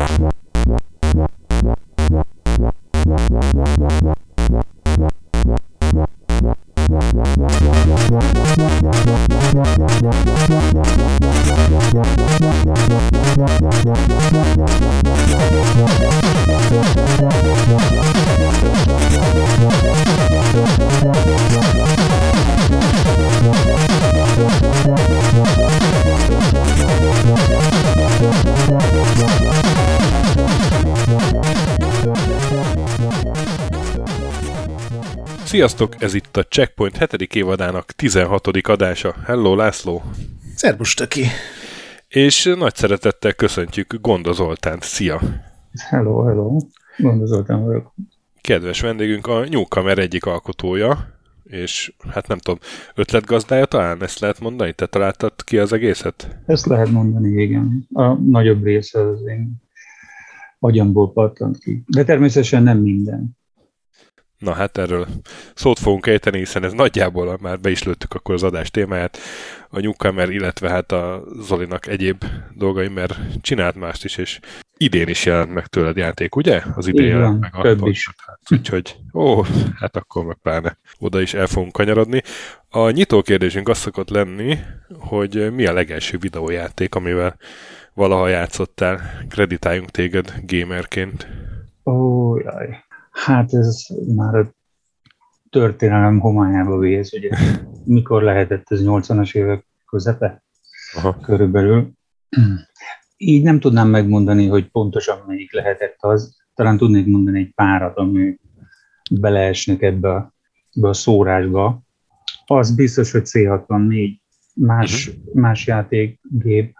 What? 0.00 0.40
Sziasztok, 35.60 36.02
ez 36.02 36.14
itt 36.14 36.36
a 36.36 36.42
Checkpoint 36.42 37.10
7. 37.10 37.34
évadának 37.34 37.92
16. 37.92 38.46
adása. 38.62 39.14
Hello, 39.24 39.54
László! 39.54 40.02
Szerbus, 40.54 40.94
Töki! 40.94 41.24
És 42.08 42.54
nagy 42.58 42.74
szeretettel 42.74 43.32
köszöntjük 43.32 43.94
Gonda 44.00 44.32
Zoltánt. 44.32 44.82
Szia! 44.82 45.20
Hello, 45.88 46.22
hello! 46.24 46.56
Gonda 46.96 47.26
Zoltán 47.26 47.64
vagyok. 47.64 47.94
Kedves 48.40 48.80
vendégünk 48.80 49.26
a 49.26 49.44
Newcomer 49.48 49.98
egyik 49.98 50.24
alkotója, 50.24 51.14
és 51.44 51.92
hát 52.10 52.28
nem 52.28 52.38
tudom, 52.38 52.58
ötletgazdája 52.94 53.64
talán 53.64 54.02
ezt 54.02 54.18
lehet 54.18 54.40
mondani? 54.40 54.72
Te 54.72 54.86
találtad 54.86 55.32
ki 55.44 55.58
az 55.58 55.72
egészet? 55.72 56.38
Ezt 56.46 56.66
lehet 56.66 56.90
mondani, 56.90 57.42
igen. 57.42 57.86
A 57.92 58.12
nagyobb 58.12 58.64
része 58.64 59.00
az 59.00 59.26
én 59.26 59.62
agyamból 60.58 61.12
pattant 61.12 61.58
ki. 61.58 61.82
De 61.86 62.04
természetesen 62.04 62.62
nem 62.62 62.78
minden. 62.78 63.38
Na 64.40 64.52
hát 64.52 64.78
erről 64.78 65.06
szót 65.54 65.78
fogunk 65.78 66.06
ejteni, 66.06 66.38
hiszen 66.38 66.64
ez 66.64 66.72
nagyjából 66.72 67.38
már 67.40 67.60
be 67.60 67.70
is 67.70 67.82
lőttük 67.82 68.14
akkor 68.14 68.34
az 68.34 68.42
adás 68.42 68.70
témáját. 68.70 69.18
A 69.68 69.80
Newcomer, 69.80 70.30
illetve 70.30 70.70
hát 70.70 70.92
a 70.92 71.22
Zolinak 71.40 71.86
egyéb 71.86 72.24
dolgai, 72.54 72.88
mert 72.88 73.18
csinált 73.40 73.74
mást 73.74 74.04
is, 74.04 74.16
és 74.16 74.40
idén 74.76 75.08
is 75.08 75.24
jelent 75.24 75.54
meg 75.54 75.66
tőled 75.66 75.96
játék, 75.96 76.36
ugye? 76.36 76.62
Az 76.74 76.86
idén 76.86 77.06
Igen, 77.06 77.16
jelent 77.16 77.40
meg 77.40 77.52
több 77.62 77.86
is. 77.86 78.08
Hát, 78.26 78.40
úgyhogy, 78.50 78.96
ó, 79.14 79.42
hát 79.80 79.96
akkor 79.96 80.24
meg 80.24 80.36
pláne 80.42 80.78
oda 80.98 81.20
is 81.20 81.34
el 81.34 81.46
fogunk 81.46 81.72
kanyarodni. 81.72 82.22
A 82.68 82.90
nyitó 82.90 83.22
kérdésünk 83.22 83.68
az 83.68 83.78
szokott 83.78 84.10
lenni, 84.10 84.58
hogy 84.98 85.52
mi 85.52 85.66
a 85.66 85.72
legelső 85.72 86.18
videójáték, 86.18 86.94
amivel 86.94 87.36
valaha 87.94 88.28
játszottál. 88.28 89.24
Kreditáljunk 89.28 89.90
téged 89.90 90.34
gamerként. 90.46 91.26
Ó, 91.84 92.36
jaj. 92.36 92.84
Hát 93.24 93.54
ez 93.54 93.86
már 94.14 94.34
a 94.34 94.54
történelem 95.50 96.18
homályába 96.18 96.78
vész, 96.78 97.12
ugye. 97.12 97.30
Mikor 97.84 98.22
lehetett 98.22 98.64
ez 98.70 98.80
80-as 98.82 99.34
évek 99.34 99.66
közepe? 99.86 100.42
Aha. 100.96 101.20
Körülbelül. 101.20 101.92
Így 103.16 103.42
nem 103.42 103.60
tudnám 103.60 103.88
megmondani, 103.88 104.46
hogy 104.46 104.70
pontosan 104.70 105.18
melyik 105.26 105.52
lehetett 105.52 105.96
az. 105.98 106.36
Talán 106.54 106.76
tudnék 106.76 107.06
mondani 107.06 107.38
egy 107.38 107.52
párat, 107.54 107.96
ami 107.96 108.38
beleesnek 109.10 109.82
ebbe 109.82 110.10
a, 110.10 110.34
ebbe 110.72 110.88
a 110.88 110.92
szórásba. 110.92 111.82
Az 112.46 112.74
biztos, 112.74 113.12
hogy 113.12 113.22
C64 113.24 114.18
más, 114.54 115.08
uh-huh. 115.08 115.34
más 115.34 115.66
játékgép 115.66 116.74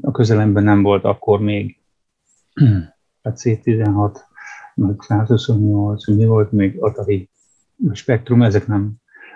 a 0.00 0.10
közelemben 0.10 0.64
nem 0.64 0.82
volt 0.82 1.04
akkor 1.04 1.40
még. 1.40 1.78
A 3.22 3.32
C16 3.32 4.20
meg 4.80 4.94
128, 4.98 6.06
mi 6.06 6.24
volt 6.24 6.52
még 6.52 6.82
Atari 6.82 7.30
Spektrum, 7.92 8.42
ezek 8.42 8.66
nem, 8.66 8.92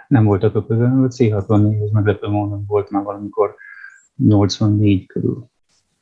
nem 0.09 0.25
voltak 0.25 0.55
a 0.55 0.67
közelben, 0.67 1.03
a 1.03 1.09
C64, 1.09 1.85
ez 1.85 1.91
meglepő 1.91 2.29
módon 2.29 2.65
volt 2.67 2.91
már 2.91 3.03
valamikor 3.03 3.55
84 4.17 5.07
körül. 5.07 5.47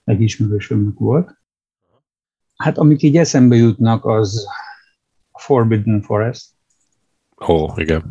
Egy 0.04 0.20
ismerősömnek 0.20 0.98
volt. 0.98 1.36
Hát 2.56 2.78
amik 2.78 3.02
így 3.02 3.16
eszembe 3.16 3.56
jutnak, 3.56 4.04
az 4.04 4.46
Forbidden 5.32 6.02
Forest, 6.02 6.50
Ó, 7.48 7.68
igen. 7.74 8.02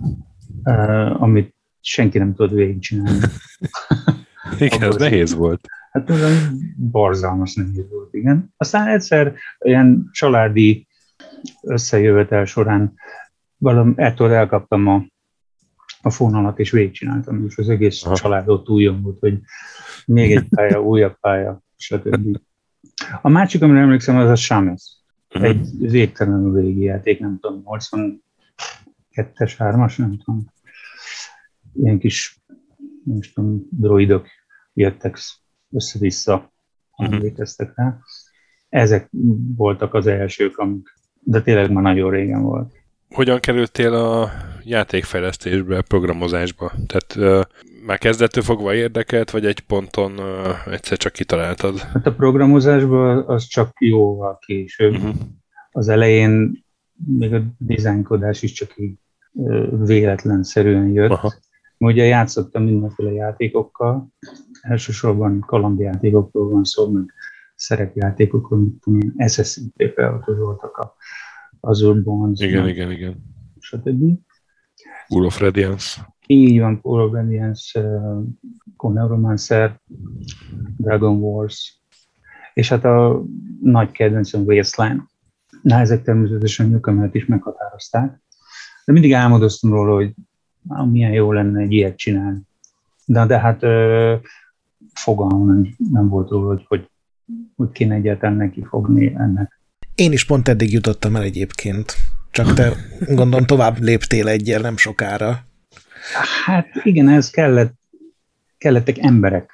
uh, 0.63 1.21
amit 1.21 1.55
senki 1.81 2.17
nem 2.17 2.35
tudott 2.35 2.51
végigcsinálni. 2.55 3.19
Igen, 4.59 4.81
ez 4.81 4.95
nehéz 4.95 5.33
volt. 5.33 5.61
Hát 5.91 6.09
olyan 6.09 6.33
barzalmas 6.91 7.55
nehéz 7.55 7.89
volt, 7.89 8.13
igen. 8.13 8.53
Aztán 8.57 8.87
egyszer 8.87 9.33
ilyen 9.59 10.09
családi 10.11 10.87
összejövetel 11.61 12.45
során 12.45 12.93
valami, 13.57 13.93
ettől 13.95 14.31
elkaptam 14.31 14.87
a, 14.87 15.05
a 16.01 16.09
fonalat, 16.09 16.59
és 16.59 16.71
végigcsináltam, 16.71 17.45
és 17.45 17.57
az 17.57 17.69
egész 17.69 18.03
Aha. 18.03 18.15
Családot 18.15 18.69
újon 18.69 19.01
volt, 19.01 19.19
hogy 19.19 19.39
még 20.05 20.31
egy 20.35 20.47
pálya, 20.49 20.81
újabb 20.91 21.17
pálya, 21.19 21.61
stb. 21.75 22.37
A 23.21 23.29
másik, 23.29 23.61
amire 23.61 23.79
emlékszem, 23.79 24.17
az 24.17 24.29
a 24.29 24.35
Shames. 24.35 24.99
Mhm. 25.33 25.43
Egy 25.43 25.67
végtelenül 25.77 26.61
régi 26.61 26.81
játék, 26.83 27.19
nem 27.19 27.39
tudom, 27.39 27.63
82-es, 27.65 28.21
3-as, 29.57 29.97
nem 29.97 30.17
tudom. 30.17 30.45
Ilyen 31.73 31.99
kis, 31.99 32.41
nem 33.03 33.17
is 33.17 33.33
tudom, 33.33 33.67
droidok 33.69 34.27
jöttek 34.73 35.17
össze-vissza, 35.71 36.51
Mhm. 37.01 37.13
emlékeztek 37.13 37.71
rá. 37.75 37.99
Ezek 38.69 39.09
voltak 39.55 39.93
az 39.93 40.07
elsők, 40.07 40.57
amik, 40.57 40.99
de 41.23 41.41
tényleg 41.41 41.71
már 41.71 41.83
nagyon 41.83 42.11
régen 42.11 42.41
volt. 42.41 42.71
Hogyan 43.09 43.39
kerültél 43.39 43.93
a 43.93 44.29
játékfejlesztésbe, 44.63 45.81
programozásba? 45.81 46.71
Tehát 46.87 47.15
uh, 47.15 47.45
már 47.85 47.97
kezdettől 47.97 48.43
fogva 48.43 48.73
érdekelt, 48.73 49.31
vagy 49.31 49.45
egy 49.45 49.59
ponton 49.59 50.11
uh, 50.11 50.73
egyszer 50.73 50.97
csak 50.97 51.13
kitaláltad? 51.13 51.79
Hát 51.79 52.07
a 52.07 52.13
programozásban 52.13 53.23
az 53.27 53.45
csak 53.45 53.69
jóval 53.79 54.37
később. 54.45 54.93
Uh-huh. 54.93 55.15
Az 55.71 55.87
elején 55.89 56.63
még 57.05 57.33
a 57.33 57.41
dizájnkodás 57.57 58.41
is 58.41 58.51
csak 58.51 58.73
így 58.77 58.93
ö, 59.45 59.77
véletlenszerűen 59.85 60.89
jött. 60.89 61.11
Aha. 61.11 61.33
Ugye 61.77 62.03
játszottam 62.03 62.63
mindenféle 62.63 63.11
játékokkal, 63.11 64.07
elsősorban 64.61 65.39
kalandjátékokról 65.39 66.49
van 66.49 66.63
szó, 66.63 66.91
meg 66.91 67.13
szerepjátékokról, 67.61 68.59
mint 68.59 68.81
tudom 68.81 68.99
én, 68.99 69.91
felhozoltak 69.95 70.77
a 70.77 70.95
Azure 71.59 72.01
Bonds, 72.01 72.41
Igen, 72.41 72.67
igen, 72.67 72.91
igen. 72.91 73.23
stb. 73.59 74.19
Pool 75.07 75.25
of 75.25 75.39
Radiance. 75.39 76.13
Így 76.27 76.59
van, 76.59 76.81
Paul 76.81 77.01
Obedience, 77.01 77.79
uh, 78.77 78.93
Neuromancer, 78.93 79.79
Dragon 80.77 81.17
Wars, 81.17 81.81
és 82.53 82.69
hát 82.69 82.85
a 82.85 83.23
nagy 83.61 83.91
kedvencem 83.91 84.41
Wasteland. 84.41 85.01
Na, 85.61 85.79
ezek 85.79 86.03
természetesen 86.03 86.69
nőkömet 86.69 87.15
is 87.15 87.25
meghatározták. 87.25 88.21
De 88.85 88.93
mindig 88.93 89.13
álmodoztam 89.13 89.73
róla, 89.73 89.93
hogy 89.93 90.13
á, 90.69 90.83
milyen 90.83 91.11
jó 91.11 91.31
lenne 91.31 91.61
egy 91.61 91.71
ilyet 91.71 91.97
csinálni. 91.97 92.41
De, 93.05 93.25
de 93.25 93.39
hát 93.39 93.63
ö, 93.63 94.15
fogalmam 94.93 95.45
nem, 95.45 95.75
nem 95.91 96.09
volt 96.09 96.29
róla, 96.29 96.47
hogy, 96.47 96.65
hogy, 96.67 96.90
hogy 97.55 97.71
kéne 97.71 97.95
egyáltalán 97.95 98.35
neki 98.35 98.63
fogni 98.63 99.13
ennek. 99.15 99.59
Én 99.95 100.11
is 100.11 100.25
pont 100.25 100.47
eddig 100.47 100.71
jutottam 100.71 101.15
el 101.15 101.21
egyébként. 101.21 101.95
Csak 102.31 102.53
te 102.53 102.73
gondolom 103.07 103.45
tovább 103.45 103.79
léptél 103.79 104.27
egyel 104.27 104.61
nem 104.61 104.77
sokára. 104.77 105.39
Hát 106.45 106.67
igen, 106.83 107.09
ez 107.09 107.29
kellett, 107.29 107.73
kellettek 108.57 108.97
emberek, 108.97 109.51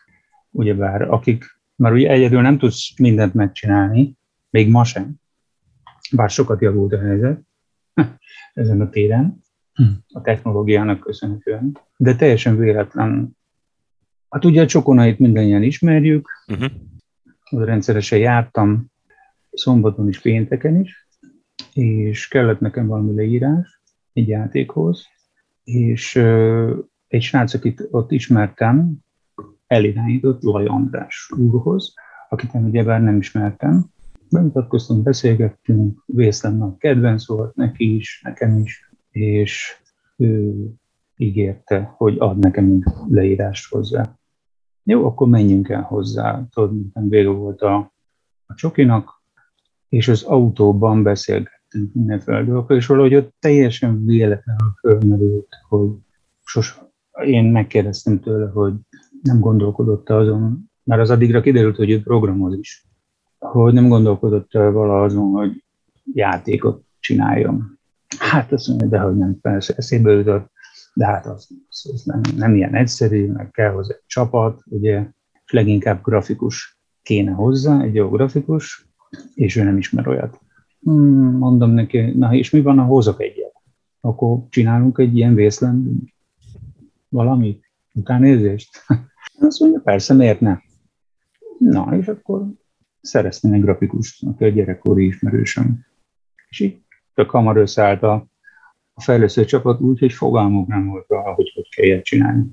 ugyebár, 0.51 1.01
akik, 1.01 1.45
mert 1.75 1.95
ugye 1.95 2.09
egyedül 2.09 2.41
nem 2.41 2.57
tudsz 2.57 2.99
mindent 2.99 3.33
megcsinálni, 3.33 4.17
még 4.49 4.69
ma 4.69 4.83
sem, 4.83 5.15
bár 6.11 6.29
sokat 6.29 6.61
javult 6.61 6.93
a 6.93 6.99
helyzet 6.99 7.39
ezen 8.53 8.81
a 8.81 8.89
téren, 8.89 9.41
a 10.07 10.21
technológiának 10.21 10.99
köszönhetően, 10.99 11.77
de 11.97 12.15
teljesen 12.15 12.57
véletlen. 12.57 13.37
Hát 14.29 14.45
ugye 14.45 14.61
a 14.61 14.65
csokonait 14.65 15.19
mindannyian 15.19 15.63
ismerjük, 15.63 16.29
Uh-huh. 16.47 16.71
Rendszeresen 17.49 18.19
jártam, 18.19 18.91
szombaton 19.51 20.07
is, 20.07 20.21
pénteken 20.21 20.79
is, 20.79 21.07
és 21.73 22.27
kellett 22.27 22.59
nekem 22.59 22.87
valami 22.87 23.15
leírás 23.15 23.81
egy 24.13 24.27
játékhoz, 24.27 25.05
és 25.63 26.15
egy 27.07 27.21
srác, 27.21 27.53
akit 27.53 27.87
ott 27.91 28.11
ismertem, 28.11 28.97
elirányított 29.67 30.41
Laj 30.41 30.65
András 30.65 31.31
úrhoz, 31.37 31.93
akit 32.29 32.53
én 32.53 32.63
ugyebár 32.63 33.01
nem 33.01 33.17
ismertem. 33.17 33.85
Bemutatkoztunk, 34.29 35.03
beszélgettünk, 35.03 36.03
Vészlen 36.05 36.55
nagy 36.55 36.77
kedvenc 36.77 37.27
volt 37.27 37.55
neki 37.55 37.95
is, 37.95 38.21
nekem 38.23 38.59
is, 38.59 38.91
és 39.11 39.75
ő 40.17 40.53
ígérte, 41.15 41.93
hogy 41.97 42.15
ad 42.19 42.37
nekem 42.37 42.71
egy 42.71 42.83
leírást 43.07 43.71
hozzá. 43.71 44.16
Jó, 44.89 45.05
akkor 45.05 45.27
menjünk 45.27 45.69
el 45.69 45.81
hozzá. 45.81 46.47
Tudod, 46.53 46.73
miután 46.73 47.09
vége 47.09 47.29
volt 47.29 47.61
a, 47.61 47.91
a 48.45 48.53
csokinak, 48.53 49.21
és 49.89 50.07
az 50.07 50.23
autóban 50.23 51.03
beszélgettünk 51.03 51.93
mindenféle 51.93 52.43
dolgokról, 52.43 52.77
és 52.77 52.85
valahogy 52.85 53.15
ott 53.15 53.35
teljesen 53.39 54.05
véletlenül 54.05 54.73
fölmerült, 54.79 55.47
hogy 55.69 55.89
sos, 56.43 56.81
én 57.25 57.43
megkérdeztem 57.43 58.19
tőle, 58.19 58.49
hogy 58.49 58.73
nem 59.21 59.39
gondolkodott 59.39 60.09
azon, 60.09 60.71
mert 60.83 61.01
az 61.01 61.09
addigra 61.09 61.41
kiderült, 61.41 61.75
hogy 61.75 61.89
ő 61.89 62.01
programoz 62.01 62.57
is, 62.57 62.85
hogy 63.39 63.73
nem 63.73 63.87
gondolkodott 63.87 64.51
vala 64.51 65.01
azon, 65.01 65.31
hogy 65.31 65.63
játékot 66.13 66.83
csináljon. 66.99 67.79
Hát 68.19 68.51
azt 68.51 68.67
mondja, 68.67 68.87
de 68.87 68.99
hogy 68.99 69.17
nem, 69.17 69.39
persze 69.41 69.73
eszébe 69.77 70.11
jutott, 70.11 70.51
de 70.97 71.05
hát 71.05 71.25
az, 71.25 71.49
az, 71.69 72.03
nem, 72.03 72.21
nem 72.35 72.55
ilyen 72.55 72.75
egyszerű, 72.75 73.31
meg 73.31 73.51
kell 73.51 73.71
hozzá 73.71 73.93
egy 73.93 74.05
csapat, 74.05 74.61
ugye, 74.65 75.07
és 75.45 75.51
leginkább 75.51 76.03
grafikus 76.03 76.79
kéne 77.01 77.31
hozzá, 77.31 77.81
egy 77.81 77.95
jó 77.95 78.09
grafikus, 78.09 78.87
és 79.33 79.55
ő 79.55 79.63
nem 79.63 79.77
ismer 79.77 80.07
olyat. 80.07 80.39
Hmm, 80.79 81.37
mondom 81.37 81.71
neki, 81.71 81.99
na 81.99 82.33
és 82.33 82.49
mi 82.49 82.61
van, 82.61 82.77
ha 82.77 82.85
hozok 82.85 83.21
egyet? 83.21 83.53
Akkor 84.01 84.39
csinálunk 84.49 84.97
egy 84.97 85.17
ilyen 85.17 85.35
vészlen 85.35 86.03
valamit, 87.09 87.71
utánérzést? 87.93 88.85
Azt 89.47 89.59
mondja, 89.59 89.79
persze, 89.79 90.13
miért 90.13 90.39
ne? 90.39 90.57
Na, 91.57 91.97
és 91.97 92.07
akkor 92.07 92.47
szereztem 93.01 93.53
egy 93.53 93.61
grafikust, 93.61 94.23
aki 94.25 94.43
a 94.43 94.49
gyerekkori 94.49 95.05
ismerősöm. 95.05 95.85
És 96.49 96.59
így 96.59 96.81
tök 97.13 97.29
hamar 97.29 97.57
összeállt 97.57 98.03
a, 98.03 98.27
a 98.97 99.01
fejlesztő 99.01 99.45
csapat 99.45 99.81
úgy, 99.81 99.99
hogy 99.99 100.13
fogalmuk 100.13 100.67
nem 100.67 100.87
volt 100.87 101.05
rá, 101.07 101.21
hogy 101.21 101.51
hogy 101.55 101.69
kell 101.75 101.85
ilyet 101.85 102.03
csinálni. 102.03 102.45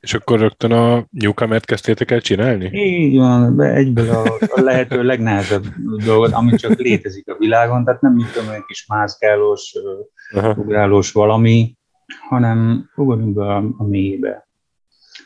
És 0.00 0.14
akkor 0.14 0.38
rögtön 0.38 0.72
a 0.72 1.06
Newcomer-t 1.10 1.64
kezdtétek 1.64 2.10
el 2.10 2.20
csinálni? 2.20 2.70
Így 2.72 3.16
van, 3.16 3.60
egyből 3.60 4.08
a, 4.08 4.22
a 4.40 4.60
lehető 4.60 5.02
legnehezebb 5.02 5.64
dolgot, 6.04 6.32
ami 6.32 6.56
csak 6.56 6.78
létezik 6.78 7.28
a 7.28 7.36
világon, 7.38 7.84
tehát 7.84 8.00
nem 8.00 8.12
mit 8.12 8.32
tudom, 8.32 8.48
egy 8.48 8.64
kis 8.66 8.86
mászkálós, 8.86 9.74
ugrálós 10.56 11.12
valami, 11.12 11.76
hanem 12.28 12.90
ugorjunk 12.94 13.34
be 13.34 13.54
a, 13.54 13.64
a 13.76 13.84
mélybe. 13.84 14.48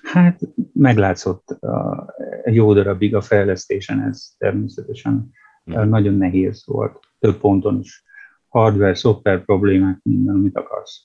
Hát 0.02 0.40
meglátszott 0.72 1.50
a, 1.50 2.06
jó 2.44 2.74
darabig 2.74 3.14
a 3.14 3.20
fejlesztésen, 3.20 4.02
ez 4.02 4.28
természetesen 4.38 5.30
mm. 5.70 5.88
nagyon 5.88 6.14
nehéz 6.14 6.62
volt, 6.66 6.98
több 7.18 7.36
ponton 7.36 7.78
is. 7.80 8.04
Hardware, 8.56 8.94
szoftver 8.94 9.44
problémák, 9.44 9.99
minden, 10.03 10.35
amit 10.35 10.56
akarsz. 10.56 11.05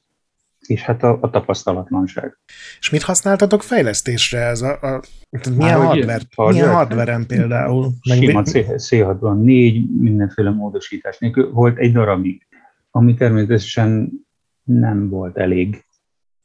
És 0.59 0.81
hát 0.81 1.03
a, 1.03 1.17
a 1.21 1.29
tapasztalatlanság. 1.29 2.37
És 2.79 2.89
mit 2.89 3.01
használtatok 3.01 3.63
fejlesztésre? 3.63 4.39
Ez 4.39 4.61
a, 4.61 4.71
a, 4.81 5.01
milyen 5.29 5.79
Már, 5.79 5.87
hardware, 5.87 6.21
hardware? 6.35 6.51
Milyen 6.51 6.73
hardware 6.73 7.25
például? 7.27 7.91
Sima 8.01 8.41
C64, 8.45 9.43
négy 9.43 9.99
mindenféle 9.99 10.49
módosítás 10.49 11.17
nélkül. 11.17 11.51
Volt 11.51 11.77
egy 11.77 11.91
darabig, 11.91 12.47
ami 12.91 13.13
természetesen 13.13 14.11
nem 14.63 15.09
volt 15.09 15.37
elég 15.37 15.85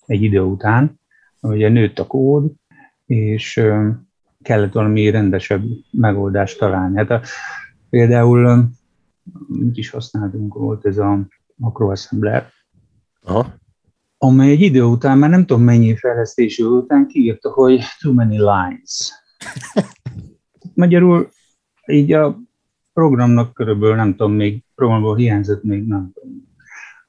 egy 0.06 0.23
idő 0.23 0.41
után, 0.41 1.00
ugye 1.41 1.69
nőtt 1.69 1.99
a 1.99 2.06
kód, 2.06 2.52
és 3.06 3.62
kellett 4.43 4.73
valami 4.73 5.11
rendesebb 5.11 5.62
megoldást 5.91 6.59
találni. 6.59 6.97
Hát 6.97 7.11
a, 7.11 7.20
például 7.91 8.69
mit 9.49 9.76
is 9.76 9.90
használtunk, 9.90 10.55
volt 10.55 10.87
ez 10.87 10.99
a 10.99 11.26
macroassembler, 11.55 12.50
Aha. 13.23 13.55
amely 14.19 14.50
egy 14.50 14.61
idő 14.61 14.82
után, 14.82 15.19
már 15.19 15.31
nem 15.31 15.46
tudom 15.46 15.62
mennyi 15.62 15.96
fejlesztési 15.96 16.62
után 16.62 17.06
kiírta, 17.06 17.50
hogy 17.50 17.81
too 18.00 18.12
many 18.12 18.38
lines. 18.38 19.12
Magyarul 20.75 21.28
így 21.87 22.12
a 22.12 22.38
programnak 22.93 23.55
körülbelül, 23.55 23.94
nem 23.94 24.11
tudom, 24.11 24.32
még 24.32 24.64
programból 24.75 25.17
hiányzott 25.17 25.62
még, 25.62 25.87
nem 25.87 26.11
tudom, 26.14 26.55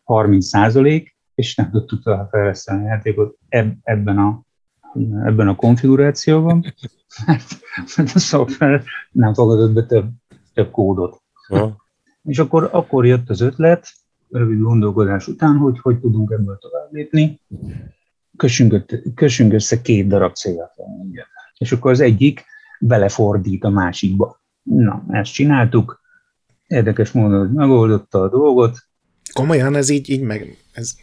30 0.04 0.46
százalék, 0.46 1.18
és 1.36 1.56
nem 1.56 1.72
tudtuk 1.72 2.04
tovább 2.04 2.30
fejleszteni 2.30 2.84
a 2.84 2.88
játékot 2.88 3.38
ebben 3.84 4.18
a, 4.18 4.42
ebben 5.24 5.48
a 5.48 5.56
konfigurációban, 5.56 6.74
mert, 7.26 7.60
mert 7.98 8.16
a 8.16 8.20
szoftver 8.20 8.84
nem 9.12 9.34
fogadott 9.34 9.74
be 9.74 9.86
több, 9.86 10.10
több 10.54 10.72
kódot. 10.72 11.22
Ja. 11.50 11.87
És 12.28 12.40
akkor, 12.40 12.70
akkor 12.72 13.06
jött 13.06 13.30
az 13.30 13.42
ötlet, 13.42 13.88
rövid 14.30 14.60
gondolkodás 14.60 15.28
után, 15.28 15.58
hogy 15.58 15.80
hogy 15.80 16.00
tudunk 16.00 16.32
ebből 16.32 16.58
tovább 16.58 16.92
lépni. 16.92 17.42
Kössünk, 18.38 18.86
kössünk 19.16 19.54
össze 19.54 19.82
két 19.82 20.08
darab 20.08 20.34
célt. 20.34 20.72
És 21.58 21.72
akkor 21.72 21.92
az 21.92 22.00
egyik 22.00 22.46
belefordít 22.80 23.64
a 23.64 23.70
másikba. 23.70 24.42
Na, 24.64 25.06
ezt 25.10 25.34
csináltuk, 25.34 26.02
érdekes 26.68 27.12
módon, 27.12 27.40
hogy 27.40 27.52
megoldotta 27.52 28.22
a 28.22 28.30
dolgot. 28.30 28.78
Komolyan 29.34 29.76
ez 29.76 29.90
így, 29.90 30.10
így 30.10 30.22
meg, 30.22 30.58
ez 30.74 30.96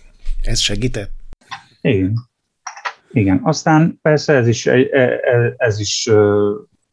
ez 0.45 0.59
segített? 0.59 1.11
Igen. 1.81 2.15
Igen. 3.13 3.41
Aztán 3.43 3.99
persze 4.03 4.33
ez 4.33 4.49
is, 4.49 4.67
e, 4.67 4.73
e, 4.91 5.55
ez 5.57 5.79
is 5.79 6.11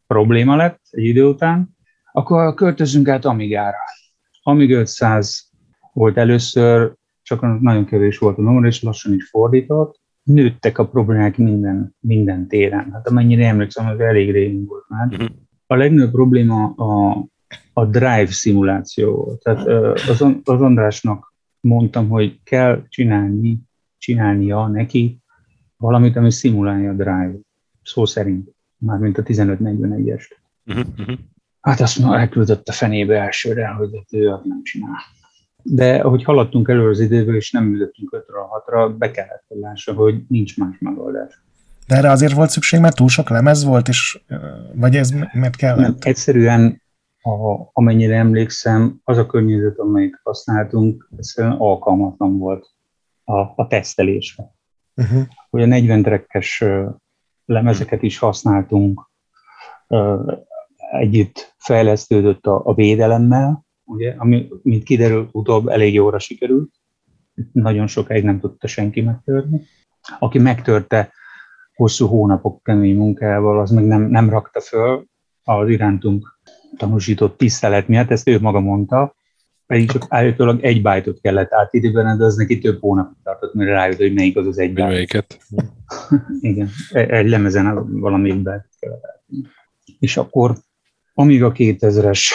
probléma 0.07 0.55
lett 0.55 0.79
egy 0.89 1.03
idő 1.03 1.25
után. 1.25 1.77
Akkor 2.11 2.53
költözünk 2.53 3.07
át 3.07 3.25
Amigára. 3.25 3.77
Amig 4.43 4.71
500 4.71 5.49
volt 5.93 6.17
először, 6.17 6.93
csak 7.21 7.61
nagyon 7.61 7.85
kevés 7.85 8.17
volt 8.17 8.37
a 8.37 8.41
numero, 8.41 8.67
és 8.67 8.81
lassan 8.81 9.13
is 9.13 9.29
fordított. 9.29 9.99
Nőttek 10.23 10.77
a 10.77 10.87
problémák 10.87 11.37
minden, 11.37 11.95
minden 11.99 12.47
téren. 12.47 12.91
Hát 12.91 13.07
amennyire 13.07 13.47
emlékszem, 13.47 13.87
ez 13.87 13.99
elég 13.99 14.31
régen 14.31 14.65
volt 14.65 14.85
már. 14.87 15.07
Uh-huh. 15.07 15.27
A 15.67 15.75
legnagyobb 15.75 16.11
probléma 16.11 16.65
a, 16.65 17.25
a 17.73 17.85
drive 17.85 18.27
szimuláció. 18.31 19.37
Tehát 19.43 19.67
az, 20.09 20.25
az 20.43 20.61
Andrásnak 20.61 21.33
mondtam, 21.59 22.09
hogy 22.09 22.39
kell 22.43 22.83
csinálni, 22.89 23.59
csinálnia 23.97 24.67
neki 24.67 25.21
valamit, 25.77 26.15
ami 26.15 26.31
szimulálja 26.31 26.89
a 26.89 26.93
drive, 26.93 27.35
szó 27.83 28.05
szerint, 28.05 28.55
mármint 28.77 29.17
a 29.17 29.23
1541-est. 29.23 30.29
Uh-huh, 30.65 30.85
uh-huh. 30.97 31.17
Hát 31.61 31.79
azt 31.79 31.99
mondja, 31.99 32.19
elküldött 32.19 32.67
a 32.67 32.71
fenébe 32.71 33.21
elsőre, 33.21 33.67
hogy 33.67 33.89
hát 33.93 34.13
ő 34.13 34.29
nem 34.43 34.63
csinál. 34.63 34.97
De 35.63 35.95
ahogy 35.95 36.23
haladtunk 36.23 36.69
elő 36.69 36.89
az 36.89 36.99
időből, 36.99 37.35
és 37.35 37.51
nem 37.51 37.63
működtünk 37.63 38.13
5 38.13 38.25
6-ra, 38.67 38.95
be 38.97 39.11
kellett 39.11 39.45
lássa, 39.47 39.93
hogy 39.93 40.23
nincs 40.27 40.57
más 40.57 40.75
megoldás. 40.79 41.41
De 41.87 41.95
erre 41.95 42.09
azért 42.09 42.33
volt 42.33 42.49
szükség, 42.49 42.79
mert 42.79 42.95
túl 42.95 43.07
sok 43.07 43.29
lemez 43.29 43.63
volt, 43.63 43.87
és 43.87 44.21
vagy 44.73 44.95
ez 44.95 45.11
mert 45.33 45.55
kellett? 45.55 45.79
Nem, 45.79 45.95
egyszerűen 45.99 46.81
a, 47.21 47.69
amennyire 47.73 48.15
emlékszem, 48.15 48.99
az 49.03 49.17
a 49.17 49.25
környezet, 49.25 49.77
amelyet 49.77 50.19
használtunk, 50.23 51.09
egyszerűen 51.17 51.53
alkalmatlan 51.53 52.37
volt 52.37 52.67
a, 53.23 53.39
a 53.39 53.67
tesztelésre. 53.67 54.43
Uh-huh. 54.95 55.21
Ugye 55.49 55.65
40 55.65 56.01
trekkes 56.01 56.63
lemezeket 57.45 58.03
is 58.03 58.17
használtunk, 58.17 59.09
együtt 60.91 61.50
fejlesztődött 61.63 62.45
a, 62.45 62.61
a 62.65 62.73
védelemmel, 62.73 63.65
ugye, 63.83 64.15
ami, 64.17 64.47
mint 64.63 64.83
kiderül, 64.83 65.29
utóbb 65.31 65.67
elég 65.67 65.93
jóra 65.93 66.19
sikerült. 66.19 66.71
Nagyon 67.51 67.87
sokáig 67.87 68.23
nem 68.23 68.39
tudta 68.39 68.67
senki 68.67 69.01
megtörni. 69.01 69.61
Aki 70.19 70.39
megtörte 70.39 71.11
hosszú 71.75 72.07
hónapok 72.07 72.63
kemény 72.63 72.95
munkával, 72.95 73.59
az 73.59 73.71
meg 73.71 73.85
nem, 73.85 74.01
nem 74.01 74.29
rakta 74.29 74.61
föl 74.61 75.05
az 75.43 75.69
irántunk 75.69 76.39
tanúsított 76.77 77.37
tisztelet 77.37 77.87
miatt, 77.87 78.11
ezt 78.11 78.27
ő 78.27 78.39
maga 78.39 78.59
mondta, 78.59 79.15
pedig 79.71 79.91
csak 79.91 80.05
állítólag 80.09 80.63
egy 80.63 80.81
bájtot 80.81 81.21
kellett 81.21 81.53
átidőben, 81.53 82.17
de 82.17 82.25
az 82.25 82.35
neki 82.35 82.59
több 82.59 82.79
hónapot 82.79 83.17
tartott, 83.23 83.53
mire 83.53 83.71
rájött, 83.71 83.97
hogy 83.97 84.13
melyik 84.13 84.37
az 84.37 84.47
az 84.47 84.57
egy 84.57 84.73
bájt. 84.73 84.91
Melyiket? 84.91 85.39
Igen, 86.39 86.69
egy 86.91 87.29
lemezen 87.29 87.99
valamelyik 87.99 88.41
bájtot 88.41 88.71
kellett 88.79 89.05
átidni. 89.05 89.49
És 89.99 90.17
akkor, 90.17 90.55
amíg 91.13 91.43
a 91.43 91.51
2000-es, 91.51 92.29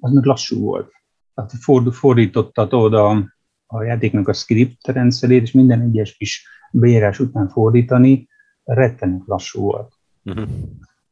az 0.00 0.12
meg 0.12 0.24
lassú 0.24 0.60
volt. 0.60 0.92
Tehát 1.34 1.52
ford, 1.60 1.92
fordította 1.92 2.66
oda 2.66 3.24
a 3.66 3.82
játéknak 3.82 4.28
a 4.28 4.32
script 4.32 4.86
rendszerét, 4.86 5.42
és 5.42 5.52
minden 5.52 5.80
egyes 5.80 6.16
kis 6.16 6.46
beírás 6.72 7.18
után 7.18 7.48
fordítani, 7.48 8.28
rettenek 8.64 9.22
lassú 9.24 9.60
volt. 9.60 9.94
Uh-huh 10.24 10.48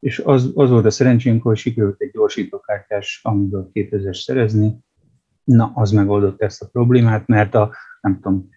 és 0.01 0.19
az, 0.19 0.51
az 0.53 0.69
volt 0.69 0.85
a 0.85 0.89
szerencsénk, 0.89 1.41
hogy 1.43 1.57
sikerült 1.57 2.01
egy 2.01 2.11
gyorsítókártyás 2.11 3.19
amiből 3.23 3.69
2000 3.73 4.17
szerezni, 4.17 4.77
na, 5.43 5.71
az 5.75 5.91
megoldott 5.91 6.41
ezt 6.41 6.61
a 6.61 6.67
problémát, 6.67 7.27
mert 7.27 7.55
a, 7.55 7.71
nem 8.01 8.19
tudom, 8.19 8.49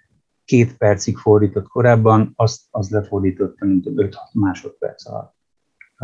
két 0.44 0.76
percig 0.76 1.16
fordított 1.16 1.66
korábban, 1.66 2.32
azt, 2.36 2.62
az 2.70 2.90
lefordította, 2.90 3.64
mint 3.64 3.86
5-6 3.86 4.14
másodperc 4.32 5.06
alatt. 5.06 5.34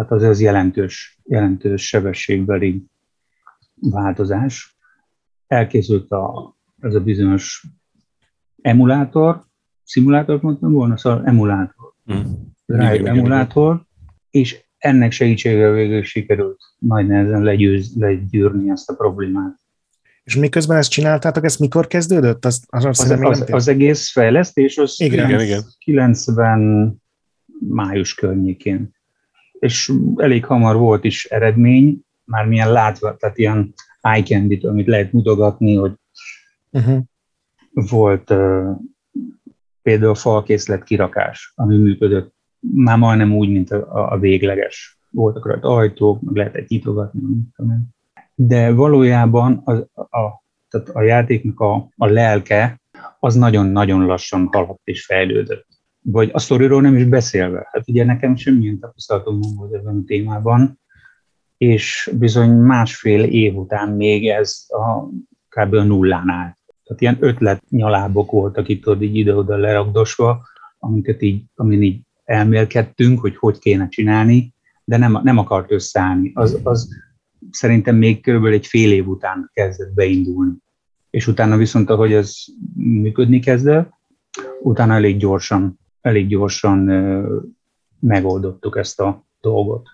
Tehát 0.00 0.14
az, 0.14 0.22
az 0.22 0.40
jelentős, 0.40 1.18
jelentős 1.24 1.86
sebességbeli 1.86 2.84
változás. 3.74 4.76
Elkészült 5.46 6.10
a, 6.10 6.56
ez 6.80 6.94
a 6.94 7.00
bizonyos 7.00 7.66
emulátor, 8.62 9.44
szimulátor 9.84 10.42
mondtam 10.42 10.72
volna, 10.72 10.96
szóval 10.96 11.26
emulátor. 11.26 11.92
Mm. 12.12 12.20
Drive 12.66 13.10
emulátor, 13.10 13.82
és 14.30 14.64
ennek 14.78 15.12
segítségével 15.12 15.72
végül 15.72 16.02
sikerült 16.02 16.60
nagy 16.78 17.06
nehezen 17.06 17.42
legyőz, 17.42 17.96
legyűrni 17.96 18.70
ezt 18.70 18.90
a 18.90 18.94
problémát. 18.94 19.58
És 20.22 20.36
miközben 20.36 20.76
ezt 20.76 20.90
csináltátok, 20.90 21.44
ez 21.44 21.56
mikor 21.56 21.86
kezdődött? 21.86 22.44
Az, 22.44 22.64
az, 22.68 22.84
az, 22.84 23.10
az, 23.20 23.44
az 23.50 23.68
egész 23.68 24.10
fejlesztés 24.10 24.78
az 24.78 24.94
igen. 25.00 25.26
90, 25.26 25.44
igen. 25.44 25.62
90 25.78 27.02
május 27.68 28.14
környékén. 28.14 28.98
És 29.60 29.92
elég 30.16 30.44
hamar 30.44 30.76
volt 30.76 31.04
is 31.04 31.24
eredmény, 31.24 32.00
már 32.24 32.46
milyen 32.46 32.72
látva, 32.72 33.16
tehát 33.16 33.38
ilyen 33.38 33.74
eye 34.00 34.22
candy 34.22 34.66
amit 34.66 34.86
lehet 34.86 35.12
mutogatni, 35.12 35.74
hogy 35.74 35.92
uh-huh. 36.70 37.00
volt 37.72 38.30
uh, 38.30 38.76
például 39.82 40.10
a 40.10 40.14
falkészlet 40.14 40.84
kirakás, 40.84 41.52
ami 41.56 41.76
működött 41.76 42.34
már 42.60 42.98
majdnem 42.98 43.36
úgy, 43.36 43.50
mint 43.50 43.70
a, 43.70 44.12
a 44.12 44.18
végleges. 44.18 44.98
Voltak 45.10 45.46
rajta 45.46 45.74
ajtók, 45.74 46.20
meg 46.20 46.34
lehetett 46.34 46.68
nyitogatni, 46.68 47.20
de 48.34 48.72
valójában 48.72 49.60
az, 49.64 49.86
a, 49.94 50.42
tehát 50.68 50.88
a 50.88 51.02
játéknak 51.02 51.60
a, 51.60 51.88
a 51.96 52.06
lelke 52.06 52.80
az 53.18 53.34
nagyon-nagyon 53.34 54.06
lassan 54.06 54.48
haladt 54.52 54.80
és 54.84 55.04
fejlődött. 55.04 55.66
Vagy 56.02 56.30
a 56.32 56.38
sztoriról 56.38 56.80
nem 56.80 56.96
is 56.96 57.04
beszélve. 57.04 57.68
Hát 57.72 57.88
ugye 57.88 58.04
nekem 58.04 58.36
semmilyen 58.36 58.78
tapasztalatom 58.78 59.38
nem 59.38 59.54
volt 59.56 59.74
ebben 59.74 59.96
a 59.96 60.04
témában, 60.06 60.80
és 61.56 62.10
bizony 62.18 62.50
másfél 62.50 63.22
év 63.22 63.56
után 63.56 63.88
még 63.88 64.28
ez 64.28 64.66
a, 64.68 65.02
kb. 65.48 65.74
a 65.74 65.82
nullán 65.82 66.28
állt. 66.28 66.58
Tehát 66.84 67.02
ilyen 67.02 67.16
ötlet 67.20 67.62
nyalábok 67.68 68.30
voltak 68.30 68.68
itt 68.68 68.88
ott 68.88 69.02
így 69.02 69.16
ide-oda 69.16 69.56
lerakdosva, 69.56 70.42
amiket 70.78 71.22
így, 71.22 71.44
amin 71.54 71.82
így 71.82 72.00
elmélkedtünk, 72.24 73.20
hogy 73.20 73.36
hogy 73.36 73.58
kéne 73.58 73.88
csinálni, 73.88 74.54
de 74.84 74.96
nem, 74.96 75.20
nem 75.22 75.38
akart 75.38 75.72
összeállni. 75.72 76.30
Az, 76.34 76.60
az 76.62 76.88
szerintem 77.50 77.96
még 77.96 78.22
körülbelül 78.22 78.56
egy 78.56 78.66
fél 78.66 78.92
év 78.92 79.08
után 79.08 79.50
kezdett 79.52 79.94
beindulni. 79.94 80.54
És 81.10 81.26
utána 81.26 81.56
viszont, 81.56 81.90
ahogy 81.90 82.12
ez 82.12 82.34
működni 82.76 83.40
kezdett, 83.40 83.90
utána 84.62 84.94
elég 84.94 85.16
gyorsan, 85.16 85.79
elég 86.00 86.28
gyorsan 86.28 86.78
megoldottuk 88.00 88.76
ezt 88.76 89.00
a 89.00 89.26
dolgot. 89.40 89.88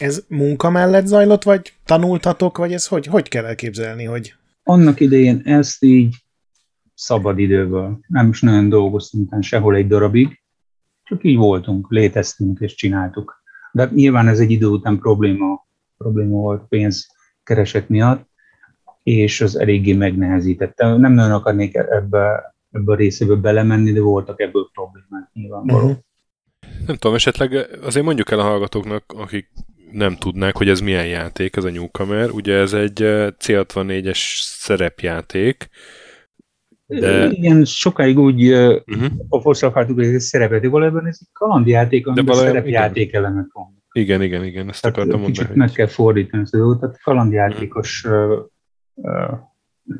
Ez 0.00 0.24
munka 0.28 0.70
mellett 0.70 1.06
zajlott, 1.06 1.42
vagy 1.42 1.72
tanultatok, 1.84 2.58
vagy 2.58 2.72
ez 2.72 2.86
hogy, 2.86 3.06
hogy 3.06 3.28
kell 3.28 3.44
elképzelni, 3.44 4.04
hogy... 4.04 4.34
Annak 4.62 5.00
idején 5.00 5.40
ezt 5.44 5.82
így 5.82 6.14
szabad 6.94 7.38
időből. 7.38 7.98
Nem 8.06 8.28
is 8.28 8.40
nagyon 8.40 8.68
dolgoztunk 8.68 9.42
sehol 9.42 9.74
egy 9.74 9.86
darabig, 9.86 10.42
csak 11.02 11.24
így 11.24 11.36
voltunk, 11.36 11.90
léteztünk 11.90 12.60
és 12.60 12.74
csináltuk. 12.74 13.42
De 13.72 13.90
nyilván 13.94 14.28
ez 14.28 14.38
egy 14.38 14.50
idő 14.50 14.66
után 14.66 14.98
probléma, 14.98 15.66
probléma 15.96 16.36
volt 16.36 16.62
pénzkereset 16.68 17.88
miatt, 17.88 18.28
és 19.02 19.40
az 19.40 19.58
eléggé 19.58 19.92
megnehezítette. 19.92 20.96
Nem 20.96 21.12
nagyon 21.12 21.32
akarnék 21.32 21.74
ebbe, 21.74 22.54
ebbe 22.70 22.92
a 22.92 22.96
részébe 22.96 23.34
belemenni, 23.34 23.92
de 23.92 24.00
voltak 24.00 24.40
ebből 24.40 24.68
nyilvánvaló. 25.38 25.86
Uh-huh. 25.86 25.96
Nem 26.86 26.96
tudom, 26.96 27.16
esetleg 27.16 27.52
azért 27.82 28.04
mondjuk 28.04 28.30
el 28.30 28.38
a 28.38 28.42
hallgatóknak, 28.42 29.04
akik 29.16 29.50
nem 29.92 30.16
tudnák, 30.16 30.56
hogy 30.56 30.68
ez 30.68 30.80
milyen 30.80 31.06
játék, 31.06 31.56
ez 31.56 31.64
a 31.64 31.70
Newcomer. 31.70 32.30
Ugye 32.30 32.54
ez 32.54 32.72
egy 32.72 33.02
eh, 33.02 33.28
C64-es 33.40 34.18
szerepjáték, 34.40 35.70
de... 36.88 37.28
Igen, 37.30 37.64
sokáig 37.64 38.18
úgy 38.18 38.52
uh-huh. 38.52 39.06
a 39.28 39.40
fosztalkáltuk, 39.40 39.96
hogy 39.96 40.06
ez 40.06 40.24
szerepet, 40.24 40.62
de 40.62 40.68
valójában 40.68 41.06
ez 41.06 41.18
egy 41.20 41.28
kalandjáték, 41.32 42.06
amiben 42.06 42.36
szerepjáték 42.36 43.12
elemek 43.12 43.52
van. 43.52 43.82
Igen, 43.92 44.22
igen, 44.22 44.44
igen, 44.44 44.68
ezt 44.68 44.82
tehát 44.82 44.96
akartam 44.96 45.20
kicsit 45.20 45.38
mondani. 45.38 45.58
meg 45.58 45.70
kell 45.70 45.86
fordítani 45.86 46.42
ezt 46.42 46.54
a 46.54 46.58
dolgot, 46.58 46.80
tehát 46.80 47.02
kalandjátékos, 47.02 48.04
uh-huh. 48.04 48.38
uh, 48.94 49.38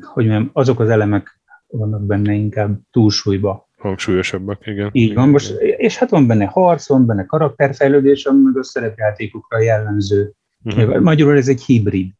hogy 0.01 0.25
mondjam, 0.25 0.49
azok 0.53 0.79
az 0.79 0.89
elemek 0.89 1.41
vannak 1.67 2.05
benne 2.05 2.33
inkább 2.33 2.79
túlsúlyba. 2.91 3.68
Hangsúlyosabbak, 3.79 4.67
igen. 4.67 4.89
Így 4.91 5.13
van, 5.13 5.29
most, 5.29 5.59
és 5.59 5.97
hát 5.97 6.09
van 6.09 6.27
benne 6.27 6.45
harc, 6.45 6.87
van 6.87 7.05
benne 7.05 7.25
karakterfejlődés, 7.25 8.25
ami 8.25 8.41
meg 8.41 8.57
a 8.57 8.63
szerepjátékokra 8.63 9.59
jellemző. 9.59 10.33
Uh-huh. 10.63 10.99
Magyarul 10.99 11.37
ez 11.37 11.47
egy 11.47 11.63
hibrid. 11.63 12.11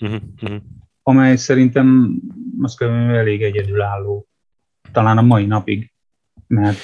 Uh-huh. 0.00 0.20
Uh-huh 0.42 0.60
amely 1.08 1.36
szerintem 1.36 2.16
azt 2.60 2.78
kell, 2.78 2.88
elég 2.90 3.42
egyedülálló. 3.42 4.28
Talán 4.92 5.18
a 5.18 5.22
mai 5.22 5.46
napig, 5.46 5.92
mert 6.46 6.78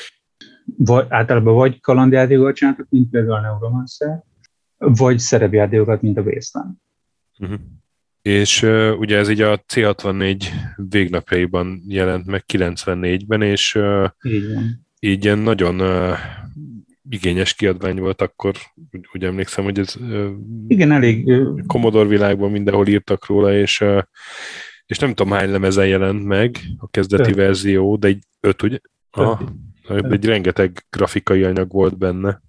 vagy, 0.77 1.07
általában 1.09 1.55
vagy 1.55 1.81
kalandjátékokat 1.81 2.55
csináltak, 2.55 2.87
mint 2.91 3.11
például 3.11 3.35
a 3.35 3.41
Neuromancer, 3.41 4.23
vagy 4.77 5.19
szerepjátékokat, 5.19 6.03
mint 6.03 6.19
a 6.19 6.21
Wasteland. 6.21 6.75
Uh-huh. 7.39 7.59
És 8.29 8.63
uh, 8.63 8.99
ugye 8.99 9.17
ez 9.17 9.29
így 9.29 9.41
a 9.41 9.59
C64 9.59 10.45
végnapjaiban 10.77 11.83
jelent 11.89 12.27
meg 12.27 12.45
94-ben, 12.53 13.43
és 13.43 13.75
uh, 13.75 14.09
így, 15.01 15.25
ilyen 15.25 15.39
nagyon 15.39 15.81
uh, 15.81 16.19
igényes 17.09 17.55
kiadvány 17.55 18.01
volt 18.01 18.23
akkor, 18.23 18.55
úgy, 18.93 19.07
úgy 19.13 19.25
emlékszem, 19.25 19.65
hogy 19.65 19.79
ez 19.79 19.97
igen, 20.67 20.93
elég 20.93 21.33
Commodore 21.67 22.09
világban 22.09 22.51
mindenhol 22.51 22.87
írtak 22.87 23.27
róla, 23.27 23.55
és, 23.55 23.85
és 24.87 24.99
nem 24.99 25.15
tudom 25.15 25.33
hány 25.33 25.51
lemezen 25.51 25.87
jelent 25.87 26.25
meg 26.25 26.59
a 26.79 26.89
kezdeti 26.89 27.31
öt. 27.31 27.37
verzió, 27.37 27.97
de 27.97 28.09
egy 28.09 28.23
öt, 28.41 28.63
ugye? 28.63 28.79
Aha, 29.11 29.55
öt. 29.89 30.13
egy 30.13 30.25
rengeteg 30.25 30.85
grafikai 30.91 31.43
anyag 31.43 31.73
volt 31.73 31.99
benne. 31.99 32.43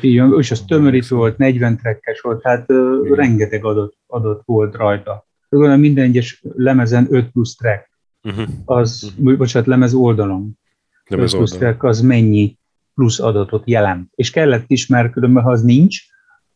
Így 0.00 0.18
van, 0.18 0.38
és 0.38 0.50
az 0.50 0.64
tömörítő 0.66 1.16
volt, 1.16 1.38
40 1.38 1.76
trekkes 1.76 2.20
volt, 2.20 2.42
hát 2.42 2.68
igen. 2.68 3.14
rengeteg 3.14 3.64
adott, 3.64 3.96
adott 4.06 4.42
volt 4.44 4.74
rajta. 4.74 5.26
Gondolom 5.48 5.80
minden 5.80 6.04
egyes 6.04 6.42
lemezen 6.56 7.06
5 7.10 7.30
plusz 7.30 7.56
track. 7.56 7.90
Uh-huh. 8.22 8.48
Az, 8.64 9.12
uh-huh. 9.18 9.36
bocsánat, 9.36 9.68
lemez 9.68 9.94
oldalon. 9.94 10.58
Lemez 11.04 11.32
5 11.32 11.38
plusz 11.38 11.52
oldalon. 11.52 11.58
track 11.58 11.82
az 11.82 12.00
mennyi 12.00 12.58
plusz 12.94 13.20
adatot 13.20 13.68
jelent. 13.68 14.10
És 14.14 14.30
kellett 14.30 14.64
is, 14.66 14.86
mert 14.86 15.14
ha 15.14 15.50
az 15.50 15.62
nincs, 15.62 15.98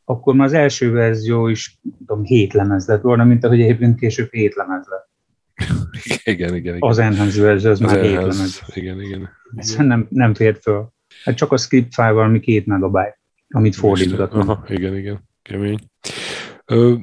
akkor 0.05 0.35
már 0.35 0.47
az 0.47 0.53
első 0.53 0.93
verzió 0.93 1.49
is, 1.49 1.79
tudom, 1.99 2.25
hét 2.25 2.53
lemez 2.53 2.87
lett 2.87 3.03
volna, 3.03 3.25
mint 3.25 3.45
ahogy 3.45 3.61
egyébként 3.61 3.99
később 3.99 4.31
hét 4.31 4.55
lemez 4.55 4.87
lett. 4.89 5.11
igen, 6.25 6.55
igen, 6.55 6.75
igen. 6.75 6.77
Az 6.81 6.99
enhance 6.99 7.43
verzió, 7.43 7.71
az, 7.71 7.81
az 7.81 7.91
már 7.91 8.05
hét 8.05 8.17
lemez. 8.17 8.63
Igen, 8.75 9.01
igen. 9.01 9.29
Ez 9.57 9.77
nem, 9.77 10.07
nem 10.11 10.35
fért 10.35 10.63
föl. 10.63 10.93
Hát 11.25 11.35
csak 11.35 11.53
a 11.53 11.57
script 11.57 11.95
file 11.95 12.11
valami 12.11 12.41
két 12.41 12.67
megabyte, 12.67 13.21
amit 13.49 13.75
fordítottak. 13.75 14.35
Aha, 14.35 14.65
igen, 14.69 14.97
igen. 14.97 15.29
Kemény. 15.43 15.79
Ö, 16.67 16.95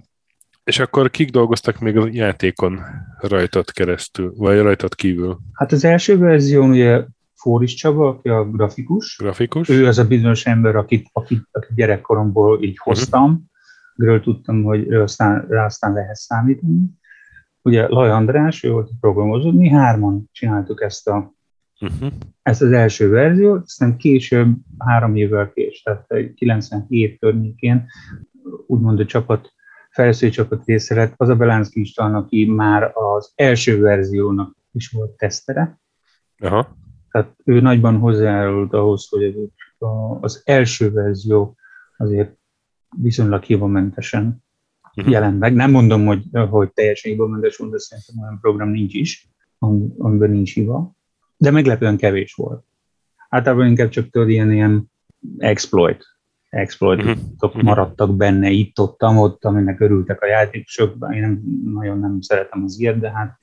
és 0.64 0.80
akkor 0.80 1.10
kik 1.10 1.30
dolgoztak 1.30 1.80
még 1.80 1.98
a 1.98 2.08
játékon 2.12 2.80
rajtad 3.20 3.72
keresztül, 3.72 4.34
vagy 4.36 4.60
rajtad 4.60 4.96
kívül? 4.96 5.40
Hát 5.54 5.72
az 5.72 5.84
első 5.84 6.18
verzión 6.18 6.70
ugye 6.70 7.04
Fóris 7.36 7.74
Csaba, 7.74 8.08
aki 8.08 8.30
a 8.30 8.50
grafikus. 8.50 9.18
Grafikus. 9.18 9.70
Ő 9.70 9.88
az 9.88 9.98
a 9.98 10.08
bizonyos 10.08 10.46
ember, 10.46 10.76
akit, 10.76 11.10
akit, 11.12 11.48
akit 11.52 11.76
gyerekkoromból 11.76 12.64
így 12.64 12.78
mhm. 12.80 12.90
hoztam, 12.90 13.24
uh-huh. 13.24 13.48
Ről 14.00 14.22
tudtam, 14.22 14.64
hogy 14.64 14.88
rá 14.88 15.02
aztán, 15.02 15.46
rá 15.50 15.66
aztán 15.66 15.94
lehet 15.94 16.16
számítani. 16.16 16.90
Ugye 17.62 17.88
Laj 17.88 18.10
András, 18.10 18.64
ő 18.64 18.72
volt 18.72 18.90
a 18.90 18.98
programozó, 19.00 19.52
mi 19.52 19.70
hárman 19.70 20.30
csináltuk 20.32 20.82
ezt, 20.82 21.08
a, 21.08 21.34
uh-huh. 21.82 22.12
ezt 22.42 22.62
az 22.62 22.72
első 22.72 23.10
verziót, 23.10 23.64
aztán 23.64 23.98
később, 23.98 24.56
három 24.78 25.16
évvel 25.16 25.52
kés, 25.54 25.82
tehát 25.82 26.34
97 26.36 27.20
környékén, 27.20 27.86
úgymond 28.68 29.00
a 29.00 29.06
csapat, 29.06 29.54
fejlesztői 29.92 30.30
csapat 30.30 30.66
része 30.66 30.96
lett, 30.96 31.14
az 31.16 31.30
a 31.30 31.36
Belánszki 31.36 31.80
István, 31.80 32.16
aki 32.16 32.46
már 32.46 32.92
az 32.94 33.32
első 33.36 33.80
verziónak 33.80 34.58
is 34.72 34.90
volt 34.90 35.12
tesztere. 35.12 35.80
Aha. 36.38 36.78
Tehát 37.12 37.36
ő 37.44 37.60
nagyban 37.60 37.98
hozzájárult 37.98 38.74
ahhoz, 38.74 39.08
hogy 39.10 39.52
az 40.22 40.42
első 40.46 40.92
verzió 40.92 41.56
azért 41.98 42.38
viszonylag 42.98 43.44
hibamentesen 43.44 44.44
uh-huh. 44.96 45.14
jelent 45.14 45.40
meg. 45.40 45.54
Nem 45.54 45.72
mondom, 45.72 46.06
hogy, 46.06 46.24
hogy 46.50 46.72
teljesen 46.72 47.12
hibamentes 47.12 47.58
volt, 47.58 47.72
de 47.72 47.78
szerintem 47.78 48.24
olyan 48.24 48.40
program 48.42 48.70
nincs 48.70 48.94
is, 48.94 49.30
amiben 49.98 50.30
nincs 50.30 50.54
hiba, 50.54 50.98
de 51.40 51.52
meglepően 51.52 51.98
kevés 51.98 52.34
volt. 52.34 52.64
Általában 53.30 53.68
inkább 53.68 53.90
csak 53.90 54.10
tudod, 54.10 54.30
ilyen, 54.30 54.52
ilyen 54.52 54.92
exploit, 55.38 56.06
exploit 56.50 57.04
uh-huh. 57.04 57.62
maradtak 57.62 58.16
benne 58.16 58.50
itt-ott, 58.50 59.04
ott, 59.04 59.46
aminek 59.46 59.80
örültek 59.80 60.22
a 60.22 60.28
játékosok. 60.28 60.96
Én 61.14 61.22
nem, 61.22 61.42
nagyon 61.74 62.00
nem 62.00 62.22
szeretem 62.22 62.64
az 62.64 62.80
ilyet, 62.80 63.00
de 63.00 63.12
hát 63.12 63.40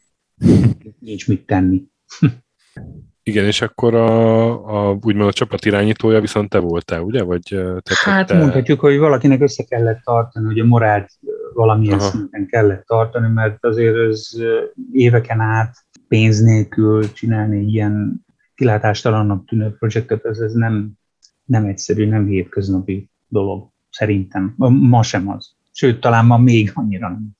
nincs 0.98 1.28
mit 1.28 1.46
tenni. 1.46 1.82
Igen, 3.22 3.44
és 3.44 3.60
akkor 3.60 3.94
a, 3.94 4.90
a 4.90 4.98
úgymond 5.02 5.28
a 5.28 5.32
csapat 5.32 5.64
irányítója 5.64 6.20
viszont 6.20 6.48
te 6.48 6.58
voltál, 6.58 7.00
ugye? 7.00 7.22
Vagy, 7.22 7.42
te, 7.82 7.94
hát 8.04 8.26
te... 8.26 8.38
mondhatjuk, 8.38 8.80
hogy 8.80 8.98
valakinek 8.98 9.40
össze 9.40 9.64
kellett 9.64 10.00
tartani, 10.04 10.46
hogy 10.46 10.58
a 10.58 10.64
morált 10.64 11.10
valamilyen 11.54 11.98
Aha. 11.98 12.08
szinten 12.08 12.46
kellett 12.46 12.84
tartani, 12.84 13.28
mert 13.28 13.64
azért 13.64 13.96
ez 13.96 14.30
éveken 14.92 15.40
át 15.40 15.86
pénz 16.08 16.40
nélkül 16.40 17.12
csinálni 17.12 17.64
ilyen 17.64 18.25
kilátástalannak 18.54 19.46
tűnő 19.46 19.76
projektet, 19.78 20.25
ez, 20.25 20.38
ez 20.38 20.52
nem, 20.52 20.92
nem 21.44 21.64
egyszerű, 21.64 22.08
nem 22.08 22.26
hétköznapi 22.26 23.10
dolog, 23.28 23.70
szerintem. 23.90 24.54
Ma 24.80 25.02
sem 25.02 25.28
az. 25.28 25.54
Sőt, 25.72 26.00
talán 26.00 26.26
ma 26.26 26.38
még 26.38 26.70
annyira 26.75 27.08
nem. 27.08 27.36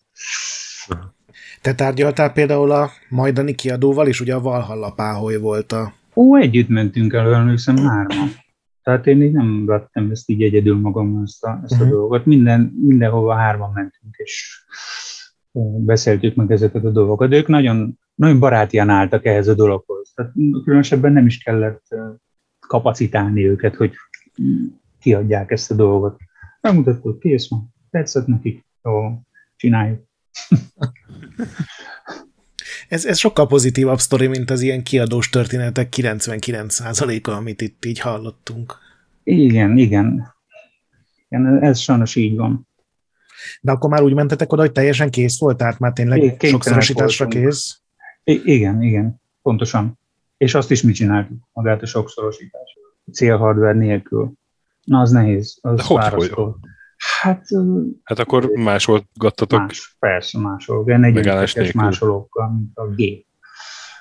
Te 1.63 1.75
tárgyaltál 1.75 2.33
például 2.33 2.71
a 2.71 2.91
majdani 3.09 3.55
kiadóval, 3.55 4.07
és 4.07 4.21
ugye 4.21 4.35
a 4.35 4.41
Valhalla 4.41 4.93
Páholy 4.93 5.37
volt 5.37 5.73
a... 5.73 5.93
Ó, 6.15 6.37
együtt 6.37 6.69
mentünk 6.69 7.13
el, 7.13 7.35
emlékszem, 7.35 7.77
hárman. 7.77 8.29
Tehát 8.83 9.07
én 9.07 9.23
így 9.23 9.33
nem 9.33 9.67
vettem 9.67 10.11
ezt 10.11 10.29
így 10.29 10.43
egyedül 10.43 10.81
magam 10.81 11.23
ezt 11.23 11.45
a, 11.45 11.61
ezt 11.63 11.73
a 11.73 11.75
uh-huh. 11.75 11.91
dolgot. 11.91 12.27
Minden, 12.27 12.61
mindenhova 12.81 13.35
hárman 13.35 13.73
mentünk, 13.73 14.15
és 14.17 14.65
beszéltük 15.63 16.35
meg 16.35 16.51
ezeket 16.51 16.85
a 16.85 16.91
dolgokat. 16.91 17.29
De 17.29 17.37
ők 17.37 17.47
nagyon, 17.47 17.99
nagyon 18.15 18.39
barátian 18.39 18.89
álltak 18.89 19.25
ehhez 19.25 19.49
a 19.49 19.55
dologhoz. 19.55 20.13
Tehát 20.15 20.33
különösebben 20.65 21.13
nem 21.13 21.27
is 21.27 21.39
kellett 21.39 21.87
kapacitálni 22.67 23.47
őket, 23.47 23.75
hogy 23.75 23.93
kiadják 25.01 25.51
ezt 25.51 25.71
a 25.71 25.75
dolgot. 25.75 26.17
Megmutattuk, 26.61 27.21
kész 27.21 27.49
van, 27.49 27.75
tetszett 27.91 28.27
nekik, 28.27 28.65
jó, 28.83 29.21
csináljuk. 29.57 30.05
ez, 32.89 33.05
ez 33.05 33.19
sokkal 33.19 33.47
pozitívabb 33.47 33.99
sztori, 33.99 34.27
mint 34.27 34.51
az 34.51 34.61
ilyen 34.61 34.83
kiadós 34.83 35.29
történetek 35.29 35.89
99%-a, 35.97 37.31
amit 37.31 37.61
itt 37.61 37.85
így 37.85 38.01
hallottunk. 38.01 38.75
Igen, 39.23 39.77
igen. 39.77 40.35
igen 41.29 41.63
ez 41.63 41.79
sajnos 41.79 42.17
így 42.17 42.37
van. 42.37 42.69
De 43.61 43.73
akkor 43.73 43.91
már 43.91 44.03
úgy 44.03 44.15
mentetek 44.15 44.53
oda, 44.53 44.63
hogy 44.63 44.73
teljesen 44.73 45.11
kész 45.11 45.39
volt, 45.39 45.57
tehát 45.57 45.79
már 45.79 45.93
tényleg 45.93 46.37
sokszorosításra 46.41 47.27
kész? 47.27 47.81
I- 48.25 48.43
igen, 48.45 48.83
igen, 48.83 49.21
pontosan. 49.43 49.99
És 50.37 50.55
azt 50.55 50.71
is 50.71 50.83
mi 50.83 50.93
csináltuk, 50.93 51.39
magát 51.53 51.83
a 51.83 51.87
sokszorosítás. 51.87 52.79
Célhardware 53.13 53.73
nélkül. 53.73 54.33
Na, 54.85 55.01
az 55.01 55.11
nehéz. 55.11 55.59
Az 55.61 55.77
De 55.77 55.83
hogy, 55.83 56.29
hogy, 56.29 56.53
Hát, 57.21 57.47
hát 58.03 58.19
akkor 58.19 58.51
másolgattatok? 58.55 59.59
Más, 59.61 59.97
persze, 59.99 60.39
másolok. 60.39 60.87
Ilyen 60.87 61.05
egyébként 61.05 61.75
másolókkal, 61.75 62.51
mint 62.51 62.71
a 62.79 62.87
gép. 62.95 63.27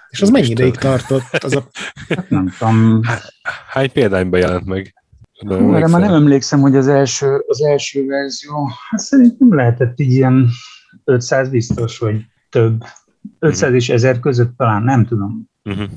És 0.09 0.21
az 0.21 0.29
mennyi 0.29 0.49
ideig 0.49 0.75
tartott? 0.75 1.23
Az 1.43 1.55
a... 1.55 1.67
Hát 2.15 2.29
nem 2.29 2.53
tudom. 2.57 3.01
Hány 3.67 3.91
példányban 3.91 4.39
jelent 4.39 4.65
meg? 4.65 4.93
Hú, 5.39 5.73
erre 5.73 5.87
már 5.87 6.01
nem 6.01 6.13
emlékszem, 6.13 6.59
hogy 6.59 6.75
az 6.75 6.87
első, 6.87 7.43
az 7.47 7.61
első 7.61 8.05
verzió, 8.05 8.69
hát 8.89 8.99
szerintem 8.99 9.55
lehetett 9.55 9.99
így 9.99 10.11
ilyen 10.11 10.49
500 11.03 11.49
biztos, 11.49 11.97
vagy 11.97 12.21
több. 12.49 12.83
500 13.39 13.61
uh-huh. 13.61 13.75
és 13.75 13.89
1000 13.89 14.19
között 14.19 14.57
talán, 14.57 14.83
nem 14.83 15.05
tudom. 15.05 15.49
Uh-huh. 15.63 15.89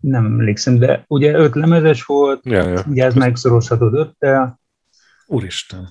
Nem 0.00 0.24
emlékszem, 0.24 0.78
de 0.78 1.04
ugye 1.06 1.32
öt 1.32 1.54
lemezes 1.54 2.04
volt, 2.04 2.40
ja, 2.44 2.68
ja. 2.68 2.84
ugye 2.88 3.04
ez 3.04 3.14
megszorozhatod 3.14 3.94
öttel. 3.94 4.60
Úristen 5.26 5.88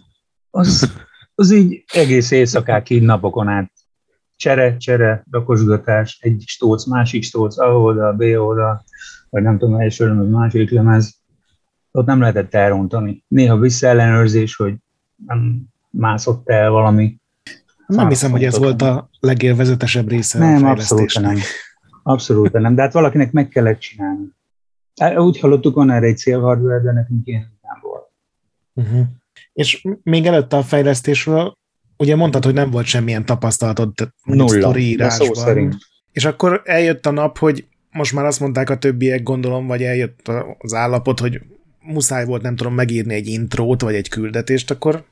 az, 0.56 0.94
az 1.36 1.52
így 1.52 1.84
egész 1.94 2.32
éjszakák 2.32 2.90
így 2.90 3.02
napokon 3.02 3.48
át 3.48 3.72
csere, 4.36 4.78
csere, 4.78 5.24
rakosgatás, 5.32 6.18
egy 6.22 6.44
stóc, 6.46 6.86
másik 6.86 7.24
stóc, 7.24 7.58
A 7.58 7.66
oldal, 7.66 8.14
B 8.14 8.22
oldal, 8.22 8.84
vagy 9.30 9.44
nem 9.44 9.58
tudom, 9.58 9.80
első 9.80 10.08
lemez, 10.08 10.30
másik 10.30 10.72
lemez, 10.72 11.16
ott 11.98 12.06
nem 12.06 12.20
lehetett 12.20 12.54
elrontani. 12.54 13.24
Néha 13.28 13.58
visszaellenőrzés, 13.58 14.56
hogy 14.56 14.76
nem 15.26 15.62
mászott 15.90 16.50
el 16.50 16.70
valami. 16.70 17.18
Nem 17.88 18.08
hiszem, 18.08 18.32
hogy 18.32 18.44
ez 18.44 18.58
volt 18.58 18.82
a 18.82 19.10
legélvezetesebb 19.20 20.10
része 20.10 20.40
nem, 20.40 20.66
a 20.66 20.70
abszolút 20.70 21.20
nem. 21.20 21.38
Abszolút 22.04 22.52
nem, 22.52 22.76
de 22.76 22.82
hát 22.82 22.94
valakinek 22.94 23.32
meg 23.32 23.48
kellett 23.48 23.80
csinálni. 23.80 24.26
Úgy 25.16 25.40
hallottuk, 25.40 25.76
van 25.76 25.92
erre 25.92 26.06
egy 26.06 26.18
célhardware, 26.18 26.80
de 26.80 26.92
nekünk 26.92 27.28
ilyen 27.28 27.60
nem 27.62 27.80
volt. 27.82 28.10
Uh-huh. 28.74 29.06
És 29.54 29.88
még 30.04 30.26
előtte 30.26 30.58
a 30.58 30.64
fejlesztésről, 30.64 31.58
ugye 31.98 32.16
mondtad, 32.16 32.46
hogy 32.46 32.54
nem 32.54 32.72
volt 32.72 32.86
semmilyen 32.86 33.26
tapasztalatod 33.26 33.94
Nulla, 34.24 34.72
de 34.98 35.10
szó 35.10 35.34
szerint. 35.34 35.76
És 36.12 36.26
akkor 36.26 36.62
eljött 36.66 37.06
a 37.06 37.12
nap, 37.12 37.38
hogy 37.38 37.68
most 37.92 38.14
már 38.14 38.26
azt 38.26 38.40
mondták 38.40 38.70
a 38.70 38.78
többiek, 38.78 39.24
gondolom, 39.24 39.68
vagy 39.68 39.84
eljött 39.84 40.32
az 40.58 40.74
állapot, 40.74 41.20
hogy 41.20 41.42
muszáj 41.84 42.26
volt, 42.26 42.42
nem 42.42 42.56
tudom, 42.56 42.74
megírni 42.74 43.14
egy 43.14 43.28
intrót, 43.28 43.82
vagy 43.82 43.96
egy 43.96 44.10
küldetést, 44.10 44.72
akkor 44.72 45.04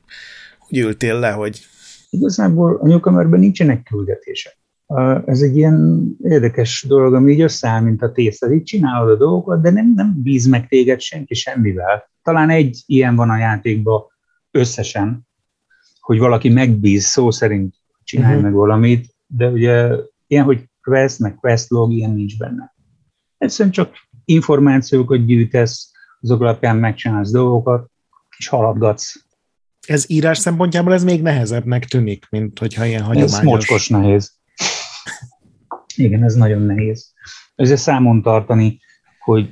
hogy 0.60 0.78
ültél 0.78 1.20
le, 1.20 1.32
hogy... 1.32 1.66
Igazából 2.10 2.80
a 2.82 2.88
newcomerben 2.88 3.40
nincsenek 3.40 3.84
küldetések. 3.84 4.58
Ez 5.26 5.42
egy 5.42 5.58
ilyen 5.58 6.08
érdekes 6.24 6.86
dolog, 6.88 7.14
ami 7.14 7.32
így 7.32 7.42
összeáll, 7.42 7.82
mint 7.82 8.02
a 8.02 8.12
tészta. 8.12 8.54
Így 8.54 8.64
csinálod 8.64 9.10
a 9.10 9.16
dolgokat, 9.16 9.62
de 9.62 9.70
nem, 9.70 9.94
nem 9.96 10.22
bíz 10.22 10.46
meg 10.46 10.68
téged 10.68 11.00
senki 11.00 11.34
semmivel. 11.34 12.10
Talán 12.24 12.50
egy 12.50 12.84
ilyen 12.86 13.16
van 13.16 13.30
a 13.30 13.38
játékban, 13.38 14.02
összesen, 14.52 15.28
hogy 16.00 16.18
valaki 16.18 16.50
megbíz 16.50 17.04
szó 17.04 17.32
szerint 17.32 17.76
csinálj 18.04 18.30
uh-huh. 18.30 18.44
meg 18.44 18.54
valamit, 18.54 19.16
de 19.28 19.50
ugye 19.50 19.90
ilyen, 20.28 20.44
hogy 20.44 20.70
quest, 20.82 21.20
meg 21.20 21.36
quest 21.36 21.70
log, 21.70 21.92
ilyen 21.92 22.12
nincs 22.12 22.38
benne. 22.38 22.76
Egyszerűen 23.38 23.74
csak 23.74 23.94
információkat 24.26 25.26
gyűjtesz, 25.26 25.91
azok 26.22 26.42
alapján 26.42 26.78
megcsinálsz 26.78 27.32
dolgokat, 27.32 27.92
és 28.38 28.48
haladgatsz. 28.48 29.26
Ez 29.88 30.10
írás 30.10 30.38
szempontjából 30.38 30.94
ez 30.94 31.04
még 31.04 31.22
nehezebbnek 31.22 31.86
tűnik, 31.86 32.28
mint 32.30 32.60
hogyha 32.60 32.86
ilyen 32.86 33.04
hagyományos... 33.04 33.38
Ez 33.38 33.44
mocskos 33.44 33.90
nehéz. 33.90 34.32
Igen, 35.96 36.24
ez 36.24 36.36
nagyon 36.36 36.62
nehéz. 36.62 37.14
Ezzel 37.56 37.76
számon 37.76 38.22
tartani, 38.22 38.80
hogy, 39.20 39.50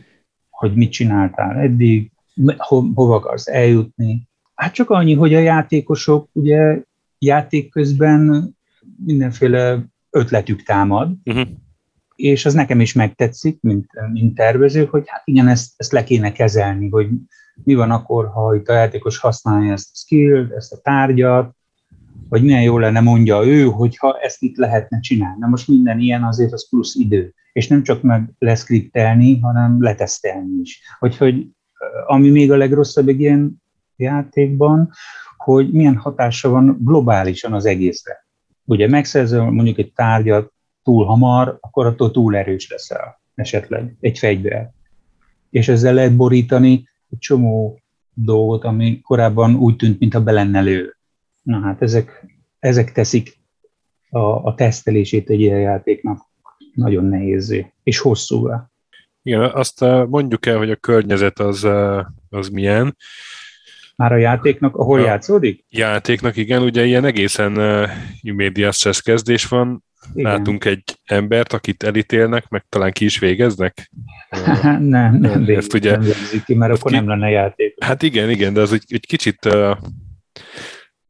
hogy 0.50 0.76
mit 0.76 0.92
csináltál 0.92 1.58
eddig, 1.58 2.12
ho, 2.58 2.82
hova 2.94 3.16
akarsz 3.16 3.48
eljutni, 3.48 4.30
Hát 4.60 4.74
csak 4.74 4.90
annyi, 4.90 5.14
hogy 5.14 5.34
a 5.34 5.40
játékosok 5.40 6.30
ugye 6.32 6.82
játék 7.20 7.72
közben 7.72 8.50
mindenféle 9.06 9.86
ötletük 10.10 10.64
támad, 10.64 11.16
uh-huh. 11.24 11.48
És 12.20 12.46
az 12.46 12.54
nekem 12.54 12.80
is 12.80 12.94
megtetszik, 12.94 13.62
mint, 13.62 13.88
mint 14.12 14.36
tervező, 14.36 14.86
hogy 14.86 15.04
hát 15.06 15.22
igen, 15.26 15.48
ezt, 15.48 15.74
ezt 15.78 15.92
le 15.92 16.04
kéne 16.04 16.32
kezelni, 16.32 16.90
hogy 16.90 17.08
mi 17.64 17.76
van 17.76 17.92
akkor, 17.92 18.28
ha 18.28 18.56
itt 18.56 18.68
a 18.68 18.74
játékos 18.74 19.18
használja 19.18 19.72
ezt 19.72 19.90
a 19.94 19.98
skill 19.98 20.54
ezt 20.56 20.74
a 20.74 20.78
tárgyat, 20.78 21.56
vagy 22.30 22.44
milyen 22.44 22.62
jó 22.62 22.78
lenne 22.78 23.00
mondja 23.00 23.46
ő, 23.46 23.64
hogyha 23.64 24.20
ezt 24.22 24.42
itt 24.42 24.58
lehetne 24.58 25.00
csinálni. 25.00 25.40
Na 25.40 25.48
most 25.48 25.68
minden 25.68 26.00
ilyen 26.00 26.24
azért 26.24 26.54
az 26.54 26.70
plusz 26.70 26.96
idő. 26.96 27.34
És 27.54 27.68
nem 27.68 27.84
csak 27.84 28.02
meg 28.02 28.30
leszkriptelni, 28.40 29.40
hanem 29.40 29.82
letesztelni 29.82 30.60
is. 30.62 30.82
Hogy, 31.00 31.48
ami 32.08 32.30
még 32.30 32.52
a 32.52 32.58
legrosszabb 32.58 33.08
egy 33.08 33.20
ilyen 33.20 33.62
játékban, 33.96 34.92
hogy 35.38 35.72
milyen 35.72 35.96
hatása 35.96 36.50
van 36.50 36.78
globálisan 36.82 37.54
az 37.54 37.66
egészre. 37.66 38.28
Ugye 38.66 38.88
megszerzel 38.88 39.50
mondjuk 39.50 39.78
egy 39.78 39.94
tárgyat 39.94 40.54
túl 40.84 41.06
hamar, 41.06 41.58
akkor 41.62 41.86
attól 41.86 42.12
túl 42.12 42.36
erős 42.36 42.70
leszel 42.70 43.20
esetleg 43.36 43.96
egy 44.00 44.18
fegyver. 44.18 44.72
És 45.50 45.68
ezzel 45.68 45.94
lehet 45.94 46.16
borítani 46.16 46.90
egy 47.10 47.20
csomó 47.20 47.80
dolgot, 48.14 48.64
ami 48.64 49.02
korábban 49.02 49.56
úgy 49.56 49.76
tűnt, 49.76 50.00
mintha 50.00 50.22
be 50.22 50.32
lenne 50.32 50.62
lő. 50.62 50.96
Na 51.42 51.60
hát 51.60 51.82
ezek, 51.82 52.26
ezek 52.60 52.92
teszik 52.92 53.38
a, 54.10 54.20
a 54.20 54.56
tesztelését 54.56 55.30
egy 55.30 55.40
ilyen 55.40 55.60
játéknak 55.60 56.28
nagyon 56.74 57.06
nehézé, 57.06 57.74
és 57.84 58.00
hosszúvá. 58.00 58.70
Igen, 59.22 59.42
azt 59.42 59.82
eh, 59.82 60.06
mondjuk 60.06 60.46
el, 60.46 60.58
hogy 60.58 60.72
a 60.72 60.76
környezet 60.76 61.40
az, 61.40 61.66
eh, 61.66 62.06
az 62.30 62.50
milyen. 62.50 62.96
Már 63.96 64.12
a 64.12 64.18
játéknak, 64.18 64.76
ahol 64.76 65.00
a 65.00 65.04
játszódik? 65.04 65.66
Játéknak, 65.70 66.36
igen, 66.36 66.62
ugye 66.62 66.86
ilyen 66.86 67.06
egészen 67.06 67.58
uh, 67.58 67.90
immédiás 68.22 69.02
kezdés 69.02 69.48
van. 69.48 69.84
Igen. 70.14 70.32
Látunk 70.32 70.66
egy 70.66 70.84
embert, 71.06 71.54
akit 71.54 71.84
elítélnek, 71.84 72.50
meg 72.50 72.66
talán 72.70 72.92
ki 72.92 73.06
is 73.06 73.20
végeznek. 73.20 73.92
nem, 74.80 75.16
nem, 75.16 75.46
ezt 75.48 75.74
ugye, 75.74 75.98
nem 75.98 76.12
ki, 76.46 76.54
mert 76.54 76.74
akkor 76.74 76.92
ki, 76.92 76.98
nem 76.98 77.08
lenne 77.08 77.30
játék. 77.30 77.84
Hát 77.84 78.04
igen, 78.04 78.30
igen, 78.30 78.54
de 78.54 78.62
az 78.62 78.74
egy, 78.74 78.84
egy 78.88 79.06
kicsit 79.06 79.46
uh, 79.46 79.78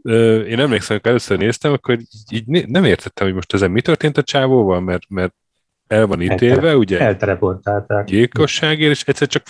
uh, 0.03 0.45
én 0.47 0.59
emlékszem, 0.59 0.97
hogy 0.97 1.09
először 1.09 1.37
néztem, 1.37 1.71
akkor 1.71 1.97
így, 2.31 2.67
nem 2.67 2.83
értettem, 2.83 3.25
hogy 3.25 3.35
most 3.35 3.53
ezen 3.53 3.71
mi 3.71 3.81
történt 3.81 4.17
a 4.17 4.23
csávóval, 4.23 4.79
mert, 4.79 5.09
mert 5.09 5.33
el 5.87 6.07
van 6.07 6.21
ítélve, 6.21 6.53
Eltere, 6.55 6.77
ugye? 6.77 6.99
Eltereportálták. 6.99 8.05
Gyilkosságért, 8.05 8.91
és 8.91 9.03
egyszer 9.03 9.27
csak 9.27 9.43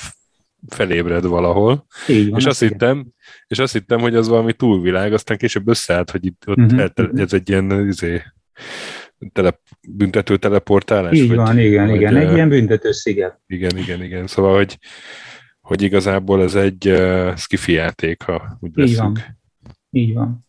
felébred 0.67 1.25
valahol, 1.25 1.86
Így 2.08 2.30
van, 2.30 2.39
és, 2.39 2.45
azt 2.45 2.60
hittem, 2.60 3.08
és 3.47 3.60
azt 3.60 3.73
hittem, 3.73 3.99
hogy 3.99 4.15
az 4.15 4.28
valami 4.28 4.54
túlvilág, 4.54 5.13
aztán 5.13 5.38
később 5.38 5.67
összeállt, 5.67 6.12
hogy 6.12 6.25
itt 6.25 6.43
ott 6.47 6.58
uh-huh. 6.58 7.10
ez 7.15 7.34
egy 7.34 7.49
ilyen 7.49 7.88
izé, 7.88 8.21
tele, 9.34 9.60
büntető 9.89 10.38
teleportálás. 10.38 11.13
Így 11.13 11.27
vagy, 11.27 11.38
van, 11.38 11.60
igen, 11.60 11.88
vagy, 11.88 11.95
igen, 11.95 12.15
egy 12.15 12.34
ilyen 12.34 12.49
büntető 12.49 12.91
sziget. 12.91 13.39
Igen, 13.47 13.77
igen, 13.77 14.03
igen, 14.03 14.27
szóval, 14.27 14.55
hogy, 14.55 14.77
hogy 15.62 15.82
igazából 15.82 16.41
ez 16.41 16.55
egy 16.55 16.89
uh, 16.89 17.36
skifi 17.36 17.71
játék, 17.71 18.21
ha 18.21 18.58
úgy 18.60 18.77
Így 18.77 18.97
van. 18.97 19.17
Így 19.89 20.13
van. 20.13 20.45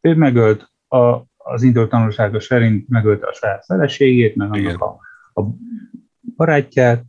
Ő 0.00 0.14
megölt 0.14 0.70
a, 0.88 1.22
az 1.36 1.62
indult 1.62 1.90
tanulsága 1.90 2.40
szerint 2.40 2.88
megölte 2.88 3.26
a 3.26 3.32
saját 3.32 3.64
feleségét, 3.64 4.36
meg 4.36 4.52
annak 4.52 4.82
a, 4.82 4.98
a 5.40 5.46
barátját, 6.36 7.04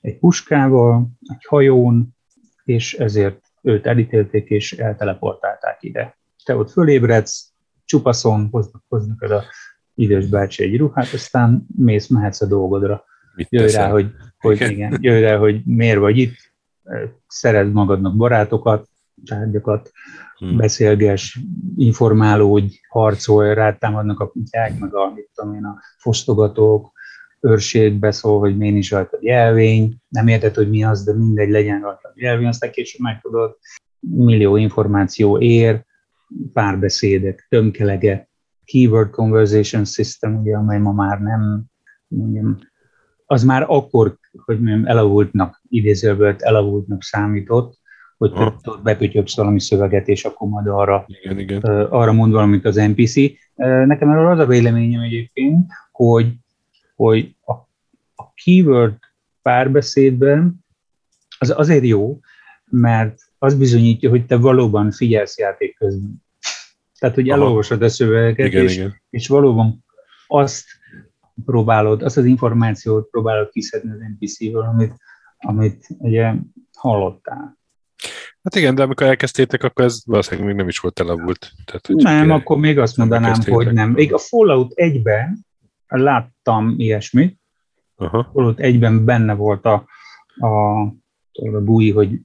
egy 0.00 0.18
puskával, 0.18 1.08
egy 1.20 1.44
hajón, 1.48 2.16
és 2.64 2.94
ezért 2.94 3.40
őt 3.62 3.86
elítélték, 3.86 4.48
és 4.48 4.72
elteleportálták 4.72 5.82
ide. 5.82 6.18
Te 6.44 6.56
ott 6.56 6.70
fölébredsz, 6.70 7.52
csupaszon 7.84 8.48
hoznak, 8.50 8.82
hoznak 8.88 9.22
a 9.22 9.44
idős 9.94 10.26
bácsi 10.26 10.62
egy 10.62 10.76
ruhát, 10.76 11.12
aztán 11.12 11.66
mész, 11.76 12.06
mehetsz 12.06 12.40
a 12.40 12.46
dolgodra. 12.46 13.04
Mit 13.34 13.46
jöjj 13.50 13.72
rá, 13.72 13.90
hogy, 13.90 14.10
hogy 14.38 14.60
igen, 14.60 14.98
jöjj 15.00 15.22
rá, 15.22 15.36
hogy 15.36 15.62
miért 15.64 15.98
vagy 15.98 16.18
itt, 16.18 16.34
szered 17.26 17.72
magadnak 17.72 18.16
barátokat, 18.16 18.88
tárgyakat, 19.24 19.90
hmm. 20.38 20.56
beszélges, 20.56 21.40
informálódj, 21.76 22.74
harcolj, 22.88 23.54
rátámadnak 23.54 24.20
a 24.20 24.28
kutyák, 24.28 24.78
meg 24.78 24.94
a, 24.94 25.12
mit 25.14 25.30
tudom 25.34 25.54
én, 25.54 25.64
a 25.64 25.80
fosztogatók, 25.98 26.92
őrség 27.40 27.98
beszól, 27.98 28.38
hogy 28.38 28.56
miért 28.56 28.76
is 28.76 28.90
rajta 28.90 29.18
jelvény, 29.20 29.96
nem 30.08 30.26
érted, 30.26 30.54
hogy 30.54 30.70
mi 30.70 30.84
az, 30.84 31.04
de 31.04 31.12
mindegy, 31.12 31.50
legyen 31.50 31.80
rajta 31.80 32.12
jelvény, 32.14 32.46
aztán 32.46 32.70
később 32.70 33.00
megtudod, 33.00 33.56
millió 34.00 34.56
információ 34.56 35.38
ér, 35.38 35.84
párbeszédek, 36.52 37.46
tömkelege, 37.48 38.28
keyword 38.64 39.10
conversation 39.10 39.84
system, 39.84 40.40
ugye, 40.40 40.56
amely 40.56 40.78
ma 40.78 40.92
már 40.92 41.20
nem, 41.20 41.64
mondjam, 42.06 42.58
az 43.26 43.44
már 43.44 43.64
akkor, 43.68 44.18
hogy 44.44 44.60
mondjam, 44.60 44.86
elavultnak, 44.86 45.62
idézőből 45.68 46.36
elavultnak 46.38 47.02
számított, 47.02 47.82
hogy 48.16 48.32
te 48.32 48.70
bepütyöksz 48.82 49.36
valami 49.36 49.60
szöveget, 49.60 50.08
és 50.08 50.24
akkor 50.24 50.48
majd 50.48 50.66
arra, 50.66 51.04
igen, 51.06 51.38
igen. 51.38 51.62
arra 51.62 52.12
mond 52.12 52.32
valamit 52.32 52.64
az 52.64 52.76
NPC. 52.76 53.14
Nekem 53.86 54.10
erről 54.10 54.30
az 54.30 54.38
a 54.38 54.46
véleményem 54.46 55.00
egyébként, 55.00 55.70
hogy, 55.92 56.32
hogy 56.94 57.36
a, 57.44 57.52
a 58.14 58.32
keyword 58.44 58.98
párbeszédben 59.42 60.64
az 61.38 61.52
azért 61.56 61.84
jó, 61.84 62.20
mert 62.64 63.18
az 63.38 63.54
bizonyítja, 63.54 64.10
hogy 64.10 64.26
te 64.26 64.36
valóban 64.36 64.90
figyelsz 64.90 65.38
játék 65.38 65.76
közben. 65.76 66.23
Tehát, 66.98 67.14
hogy 67.14 67.28
elolvasod 67.28 67.82
a 67.82 67.88
szövegeket, 67.88 68.46
igen, 68.46 68.64
és, 68.64 68.76
igen. 68.76 69.02
és 69.10 69.28
valóban 69.28 69.84
azt 70.26 70.64
próbálod, 71.44 72.02
azt 72.02 72.16
az 72.16 72.24
információt 72.24 73.10
próbálod 73.10 73.50
kiszedni 73.50 73.90
az 73.90 73.98
NPC-ből, 73.98 74.62
amit, 74.62 74.94
amit 75.36 75.86
ugye 75.98 76.34
hallottál. 76.72 77.58
Hát 78.42 78.54
igen, 78.54 78.74
de 78.74 78.82
amikor 78.82 79.06
elkezdtétek, 79.06 79.62
akkor 79.62 79.84
ez 79.84 80.02
valószínűleg 80.06 80.46
még 80.46 80.56
nem 80.56 80.68
is 80.68 80.78
volt 80.78 81.00
elavult. 81.00 81.50
Tehát, 81.64 81.86
hogy 81.86 81.96
nem, 81.96 82.30
akkor 82.30 82.58
még 82.58 82.78
azt 82.78 82.96
mondanám, 82.96 83.34
hogy 83.46 83.72
nem. 83.72 83.90
Még 83.90 84.14
a 84.14 84.18
Fallout 84.18 84.72
1-ben 84.74 85.46
láttam 85.86 86.74
ilyesmit. 86.76 87.40
Aha. 87.96 88.30
Fallout 88.32 88.58
1-ben 88.60 89.04
benne 89.04 89.34
volt 89.34 89.64
a, 89.64 89.86
a, 90.36 90.80
a 91.32 91.60
búj, 91.62 91.90
hogy 91.90 92.20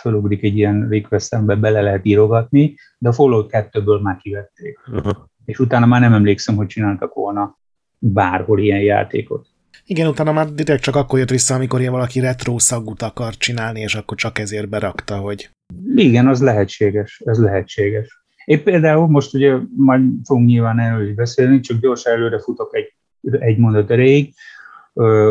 fölugrik 0.00 0.42
egy 0.42 0.56
ilyen 0.56 0.88
request 0.88 1.44
bele 1.44 1.80
lehet 1.80 2.04
írogatni, 2.04 2.74
de 2.98 3.08
a 3.08 3.12
Fallout 3.12 3.50
2-ből 3.52 4.00
már 4.02 4.16
kivették. 4.16 4.78
Aha. 4.92 5.30
És 5.44 5.58
utána 5.58 5.86
már 5.86 6.00
nem 6.00 6.12
emlékszem, 6.12 6.56
hogy 6.56 6.66
csináltak 6.66 7.14
volna 7.14 7.58
bárhol 7.98 8.60
ilyen 8.60 8.80
játékot. 8.80 9.46
Igen, 9.84 10.06
utána 10.06 10.32
már 10.32 10.52
direkt 10.52 10.82
csak 10.82 10.96
akkor 10.96 11.18
jött 11.18 11.30
vissza, 11.30 11.54
amikor 11.54 11.80
ilyen 11.80 11.92
valaki 11.92 12.20
retro 12.20 12.58
szagut 12.58 13.02
akar 13.02 13.36
csinálni, 13.36 13.80
és 13.80 13.94
akkor 13.94 14.16
csak 14.16 14.38
ezért 14.38 14.68
berakta, 14.68 15.16
hogy... 15.16 15.50
Igen, 15.94 16.26
az 16.28 16.42
lehetséges, 16.42 17.22
ez 17.24 17.38
lehetséges. 17.38 18.24
Én 18.44 18.62
például 18.62 19.08
most 19.08 19.34
ugye 19.34 19.56
majd 19.76 20.02
fogunk 20.24 20.46
nyilván 20.46 20.78
erről 20.78 21.08
is 21.08 21.14
beszélni, 21.14 21.60
csak 21.60 21.80
gyorsan 21.80 22.12
előre 22.12 22.40
futok 22.40 22.76
egy, 22.76 22.94
egy 23.38 23.58
mondat 23.58 23.90
erejéig, 23.90 24.34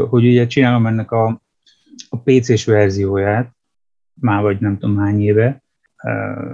hogy 0.10 0.26
ugye 0.26 0.48
csinálom 0.48 0.86
ennek 0.86 1.12
a, 1.12 1.42
a 2.10 2.18
PC-s 2.18 2.66
verzióját, 2.66 3.56
már 4.22 4.42
vagy 4.42 4.60
nem 4.60 4.78
tudom 4.78 4.98
hány 4.98 5.22
éve, 5.22 5.64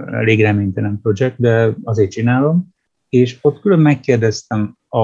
elég 0.06 0.40
reménytelen 0.40 1.00
projekt, 1.02 1.40
de 1.40 1.74
azért 1.84 2.10
csinálom, 2.10 2.74
és 3.08 3.38
ott 3.40 3.60
külön 3.60 3.78
megkérdeztem 3.78 4.76
a, 4.88 4.98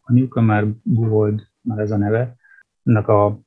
a 0.00 0.12
Newcomer 0.12 0.66
Gold 0.82 1.48
már 1.60 1.78
ez 1.78 1.90
a 1.90 1.96
neve, 1.96 2.36
ennek 2.84 3.08
a, 3.08 3.40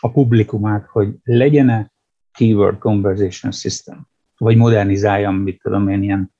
a 0.00 0.10
publikumát, 0.10 0.86
hogy 0.86 1.14
legyen-e 1.22 1.92
keyword 2.32 2.78
conversation 2.78 3.52
system, 3.52 4.06
vagy 4.36 4.56
modernizáljam, 4.56 5.34
mit 5.34 5.62
tudom 5.62 5.88
én, 5.88 6.02
ilyen, 6.02 6.32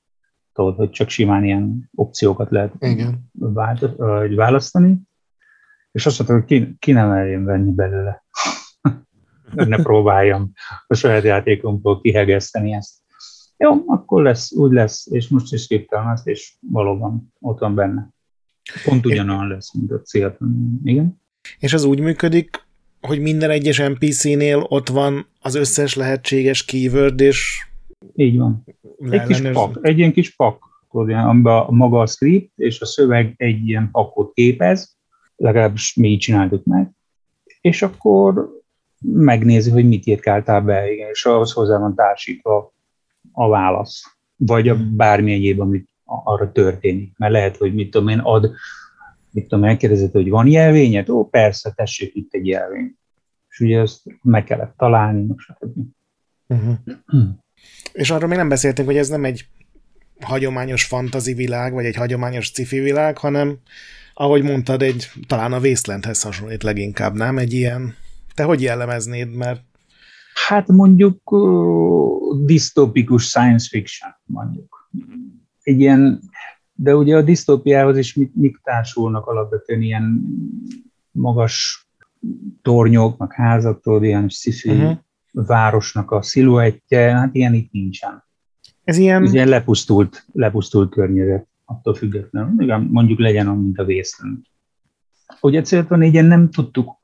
tudod, 0.53 0.77
hogy 0.77 0.91
csak 0.91 1.09
simán 1.09 1.45
ilyen 1.45 1.91
opciókat 1.95 2.51
lehet 2.51 2.73
Igen. 2.79 3.31
Vált, 3.33 3.97
választani, 4.35 5.01
és 5.93 6.07
azt 6.07 6.19
mondta, 6.19 6.37
hogy 6.37 6.45
ki, 6.45 6.77
ki 6.79 6.93
nem 6.93 7.11
eljön 7.11 7.45
venni 7.45 7.73
belőle. 7.73 8.25
Ne 9.55 9.77
próbáljam 9.77 10.53
a 10.87 10.95
saját 10.95 11.23
játékomból 11.23 12.01
kihegeszteni 12.01 12.73
ezt. 12.73 12.99
Jó, 13.57 13.83
akkor 13.87 14.23
lesz, 14.23 14.53
úgy 14.53 14.73
lesz, 14.73 15.07
és 15.11 15.29
most 15.29 15.53
is 15.53 15.67
képtelem 15.67 16.09
ezt, 16.09 16.27
és 16.27 16.55
valóban 16.61 17.33
ott 17.41 17.59
van 17.59 17.75
benne. 17.75 18.09
Pont 18.85 19.07
ugyanolyan 19.07 19.49
lesz, 19.49 19.75
mint 19.75 19.93
a 19.93 20.01
cél. 20.01 20.39
Igen? 20.85 21.21
És 21.59 21.73
az 21.73 21.85
úgy 21.85 22.01
működik, 22.01 22.67
hogy 23.01 23.21
minden 23.21 23.51
egyes 23.51 23.79
NPC-nél 23.79 24.67
ott 24.69 24.89
van 24.89 25.27
az 25.41 25.55
összes 25.55 25.95
lehetséges 25.95 26.65
keyword, 26.65 27.21
és... 27.21 27.67
Így 28.15 28.39
van. 28.39 28.65
Egy 29.11 29.23
kis 29.23 29.41
pak, 29.41 29.79
egy 29.83 29.99
ilyen 29.99 30.13
kis 30.13 30.37
pak, 30.37 30.65
amiben 30.89 31.45
a 31.45 31.71
maga 31.71 32.01
a 32.01 32.07
script 32.07 32.53
és 32.57 32.81
a 32.81 32.87
szöveg 32.87 33.35
egy 33.37 33.69
ilyen 33.69 33.91
pakot 33.91 34.33
képez, 34.33 34.97
legalábbis 35.37 35.95
mi 35.95 36.09
így 36.09 36.19
csináltuk 36.19 36.65
meg, 36.65 36.91
és 37.61 37.83
akkor 37.83 38.60
megnézi, 39.05 39.71
hogy 39.71 39.89
mit 39.89 40.07
írkáltál 40.07 40.61
be, 40.61 40.93
igen, 40.93 41.09
és 41.09 41.25
ahhoz 41.25 41.53
hozzá 41.53 41.79
van 41.79 41.95
társítva 41.95 42.73
a 43.33 43.49
válasz, 43.49 44.03
vagy 44.37 44.69
a 44.69 44.77
bármi 44.91 45.33
egyéb, 45.33 45.61
amit 45.61 45.89
arra 46.05 46.53
történik. 46.53 47.13
Mert 47.17 47.33
lehet, 47.33 47.57
hogy 47.57 47.75
mit 47.75 47.91
tudom 47.91 48.09
én, 48.09 48.19
ad, 48.19 48.51
mit 49.31 49.49
tudom, 49.49 49.65
megkérdezett, 49.65 50.13
hogy 50.13 50.29
van 50.29 50.47
jelvényed? 50.47 51.09
Ó, 51.09 51.29
persze, 51.29 51.73
tessék 51.73 52.15
itt 52.15 52.33
egy 52.33 52.47
jelvény. 52.47 52.95
És 53.49 53.61
ugye 53.61 53.81
ezt 53.81 54.01
meg 54.23 54.45
kellett 54.45 54.75
találni, 54.77 55.23
most 55.23 55.57
uh-huh. 56.47 56.75
És 57.93 58.11
arról 58.11 58.29
még 58.29 58.39
nem 58.39 58.49
beszéltünk, 58.49 58.89
hogy 58.89 58.97
ez 58.97 59.09
nem 59.09 59.25
egy 59.25 59.49
hagyományos 60.21 60.85
fantazi 60.85 61.35
világ, 61.35 61.73
vagy 61.73 61.85
egy 61.85 61.97
hagyományos 61.97 62.51
cifi 62.51 62.79
világ, 62.79 63.19
hanem, 63.19 63.59
ahogy 64.15 64.43
mondtad, 64.43 64.83
egy 64.83 65.11
talán 65.27 65.53
a 65.53 65.59
Wastelandhez 65.59 66.23
hasonlít 66.23 66.63
leginkább, 66.63 67.15
nem? 67.15 67.39
Egy 67.39 67.53
ilyen, 67.53 67.95
te 68.35 68.45
hogy 68.45 68.63
jellemeznéd, 68.63 69.35
mert 69.35 69.63
Hát 70.49 70.69
mondjuk 70.69 71.33
uh, 71.33 72.45
disztópikus 72.45 73.25
science 73.25 73.69
fiction, 73.69 74.11
mondjuk 74.25 74.91
egy 75.63 75.81
ilyen, 75.81 76.21
de 76.73 76.97
ugye 76.97 77.17
a 77.17 77.23
disztópiához 77.23 77.97
is 77.97 78.15
mik, 78.15 78.31
mik 78.35 78.61
társulnak 78.63 79.27
alapvetően 79.27 79.83
ilyen 79.83 80.23
magas 81.11 81.89
tornyok, 82.63 83.19
meg 83.19 83.33
házak, 83.33 83.81
tudod, 83.81 84.03
ilyen 84.03 84.29
szifi 84.29 84.71
uh-huh. 84.71 84.99
városnak 85.33 86.11
a 86.11 86.23
sziluettje, 86.23 87.15
hát 87.17 87.35
ilyen 87.35 87.55
itt 87.55 87.73
nincsen. 87.73 88.25
Ez 88.85 88.97
ilyen... 88.97 89.25
Ez 89.25 89.33
ilyen 89.33 89.49
lepusztult, 89.49 90.27
lepusztult 90.33 90.91
környezet, 90.91 91.47
attól 91.65 91.95
függetlenül. 91.95 92.63
Igen, 92.63 92.89
mondjuk 92.91 93.19
legyen 93.19 93.47
olyan, 93.47 93.63
mint 93.63 93.79
a 93.79 93.85
vészlen. 93.85 94.47
Hogy 95.41 95.85
van, 95.89 96.03
így 96.03 96.25
nem 96.25 96.51
tudtuk 96.51 96.99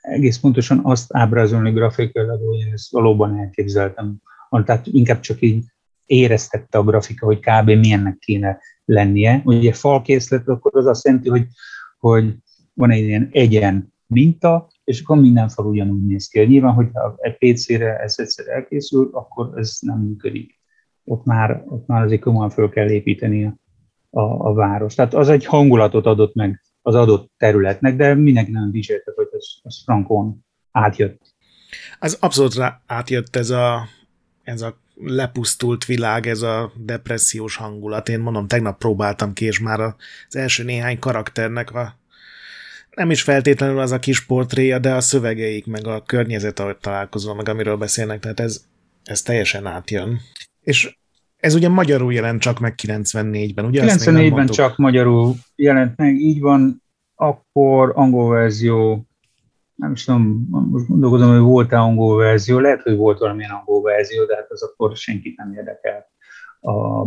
egész 0.00 0.38
pontosan 0.38 0.80
azt 0.82 1.14
ábrázolni 1.14 1.70
grafikailag, 1.70 2.40
hogy 2.46 2.72
ezt 2.72 2.90
valóban 2.90 3.38
elképzeltem. 3.38 4.16
Tehát 4.64 4.86
inkább 4.86 5.20
csak 5.20 5.40
így 5.40 5.64
éreztette 6.06 6.78
a 6.78 6.84
grafika, 6.84 7.26
hogy 7.26 7.38
kb. 7.38 7.70
milyennek 7.70 8.18
kéne 8.18 8.58
lennie. 8.84 9.42
Ugye 9.44 9.72
falkészlet, 9.72 10.48
akkor 10.48 10.76
az 10.76 10.86
azt 10.86 11.04
jelenti, 11.04 11.28
hogy, 11.28 11.46
hogy 11.98 12.34
van 12.74 12.90
egy 12.90 13.04
ilyen 13.04 13.28
egyen 13.32 13.92
minta, 14.06 14.68
és 14.84 15.00
akkor 15.00 15.20
minden 15.20 15.48
fal 15.48 15.66
ugyanúgy 15.66 16.06
néz 16.06 16.28
ki. 16.28 16.40
Nyilván, 16.40 16.72
hogy 16.72 16.88
egy 17.16 17.52
PC-re 17.52 17.98
ez 17.98 18.14
egyszer 18.18 18.48
elkészül, 18.48 19.10
akkor 19.12 19.52
ez 19.56 19.78
nem 19.80 19.98
működik. 19.98 20.60
Ott 21.04 21.24
már, 21.24 21.64
ott 21.66 21.86
már 21.86 22.02
azért 22.02 22.20
komolyan 22.20 22.50
föl 22.50 22.68
kell 22.68 22.90
építeni 22.90 23.44
a, 23.44 23.56
a, 24.10 24.48
a 24.48 24.52
város. 24.52 24.94
Tehát 24.94 25.14
az 25.14 25.28
egy 25.28 25.44
hangulatot 25.44 26.06
adott 26.06 26.34
meg 26.34 26.60
az 26.82 26.94
adott 26.94 27.32
területnek, 27.36 27.96
de 27.96 28.14
mindenki 28.14 28.50
nem 28.50 28.70
viselte, 28.70 29.12
hogy 29.14 29.28
ez, 29.40 29.46
ez 29.62 29.82
frankon 29.84 30.44
átjött. 30.72 31.34
Az 31.98 32.16
abszolút 32.20 32.54
rá 32.54 32.80
átjött 32.86 33.36
ez 33.36 33.50
a, 33.50 33.88
ez 34.42 34.62
a 34.62 34.76
lepusztult 34.94 35.84
világ, 35.84 36.26
ez 36.26 36.42
a 36.42 36.72
depressziós 36.76 37.56
hangulat. 37.56 38.08
Én 38.08 38.20
mondom, 38.20 38.46
tegnap 38.46 38.78
próbáltam 38.78 39.32
ki, 39.32 39.44
és 39.44 39.60
már 39.60 39.80
az 39.80 40.36
első 40.36 40.64
néhány 40.64 40.98
karakternek 40.98 41.74
a 41.74 41.98
nem 42.90 43.10
is 43.10 43.22
feltétlenül 43.22 43.78
az 43.78 43.92
a 43.92 43.98
kis 43.98 44.26
portréja, 44.26 44.78
de 44.78 44.94
a 44.94 45.00
szövegeik, 45.00 45.66
meg 45.66 45.86
a 45.86 46.02
környezet, 46.02 46.60
ahogy 46.60 46.76
találkozom, 46.76 47.36
meg 47.36 47.48
amiről 47.48 47.76
beszélnek, 47.76 48.20
tehát 48.20 48.40
ez, 48.40 48.64
ez 49.04 49.22
teljesen 49.22 49.66
átjön. 49.66 50.20
És 50.60 50.96
ez 51.36 51.54
ugye 51.54 51.68
magyarul 51.68 52.12
jelent 52.12 52.40
csak 52.40 52.58
meg 52.58 52.74
94-ben, 52.82 53.64
ugye? 53.64 53.82
94-ben 53.86 54.46
csak 54.46 54.76
magyarul 54.76 55.34
jelent 55.56 55.96
meg, 55.96 56.14
így 56.14 56.40
van, 56.40 56.82
akkor 57.14 57.92
angol 57.94 58.28
verzió 58.28 59.06
nem 59.80 59.92
is 59.92 60.04
tudom, 60.04 60.48
most 60.50 60.86
gondolkodom, 60.86 61.30
hogy 61.30 61.40
volt-e 61.40 61.78
angol 61.78 62.16
verzió, 62.16 62.58
lehet, 62.58 62.82
hogy 62.82 62.96
volt 62.96 63.18
valamilyen 63.18 63.50
angol 63.50 63.82
verzió, 63.82 64.24
de 64.24 64.34
hát 64.34 64.50
az 64.50 64.62
akkor 64.62 64.96
senkit 64.96 65.36
nem 65.36 65.52
érdekel. 65.52 66.06
A, 66.60 67.06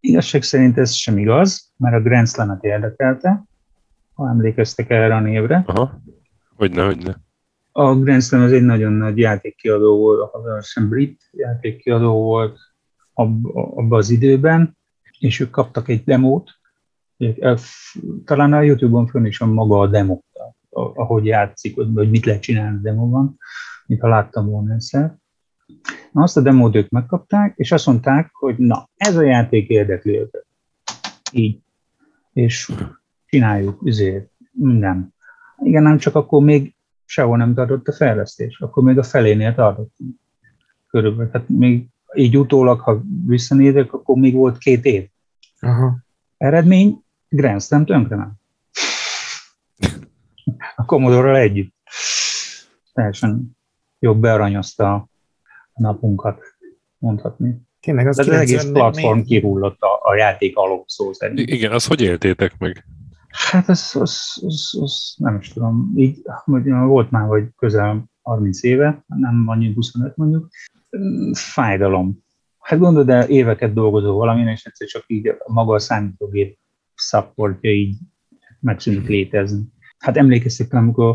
Igazság 0.00 0.42
szerint 0.42 0.78
ez 0.78 0.92
sem 0.92 1.18
igaz, 1.18 1.72
mert 1.76 1.94
a 1.94 2.00
Grand 2.00 2.28
Slam-et 2.28 2.64
érdekelte, 2.64 3.44
ha 4.14 4.28
emlékeztek 4.28 4.90
erre 4.90 5.14
a 5.14 5.20
névre. 5.20 5.62
Aha. 5.66 6.00
Hogyne, 6.56 6.84
hogyne. 6.84 7.20
A 7.72 7.94
Grand 7.94 8.22
Slam 8.22 8.42
az 8.42 8.52
egy 8.52 8.62
nagyon 8.62 8.92
nagy 8.92 9.18
játékkiadó 9.18 9.98
volt, 9.98 10.32
a 10.32 10.80
brit 10.88 11.22
játékkiadó 11.30 12.22
volt 12.22 12.58
abban 13.14 13.98
az 13.98 14.10
időben, 14.10 14.76
és 15.18 15.40
ők 15.40 15.50
kaptak 15.50 15.88
egy 15.88 16.04
demót, 16.04 16.50
talán 18.24 18.52
a 18.52 18.60
Youtube-on 18.60 19.06
fönn 19.06 19.24
is 19.24 19.38
van 19.38 19.48
maga 19.48 19.78
a 19.78 19.86
demo, 19.86 20.20
ahogy 20.74 21.24
játszik, 21.24 21.76
vagy 21.76 22.10
mit 22.10 22.24
lehet 22.24 22.42
csinálni 22.42 22.76
a 22.76 22.80
demóban, 22.80 23.38
ha 24.00 24.08
láttam 24.08 24.46
volna 24.46 24.74
egyszer. 24.74 25.16
Na, 26.12 26.22
azt 26.22 26.36
a 26.36 26.40
demót 26.40 26.74
ők 26.74 26.88
megkapták, 26.88 27.54
és 27.56 27.72
azt 27.72 27.86
mondták, 27.86 28.30
hogy 28.32 28.56
na, 28.58 28.88
ez 28.96 29.16
a 29.16 29.22
játék 29.22 29.68
érdekli 29.68 30.18
őket. 30.18 30.46
Így. 31.32 31.60
És 32.32 32.72
csináljuk, 33.26 33.82
üzért, 33.82 34.30
minden. 34.50 35.14
Igen, 35.62 35.82
nem 35.82 35.98
csak 35.98 36.14
akkor 36.14 36.42
még 36.42 36.74
sehol 37.04 37.36
nem 37.36 37.54
tartott 37.54 37.88
a 37.88 37.92
fejlesztés, 37.92 38.60
akkor 38.60 38.82
még 38.82 38.98
a 38.98 39.02
felénél 39.02 39.54
tartottunk. 39.54 40.16
Körülbelül. 40.88 41.30
Hát 41.32 41.48
még 41.48 41.88
így 42.14 42.38
utólag, 42.38 42.80
ha 42.80 43.02
visszanézek, 43.26 43.92
akkor 43.92 44.16
még 44.16 44.34
volt 44.34 44.58
két 44.58 44.84
év. 44.84 45.08
Aha. 45.60 45.98
Eredmény, 46.36 47.04
Grand 47.28 47.62
Slam 47.62 47.84
tönkre 47.84 48.16
nem. 48.16 48.32
A 50.76 50.84
commodore 50.84 51.38
együtt. 51.38 51.74
Teljesen 52.92 53.56
jobb 53.98 54.20
bearanyozta 54.20 54.94
a 55.72 55.80
napunkat, 55.80 56.42
mondhatni. 56.98 57.62
Tényleg 57.80 58.06
az, 58.06 58.18
az 58.18 58.28
egész 58.28 58.64
platform 58.64 59.16
még... 59.16 59.26
kihullott 59.26 59.80
a, 59.80 60.00
a 60.02 60.14
játék 60.14 60.56
alól 60.56 60.84
szó 60.86 61.12
szerint. 61.12 61.38
Igen, 61.38 61.72
azt 61.72 61.86
hogy 61.86 62.00
éltétek 62.00 62.58
meg? 62.58 62.84
Hát 63.28 63.68
az, 63.68 63.96
az, 64.00 64.42
az, 64.46 64.78
az 64.80 65.14
nem 65.16 65.36
is 65.36 65.48
tudom. 65.48 65.92
Így, 65.96 66.22
volt 66.64 67.10
már, 67.10 67.26
hogy 67.26 67.44
közel 67.56 68.04
30 68.22 68.62
éve, 68.62 69.04
nem 69.06 69.44
annyi 69.46 69.72
25 69.74 70.16
mondjuk. 70.16 70.48
Fájdalom. 71.32 72.22
Hát 72.58 72.78
gondolod, 72.78 73.06
de 73.06 73.26
éveket 73.26 73.72
dolgozó 73.72 74.16
valamin, 74.16 74.48
és 74.48 74.64
egyszer 74.64 74.86
csak 74.86 75.04
így 75.06 75.36
maga 75.46 75.74
a 75.74 75.78
számítógép 75.78 76.58
szapportja 76.94 77.70
így 77.70 77.96
megszűnik 78.60 79.08
létezni. 79.08 79.62
Hát 80.04 80.16
emlékeztek, 80.16 80.72
amikor 80.72 81.14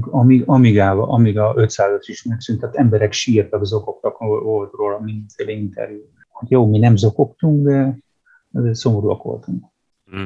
amíg, 0.00 0.42
Amigával, 0.46 1.10
Amiga 1.10 1.52
500 1.56 2.08
is 2.08 2.22
megszűnt, 2.22 2.60
tehát 2.60 2.76
emberek 2.76 3.12
sírtak, 3.12 3.64
zokogtak, 3.64 4.18
volt 4.18 4.72
róla 4.72 5.00
mindenféle 5.00 5.50
interjú. 5.50 6.00
Hát 6.32 6.50
jó, 6.50 6.66
mi 6.66 6.78
nem 6.78 6.96
zokogtunk, 6.96 7.66
de 7.66 7.96
azért 8.52 8.74
szomorúak 8.74 9.22
voltunk. 9.22 9.64
Mm. 10.16 10.24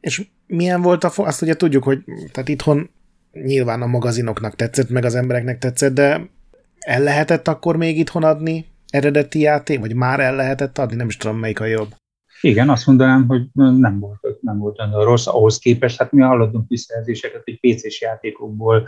És 0.00 0.28
milyen 0.46 0.82
volt 0.82 1.04
a, 1.04 1.10
azt 1.16 1.42
ugye 1.42 1.56
tudjuk, 1.56 1.82
hogy 1.82 2.04
tehát 2.32 2.48
itthon 2.48 2.90
nyilván 3.32 3.82
a 3.82 3.86
magazinoknak 3.86 4.54
tetszett, 4.54 4.88
meg 4.88 5.04
az 5.04 5.14
embereknek 5.14 5.58
tetszett, 5.58 5.94
de 5.94 6.30
el 6.78 7.02
lehetett 7.02 7.48
akkor 7.48 7.76
még 7.76 7.98
itthon 7.98 8.24
adni 8.24 8.66
eredeti 8.90 9.40
játék, 9.40 9.80
vagy 9.80 9.94
már 9.94 10.20
el 10.20 10.36
lehetett 10.36 10.78
adni, 10.78 10.96
nem 10.96 11.08
is 11.08 11.16
tudom 11.16 11.38
melyik 11.38 11.60
a 11.60 11.64
jobb. 11.64 11.94
Igen, 12.40 12.68
azt 12.68 12.86
mondanám, 12.86 13.26
hogy 13.26 13.46
nem 13.52 13.98
volt, 13.98 14.38
nem 14.40 14.58
volt 14.58 14.78
olyan 14.78 15.04
rossz 15.04 15.26
ahhoz 15.26 15.58
képest. 15.58 15.98
Hát 15.98 16.12
mi 16.12 16.20
hallottunk 16.20 16.68
visszajelzéseket, 16.68 17.42
hogy 17.44 17.60
PC-s 17.60 18.00
játékokból 18.00 18.86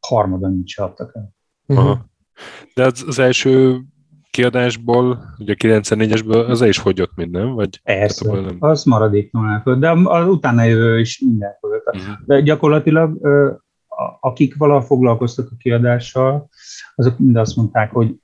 harmadan 0.00 0.52
nincs 0.52 0.78
adtak 0.78 1.12
el. 1.14 1.34
Aha. 1.66 2.08
De 2.74 2.84
az, 2.84 3.04
az 3.06 3.18
első 3.18 3.80
kiadásból, 4.30 5.34
ugye 5.38 5.52
a 5.52 5.56
94-esből, 5.56 6.48
az 6.48 6.62
is 6.62 6.78
fogyott 6.78 7.14
minden, 7.14 7.54
vagy? 7.54 7.80
Persze, 7.82 8.32
nem... 8.32 8.56
az 8.58 8.84
maradéknál 8.84 9.62
de 9.78 9.90
az 9.90 10.26
utána 10.26 10.62
jövő 10.62 11.00
is 11.00 11.20
minden 11.20 11.56
fogyott. 11.60 11.86
Uh-huh. 11.86 12.14
De 12.26 12.40
gyakorlatilag 12.40 13.18
akik 14.20 14.56
valaha 14.56 14.82
foglalkoztak 14.82 15.48
a 15.50 15.56
kiadással, 15.58 16.48
azok 16.94 17.18
mind 17.18 17.36
azt 17.36 17.56
mondták, 17.56 17.90
hogy 17.90 18.20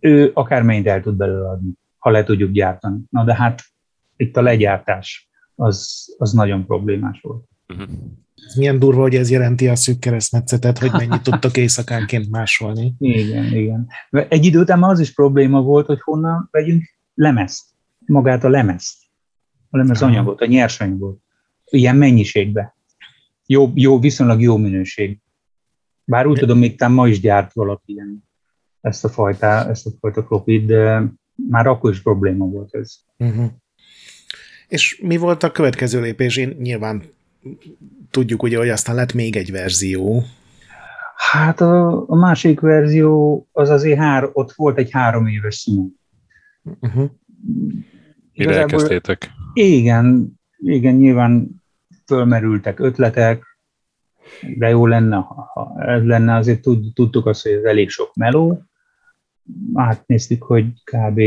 ő 0.00 0.30
akármennyit 0.34 0.86
el 0.86 1.02
tud 1.02 1.16
belőle 1.16 1.48
adni, 1.48 1.72
ha 1.98 2.10
le 2.10 2.24
tudjuk 2.24 2.50
gyártani. 2.50 2.98
Na 3.10 3.24
de 3.24 3.34
hát 3.34 3.62
itt 4.16 4.36
a 4.36 4.42
legyártás 4.42 5.28
az, 5.54 6.04
az 6.18 6.32
nagyon 6.32 6.66
problémás 6.66 7.20
volt. 7.20 7.44
Uh-huh. 7.68 7.88
Milyen 8.56 8.78
durva, 8.78 9.00
hogy 9.00 9.14
ez 9.14 9.30
jelenti 9.30 9.68
a 9.68 9.76
szűk 9.76 9.98
keresztmetszetet, 9.98 10.78
hogy 10.78 10.90
mennyit 10.92 11.22
tudtok 11.30 11.56
éjszakánként 11.56 12.30
másolni. 12.30 12.94
Igen, 12.98 13.44
igen. 13.44 13.88
Egy 14.10 14.44
idő 14.44 14.60
után 14.60 14.82
az 14.82 15.00
is 15.00 15.14
probléma 15.14 15.62
volt, 15.62 15.86
hogy 15.86 16.00
honnan 16.00 16.48
vegyünk 16.50 16.82
lemezt, 17.14 17.64
magát 18.06 18.44
a 18.44 18.48
lemezt, 18.48 18.96
a 19.70 19.76
lemez 19.76 20.02
anyagot, 20.02 20.40
a 20.40 20.46
nyersanyagot, 20.46 21.20
ilyen 21.64 21.96
mennyiségbe. 21.96 22.76
Jó, 23.46 23.70
jó, 23.74 23.98
viszonylag 23.98 24.40
jó 24.40 24.56
minőség. 24.56 25.20
Bár 26.04 26.26
úgy 26.26 26.38
tudom, 26.38 26.58
még 26.58 26.82
ma 26.88 27.08
is 27.08 27.20
gyárt 27.20 27.52
valaki 27.52 27.92
ilyen, 27.92 28.24
ezt 28.80 29.04
a 29.04 29.08
fajta, 29.08 29.46
ezt 29.46 29.86
a 29.86 29.90
fajta 30.00 30.24
klopit, 30.24 30.66
de 30.66 31.04
már 31.48 31.66
akkor 31.66 31.90
is 31.90 32.02
probléma 32.02 32.44
volt 32.44 32.74
ez. 32.74 32.94
Uh-huh. 33.18 33.50
És 34.68 35.00
mi 35.02 35.16
volt 35.16 35.42
a 35.42 35.52
következő 35.52 36.00
lépés? 36.00 36.36
Én 36.36 36.56
nyilván 36.60 37.02
tudjuk 38.10 38.42
ugye, 38.42 38.58
hogy 38.58 38.68
aztán 38.68 38.94
lett 38.94 39.12
még 39.12 39.36
egy 39.36 39.50
verzió. 39.50 40.22
Hát 41.16 41.60
a, 41.60 42.04
a 42.08 42.16
másik 42.16 42.60
verzió 42.60 43.46
az 43.52 43.68
azért 43.68 43.98
hár, 43.98 44.28
ott 44.32 44.52
volt 44.52 44.78
egy 44.78 44.90
három 44.90 45.26
éves 45.26 45.54
szünet. 45.54 45.90
Uh-huh. 46.80 47.10
Mire 48.34 48.58
elkezdtétek? 48.58 49.30
Igen, 49.52 50.40
igen, 50.56 50.94
nyilván 50.94 51.62
fölmerültek 52.06 52.80
ötletek, 52.80 53.44
de 54.56 54.68
jó 54.68 54.86
lenne, 54.86 55.16
ha 55.16 55.74
ez 55.78 56.04
lenne, 56.04 56.34
azért 56.34 56.62
tud, 56.62 56.92
tudtuk 56.94 57.26
azt, 57.26 57.42
hogy 57.42 57.52
ez 57.52 57.62
elég 57.62 57.90
sok 57.90 58.14
meló. 58.14 58.62
Átnéztük, 59.74 60.42
hogy 60.42 60.66
kb. 60.84 61.20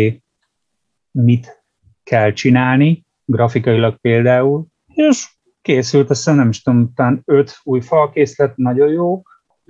mit 1.11 1.63
kell 2.03 2.33
csinálni, 2.33 3.05
grafikailag 3.27 3.95
például, 3.95 4.65
és 4.87 5.35
készült, 5.61 6.09
azt 6.09 6.25
nem 6.25 6.49
is 6.49 6.61
tudom, 6.61 6.93
talán 6.93 7.21
öt 7.25 7.59
új 7.63 7.81
falkészlet, 7.81 8.57
nagyon 8.57 8.89
jó, 8.89 9.21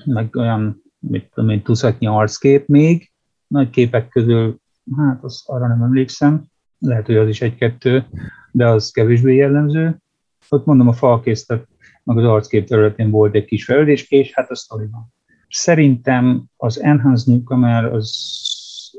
meg 0.05 0.35
olyan, 0.35 0.81
mit 0.99 1.29
tudom 1.33 1.49
én, 1.49 1.63
tuszatnyi 1.63 2.07
arckép 2.07 2.67
még, 2.67 3.11
nagy 3.47 3.69
képek 3.69 4.07
közül, 4.07 4.57
hát 4.97 5.23
az 5.23 5.43
arra 5.45 5.67
nem 5.67 5.81
emlékszem, 5.81 6.43
lehet, 6.79 7.05
hogy 7.05 7.15
az 7.15 7.27
is 7.27 7.41
egy-kettő, 7.41 8.05
de 8.51 8.67
az 8.67 8.91
kevésbé 8.91 9.35
jellemző. 9.35 10.01
Ott 10.49 10.65
mondom, 10.65 10.87
a 10.87 10.93
falkészlet, 10.93 11.67
meg 12.03 12.17
az 12.17 12.23
arckép 12.23 12.67
területén 12.67 13.09
volt 13.09 13.35
egy 13.35 13.45
kis 13.45 13.65
fejlődés, 13.65 14.11
és 14.11 14.33
hát 14.33 14.49
a 14.49 14.55
sztoriban. 14.55 15.13
Szerintem 15.49 16.43
az 16.57 16.81
Enhanced 16.81 17.33
Newcomer 17.33 17.85
az 17.85 18.11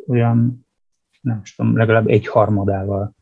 olyan, 0.06 0.66
nem 1.20 1.42
tudom, 1.56 1.76
legalább 1.76 2.06
egy 2.06 2.26
harmadával. 2.26 3.16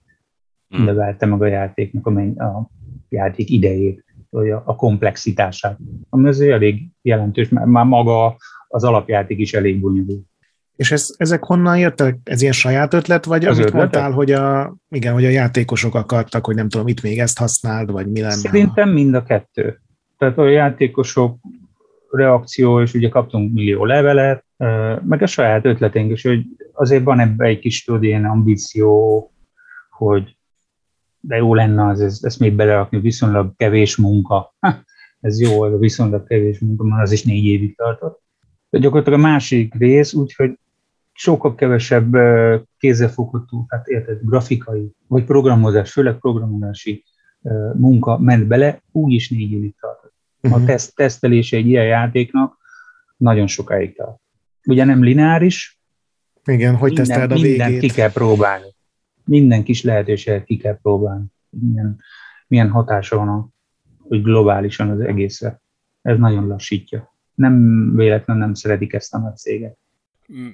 Növelte 0.68 1.26
meg 1.26 1.42
a 1.42 1.46
játéknak 1.46 2.07
a, 2.07 2.20
a 2.44 2.70
játék 3.09 3.50
idejét, 3.50 4.05
vagy 4.31 4.50
a, 4.50 4.62
a 4.66 4.76
komplexitását, 4.76 5.79
ami 6.09 6.29
azért 6.29 6.52
elég 6.52 6.88
jelentős, 7.02 7.48
mert 7.48 7.66
már 7.66 7.85
maga 7.85 8.37
az 8.68 8.85
alapjáték 8.85 9.38
is 9.38 9.52
elég 9.52 9.81
bonyolult. 9.81 10.24
És 10.76 10.92
ez, 10.92 11.14
ezek 11.16 11.44
honnan 11.44 11.79
jöttek? 11.79 12.18
Ez 12.24 12.40
ilyen 12.40 12.52
saját 12.52 12.94
ötlet, 12.94 13.24
vagy 13.24 13.44
az 13.44 13.59
amit 13.59 13.68
ötletek? 13.68 13.81
mondtál, 13.81 14.11
hogy 14.11 14.33
a, 14.33 14.76
igen, 14.88 15.12
hogy 15.12 15.24
a 15.24 15.29
játékosok 15.29 15.94
akartak, 15.94 16.46
hogy 16.46 16.55
nem 16.55 16.68
tudom, 16.68 16.88
itt 16.88 17.02
még 17.02 17.18
ezt 17.18 17.38
használd, 17.38 17.90
vagy 17.90 18.07
mi 18.07 18.20
lenne? 18.20 18.35
Szerintem 18.35 18.88
mind 18.88 19.14
a 19.14 19.22
kettő. 19.22 19.81
Tehát 20.18 20.38
a 20.38 20.48
játékosok 20.48 21.38
reakció, 22.11 22.81
és 22.81 22.94
ugye 22.94 23.09
kaptunk 23.09 23.52
millió 23.52 23.85
levelet, 23.85 24.44
meg 25.02 25.22
a 25.22 25.26
saját 25.26 25.64
ötleténk 25.64 26.12
is, 26.12 26.22
hogy 26.22 26.44
azért 26.72 27.05
van 27.05 27.20
ebben 27.20 27.48
egy 27.48 27.59
kis 27.59 27.85
tudod, 27.85 28.02
ilyen 28.02 28.24
ambíció, 28.24 29.31
hogy 29.90 30.36
de 31.20 31.37
jó 31.37 31.55
lenne 31.55 31.87
az, 31.87 32.00
ezt, 32.00 32.24
ezt 32.24 32.38
még 32.38 32.55
belerakni, 32.55 33.00
viszonylag 33.00 33.57
kevés 33.57 33.96
munka. 33.96 34.55
Ha, 34.59 34.85
ez 35.20 35.40
jó, 35.40 35.66
ez 35.66 35.72
a 35.72 35.79
viszonylag 35.79 36.26
kevés 36.26 36.59
munka, 36.59 36.85
mert 36.85 37.02
az 37.02 37.12
is 37.12 37.24
négy 37.24 37.44
évig 37.44 37.76
tartott. 37.76 38.22
De 38.70 38.79
gyakorlatilag 38.79 39.18
a 39.18 39.22
másik 39.22 39.74
rész, 39.74 40.12
úgyhogy 40.12 40.59
sokkal 41.12 41.55
kevesebb 41.55 42.16
kézzelfogható, 42.79 43.64
hát 43.68 43.87
érted, 43.87 44.18
grafikai, 44.22 44.90
vagy 45.07 45.24
programozás, 45.24 45.92
főleg 45.92 46.18
programozási 46.18 47.05
munka 47.74 48.18
ment 48.18 48.46
bele, 48.46 48.83
úgy 48.92 49.12
is 49.12 49.31
négy 49.31 49.52
évig 49.52 49.74
tartott. 49.81 50.14
Uh-huh. 50.42 50.55
A 50.55 50.59
mhm. 50.59 50.66
teszt, 50.66 50.94
tesztelése 50.94 51.57
egy 51.57 51.66
ilyen 51.66 51.85
játéknak 51.85 52.57
nagyon 53.16 53.46
sokáig 53.46 53.96
tart. 53.96 54.20
Ugye 54.66 54.85
nem 54.85 55.02
lineáris, 55.02 55.81
igen, 56.44 56.76
hogy 56.76 56.92
minden, 56.92 57.07
teszteled 57.07 57.31
a 57.31 57.35
végét. 57.35 57.50
Mindent 57.50 57.79
ki 57.79 57.88
kell 57.88 58.12
próbálni 58.12 58.75
minden 59.26 59.64
kis 59.64 59.82
lehetőséget 59.82 60.44
ki 60.44 60.56
kell 60.56 60.78
próbálni. 60.82 61.24
Milyen, 61.48 62.00
milyen 62.46 62.70
hatása 62.70 63.16
van, 63.16 63.28
a, 63.28 63.48
hogy 64.08 64.22
globálisan 64.22 64.90
az 64.90 65.00
egészre. 65.00 65.60
Ez 66.02 66.18
nagyon 66.18 66.46
lassítja. 66.46 67.14
Nem 67.34 67.54
véletlenül 67.96 68.42
nem 68.42 68.54
szeretik 68.54 68.92
ezt 68.92 69.14
a 69.14 69.18
nagy 69.18 69.36
céget. 69.36 69.78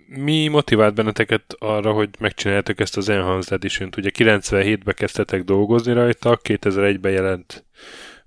Mi 0.07 0.49
motivált 0.49 0.95
benneteket 0.95 1.55
arra, 1.59 1.93
hogy 1.93 2.09
megcsináljátok 2.21 2.81
ezt 2.81 2.97
az 2.97 3.09
Enhanced 3.09 3.53
Edition-t? 3.53 3.97
Ugye 3.97 4.11
97-ben 4.15 4.95
kezdtetek 4.95 5.45
dolgozni 5.45 5.93
rajta, 5.93 6.41
2001-ben 6.43 7.13
jelent 7.13 7.65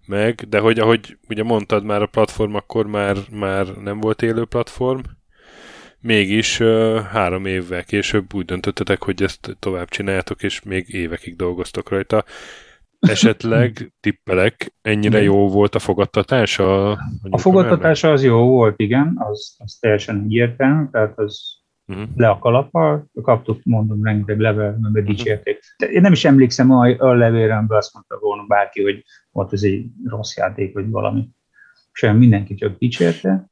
meg, 0.05 0.35
de 0.49 0.59
hogy 0.59 0.79
ahogy 0.79 1.17
ugye 1.29 1.43
mondtad 1.43 1.83
már 1.83 2.01
a 2.01 2.07
platform, 2.07 2.55
akkor 2.55 2.87
már, 2.87 3.17
már 3.31 3.67
nem 3.67 3.99
volt 3.99 4.21
élő 4.21 4.45
platform, 4.45 4.99
mégis 6.05 6.61
három 7.11 7.45
évvel 7.45 7.83
később 7.83 8.33
úgy 8.33 8.45
döntöttetek, 8.45 9.03
hogy 9.03 9.23
ezt 9.23 9.57
tovább 9.59 9.89
csináljátok, 9.89 10.43
és 10.43 10.63
még 10.63 10.93
évekig 10.93 11.35
dolgoztok 11.35 11.89
rajta. 11.89 12.23
Esetleg 12.99 13.71
tippelek, 14.01 14.73
ennyire 14.81 15.21
jó 15.21 15.49
volt 15.49 15.75
a 15.75 15.79
fogadtatása? 15.79 16.91
A, 16.91 16.97
a 17.29 17.37
fogadtatása 17.37 18.11
az 18.11 18.23
jó 18.23 18.47
volt, 18.47 18.79
igen, 18.79 19.15
az, 19.29 19.55
az 19.57 19.77
teljesen 19.79 20.21
egyértelmű, 20.23 20.85
tehát 20.91 21.19
az 21.19 21.39
uh-huh. 21.85 22.07
le 22.15 22.29
a 22.29 22.39
kalappal, 22.39 23.09
kaptuk, 23.21 23.59
mondom, 23.63 24.03
rengeteg 24.03 24.39
level, 24.39 24.77
meg 24.81 25.03
mhm. 25.03 25.11
dicsérték. 25.11 25.59
Uh-huh. 25.79 25.95
Én 25.95 26.01
nem 26.01 26.11
is 26.11 26.25
emlékszem 26.25 26.71
a, 26.71 26.95
a 26.97 27.13
levélre, 27.13 27.55
amiben 27.55 27.77
azt 27.77 27.93
mondta 27.93 28.17
volna 28.19 28.43
bárki, 28.47 28.83
hogy 28.83 29.03
volt 29.31 29.53
ez 29.53 29.63
egy 29.63 29.85
rossz 30.05 30.37
játék, 30.37 30.73
vagy 30.73 30.89
valami. 30.89 31.29
Sem 31.91 32.17
mindenki 32.17 32.55
csak 32.55 32.77
dicsérte. 32.77 33.49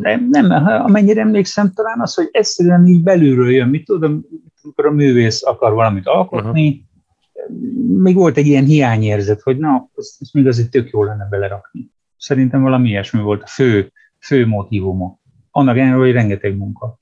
Nem, 0.00 0.28
nem, 0.30 0.50
amennyire 0.66 1.20
emlékszem, 1.20 1.72
talán 1.72 2.00
az, 2.00 2.14
hogy 2.14 2.28
egyszerűen 2.30 2.86
így 2.86 3.02
belülről 3.02 3.50
jön, 3.50 3.68
mit 3.68 3.84
tudom, 3.84 4.24
amikor 4.62 4.86
a 4.86 4.90
művész 4.90 5.44
akar 5.44 5.72
valamit 5.72 6.06
alkotni, 6.06 6.86
uh-huh. 7.34 8.02
még 8.02 8.14
volt 8.14 8.36
egy 8.36 8.46
ilyen 8.46 8.64
hiányérzet, 8.64 9.40
hogy 9.40 9.58
na, 9.58 9.90
ezt, 9.96 10.20
ezt 10.20 10.34
még 10.34 10.46
azért 10.46 10.70
tök 10.70 10.90
jó 10.90 11.04
lenne 11.04 11.26
belerakni. 11.30 11.90
Szerintem 12.16 12.62
valami 12.62 12.88
ilyesmi 12.88 13.20
volt 13.20 13.42
a 13.42 13.46
fő, 13.46 13.92
fő 14.18 14.46
motivuma. 14.46 15.20
Annak 15.50 15.76
ellenére, 15.76 15.96
hogy 15.96 16.12
rengeteg 16.12 16.56
munka. 16.56 16.98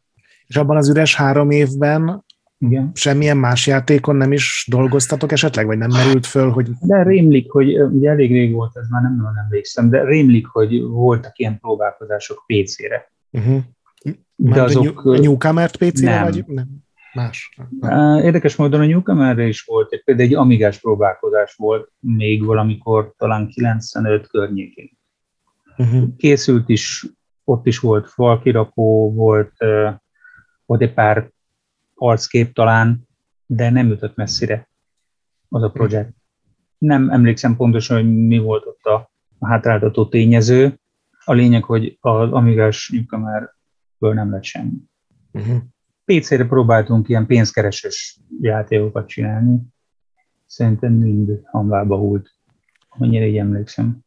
És 0.46 0.56
abban 0.56 0.76
az 0.76 0.88
üres 0.88 1.16
három 1.16 1.50
évben 1.50 2.24
igen. 2.60 2.90
Semmilyen 2.94 3.36
más 3.36 3.66
játékon 3.66 4.16
nem 4.16 4.32
is 4.32 4.66
dolgoztatok 4.70 5.32
esetleg, 5.32 5.66
vagy 5.66 5.78
nem 5.78 5.90
merült 5.90 6.26
föl, 6.26 6.50
hogy... 6.50 6.70
De 6.80 7.02
rémlik, 7.02 7.50
hogy 7.50 7.82
ugye 7.82 8.10
elég 8.10 8.30
rég 8.30 8.52
volt 8.52 8.76
ez, 8.76 8.88
már 8.88 9.02
nem 9.02 9.16
nagyon 9.16 9.38
emlékszem, 9.44 9.90
de 9.90 10.04
rémlik, 10.04 10.46
hogy 10.46 10.82
voltak 10.82 11.38
ilyen 11.38 11.58
próbálkozások 11.60 12.44
PC-re. 12.46 13.12
Uh-huh. 13.30 13.60
De 14.36 14.62
azok... 14.62 15.04
A 15.04 15.18
Newcomer-t 15.18 15.76
PC-re, 15.76 16.10
nem. 16.14 16.24
vagy 16.24 16.44
nem? 16.46 16.68
Más. 17.12 17.56
Érdekes 18.22 18.56
módon 18.56 18.80
a 18.80 18.86
Newcomer-re 18.86 19.46
is 19.46 19.62
volt, 19.62 19.92
egy, 19.92 20.04
például 20.04 20.28
egy 20.28 20.34
amigás 20.34 20.78
próbálkozás 20.78 21.54
volt 21.54 21.92
még 21.98 22.44
valamikor, 22.44 23.14
talán 23.16 23.48
95 23.48 24.26
környékén. 24.26 24.98
Uh-huh. 25.76 26.16
Készült 26.16 26.68
is, 26.68 27.06
ott 27.44 27.66
is 27.66 27.78
volt 27.78 28.08
falkirakó, 28.08 29.12
volt, 29.12 29.52
volt 30.66 30.80
egy 30.80 30.94
pár 30.94 31.30
arckép 32.00 32.52
talán, 32.52 33.08
de 33.46 33.70
nem 33.70 33.90
ütött 33.90 34.16
messzire 34.16 34.68
az 35.48 35.62
a 35.62 35.70
projekt. 35.70 36.12
Nem 36.78 37.10
emlékszem 37.10 37.56
pontosan, 37.56 37.96
hogy 37.96 38.26
mi 38.26 38.38
volt 38.38 38.66
ott 38.66 38.84
a 38.84 39.10
hátráltató 39.40 40.08
tényező. 40.08 40.78
A 41.24 41.32
lényeg, 41.32 41.64
hogy 41.64 41.98
az 42.00 42.32
Amigás 42.32 42.88
Newcomerből 42.88 44.14
nem 44.14 44.30
lett 44.30 44.44
semmi. 44.44 44.76
Uh-huh. 45.32 45.56
PC-re 46.04 46.46
próbáltunk 46.46 47.08
ilyen 47.08 47.26
pénzkeresős 47.26 48.18
játékokat 48.40 49.08
csinálni. 49.08 49.60
Szerintem 50.46 50.92
mind 50.92 51.40
hamvába 51.44 51.96
hult, 51.96 52.34
amennyire 52.88 53.26
így 53.26 53.36
emlékszem. 53.36 53.98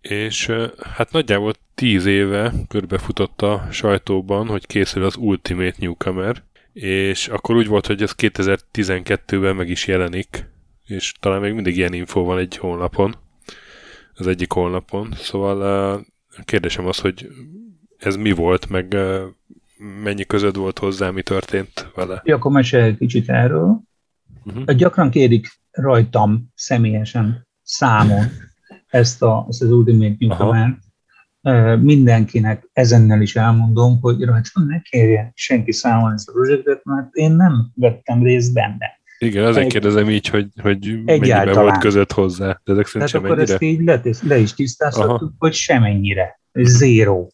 És 0.00 0.50
hát 0.78 1.12
nagyjából 1.12 1.52
tíz 1.74 2.06
éve 2.06 2.52
körbefutott 2.68 3.42
a 3.42 3.66
sajtóban, 3.70 4.46
hogy 4.46 4.66
készül 4.66 5.04
az 5.04 5.16
Ultimate 5.16 5.76
Newcomer, 5.78 6.42
és 6.74 7.28
akkor 7.28 7.56
úgy 7.56 7.66
volt, 7.66 7.86
hogy 7.86 8.02
ez 8.02 8.14
2012-ben 8.16 9.56
meg 9.56 9.68
is 9.68 9.86
jelenik, 9.86 10.50
és 10.84 11.12
talán 11.20 11.40
még 11.40 11.52
mindig 11.52 11.76
ilyen 11.76 11.92
info 11.92 12.24
van 12.24 12.38
egy 12.38 12.56
honlapon, 12.56 13.14
az 14.14 14.26
egyik 14.26 14.52
honlapon, 14.52 15.12
szóval 15.16 15.62
a 16.36 16.42
kérdésem 16.44 16.86
az, 16.86 16.98
hogy 16.98 17.28
ez 17.98 18.16
mi 18.16 18.30
volt, 18.32 18.68
meg 18.68 18.96
mennyi 20.02 20.24
közöd 20.24 20.56
volt 20.56 20.78
hozzá, 20.78 21.10
mi 21.10 21.22
történt 21.22 21.90
vele? 21.94 22.22
Ja, 22.24 22.34
akkor 22.34 22.50
mesélj 22.50 22.96
kicsit 22.96 23.28
erről. 23.28 23.80
Uh-huh. 24.44 24.74
Gyakran 24.74 25.10
kérik 25.10 25.46
rajtam 25.70 26.52
személyesen 26.54 27.48
számon 27.62 28.24
ezt, 28.86 29.22
a, 29.22 29.46
ezt 29.48 29.62
az 29.62 29.70
Ultimate 29.70 30.16
Newcomer 30.18 30.78
mindenkinek 31.80 32.68
ezennel 32.72 33.20
is 33.20 33.36
elmondom, 33.36 34.00
hogy 34.00 34.22
rajtam 34.22 34.66
ne 34.66 34.80
kérjen 34.80 35.32
senki 35.34 35.72
számon 35.72 36.12
ezt 36.12 36.28
a 36.28 36.32
projektet, 36.32 36.84
mert 36.84 37.14
én 37.14 37.32
nem 37.32 37.70
vettem 37.74 38.22
részt 38.22 38.52
benne. 38.52 39.02
Igen, 39.18 39.44
azért 39.44 39.64
Egy, 39.64 39.72
kérdezem 39.72 40.10
így, 40.10 40.28
hogy, 40.28 40.46
hogy 40.62 41.00
mennyiben 41.04 41.52
volt 41.52 41.78
között 41.78 42.12
hozzá. 42.12 42.60
De 42.64 42.72
ezek 42.72 42.86
Tehát 42.86 43.14
akkor 43.14 43.38
ennyire? 43.38 43.52
ezt 43.52 43.62
így 43.62 43.80
le, 43.80 44.00
le 44.22 44.38
is 44.38 44.54
tisztáztattuk, 44.54 45.32
hogy 45.38 45.52
semennyire. 45.52 46.40
Zéro. 46.52 47.26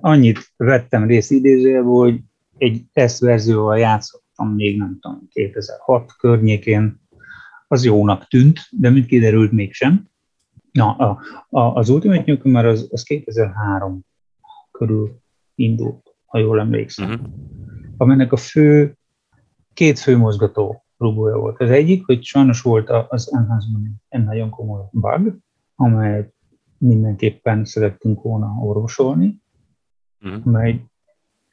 Annyit 0.00 0.52
vettem 0.56 1.06
részt 1.06 1.30
idézőjelben, 1.30 1.92
hogy 1.92 2.20
egy 2.56 2.82
tesztverzióval 2.92 3.78
játszottam 3.78 4.54
még 4.54 4.78
nem 4.78 4.98
tudom, 5.00 5.28
2006 5.30 6.12
környékén, 6.18 7.02
az 7.68 7.84
jónak 7.84 8.28
tűnt, 8.28 8.60
de 8.70 8.90
mint 8.90 9.06
kiderült 9.06 9.52
mégsem. 9.52 10.08
Na, 10.74 10.96
a, 10.96 11.20
a, 11.48 11.60
az 11.60 11.88
Ultimate 11.88 12.22
Newcomer 12.26 12.66
az, 12.66 12.88
az 12.90 13.02
2003 13.02 14.06
körül 14.70 15.20
indult, 15.54 16.14
ha 16.26 16.38
jól 16.38 16.60
emlékszem. 16.60 17.10
Uh-huh. 17.10 17.26
Aminek 17.96 18.32
a 18.32 18.36
fő, 18.36 18.96
két 19.74 19.98
fő 19.98 20.16
mozgató 20.16 20.84
rugója 20.98 21.36
volt. 21.36 21.60
Az 21.60 21.70
egyik, 21.70 22.04
hogy 22.06 22.22
sajnos 22.22 22.62
volt 22.62 22.90
az 22.90 23.34
enhancement 23.34 23.88
egy 24.08 24.24
nagyon 24.24 24.50
komoly 24.50 24.82
bug, 24.90 25.38
amelyet 25.74 26.34
mindenképpen 26.78 27.64
szerettünk 27.64 28.22
volna 28.22 28.56
orvosolni, 28.60 29.42
uh-huh. 30.20 30.46
amely 30.46 30.84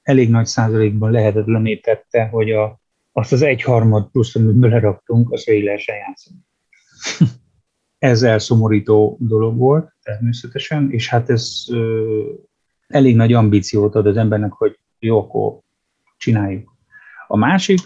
elég 0.01 0.29
nagy 0.29 0.45
százalékban 0.45 1.11
lehetetlené 1.11 1.77
tette, 1.77 2.27
hogy 2.27 2.51
a, 2.51 2.79
azt 3.11 3.31
az 3.31 3.41
egyharmad 3.41 4.09
plusz, 4.11 4.35
amit 4.35 4.55
beleraktunk, 4.55 5.31
azt 5.31 5.45
végig 5.45 5.63
lehessen 5.63 5.95
játszani. 5.95 6.39
Ez 8.01 8.23
elszomorító 8.23 9.17
dolog 9.19 9.57
volt 9.57 9.93
természetesen, 10.03 10.91
és 10.91 11.09
hát 11.09 11.29
ez 11.29 11.65
elég 12.87 13.15
nagy 13.15 13.33
ambíciót 13.33 13.95
ad 13.95 14.07
az 14.07 14.17
embernek, 14.17 14.51
hogy 14.51 14.79
jó, 14.99 15.19
akkor 15.19 15.59
csináljuk. 16.17 16.75
A 17.27 17.37
másik, 17.37 17.79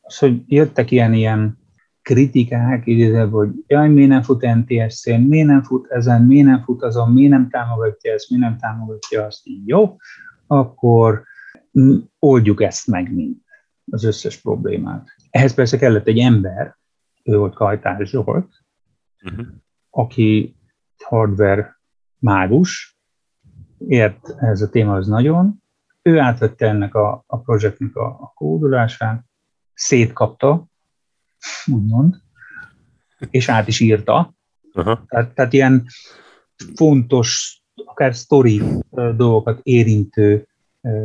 az, 0.00 0.18
hogy 0.18 0.42
jöttek 0.46 0.90
ilyen, 0.90 1.12
ilyen 1.12 1.58
kritikák, 2.02 2.86
idézve, 2.86 3.24
hogy 3.24 3.48
jaj, 3.66 3.88
miért 3.88 4.08
nem 4.08 4.22
fut 4.22 4.46
NTSC-n, 4.54 5.20
miért 5.20 5.46
nem 5.46 5.62
fut 5.62 5.86
ezen, 5.90 6.22
miért 6.22 6.46
nem 6.46 6.62
fut 6.62 6.82
azon, 6.82 7.12
miért 7.12 7.30
nem 7.30 7.48
támogatja 7.48 8.12
ezt, 8.12 8.30
miért 8.30 8.44
nem 8.44 8.58
támogatja 8.58 9.24
azt, 9.24 9.46
így 9.46 9.68
jó, 9.68 9.96
akkor 10.46 11.22
oldjuk 12.18 12.62
ezt 12.62 12.86
meg 12.86 13.14
mind, 13.14 13.36
az 13.90 14.04
összes 14.04 14.36
problémát. 14.36 15.06
Ehhez 15.30 15.54
persze 15.54 15.78
kellett 15.78 16.06
egy 16.06 16.18
ember, 16.18 16.76
ő 17.22 17.36
volt 17.36 17.54
Kajtás 17.54 18.08
Zsolt, 18.08 18.57
uh-huh. 19.22 19.46
aki 19.90 20.56
hardware 21.04 21.80
mágus, 22.18 22.98
ért 23.78 24.28
ez 24.38 24.62
a 24.62 24.68
téma 24.68 24.94
az 24.94 25.06
nagyon, 25.06 25.62
ő 26.02 26.18
átvette 26.18 26.66
ennek 26.66 26.94
a, 26.94 27.24
a 27.26 27.38
projektnek 27.38 27.96
a, 27.96 28.06
a 28.06 28.32
kódolását, 28.34 29.24
szétkapta, 29.74 30.66
úgymond, 31.66 32.16
és 33.30 33.48
át 33.48 33.68
is 33.68 33.80
írta. 33.80 34.34
Uh-huh. 34.72 34.98
Tehát, 35.06 35.34
tehát 35.34 35.52
ilyen 35.52 35.86
fontos, 36.74 37.62
akár 37.84 38.14
sztori 38.14 38.62
dolgokat 38.90 39.60
érintő 39.62 40.48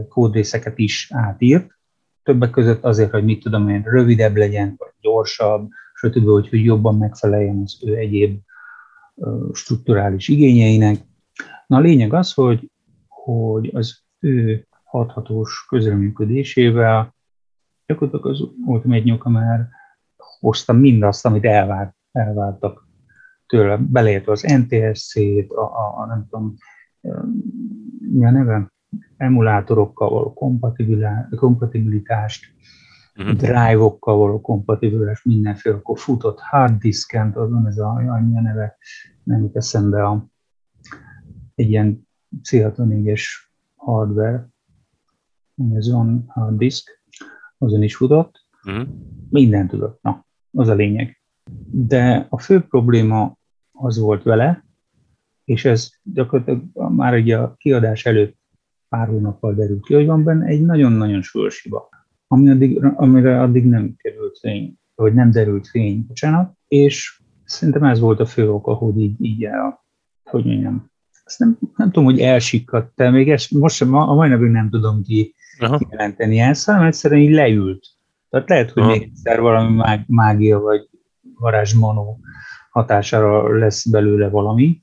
kódrészeket 0.09 0.77
is 0.77 1.07
átírt, 1.13 1.77
többek 2.23 2.49
között 2.49 2.83
azért, 2.83 3.11
hogy 3.11 3.23
mit 3.23 3.43
tudom 3.43 3.69
én, 3.69 3.81
rövidebb 3.81 4.35
legyen, 4.35 4.75
vagy 4.77 4.91
gyorsabb, 4.99 5.69
stb., 6.03 6.25
hogy, 6.25 6.49
hogy 6.49 6.63
jobban 6.63 6.97
megfeleljen 6.97 7.61
az 7.63 7.79
ő 7.85 7.95
egyéb 7.95 8.39
strukturális 9.51 10.27
igényeinek. 10.27 10.97
Na 11.67 11.77
a 11.77 11.79
lényeg 11.79 12.13
az, 12.13 12.33
hogy, 12.33 12.71
hogy 13.07 13.71
az 13.73 14.01
ő 14.19 14.67
hathatós 14.83 15.65
közreműködésével 15.69 17.15
gyakorlatilag 17.85 18.33
az 18.33 18.47
Ultimate 18.65 19.03
Nyuka 19.03 19.29
már 19.29 19.67
hozta 20.39 20.73
mindazt, 20.73 21.25
amit 21.25 21.45
elvárt, 21.45 21.95
elvártak 22.11 22.87
tőle, 23.47 23.77
beleértve 23.77 24.31
az 24.31 24.41
NTSC-t, 24.41 25.51
a, 25.51 25.61
a, 25.61 26.01
a 26.01 26.05
nem 26.05 26.25
tudom, 26.29 26.55
mi 28.11 28.25
a 28.25 28.31
neve, 28.31 28.71
emulátorokkal 29.17 30.09
való 30.09 30.33
kompatibilitást, 31.35 32.45
uh-huh. 33.15 33.35
drive-okkal 33.35 34.17
való 34.17 34.41
kompatibilis, 34.41 35.23
mindenféle, 35.23 35.75
akkor 35.75 35.99
futott 35.99 36.39
hard 36.39 36.77
diskent, 36.77 37.35
azon 37.35 37.67
ez 37.67 37.77
a, 37.77 37.89
a 37.89 38.19
neve, 38.19 38.77
nem 39.23 39.41
jut 39.41 39.55
eszembe 39.55 40.05
a, 40.05 40.27
egy 41.55 41.69
ilyen 41.69 42.07
C64-es 42.43 43.23
hardware, 43.75 44.49
ez 45.73 45.91
van 45.91 46.25
a 46.27 46.51
disk, 46.51 47.01
azon 47.57 47.83
is 47.83 47.95
futott, 47.95 48.41
Uh-huh. 48.65 48.87
minden 49.29 49.67
tudott, 49.67 50.01
na, 50.01 50.25
az 50.51 50.67
a 50.67 50.73
lényeg. 50.73 51.21
De 51.71 52.27
a 52.29 52.39
fő 52.39 52.61
probléma 52.61 53.37
az 53.71 53.99
volt 53.99 54.23
vele, 54.23 54.65
és 55.43 55.65
ez 55.65 55.89
gyakorlatilag 56.03 56.91
már 56.91 57.13
ugye 57.13 57.37
a 57.37 57.55
kiadás 57.57 58.05
előtt 58.05 58.37
pár 58.89 59.07
hónappal 59.07 59.53
derült 59.53 59.85
ki, 59.85 59.93
hogy 59.93 60.05
van 60.05 60.23
benne 60.23 60.45
egy 60.45 60.61
nagyon-nagyon 60.61 61.21
súlyos 61.21 61.61
hiba, 61.61 61.89
ami 62.33 62.49
addig, 62.49 62.83
amire 62.83 63.41
addig 63.41 63.65
nem 63.65 63.95
került 63.97 64.39
fény, 64.39 64.73
vagy 64.95 65.13
nem 65.13 65.31
derült 65.31 65.67
fény, 65.67 66.05
bocsánat, 66.07 66.57
és 66.67 67.21
szerintem 67.45 67.83
ez 67.83 67.99
volt 67.99 68.19
a 68.19 68.25
fő 68.25 68.51
oka, 68.51 68.73
hogy 68.73 68.99
így, 68.99 69.15
így 69.25 69.43
el, 69.43 69.83
hogy 70.23 70.45
mondjam, 70.45 70.91
ezt 71.25 71.39
nem, 71.39 71.57
nem 71.75 71.87
tudom, 71.87 72.03
hogy 72.03 72.19
elsikadt, 72.19 72.91
de 72.95 73.09
még 73.09 73.31
ezt 73.31 73.51
most 73.51 73.75
sem, 73.75 73.93
a 73.95 74.13
mai 74.13 74.29
napig 74.29 74.49
nem 74.49 74.69
tudom 74.69 75.03
ki 75.03 75.35
Aha. 75.59 75.77
kijelenteni 75.77 76.39
ezt, 76.39 76.65
hanem 76.65 76.85
egyszerűen 76.85 77.21
így 77.21 77.31
leült. 77.31 77.87
Tehát 78.29 78.49
lehet, 78.49 78.71
hogy 78.71 78.83
Aha. 78.83 78.91
még 78.91 79.01
egyszer 79.01 79.41
valami 79.41 79.75
mág, 79.75 80.03
mágia 80.07 80.59
vagy 80.59 80.89
varázsmanó 81.39 82.19
hatására 82.69 83.57
lesz 83.57 83.85
belőle 83.85 84.29
valami, 84.29 84.81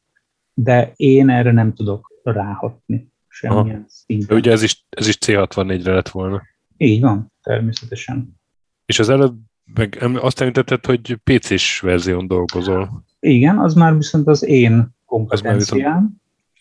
de 0.55 0.93
én 0.97 1.29
erre 1.31 1.53
nem 1.53 1.75
tudok 1.75 2.13
ráhatni 2.23 3.13
semmilyen 3.29 3.81
De 3.81 3.87
szinten. 3.89 4.37
ugye 4.37 4.51
ez 4.51 4.63
is, 4.63 4.87
ez 4.89 5.09
is 5.09 5.19
C64-re 5.27 5.93
lett 5.93 6.09
volna. 6.09 6.43
Így 6.83 7.01
van, 7.01 7.33
természetesen. 7.43 8.41
És 8.87 8.99
az 8.99 9.09
előbb 9.09 9.39
meg 9.75 9.99
azt 10.15 10.41
említetted, 10.41 10.87
hogy 10.87 11.17
PC-s 11.25 11.81
verzión 11.81 12.27
dolgozol. 12.27 13.05
Igen, 13.21 13.59
az 13.59 13.75
már 13.75 13.97
viszont 13.97 14.27
az 14.27 14.43
én 14.45 14.71
viszont- 14.71 14.91
kompetenciám. 15.05 16.11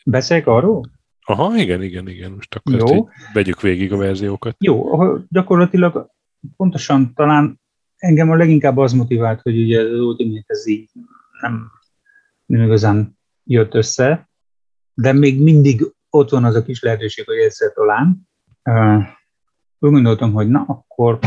Beszélek 0.06 0.48
arról? 0.48 0.90
Aha, 1.22 1.56
igen, 1.56 1.82
igen, 1.84 2.08
igen. 2.08 2.32
Most 2.32 2.56
akkor 2.56 2.76
Jó. 2.76 2.86
ezt 2.86 3.34
vegyük 3.34 3.62
végig 3.62 3.94
a 3.94 3.98
verziókat. 3.98 4.56
Jó, 4.60 4.98
gyakorlatilag 5.30 6.10
pontosan 6.58 7.14
talán 7.14 7.60
engem 7.98 8.30
a 8.30 8.36
leginkább 8.36 8.78
az 8.78 8.94
motivált, 8.94 9.42
hogy 9.42 9.62
ugye 9.62 9.82
az 9.82 10.00
Ultimate 10.00 10.44
ez 10.48 10.68
így 10.68 10.90
nem, 11.42 11.72
nem 12.46 12.62
igazán 12.62 13.18
jött 13.44 13.74
össze, 13.74 14.30
de 14.94 15.14
még 15.14 15.42
mindig 15.42 15.94
ott 16.10 16.30
van 16.30 16.44
az 16.44 16.56
a 16.56 16.64
kis 16.64 16.82
lehetőség, 16.82 17.26
hogy 17.26 17.38
egyszer 17.38 17.72
talán. 17.74 18.28
Úgy 19.80 19.92
gondoltam, 19.92 20.34
hogy 20.34 20.50
na, 20.50 20.64
akkor 20.68 21.20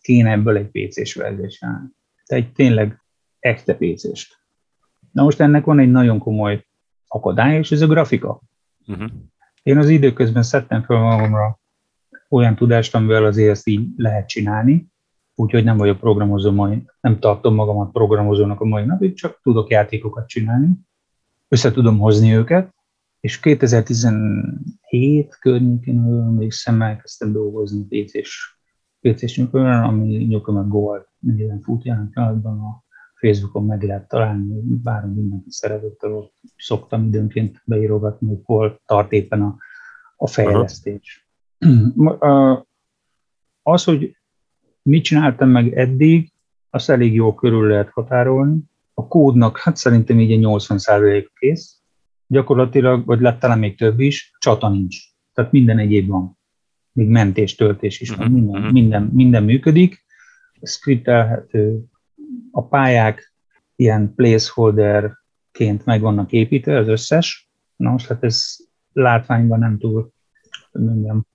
kéne 0.00 0.30
ebből 0.30 0.56
egy 0.56 0.70
PC-s 0.70 1.14
csinálni. 1.48 1.88
De 2.26 2.36
egy 2.36 2.52
tényleg 2.52 3.02
echte 3.38 3.74
PC-st. 3.74 4.38
Na 5.12 5.22
most 5.22 5.40
ennek 5.40 5.64
van 5.64 5.78
egy 5.78 5.90
nagyon 5.90 6.18
komoly 6.18 6.66
akadálya, 7.06 7.58
és 7.58 7.70
ez 7.70 7.80
a 7.80 7.86
grafika. 7.86 8.40
Uh-huh. 8.86 9.10
Én 9.62 9.78
az 9.78 9.88
időközben 9.88 10.42
szedtem 10.42 10.82
fel 10.82 11.00
magamra 11.00 11.60
olyan 12.28 12.54
tudást, 12.54 12.94
amivel 12.94 13.24
azért 13.24 13.50
ezt 13.50 13.66
így 13.66 13.88
lehet 13.96 14.28
csinálni, 14.28 14.86
úgyhogy 15.34 15.64
nem 15.64 15.76
vagyok 15.76 15.98
programozó 15.98 16.50
mai, 16.50 16.84
nem 17.00 17.18
tartom 17.18 17.54
magamat 17.54 17.92
programozónak 17.92 18.60
a 18.60 18.64
mai 18.64 18.84
napig, 18.84 19.14
csak 19.14 19.40
tudok 19.42 19.70
játékokat 19.70 20.28
csinálni, 20.28 20.72
össze 21.48 21.72
tudom 21.72 21.98
hozni 21.98 22.34
őket, 22.34 22.74
és 23.20 23.40
2017 23.40 25.36
környékén, 25.40 26.00
ha 26.00 26.08
emlékszem, 26.08 26.82
elkezdtem 26.82 27.32
dolgozni 27.32 27.86
PC-s, 27.86 28.58
PC-s 29.00 29.36
nyugodtan, 29.36 29.82
ami 29.84 30.16
nyugodtan 30.16 30.68
Gold 30.68 31.06
néven 31.18 31.60
fut 31.60 31.84
jelen 31.84 32.10
pillanatban 32.10 32.58
a 32.58 32.84
Facebookon 33.14 33.64
meg 33.64 33.82
lehet 33.82 34.08
találni, 34.08 34.60
bár 34.82 35.04
mindenki 35.06 35.50
szeretett, 35.50 36.02
ahol 36.02 36.32
szoktam 36.56 37.06
időnként 37.06 37.62
beírogatni, 37.64 38.28
hogy 38.28 38.40
hol 38.44 38.80
tart 38.86 39.12
éppen 39.12 39.42
a, 39.42 39.56
a 40.16 40.26
fejlesztés. 40.26 41.28
A- 42.20 42.66
Az, 43.62 43.84
hogy 43.84 44.16
mit 44.82 45.04
csináltam 45.04 45.48
meg 45.48 45.72
eddig, 45.72 46.32
azt 46.70 46.90
elég 46.90 47.14
jól 47.14 47.34
körül 47.34 47.68
lehet 47.68 47.90
határolni. 47.90 48.58
A 48.94 49.06
kódnak, 49.08 49.58
hát 49.58 49.76
szerintem 49.76 50.20
így 50.20 50.32
egy 50.32 50.40
80% 50.42 51.26
kész. 51.38 51.79
Gyakorlatilag, 52.30 53.06
vagy 53.06 53.20
lett 53.20 53.40
talán 53.40 53.58
még 53.58 53.76
több 53.76 54.00
is, 54.00 54.32
csata 54.38 54.68
nincs. 54.68 54.98
Tehát 55.32 55.52
minden 55.52 55.78
egyéb 55.78 56.08
van. 56.08 56.38
Még 56.92 57.08
mentés, 57.08 57.54
töltés 57.54 58.00
is 58.00 58.10
van, 58.10 58.26
Mhm, 58.26 58.34
minden, 58.34 58.62
mhm. 58.62 58.72
minden, 58.72 59.02
minden 59.02 59.44
működik. 59.44 60.04
Skriptelhető, 60.62 61.84
a 62.50 62.66
pályák 62.66 63.34
ilyen 63.76 64.14
placeholderként 64.14 65.84
meg 65.84 66.00
vannak 66.00 66.32
építve, 66.32 66.78
az 66.78 66.88
összes. 66.88 67.50
Na 67.76 67.90
most 67.90 68.06
hát 68.06 68.24
ez 68.24 68.56
látványban 68.92 69.58
nem 69.58 69.78
túl, 69.78 70.12
mondjam, 70.72 71.26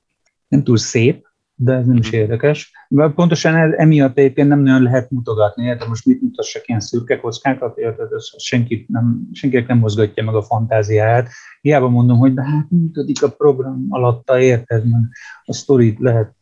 nem 0.47 0.63
túl 0.63 0.77
szép, 0.77 1.24
de 1.55 1.73
ez 1.73 1.85
nem 1.85 1.95
is 1.95 2.11
érdekes. 2.11 2.71
Mert 2.87 3.13
pontosan 3.13 3.55
ez, 3.55 3.71
emiatt 3.71 4.17
egyébként 4.17 4.47
nem 4.47 4.59
nagyon 4.59 4.81
lehet 4.81 5.11
mutogatni, 5.11 5.65
érted? 5.65 5.87
most 5.87 6.05
mit 6.05 6.21
mutassak 6.21 6.67
ilyen 6.67 6.79
szürke 6.79 7.19
kockákat, 7.19 7.77
érted? 7.77 8.11
Ez 8.11 8.41
senkit 8.41 8.87
nem, 8.87 9.27
senkinek 9.31 9.67
nem 9.67 9.77
mozgatja 9.77 10.23
meg 10.23 10.35
a 10.35 10.41
fantáziáját. 10.41 11.29
Hiába 11.61 11.89
mondom, 11.89 12.17
hogy 12.17 12.33
de 12.33 12.43
hát 12.43 12.69
működik 12.69 13.23
a 13.23 13.29
program 13.29 13.85
alatta, 13.89 14.39
érted? 14.39 14.89
Mert 14.89 15.03
a 15.43 15.53
sztorit 15.53 15.99
lehet, 15.99 16.35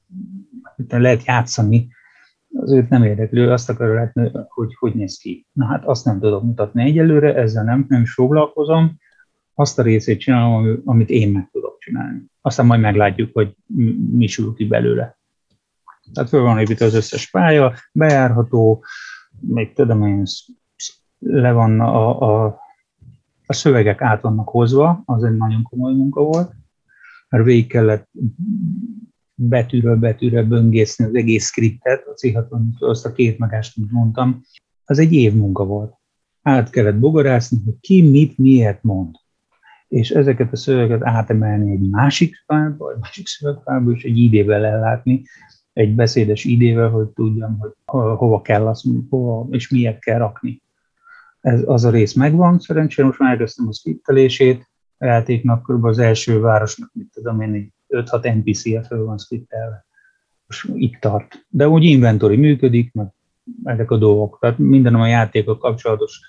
lehet 0.88 1.26
játszani, 1.26 1.88
az 2.53 2.72
őt 2.72 2.89
nem 2.89 3.03
érdeklő, 3.03 3.51
azt 3.51 3.70
akar 3.70 3.88
látni, 3.88 4.32
hogy 4.47 4.76
hogy 4.80 4.93
néz 4.93 5.18
ki. 5.18 5.47
Na 5.51 5.66
hát 5.66 5.86
azt 5.86 6.05
nem 6.05 6.20
tudok 6.20 6.43
mutatni 6.43 6.84
egyelőre, 6.84 7.36
ezzel 7.36 7.64
nem, 7.64 7.86
nem 7.89 8.01
is 8.01 8.14
foglalkozom, 8.14 8.97
azt 9.53 9.80
a 9.80 9.82
részét 9.82 10.20
csinálom, 10.20 10.53
ami- 10.53 10.82
amit 10.86 11.09
én 11.09 11.32
meg 11.32 11.49
tudok 11.51 11.73
csinálni. 11.84 12.24
Aztán 12.42 12.66
majd 12.66 12.82
meglátjuk, 12.82 13.30
hogy 13.34 13.56
mi 14.12 14.28
sül 14.28 14.54
ki 14.54 14.66
belőle. 14.66 15.18
Tehát 16.14 16.30
föl 16.30 16.42
van 16.42 16.60
építve 16.60 16.86
az 16.86 16.94
összes 16.94 17.30
pálya, 17.30 17.74
bejárható, 17.92 18.84
még 19.40 19.74
tudom 19.74 20.08
én, 20.08 20.24
le 21.20 21.52
van 21.52 21.80
a, 21.80 22.22
a, 22.22 22.60
a 23.46 23.54
szövegek 23.54 24.02
át 24.02 24.22
vannak 24.22 24.50
hozva, 24.50 25.02
az 25.06 25.24
egy 25.24 25.38
nagyon 25.38 25.64
komoly 25.64 25.94
munka 25.94 26.22
volt, 26.22 26.52
mert 27.30 27.44
végig 27.44 27.68
kellett 27.68 28.10
betűről 29.36 29.96
betűre 29.96 30.44
böngészni 30.44 31.06
az 31.06 31.16
egész 31.16 31.46
skriptet, 31.46 32.08
a 32.08 32.12
c 32.12 32.24
azt 32.80 33.06
a 33.06 33.12
két 33.12 33.38
megást, 33.38 33.78
amit 33.78 33.92
mondtam, 33.92 34.42
az 34.86 35.00
egy 35.00 35.14
év 35.14 35.34
munka 35.34 35.66
volt. 35.66 35.94
Át 36.42 36.70
kellett 36.70 37.00
bogarászni, 37.00 37.62
hogy 37.66 37.80
ki 37.80 38.10
mit 38.10 38.38
miért 38.38 38.84
mond. 38.84 39.16
És 39.88 40.10
ezeket 40.10 40.52
a 40.52 40.56
szövegeket 40.56 41.08
átemelni 41.08 41.72
egy 41.72 41.90
másik 41.90 42.44
fájlba, 42.46 42.92
egy 42.92 43.00
másik 43.00 43.28
szövegfájlba, 43.28 43.92
és 43.92 44.04
egy 44.04 44.18
ID-vel 44.18 44.66
ellátni, 44.66 45.24
egy 45.74 45.96
beszédes 45.96 46.44
ID-vel, 46.44 46.90
hogy 46.90 47.08
tudjam, 47.08 47.58
hogy 47.60 47.72
ho- 47.86 48.18
hova 48.18 48.42
kell 48.42 48.68
azt, 48.68 48.86
hova 49.10 49.48
és 49.52 49.70
miért 49.70 50.00
kell 50.00 50.18
rakni. 50.18 50.62
Ez, 51.42 51.62
az 51.66 51.84
a 51.84 51.90
rész 51.90 52.14
megvan, 52.14 52.60
szerencsére 52.60 53.08
most 53.08 53.20
már 53.20 53.32
elkezdtem 53.32 53.68
a 53.68 53.74
skriptelését, 53.74 54.70
a 54.98 55.06
játéknak 55.06 55.64
kb. 55.64 55.86
az 55.86 56.00
első 56.00 56.40
városnak, 56.40 56.92
mit 56.94 57.10
tudom 57.14 57.42
én, 57.42 57.54
egy 57.54 57.72
5-6 57.88 58.36
NPC-je 58.36 58.84
föl 58.84 59.06
van 59.06 59.18
skriptelve. 59.18 59.86
Most 60.48 60.70
itt 60.74 61.00
tart. 61.00 61.46
De 61.50 61.70
úgy 61.70 61.84
inventory 61.84 62.36
működik, 62.36 62.94
meg 62.94 63.08
ezek 63.64 63.92
a 63.92 63.98
dolgok. 63.98 64.38
Tehát 64.42 64.58
minden, 64.58 64.96
a 64.96 65.08
játékkal 65.08 65.58
kapcsolatos, 65.58 66.20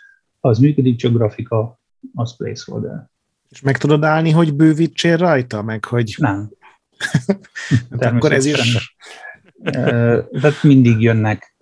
az 0.40 0.58
működik, 0.58 0.96
csak 0.96 1.12
grafika, 1.12 1.78
az 2.14 2.36
placeholder. 2.36 3.08
És 3.54 3.60
meg 3.60 3.76
tudod 3.76 4.04
állni, 4.04 4.30
hogy 4.30 4.54
bővítsél 4.54 5.16
rajta, 5.16 5.62
meg 5.62 5.84
hogy 5.84 6.14
Nem. 6.18 6.50
hát 8.00 8.12
akkor 8.12 8.32
ez 8.32 8.44
is... 8.44 8.96
Tehát 9.62 10.62
mindig 10.62 11.00
jönnek 11.00 11.56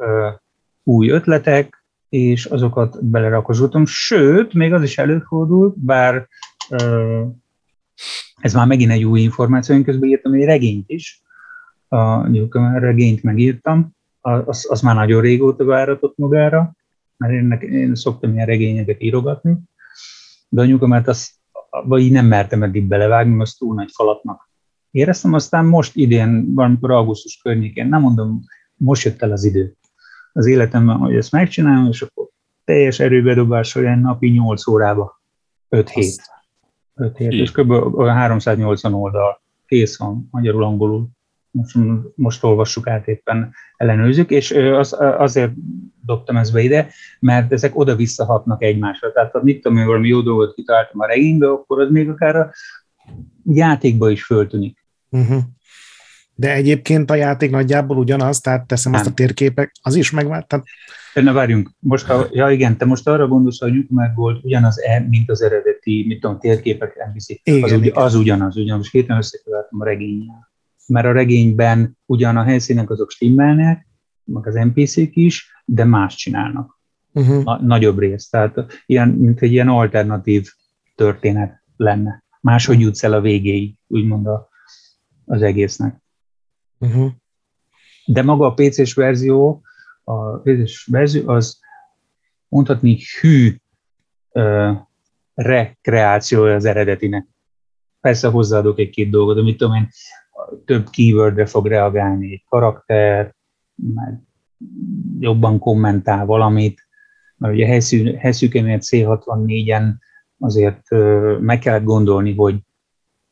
új 0.83 1.09
ötletek, 1.09 1.85
és 2.09 2.45
azokat 2.45 3.05
belerakosgatom. 3.05 3.87
Sőt, 3.87 4.55
még 4.55 4.73
az 4.73 4.83
is 4.83 4.99
előfordul, 4.99 5.75
bár 5.77 6.29
ez 8.41 8.55
már 8.55 8.67
megint 8.67 8.91
egy 8.91 9.05
új 9.05 9.21
információ, 9.21 9.75
én 9.75 9.85
közben 9.85 10.09
írtam 10.09 10.33
egy 10.33 10.45
regényt 10.45 10.91
is, 10.91 11.23
a 11.89 12.29
Newcomer 12.29 12.83
regényt 12.83 13.23
megírtam, 13.23 13.97
az, 14.21 14.67
az 14.69 14.81
már 14.81 14.95
nagyon 14.95 15.21
régóta 15.21 15.65
váratott 15.65 16.17
magára, 16.17 16.75
mert 17.17 17.33
én, 17.33 17.53
én 17.73 17.95
szoktam 17.95 18.33
ilyen 18.33 18.47
regényeket 18.47 19.03
írogatni, 19.03 19.57
de 20.49 20.61
a 20.61 20.65
Newcomer-t 20.65 21.09
azt 21.09 21.31
abba 21.75 21.99
így 21.99 22.13
nem 22.13 22.27
mertem 22.27 22.63
eddig 22.63 22.87
belevágni, 22.87 23.35
mert 23.35 23.59
túl 23.59 23.75
nagy 23.75 23.91
falatnak 23.93 24.51
éreztem, 24.91 25.33
aztán 25.33 25.65
most 25.65 25.97
idén, 25.97 26.55
valamikor 26.55 26.91
augusztus 26.91 27.41
környékén, 27.43 27.87
nem 27.87 28.01
mondom, 28.01 28.41
most 28.75 29.05
jött 29.05 29.23
el 29.23 29.33
az 29.33 29.45
idő 29.45 29.77
az 30.33 30.47
életemben, 30.47 30.97
hogy 30.97 31.15
ezt 31.15 31.33
megcsinálom, 31.33 31.89
és 31.89 32.03
akkor 32.03 32.29
teljes 32.65 33.01
erőbedobás 33.01 33.75
olyan 33.75 33.99
napi 33.99 34.29
8 34.29 34.67
órába, 34.67 35.21
5 35.69 35.89
hét. 35.89 36.23
5 36.95 37.17
hét, 37.17 37.33
és 37.33 37.53
kb. 37.53 37.71
olyan 37.71 38.15
380 38.15 38.95
oldal 38.95 39.41
kész 39.67 39.99
van, 39.99 40.29
magyarul, 40.31 40.65
angolul. 40.65 41.09
Most, 41.53 41.77
most 42.15 42.45
olvassuk 42.45 42.89
át 42.89 43.09
éppen 43.09 43.55
ellenőrzük, 43.77 44.31
és 44.31 44.51
az, 44.51 44.97
azért 44.99 45.53
dobtam 46.05 46.37
ezt 46.37 46.53
be 46.53 46.61
ide, 46.61 46.89
mert 47.21 47.53
ezek 47.53 47.79
oda-vissza 47.79 48.25
hatnak 48.25 48.63
egymásra. 48.63 49.13
Tehát 49.13 49.33
ha 49.33 49.43
mit 49.43 49.63
tudom 49.63 49.79
én, 49.79 49.87
valami 49.87 50.09
jó 50.09 50.21
dolgot 50.21 50.55
kitaláltam 50.55 51.01
a 51.01 51.07
regénybe, 51.07 51.51
akkor 51.51 51.81
az 51.81 51.91
még 51.91 52.09
akár 52.09 52.37
a 52.37 52.53
játékba 53.45 54.11
is 54.11 54.25
föltűnik. 54.25 54.87
Uh-huh. 55.11 55.43
De 56.35 56.53
egyébként 56.53 57.11
a 57.11 57.15
játék 57.15 57.51
nagyjából 57.51 57.97
ugyanaz, 57.97 58.41
tehát 58.41 58.67
teszem 58.67 58.93
azt 58.93 59.07
a 59.07 59.13
térképek, 59.13 59.73
az 59.83 59.95
is 59.95 60.11
megvált. 60.11 60.47
Tehát... 60.47 60.65
Ne 61.15 61.33
várjunk, 61.33 61.71
most 61.79 62.07
ha, 62.07 62.27
ja 62.31 62.51
igen, 62.51 62.77
te 62.77 62.85
most 62.85 63.09
arra 63.09 63.29
gondolsz, 63.29 63.61
hogy 63.61 63.73
Newcomer 63.73 64.13
volt 64.15 64.45
ugyanaz, 64.45 64.81
e, 64.81 65.07
mint 65.09 65.31
az 65.31 65.43
eredeti, 65.43 66.05
mit 66.07 66.21
tudom, 66.21 66.39
térképek. 66.39 66.93
Igen, 67.43 67.63
az, 67.63 67.73
igen. 67.73 67.97
az 67.97 68.15
ugyanaz, 68.15 68.57
ugyanaz, 68.57 68.91
héten 68.91 69.17
összekevertem 69.17 69.81
a 69.81 69.85
regényel. 69.85 70.52
Mert 70.87 71.07
a 71.07 71.13
regényben 71.13 71.99
ugyan 72.07 72.37
a 72.37 72.43
helyszínek 72.43 72.91
azok 72.91 73.11
stimmelnek, 73.11 73.87
meg 74.25 74.47
az 74.47 74.55
NPC-k 74.55 75.17
is, 75.17 75.51
de 75.65 75.85
más 75.85 76.15
csinálnak. 76.15 76.81
Uh-huh. 77.13 77.45
Na, 77.45 77.61
nagyobb 77.63 77.99
rész. 77.99 78.29
Tehát 78.29 78.83
ilyen, 78.87 79.09
mint 79.09 79.41
egy 79.41 79.53
ilyen 79.53 79.69
alternatív 79.69 80.49
történet 80.95 81.63
lenne. 81.77 82.25
Máshogy 82.41 82.81
jutsz 82.81 83.05
el 83.05 83.13
a 83.13 83.21
végéig, 83.21 83.75
úgymond 83.87 84.27
a, 84.27 84.49
az 85.25 85.43
egésznek. 85.43 86.03
Uh-huh. 86.79 87.11
De 88.07 88.23
maga 88.23 88.47
a 88.47 88.55
PC-s 88.55 88.95
verzió, 88.95 89.63
a 90.05 90.39
PC-s 90.39 90.87
verzió 90.91 91.29
az 91.29 91.61
mondhatni 92.49 92.99
hű 93.21 93.57
uh, 94.33 94.77
rekreációja 95.35 96.55
az 96.55 96.65
eredetinek. 96.65 97.27
Persze 98.01 98.29
hozzáadok 98.29 98.79
egy-két 98.79 99.11
dolgot, 99.11 99.39
amit 99.39 99.57
tudom 99.57 99.75
én, 99.75 99.89
több 100.65 100.91
keywordre 100.91 101.47
fog 101.47 101.67
reagálni 101.67 102.33
egy 102.33 102.45
karakter, 102.49 103.35
meg 103.75 104.21
jobban 105.19 105.59
kommentál 105.59 106.27
valamit, 106.27 106.81
mert 107.37 107.55
ugye 107.55 107.67
helyszűkenél 108.19 108.79
C64-en 108.81 109.93
azért 110.39 110.83
meg 111.41 111.59
kellett 111.59 111.85
gondolni, 111.85 112.35
hogy, 112.35 112.61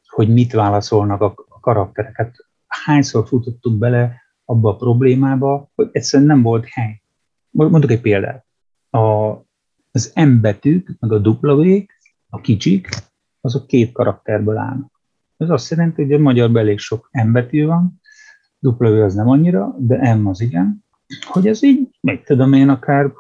hogy 0.06 0.28
mit 0.28 0.52
válaszolnak 0.52 1.20
a 1.20 1.34
karaktereket. 1.60 2.36
Hányszor 2.66 3.26
futottunk 3.26 3.78
bele 3.78 4.22
abba 4.44 4.70
a 4.70 4.76
problémába, 4.76 5.70
hogy 5.74 5.88
egyszerűen 5.92 6.28
nem 6.28 6.42
volt 6.42 6.66
hely. 6.68 7.02
Mondok 7.50 7.90
egy 7.90 8.00
példát. 8.00 8.46
A, 8.90 9.30
az 9.90 10.12
M 10.14 10.40
betűk, 10.40 10.96
meg 10.98 11.12
a 11.12 11.18
w 11.18 11.84
a 12.28 12.40
kicsik, 12.40 12.88
azok 13.40 13.66
két 13.66 13.92
karakterből 13.92 14.56
állnak. 14.56 14.99
Ez 15.40 15.50
azt 15.50 15.70
jelenti, 15.70 16.02
hogy 16.02 16.12
a 16.12 16.18
magyarban 16.18 16.62
elég 16.62 16.78
sok 16.78 17.08
M 17.24 17.32
betű 17.32 17.64
van, 17.64 18.00
W 18.60 18.84
az 18.84 19.14
nem 19.14 19.28
annyira, 19.28 19.74
de 19.78 20.14
M 20.14 20.26
az 20.26 20.40
igen, 20.40 20.84
hogy 21.24 21.46
ez 21.46 21.62
így, 21.62 21.88
meg 22.00 22.22
tudom 22.24 22.52
én, 22.52 22.68
akár 22.68 23.12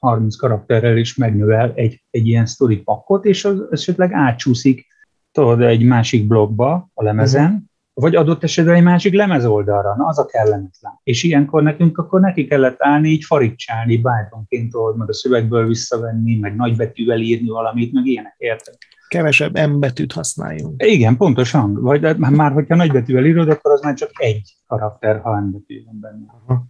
20-30 0.00 0.34
karakterrel 0.38 0.96
is 0.96 1.16
megnövel 1.16 1.72
egy, 1.74 2.04
egy 2.10 2.26
ilyen 2.26 2.46
story 2.46 2.76
pakkot, 2.76 3.24
és 3.24 3.44
az 3.44 3.66
esetleg 3.70 4.12
átcsúszik 4.12 4.86
tudod, 5.32 5.60
egy 5.60 5.82
másik 5.82 6.26
blogba 6.26 6.90
a 6.94 7.02
lemezen, 7.02 7.44
uh-huh. 7.44 7.62
vagy 7.94 8.16
adott 8.16 8.42
esetben 8.42 8.74
egy 8.74 8.82
másik 8.82 9.14
lemezoldalra, 9.14 9.96
na 9.96 10.06
az 10.06 10.18
a 10.18 10.26
kellemetlen. 10.26 11.00
És 11.02 11.22
ilyenkor 11.22 11.62
nekünk 11.62 11.98
akkor 11.98 12.20
neki 12.20 12.46
kellett 12.46 12.76
állni, 12.78 13.08
így 13.08 13.24
farigcsálni, 13.24 13.98
bájtonként 13.98 14.70
tudod, 14.70 14.96
meg 14.96 15.08
a 15.08 15.14
szövegből 15.14 15.66
visszavenni, 15.66 16.38
meg 16.38 16.56
nagybetűvel 16.56 17.20
írni 17.20 17.48
valamit, 17.48 17.92
meg 17.92 18.06
ilyenek, 18.06 18.34
érted? 18.38 18.74
Kevesebb 19.14 19.58
M 19.58 19.78
betűt 19.78 20.12
használjunk. 20.12 20.82
Igen, 20.84 21.16
pontosan. 21.16 21.74
Vagy 21.74 22.18
már, 22.18 22.52
hogyha 22.52 22.74
nagybetűvel 22.74 23.24
írod, 23.24 23.48
akkor 23.48 23.72
az 23.72 23.82
már 23.82 23.94
csak 23.94 24.10
egy 24.14 24.56
karakter, 24.66 25.20
ha 25.20 25.40
M 25.40 25.52
betű 25.52 25.84
van 25.84 25.98
benne. 26.00 26.26
Uh-huh 26.46 26.64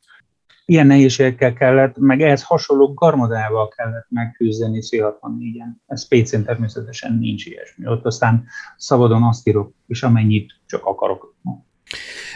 ilyen 0.66 0.86
nehézségekkel 0.86 1.52
kellett, 1.52 1.98
meg 1.98 2.20
ehhez 2.20 2.42
hasonló 2.42 2.94
garmadával 2.94 3.68
kellett 3.68 4.06
megküzdeni 4.08 4.78
C64-en. 4.90 5.68
Ez 5.86 6.08
PC-n 6.08 6.42
természetesen 6.42 7.18
nincs 7.18 7.46
ilyesmi. 7.46 7.86
Ott 7.86 8.04
aztán 8.04 8.44
szabadon 8.76 9.22
azt 9.22 9.48
írok, 9.48 9.74
és 9.86 10.02
amennyit 10.02 10.52
csak 10.66 10.84
akarok. 10.84 11.34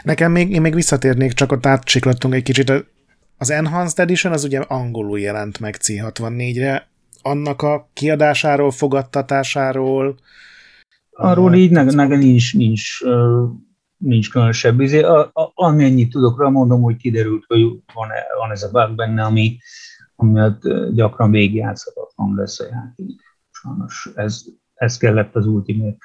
Nekem 0.03 0.33
még, 0.33 0.51
én 0.51 0.61
még 0.61 0.75
visszatérnék, 0.75 1.33
csak 1.33 1.53
ott 1.53 1.67
átsiklattunk 1.67 2.35
egy 2.35 2.43
kicsit. 2.43 2.73
Az 3.39 3.51
Enhanced 3.51 3.99
Edition 3.99 4.33
az 4.33 4.45
ugye 4.45 4.61
angolul 4.61 5.19
jelent 5.19 5.61
meg 5.61 5.77
C64-re. 5.83 6.89
Annak 7.29 7.63
a 7.63 7.89
kiadásáról, 7.93 8.71
fogadtatásáról, 8.71 10.17
Arról 11.21 11.55
így 11.55 11.71
ne, 11.71 11.83
ne, 11.83 12.07
nincs, 12.07 12.57
nincs 12.57 13.01
nincs 13.97 14.31
különösebb 14.31 14.81
izé. 14.81 15.05
Amennyit 15.55 16.11
tudok 16.11 16.41
rá 16.41 16.49
mondom, 16.49 16.83
hogy 16.83 16.97
kiderült, 16.97 17.45
hogy 17.47 17.61
van, 17.95 18.09
van 18.39 18.51
ez 18.51 18.63
a 18.63 18.71
bug 18.71 18.95
benne, 18.95 19.25
ami, 19.25 19.59
miatt 20.17 20.63
gyakran 20.95 21.31
végigjátszhatatlan 21.31 22.35
lesz 22.35 22.61
a 22.61 22.65
játék. 22.65 23.21
Sajnos 23.51 24.11
ez, 24.15 24.45
ez 24.75 24.97
kellett 24.97 25.37
az 25.37 25.47
Ultimate. 25.47 25.97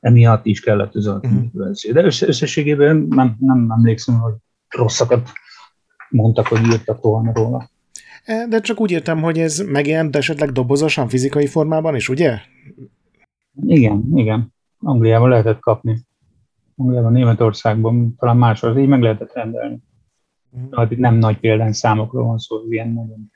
Emiatt 0.00 0.46
is 0.46 0.60
kellett 0.60 0.94
az 0.94 1.06
uh-huh. 1.06 1.44
verzió. 1.52 1.92
De 1.92 2.02
összességében 2.04 2.96
nem, 2.96 3.36
nem 3.38 3.70
emlékszem, 3.70 4.18
hogy 4.18 4.34
rosszakat 4.68 5.30
mondtak, 6.08 6.46
hogy 6.46 6.66
írtak 6.66 7.02
volna 7.02 7.32
róla. 7.34 7.70
E, 8.26 8.46
de 8.46 8.60
csak 8.60 8.80
úgy 8.80 8.90
értem, 8.90 9.22
hogy 9.22 9.38
ez 9.38 9.58
megjelent 9.58 10.16
esetleg 10.16 10.50
dobozosan, 10.52 11.08
fizikai 11.08 11.46
formában 11.46 11.94
is, 11.94 12.08
ugye? 12.08 12.38
Igen, 13.66 14.04
igen. 14.14 14.54
Angliában 14.78 15.28
lehetett 15.28 15.60
kapni. 15.60 16.00
Angliában, 16.76 17.12
Németországban, 17.12 18.14
talán 18.18 18.36
máshol, 18.36 18.78
így 18.78 18.88
meg 18.88 19.02
lehetett 19.02 19.32
rendelni. 19.32 19.78
Mm. 20.58 20.70
Hát 20.70 20.90
itt 20.90 20.98
nem 20.98 21.14
nagy 21.14 21.38
számokról 21.70 22.24
van 22.24 22.38
szó, 22.38 22.56
ilyen 22.68 22.88
nagyon 22.88 23.30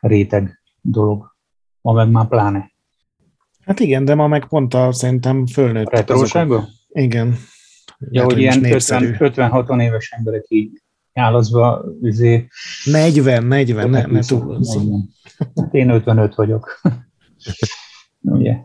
réteg 0.00 0.62
dolog. 0.80 1.36
Ma 1.80 1.92
meg 1.92 2.10
már 2.10 2.28
pláne. 2.28 2.70
Hát 3.64 3.80
igen, 3.80 4.04
de 4.04 4.14
ma 4.14 4.26
meg 4.26 4.46
pont 4.46 4.74
a, 4.74 4.92
szerintem 4.92 5.46
fölnőtt. 5.46 5.86
A 5.86 5.96
retroságban? 5.96 6.68
Igen. 6.88 7.34
Ja, 7.98 8.24
hogy 8.24 8.38
ilyen 8.38 8.60
50-60 8.62 9.82
éves 9.82 10.10
emberek 10.10 10.44
így 10.48 10.82
nyálazva, 11.20 11.84
izé... 12.02 12.48
40, 12.84 13.44
40, 13.44 13.90
ne, 13.90 14.06
ne 14.06 14.20
túl. 14.20 14.58
Hát 15.54 15.74
én 15.74 15.90
55 15.90 16.34
vagyok. 16.34 16.80
Ugye? 18.20 18.56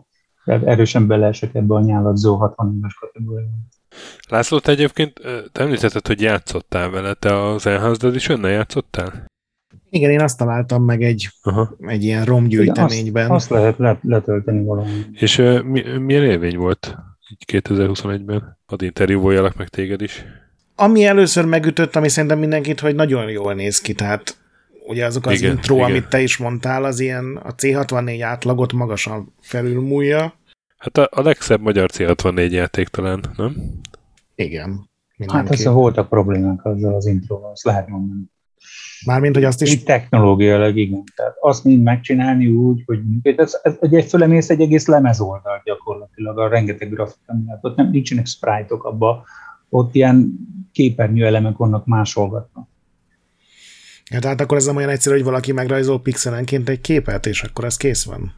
Erősen 0.44 1.06
beleesek 1.06 1.54
ebbe 1.54 1.74
a 1.74 1.80
nyáladzó 1.80 2.36
60 2.36 2.74
éves 2.76 2.94
kategóriába. 2.94 3.52
László, 4.28 4.58
te 4.58 4.70
egyébként 4.70 5.20
te 5.52 5.62
említetted, 5.62 6.06
hogy 6.06 6.20
játszottál 6.20 6.90
vele, 6.90 7.14
te 7.14 7.42
az 7.42 7.66
Enhanced 7.66 8.14
is 8.14 8.28
önnel 8.28 8.50
játszottál? 8.50 9.24
Igen, 9.90 10.10
én 10.10 10.20
azt 10.20 10.38
találtam 10.38 10.84
meg 10.84 11.02
egy, 11.02 11.28
Aha. 11.42 11.76
egy 11.78 12.04
ilyen 12.04 12.24
romgyűjteményben. 12.24 13.30
Azt, 13.30 13.50
azt 13.50 13.50
lehet 13.50 13.78
let, 13.78 13.98
letölteni 14.02 14.64
valami. 14.64 15.02
És 15.12 15.38
uh, 15.38 15.62
mi, 15.62 15.98
milyen 15.98 16.24
élmény 16.24 16.56
volt 16.56 16.96
2021-ben? 17.52 18.58
Ad 18.66 18.82
interjúvoljalak 18.82 19.56
meg 19.56 19.68
téged 19.68 20.02
is. 20.02 20.24
Ami 20.76 21.04
először 21.04 21.44
megütött, 21.44 21.96
ami 21.96 22.08
szerintem 22.08 22.38
mindenkit, 22.38 22.80
hogy 22.80 22.94
nagyon 22.94 23.30
jól 23.30 23.54
néz 23.54 23.80
ki, 23.80 23.94
tehát 23.94 24.36
ugye 24.86 25.04
azok 25.04 25.26
az 25.26 25.40
igen, 25.40 25.50
intro, 25.50 25.74
igen. 25.74 25.90
amit 25.90 26.08
te 26.08 26.20
is 26.20 26.36
mondtál, 26.36 26.84
az 26.84 27.00
ilyen 27.00 27.36
a 27.36 27.54
C64 27.54 28.18
átlagot 28.22 28.72
magasan 28.72 29.34
felülmúlja. 29.40 30.34
Hát 30.76 30.98
a, 30.98 31.08
a 31.10 31.22
legszebb 31.22 31.60
magyar 31.60 31.90
C64 31.92 32.50
játék 32.50 32.88
talán, 32.88 33.24
nem? 33.36 33.56
Igen. 34.34 34.90
Mindenki. 35.16 35.48
Hát 35.48 35.58
ez 35.58 35.64
voltak 35.64 36.08
problémák 36.08 36.64
azzal 36.64 36.94
az 36.94 37.06
intróval, 37.06 37.50
azt 37.50 37.64
lehet 37.64 37.88
mondani. 37.88 38.22
Mármint, 39.06 39.34
hogy 39.34 39.44
azt 39.44 39.62
is... 39.62 39.72
Így 39.72 39.84
technológiailag, 39.84 40.76
igen. 40.76 41.04
Tehát 41.16 41.34
azt 41.40 41.64
mind 41.64 41.82
megcsinálni 41.82 42.46
úgy, 42.46 42.82
hogy 42.86 42.98
ez, 43.22 43.58
ez, 43.62 43.76
ez 43.80 43.92
egy 43.92 44.04
fölemész 44.04 44.50
egy 44.50 44.60
egész 44.60 44.86
lemezoldal 44.86 45.60
gyakorlatilag, 45.64 46.38
a 46.38 46.48
rengeteg 46.48 46.90
grafika 46.90 47.34
miatt. 47.44 47.64
Ott 47.64 47.76
nem 47.76 47.90
nincsenek 47.90 48.26
sprite-ok 48.26 48.84
abba, 48.84 49.24
ott 49.68 49.94
ilyen 49.94 50.32
képernyő 50.76 51.26
elemek 51.26 51.56
vannak 51.56 51.86
másolgatva. 51.86 52.68
Ja, 54.10 54.18
tehát 54.18 54.40
akkor 54.40 54.56
ez 54.56 54.66
nem 54.66 54.76
olyan 54.76 54.88
egyszerű, 54.88 55.14
hogy 55.16 55.24
valaki 55.24 55.52
megrajzol 55.52 56.00
pixelenként 56.00 56.68
egy 56.68 56.80
képet, 56.80 57.26
és 57.26 57.42
akkor 57.42 57.64
ez 57.64 57.76
kész 57.76 58.04
van? 58.04 58.32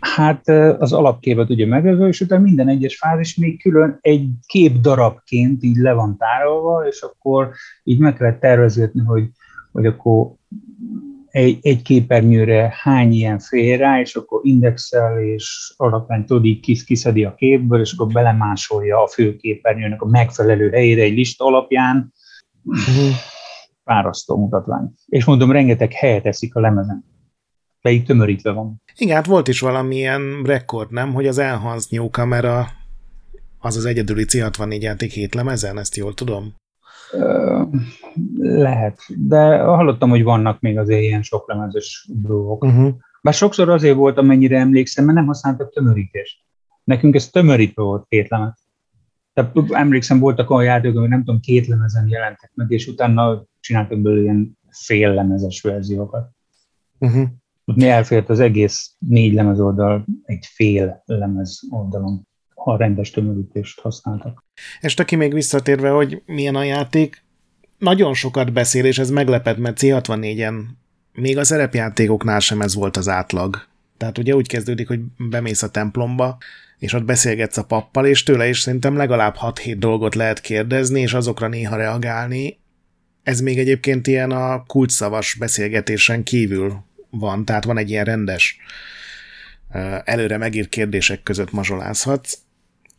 Hát 0.00 0.48
az 0.78 0.92
alapképet 0.92 1.50
ugye 1.50 1.66
megrajzol, 1.66 2.08
és 2.08 2.20
utána 2.20 2.42
minden 2.42 2.68
egyes 2.68 2.96
fázis 2.96 3.36
még 3.36 3.62
külön 3.62 3.98
egy 4.00 4.28
kép 4.46 4.80
darabként 4.80 5.62
így 5.62 5.76
le 5.76 5.92
van 5.92 6.16
tárolva, 6.16 6.86
és 6.86 7.00
akkor 7.00 7.50
így 7.84 7.98
meg 7.98 8.14
kellett 8.14 8.40
tervezni, 8.40 9.00
hogy, 9.06 9.30
hogy 9.72 9.86
akkor 9.86 10.32
egy, 11.36 11.58
egy 11.62 11.82
képernyőre 11.82 12.74
hány 12.82 13.12
ilyen 13.12 13.38
fér 13.38 13.78
rá, 13.78 14.00
és 14.00 14.14
akkor 14.14 14.40
indexel, 14.42 15.18
és 15.18 15.74
alapján 15.76 16.26
tudod, 16.26 16.44
így 16.44 16.60
kis, 16.60 16.84
kiszedi 16.84 17.24
a 17.24 17.34
képből, 17.34 17.80
és 17.80 17.92
akkor 17.92 18.12
belemásolja 18.12 19.02
a 19.02 19.08
fő 19.08 19.36
képernyőnek 19.36 20.02
a 20.02 20.06
megfelelő 20.06 20.70
helyére 20.70 21.02
egy 21.02 21.14
lista 21.14 21.44
alapján. 21.44 22.12
Uh-huh. 22.62 23.14
Párasztó 23.84 24.36
mutatvány. 24.36 24.90
És 25.06 25.24
mondom, 25.24 25.52
rengeteg 25.52 25.92
helyet 25.92 26.26
eszik 26.26 26.54
a 26.54 26.60
lemezen 26.60 27.04
pedig 27.80 28.06
tömörítve 28.06 28.50
van. 28.50 28.82
Igen, 28.96 29.16
hát 29.16 29.26
volt 29.26 29.48
is 29.48 29.60
valamilyen 29.60 30.42
rekord, 30.44 30.92
nem? 30.92 31.12
Hogy 31.12 31.26
az 31.26 31.38
Enhanced 31.38 31.90
New 31.90 32.08
Camera 32.08 32.66
az 33.58 33.76
az 33.76 33.84
egyedüli 33.84 34.24
C64 34.28 34.80
játék 34.80 35.12
hét 35.12 35.34
lemezen, 35.34 35.78
ezt 35.78 35.96
jól 35.96 36.14
tudom? 36.14 36.54
Lehet, 38.38 38.98
de 39.16 39.58
hallottam, 39.58 40.10
hogy 40.10 40.22
vannak 40.22 40.60
még 40.60 40.78
azért 40.78 41.00
ilyen 41.00 41.22
sok 41.22 41.48
lemezes 41.48 42.08
dolgok. 42.12 42.64
Uh-huh. 42.64 42.94
Bár 43.22 43.34
sokszor 43.34 43.68
azért 43.68 43.96
volt, 43.96 44.18
amennyire 44.18 44.58
emlékszem, 44.58 45.04
mert 45.04 45.16
nem 45.16 45.26
használtak 45.26 45.72
tömörítést. 45.72 46.38
Nekünk 46.84 47.14
ez 47.14 47.28
tömörítve 47.28 47.82
volt 47.82 48.06
két 48.08 48.28
lemez. 48.28 48.64
Tehát 49.32 49.56
emlékszem, 49.70 50.18
voltak 50.18 50.50
olyan 50.50 50.64
játékok, 50.64 50.98
hogy 51.00 51.08
nem 51.08 51.24
tudom, 51.24 51.40
két 51.40 51.66
lemezen 51.66 52.08
jelentek 52.08 52.50
meg, 52.54 52.70
és 52.70 52.86
utána 52.86 53.44
csináltak 53.60 53.98
belőle 54.00 54.22
ilyen 54.22 54.58
fél 54.70 55.14
lemezes 55.14 55.60
verziókat. 55.60 56.30
Uh-huh. 56.98 57.28
Mi 57.64 57.88
elfért 57.88 58.30
az 58.30 58.40
egész 58.40 58.94
négy 58.98 59.34
lemez 59.34 59.60
oldal 59.60 60.06
egy 60.22 60.46
fél 60.46 61.02
lemez 61.04 61.60
oldalon, 61.70 62.26
ha 62.66 62.76
rendes 62.76 63.10
tömörítést 63.10 63.80
használtak. 63.80 64.44
És 64.80 64.94
aki 64.94 65.16
még 65.16 65.32
visszatérve, 65.32 65.88
hogy 65.88 66.22
milyen 66.26 66.54
a 66.54 66.62
játék, 66.62 67.24
nagyon 67.78 68.14
sokat 68.14 68.52
beszél, 68.52 68.84
és 68.84 68.98
ez 68.98 69.10
meglepett, 69.10 69.56
mert 69.56 69.78
C64-en 69.80 70.62
még 71.12 71.38
a 71.38 71.44
szerepjátékoknál 71.44 72.40
sem 72.40 72.60
ez 72.60 72.74
volt 72.74 72.96
az 72.96 73.08
átlag. 73.08 73.66
Tehát 73.96 74.18
ugye 74.18 74.34
úgy 74.34 74.48
kezdődik, 74.48 74.88
hogy 74.88 75.00
bemész 75.16 75.62
a 75.62 75.70
templomba, 75.70 76.38
és 76.78 76.92
ott 76.92 77.04
beszélgetsz 77.04 77.56
a 77.56 77.64
pappal, 77.64 78.06
és 78.06 78.22
tőle 78.22 78.48
is 78.48 78.60
szerintem 78.60 78.96
legalább 78.96 79.36
6-7 79.40 79.74
dolgot 79.78 80.14
lehet 80.14 80.40
kérdezni, 80.40 81.00
és 81.00 81.14
azokra 81.14 81.48
néha 81.48 81.76
reagálni. 81.76 82.58
Ez 83.22 83.40
még 83.40 83.58
egyébként 83.58 84.06
ilyen 84.06 84.30
a 84.30 84.62
kulcsszavas 84.62 85.36
beszélgetésen 85.38 86.22
kívül 86.22 86.84
van, 87.10 87.44
tehát 87.44 87.64
van 87.64 87.78
egy 87.78 87.90
ilyen 87.90 88.04
rendes 88.04 88.58
előre 90.04 90.36
megírt 90.36 90.68
kérdések 90.68 91.22
között 91.22 91.52
mazsolázhatsz. 91.52 92.44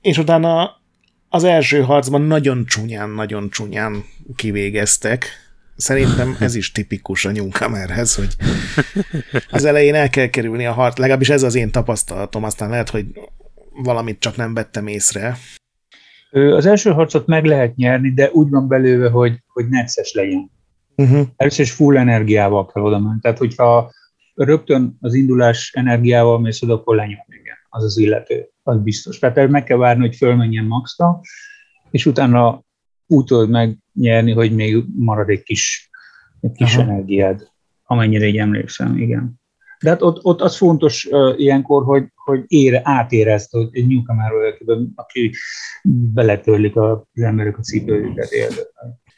És 0.07 0.17
utána 0.17 0.81
az 1.29 1.43
első 1.43 1.81
harcban 1.81 2.21
nagyon 2.21 2.65
csúnyán, 2.65 3.09
nagyon 3.09 3.49
csúnyán 3.49 4.03
kivégeztek. 4.35 5.25
Szerintem 5.75 6.35
ez 6.39 6.55
is 6.55 6.71
tipikus 6.71 7.25
a 7.25 7.31
Newcomerhez, 7.31 8.15
hogy 8.15 8.35
az 9.49 9.65
elején 9.65 9.95
el 9.95 10.09
kell 10.09 10.27
kerülni 10.27 10.65
a 10.65 10.71
harc, 10.71 10.97
legalábbis 10.97 11.29
ez 11.29 11.43
az 11.43 11.55
én 11.55 11.71
tapasztalatom, 11.71 12.43
aztán 12.43 12.69
lehet, 12.69 12.89
hogy 12.89 13.05
valamit 13.83 14.19
csak 14.19 14.35
nem 14.35 14.53
vettem 14.53 14.87
észre. 14.87 15.37
Az 16.31 16.65
első 16.65 16.91
harcot 16.91 17.27
meg 17.27 17.45
lehet 17.45 17.75
nyerni, 17.75 18.13
de 18.13 18.29
úgy 18.31 18.49
van 18.49 18.67
belőle, 18.67 19.09
hogy, 19.09 19.43
hogy 19.47 19.67
necces 19.69 20.13
legyen. 20.13 20.51
Uh-huh. 20.95 21.27
Először 21.35 21.65
is 21.65 21.71
full 21.71 21.97
energiával 21.97 22.65
kell 22.65 22.83
oda 22.83 22.99
menni. 22.99 23.19
Tehát, 23.21 23.37
hogyha 23.37 23.91
rögtön 24.33 24.97
az 25.01 25.13
indulás 25.13 25.71
energiával 25.75 26.39
mész 26.39 26.61
oda, 26.61 26.73
akkor 26.73 26.95
lenyom, 26.95 27.25
igen, 27.41 27.57
az 27.69 27.83
az 27.83 27.97
illető, 27.97 28.49
az 28.67 28.81
biztos. 28.81 29.19
Tehát 29.19 29.49
meg 29.49 29.63
kell 29.63 29.77
várni, 29.77 30.01
hogy 30.01 30.15
fölmenjen 30.15 30.65
maxra, 30.65 31.19
és 31.91 32.05
utána 32.05 32.65
úgy 33.07 33.47
megnyerni, 33.47 34.31
hogy 34.31 34.55
még 34.55 34.83
marad 34.95 35.29
egy 35.29 35.43
kis, 35.43 35.89
egy 36.41 36.51
kis 36.51 36.75
Aha. 36.75 36.81
energiád, 36.81 37.47
amennyire 37.83 38.25
így 38.25 38.37
emlékszem, 38.37 38.97
igen. 38.97 39.39
De 39.79 39.89
hát 39.89 40.01
ott, 40.01 40.23
ott 40.23 40.41
az 40.41 40.57
fontos 40.57 41.05
uh, 41.05 41.39
ilyenkor, 41.39 41.83
hogy, 41.83 42.05
hogy 42.15 42.43
ére, 42.47 42.81
átérezt, 42.83 43.51
hogy 43.51 43.67
egy 43.71 43.87
Newcomer, 43.87 44.31
aki 44.95 45.31
beletörlik 46.13 46.75
az 46.75 46.99
emberek 47.13 47.57
a 47.57 47.61
cipőjüket, 47.61 48.29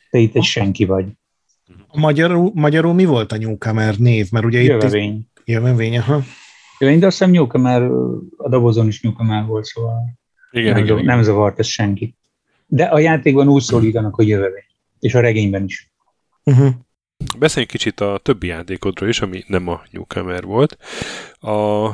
te 0.10 0.18
itt 0.18 0.36
egy 0.36 0.44
senki 0.44 0.86
vagy. 0.86 1.06
A 1.88 2.00
magyarul, 2.00 2.52
magyarul 2.54 2.94
mi 2.94 3.06
volt 3.06 3.32
a 3.32 3.38
Newcomer 3.38 3.98
név? 3.98 4.28
Mert 4.32 4.46
ugye 4.46 4.62
Jövevény. 4.62 5.16
Itt 5.16 5.42
Jövevény, 5.46 5.98
aha. 5.98 6.22
De 6.80 7.06
azt 7.06 7.18
hiszem 7.18 7.32
Newcomer, 7.32 7.82
a 8.38 8.50
dobozon 8.50 8.88
is 8.88 9.02
Newcomer 9.02 9.46
volt, 9.46 9.66
szóval 9.66 10.20
igen, 10.52 10.74
nem, 10.74 10.84
igen, 10.84 10.96
igen. 10.96 11.06
nem 11.06 11.24
zavart 11.24 11.60
ez 11.60 11.68
senki. 11.68 12.16
De 12.66 12.84
a 12.84 13.00
játékban 13.00 13.48
úgy 13.48 13.62
szólítanak, 13.62 14.16
hogy 14.16 14.28
jövevény. 14.28 14.64
És 15.00 15.16
a 15.16 15.20
regényben 15.20 15.64
is. 15.64 15.92
Uh-huh. 16.44 16.70
Beszéljünk 17.38 17.72
kicsit 17.72 18.00
a 18.00 18.20
többi 18.24 18.48
játékodról 18.48 19.10
is, 19.10 19.22
ami 19.22 19.44
nem 19.48 19.68
a 19.68 19.82
Newcomer 19.92 20.44
volt. 20.44 20.78
A 21.40 21.90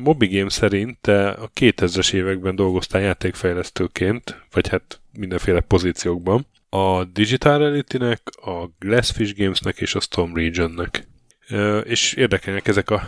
Moby 0.00 0.26
Game 0.26 0.50
szerint 0.50 0.98
te 1.00 1.28
a 1.28 1.50
2000-es 1.60 2.12
években 2.12 2.54
dolgoztál 2.54 3.00
játékfejlesztőként, 3.00 4.46
vagy 4.52 4.68
hát 4.68 5.00
mindenféle 5.12 5.60
pozíciókban 5.60 6.46
a 6.68 7.04
Digital 7.04 7.58
Reality-nek, 7.58 8.20
a 8.42 8.66
Glassfish 8.78 9.36
Games-nek 9.36 9.80
és 9.80 9.94
a 9.94 10.00
Storm 10.00 10.34
Region-nek. 10.34 11.08
És 11.84 12.12
érdekelnek 12.12 12.68
ezek 12.68 12.90
a 12.90 13.02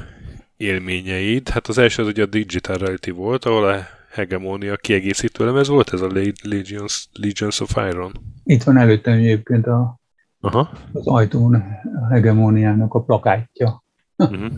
élményeid. 0.62 1.48
Hát 1.48 1.66
az 1.66 1.78
első 1.78 2.02
az 2.02 2.08
ugye 2.08 2.22
a 2.22 2.26
Digital 2.26 2.76
Reality 2.76 3.10
volt, 3.10 3.44
ahol 3.44 3.64
a 3.64 3.76
hegemónia 4.10 4.76
kiegészítő 4.76 5.44
lemez 5.44 5.68
volt, 5.68 5.92
ez 5.92 6.00
a 6.00 6.12
Legions, 6.42 7.08
Legions 7.12 7.60
of 7.60 7.76
Iron. 7.76 8.12
Itt 8.44 8.62
van 8.62 8.76
előttem 8.76 9.14
egyébként 9.14 9.66
a, 9.66 10.00
Aha. 10.40 10.70
az 10.92 11.06
ajtón 11.06 11.54
a 12.00 12.06
hegemóniának 12.12 12.94
a 12.94 13.02
plakátja. 13.02 13.84
Uh-huh. 14.16 14.52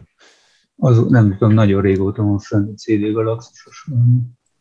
az 0.76 1.06
nem 1.08 1.36
tudom, 1.38 1.54
nagyon 1.54 1.82
régóta 1.82 2.22
van 2.22 2.38
fönn 2.38 2.74
CD 2.74 3.12
Galaxisos 3.12 3.86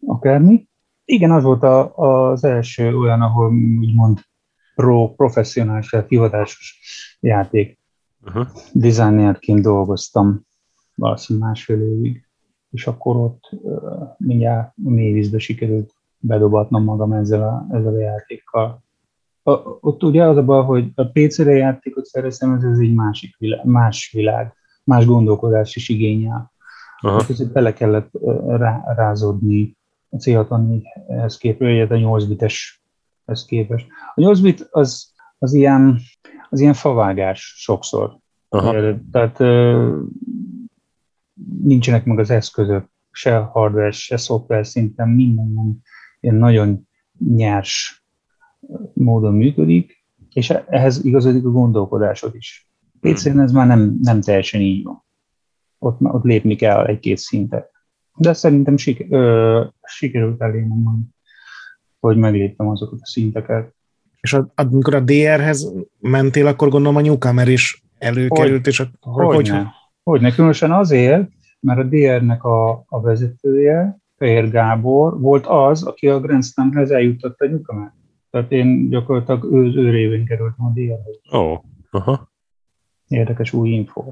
akármi. 0.06 0.68
Igen, 1.06 1.32
az 1.32 1.44
volt 1.44 1.64
a, 1.64 1.96
az 1.96 2.44
első 2.44 2.98
olyan, 2.98 3.22
ahol 3.22 3.54
úgymond 3.80 4.20
pro, 4.76 5.14
professzionális, 5.16 5.96
hivatásos 6.08 6.80
játék. 7.20 7.80
Uh-huh. 8.22 8.48
Designerként 8.74 9.62
dolgoztam 9.62 10.50
valószínűleg 11.02 11.47
másfél 11.47 11.82
évig, 11.82 12.26
és 12.72 12.88
akkor 12.88 13.16
ott 13.16 13.49
mindjárt 14.18 14.72
mély 14.76 15.14
vízbe 15.14 15.39
sikerült 15.39 15.93
bedobatnom 16.18 16.84
magam 16.84 17.12
ezzel 17.12 17.43
a, 17.43 17.76
ezzel 17.76 17.93
a 17.93 17.99
játékkal. 17.99 18.84
A, 19.43 19.52
ott 19.80 20.04
ugye 20.04 20.24
az 20.24 20.38
a 20.38 20.43
baj, 20.43 20.64
hogy 20.64 20.91
a 20.95 21.04
PC-re 21.04 21.52
játékot 21.52 22.06
szereztem, 22.06 22.54
ez, 22.54 22.64
ez 22.64 22.78
egy 22.78 22.93
másik 22.93 23.38
világ, 23.38 23.66
más 23.66 24.12
világ, 24.14 24.56
más 24.84 25.06
gondolkodás 25.06 25.76
is 25.76 25.89
igényel. 25.89 26.52
Hát 27.02 27.52
bele 27.52 27.74
kellett 27.74 28.10
rá, 28.47 28.84
rázódni 28.95 29.78
a 30.10 30.16
C64-hez 30.16 31.36
képest, 31.39 31.91
a 31.91 31.95
8 31.95 32.26
bites 32.26 32.84
ez 33.26 33.45
képest. 33.45 33.88
A 34.16 34.22
8 34.22 34.39
bit 34.39 34.68
az, 34.72 35.14
az, 35.39 35.54
ilyen, 35.54 35.99
az 36.49 36.60
ilyen 36.60 36.74
favágás 36.74 37.54
sokszor. 37.58 38.18
Aha. 38.49 38.95
Tehát 39.12 39.39
nincsenek 41.64 42.06
meg 42.06 42.20
az 42.20 42.30
eszközök, 42.30 42.86
se 43.12 43.38
hardware, 43.38 43.92
se 43.92 44.18
szoftver 44.18 44.68
szinten, 44.68 45.10
minden 45.10 45.82
ilyen 46.20 46.36
nagyon 46.36 46.88
nyers 47.36 48.06
módon 48.94 49.34
működik, 49.34 50.06
és 50.34 50.50
ehhez 50.50 51.06
igazodik 51.06 51.46
a 51.46 51.50
gondolkodásod 51.52 52.36
is. 52.36 52.70
pc 53.00 53.26
ez 53.26 53.52
már 53.52 53.68
nem, 53.68 53.98
nem 54.02 54.22
teljesen 54.22 54.62
így 54.62 54.84
van. 54.84 55.04
Ott, 55.80 56.02
ott 56.02 56.24
lépni 56.24 56.56
kell 56.56 56.86
egy-két 56.86 57.18
szintet. 57.18 57.72
De 58.16 58.34
szerintem 58.34 58.78
siker, 58.78 59.08
ö, 59.10 59.66
sikerült 59.84 60.42
elérnem, 60.42 61.10
hogy, 62.00 62.18
megléptem 62.18 62.68
azokat 62.68 63.00
a 63.02 63.06
szinteket. 63.06 63.74
És 64.22 64.38
amikor 64.56 64.96
a 64.96 65.00
DR-hez 65.00 65.74
mentél, 66.00 66.48
akkor 66.48 66.70
gondolom 66.70 66.96
a 66.96 67.02
Newcomer 67.02 67.48
is 67.48 67.84
előkerült, 67.98 68.64
hogy, 68.64 68.68
és 68.68 68.80
akkor 68.80 69.26
hogy, 69.26 69.36
hogy, 69.36 69.50
hogy, 69.50 69.66
hogy 70.04 70.34
különösen 70.34 70.72
azért, 70.72 71.30
mert 71.60 71.80
a 71.80 71.84
DR-nek 71.84 72.43
a, 72.43 72.84
a 72.88 73.02
vezetője, 73.02 73.99
Fehér 74.18 74.49
Gábor, 74.49 75.20
volt 75.20 75.45
az, 75.45 75.84
aki 75.84 76.08
a 76.08 76.20
Grand 76.20 76.43
Slamhez 76.43 76.91
eljutott 76.91 77.39
a 77.39 77.47
Newcomer. 77.47 77.93
Tehát 78.30 78.52
én 78.52 78.89
gyakorlatilag 78.89 79.43
ő, 79.54 79.58
ő 79.58 79.89
révén 79.89 80.26
kerültem 80.26 80.66
a 80.66 80.72
DR-hez. 80.74 81.20
Ó, 81.34 81.52
oh, 81.52 81.60
aha. 81.91 82.32
Érdekes 83.08 83.54
új 83.54 83.70
info. 83.70 84.04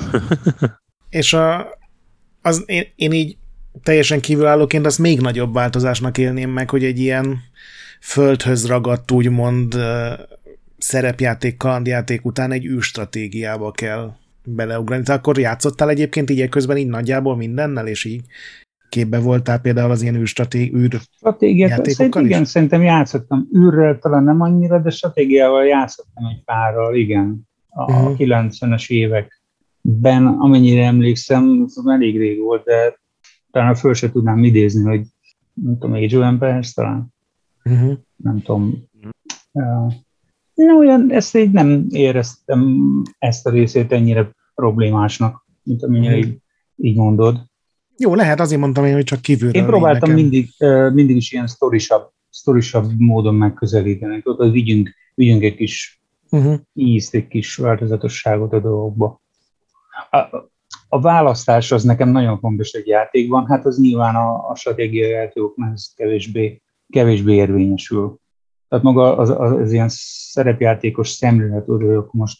és 1.20 1.32
a, 1.32 1.66
az 2.42 2.62
én, 2.66 2.84
én 2.94 3.12
így 3.12 3.38
teljesen 3.82 4.20
kívülállóként 4.20 4.86
azt 4.86 4.98
még 4.98 5.20
nagyobb 5.20 5.52
változásnak 5.52 6.18
élném 6.18 6.50
meg, 6.50 6.70
hogy 6.70 6.84
egy 6.84 6.98
ilyen 6.98 7.38
földhöz 8.00 8.66
ragadt, 8.66 9.10
úgymond 9.10 9.76
szerepjáték, 10.78 11.56
kalandjáték 11.56 12.24
után 12.24 12.52
egy 12.52 12.64
űrstratégiába 12.64 13.70
kell 13.70 14.12
beleugrani. 14.44 15.02
Te 15.02 15.12
akkor 15.12 15.38
játszottál 15.38 15.88
egyébként 15.88 16.30
így 16.30 16.48
közben 16.48 16.76
így 16.76 16.88
nagyjából 16.88 17.36
mindennel, 17.36 17.86
és 17.86 18.04
így 18.04 18.22
képbe 18.88 19.18
voltál 19.18 19.60
például 19.60 19.90
az 19.90 20.02
ilyen 20.02 20.16
űrstratégi 20.16 20.74
űr 20.74 21.00
Stratégiát, 21.16 21.90
szerint, 21.90 22.14
igen, 22.14 22.44
szerintem 22.44 22.82
játszottam 22.82 23.48
űrrel, 23.56 23.98
talán 23.98 24.24
nem 24.24 24.40
annyira, 24.40 24.78
de 24.78 24.90
stratégiával 24.90 25.64
játszottam 25.64 26.24
egy 26.24 26.44
párral, 26.44 26.94
igen. 26.94 27.48
A 27.68 27.92
uh-huh. 27.92 28.16
90-es 28.18 28.90
évek 28.90 29.42
ben, 29.80 30.26
amennyire 30.26 30.84
emlékszem, 30.84 31.62
az 31.64 31.82
elég 31.86 32.18
rég 32.18 32.38
volt, 32.38 32.64
de 32.64 32.98
talán 33.50 33.74
föl 33.74 33.94
se 33.94 34.10
tudnám 34.10 34.44
idézni, 34.44 34.88
hogy 34.88 35.06
nem 35.54 35.78
tudom, 35.78 35.96
Age 35.96 36.18
of 36.18 36.24
Empires 36.24 36.72
talán? 36.72 37.14
Uh-huh. 37.64 37.92
Nem 38.16 38.42
tudom. 38.42 38.88
Uh, 39.52 39.92
olyan, 40.68 41.12
ezt 41.12 41.36
így 41.36 41.50
nem 41.50 41.86
éreztem 41.90 42.80
ezt 43.18 43.46
a 43.46 43.50
részét 43.50 43.92
ennyire 43.92 44.30
problémásnak, 44.54 45.46
mint 45.62 45.82
amennyire 45.82 46.16
uh-huh. 46.16 46.30
így, 46.30 46.38
így 46.76 46.96
mondod. 46.96 47.40
Jó, 47.96 48.14
lehet, 48.14 48.40
azért 48.40 48.60
mondtam 48.60 48.84
én, 48.84 48.94
hogy 48.94 49.04
csak 49.04 49.20
kívülről. 49.20 49.62
Én 49.62 49.66
próbáltam 49.66 50.10
mindig, 50.10 50.48
mindig 50.92 51.16
is 51.16 51.32
ilyen 51.32 51.46
sztorisabb, 51.46 52.10
sztorisabb 52.30 52.90
módon 52.98 53.34
megközelíteni. 53.34 54.22
Az 54.24 54.50
vigyünk, 54.50 54.94
vigyünk 55.14 55.42
egy 55.42 55.54
kis 55.54 56.02
uh-huh. 56.30 56.58
ízt, 56.72 57.14
egy 57.14 57.28
kis 57.28 57.56
változatosságot 57.56 58.52
a 58.52 58.60
dolgokba. 58.60 59.22
A, 60.10 60.16
a 60.88 61.00
választás 61.00 61.72
az 61.72 61.84
nekem 61.84 62.08
nagyon 62.08 62.38
fontos 62.38 62.70
egy 62.72 62.86
játékban, 62.86 63.46
hát 63.46 63.66
az 63.66 63.78
nyilván 63.78 64.14
a, 64.14 64.48
a 64.48 64.54
stratégiai 64.54 65.10
játékoknál 65.10 65.72
ez 65.72 65.92
kevésbé 65.96 66.62
kevésbé 66.90 67.34
érvényesül. 67.34 68.18
Tehát 68.70 68.84
maga 68.84 69.16
az, 69.16 69.30
az, 69.30 69.52
az 69.52 69.72
ilyen 69.72 69.88
szerepjátékos 69.88 71.08
szemlélet, 71.08 71.64
hogy 71.64 71.84
most 72.10 72.38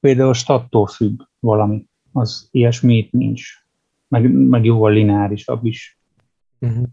például 0.00 0.28
a 0.28 0.32
stattól 0.32 0.86
függ 0.86 1.20
valami, 1.38 1.86
az 2.12 2.48
ilyesmi 2.50 2.96
itt 2.96 3.12
nincs. 3.12 3.42
Meg, 4.08 4.32
meg 4.32 4.64
jóval 4.64 4.92
lineárisabb 4.92 5.64
is. 5.64 6.00
Uh-huh. 6.58 6.84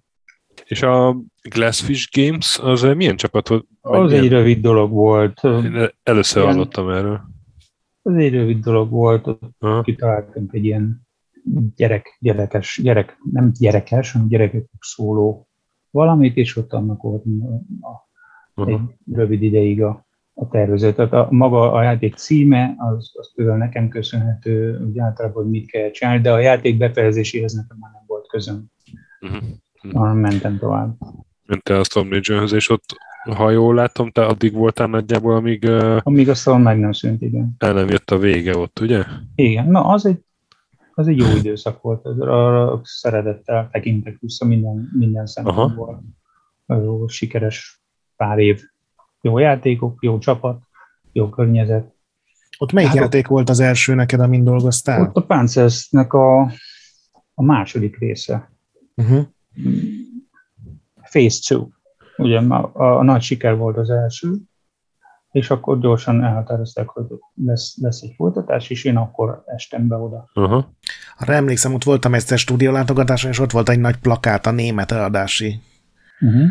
És 0.66 0.82
a 0.82 1.18
Glassfish 1.42 2.10
Games, 2.12 2.60
az 2.60 2.82
milyen 2.82 3.16
csapat 3.16 3.48
volt? 3.48 3.68
Az 3.82 4.10
milyen? 4.10 4.24
egy 4.24 4.30
rövid 4.30 4.62
dolog 4.62 4.92
volt. 4.92 5.44
Én 5.44 5.90
először 6.04 6.42
ilyen, 6.42 6.54
hallottam 6.54 6.90
erről. 6.90 7.22
Az 8.02 8.16
egy 8.16 8.34
rövid 8.34 8.64
dolog 8.64 8.90
volt, 8.90 9.28
uh-huh. 9.28 9.84
kitaláltunk 9.84 10.54
egy 10.54 10.66
ilyen 10.66 11.08
gyerek, 11.76 12.18
gyerekes, 12.20 12.80
gyerek, 12.84 13.18
nem 13.32 13.52
gyerekes, 13.60 14.12
hanem 14.12 14.28
gyerekek 14.28 14.66
szóló 14.80 15.48
valamit, 15.90 16.38
és 16.38 16.56
ott 16.56 16.74
annak 16.74 17.02
volt 17.02 17.24
a, 17.82 18.06
uh-huh. 18.56 18.74
egy 18.74 19.16
rövid 19.16 19.42
ideig 19.42 19.84
a, 19.84 20.06
a 20.34 20.48
tervezet. 20.48 20.96
Tehát 20.96 21.14
a, 21.14 21.28
maga 21.30 21.72
a 21.72 21.84
játék 21.84 22.16
címe, 22.16 22.76
az, 22.78 23.12
az 23.14 23.34
például 23.36 23.58
nekem 23.58 23.88
köszönhető, 23.88 24.78
hogy 24.78 25.00
általában, 25.00 25.44
hogy 25.44 25.52
mit 25.52 25.72
kell 25.72 25.92
csinálni, 25.92 26.22
de 26.22 26.32
a 26.32 26.40
játék 26.40 26.78
befejezéséhez 26.78 27.54
nekem 27.54 27.78
már 27.80 27.92
nem 27.92 28.04
volt 28.08 28.28
közöm. 28.28 28.66
Uh-huh. 29.22 29.44
Uh-huh. 29.84 30.14
Mentem 30.14 30.58
tovább. 30.58 30.98
Mentél 31.46 31.76
a 31.76 31.84
Storm 31.84 32.12
Legion-höz, 32.12 32.54
és 32.54 32.70
ott, 32.70 32.86
ha 33.36 33.50
jól 33.50 33.76
látom, 33.76 34.12
te 34.12 34.26
addig 34.26 34.54
voltál 34.54 34.88
nagyjából, 34.88 35.36
amíg... 35.36 35.64
Uh, 35.64 35.98
amíg 36.04 36.30
a 36.30 36.34
Storm 36.34 36.62
meg 36.62 36.80
nem 36.80 36.92
szűnt, 36.92 37.22
igen. 37.22 37.56
El 37.58 37.74
nem 37.74 37.90
jött 37.90 38.12
a 38.12 38.18
vége 38.18 38.58
ott, 38.58 38.80
ugye? 38.80 39.04
Igen, 39.36 39.68
na 39.68 39.86
az 39.86 40.06
egy 40.06 40.24
az 40.98 41.08
egy 41.08 41.18
jó 41.18 41.26
időszak 41.38 41.82
volt, 41.82 42.06
arra 42.06 42.82
szeretettel 42.84 43.70
tekintek 43.72 44.18
vissza 44.20 44.46
minden, 44.46 44.90
minden 44.94 45.26
szempontból. 45.26 46.04
Jó, 46.68 47.08
sikeres 47.08 47.85
pár 48.18 48.38
év. 48.38 48.62
Jó 49.22 49.38
játékok, 49.38 49.98
jó 50.02 50.18
csapat, 50.18 50.62
jó 51.12 51.30
környezet. 51.30 51.94
Ott 52.58 52.72
melyik 52.72 52.90
hát 52.90 52.98
játék 52.98 53.24
ott, 53.24 53.30
volt 53.32 53.50
az 53.50 53.60
első 53.60 53.96
neked, 53.96 54.20
amin 54.20 54.44
dolgoztál? 54.44 55.02
Ott 55.02 55.16
a 55.16 55.22
Panzersnek 55.22 56.14
a, 56.14 56.42
a 57.34 57.44
második 57.44 57.98
része. 57.98 58.52
Uh-huh. 58.96 59.26
Phase 61.02 61.56
2. 61.56 61.68
Ugye 62.18 62.40
a, 62.40 62.72
a, 62.74 62.98
a 62.98 63.04
nagy 63.04 63.22
siker 63.22 63.58
volt 63.58 63.78
az 63.78 63.90
első, 63.90 64.36
és 65.32 65.50
akkor 65.50 65.80
gyorsan 65.80 66.24
elhatározták, 66.24 66.88
hogy 66.88 67.06
lesz, 67.46 67.78
lesz 67.82 68.02
egy 68.02 68.14
folytatás, 68.16 68.70
és 68.70 68.84
én 68.84 68.98
akkor 68.98 69.44
estem 69.46 69.88
be 69.88 69.96
oda. 69.96 70.30
Uh-huh. 70.34 70.64
Arra 71.18 71.34
emlékszem, 71.34 71.74
ott 71.74 71.84
voltam 71.84 72.14
egyszer 72.14 72.38
stúdiólátogatáson, 72.38 73.32
és 73.32 73.40
ott 73.40 73.52
volt 73.52 73.70
egy 73.70 73.80
nagy 73.80 73.98
plakát 73.98 74.46
a 74.46 74.52
német 74.52 74.92
eladási 74.92 75.62
uh-huh. 76.20 76.48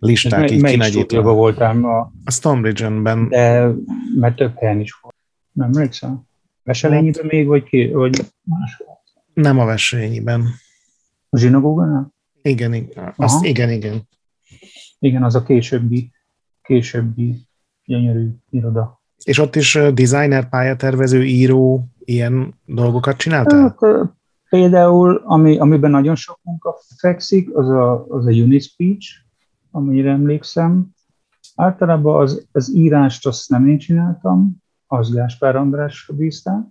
Listák. 0.00 0.44
És 0.44 0.56
így 0.56 0.62
melyik 0.62 0.82
stúdióban 0.82 1.34
voltam? 1.34 1.84
A, 1.84 2.12
a 2.24 2.30
Stonebridge-ben. 2.30 3.28
De 3.28 3.72
mert 4.18 4.36
több 4.36 4.58
helyen 4.58 4.80
is 4.80 4.98
volt. 5.00 5.14
Nem 5.52 5.70
emlékszem? 5.74 6.20
Veselényiben 6.62 7.26
még, 7.26 7.46
vagy, 7.46 7.62
ki, 7.62 7.90
vagy 7.92 8.20
máshol? 8.42 9.00
Nem 9.34 9.58
a 9.58 9.64
Veselényiben. 9.64 10.44
A 11.28 11.38
zsinagógánál? 11.38 12.14
Igen, 12.42 12.74
igen. 12.74 13.12
Azt, 13.16 13.44
igen, 13.44 13.70
igen. 13.70 14.08
Igen, 14.98 15.22
az 15.22 15.34
a 15.34 15.42
későbbi, 15.42 16.10
későbbi 16.62 17.46
gyönyörű 17.84 18.28
iroda. 18.50 19.00
És 19.24 19.38
ott 19.38 19.56
is 19.56 19.78
designer, 19.94 20.48
pályatervező, 20.48 21.24
író, 21.24 21.88
ilyen 22.04 22.54
dolgokat 22.64 23.16
csináltál? 23.16 23.60
Hát, 23.60 24.10
például, 24.48 25.22
ami, 25.24 25.58
amiben 25.58 25.90
nagyon 25.90 26.14
sok 26.14 26.38
munka 26.42 26.78
fekszik, 26.96 27.56
az 27.56 27.68
a, 27.68 28.06
az 28.08 28.26
a 28.26 28.30
Unispeech, 28.30 29.06
amire 29.70 30.10
emlékszem. 30.10 30.88
Általában 31.54 32.20
az, 32.22 32.46
az 32.52 32.74
írást 32.74 33.26
azt 33.26 33.48
nem 33.48 33.66
én 33.66 33.78
csináltam, 33.78 34.56
az 34.86 35.14
Gáspár 35.14 35.56
András 35.56 36.10
bízták. 36.16 36.64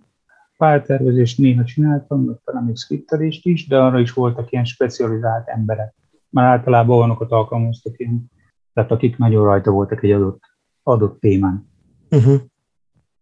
Pályatervezést 0.56 1.38
néha 1.38 1.64
csináltam, 1.64 2.38
talán 2.44 2.64
még 2.64 2.76
skriptelést 2.76 3.46
is, 3.46 3.66
de 3.66 3.80
arra 3.80 4.00
is 4.00 4.12
voltak 4.12 4.52
ilyen 4.52 4.64
specializált 4.64 5.48
emberek. 5.48 5.94
Már 6.28 6.44
általában 6.44 6.98
olyanokat 6.98 7.30
alkalmaztak 7.30 7.98
ilyen, 7.98 8.30
tehát 8.72 8.90
akik 8.90 9.18
nagyon 9.18 9.44
rajta 9.44 9.70
voltak 9.70 10.02
egy 10.02 10.12
adott 10.12 10.50
adott 10.82 11.20
témán. 11.20 11.68
Uh-huh. 12.10 12.40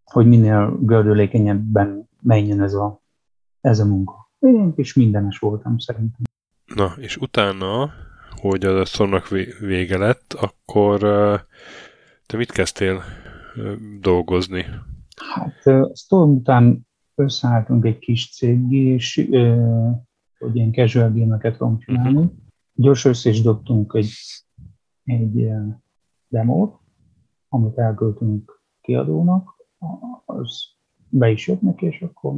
Hogy 0.05 0.26
minél 0.26 0.79
gördülékenyebben 0.81 2.09
menjen 2.20 2.62
ez 2.62 2.74
a, 2.74 3.01
ez 3.61 3.79
a 3.79 3.85
munka. 3.85 4.31
Én 4.39 4.72
is 4.76 4.95
mindenes 4.95 5.39
voltam 5.39 5.79
szerintem. 5.79 6.20
Na, 6.74 6.93
és 6.97 7.16
utána, 7.16 7.91
hogy 8.41 8.64
az 8.64 8.80
a 8.80 8.84
szornak 8.84 9.28
vége 9.61 9.99
lett, 9.99 10.32
akkor 10.32 10.99
te 12.26 12.36
mit 12.36 12.51
kezdtél 12.51 13.03
dolgozni? 14.01 14.64
Hát 15.34 15.66
a 15.66 15.93
Storm 15.95 16.30
után 16.30 16.86
összeálltunk 17.14 17.84
egy 17.84 17.99
kis 17.99 18.30
cég, 18.30 18.72
és 18.72 19.28
hogy 20.39 20.57
ilyen 20.57 20.72
casual 20.72 21.11
gémeket 21.11 21.57
fogunk 21.57 21.82
csinálni. 21.82 22.18
Uh-huh. 22.18 22.32
Gyors 22.74 23.05
össze 23.05 23.30
is 23.30 23.43
dobtunk 23.43 23.93
egy, 23.95 24.12
egy 25.05 25.49
demót, 26.28 26.78
amit 27.49 27.78
elköltünk 27.78 28.62
kiadónak, 28.80 29.57
az 30.24 30.64
be 31.09 31.30
is 31.30 31.49
jött 31.49 31.61
neki, 31.61 31.86
és 31.86 32.01
akkor 32.01 32.34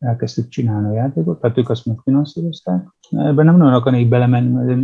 elkezdtük 0.00 0.48
csinálni 0.48 0.88
a 0.88 0.92
játékot, 0.92 1.40
tehát 1.40 1.58
ők 1.58 1.68
azt 1.68 1.86
megfinanszírozták. 1.86 2.88
Ebben 3.10 3.44
nem 3.44 3.56
nagyon 3.56 3.74
akarnék 3.74 4.08
belemenni, 4.08 4.50
mert 4.50 4.80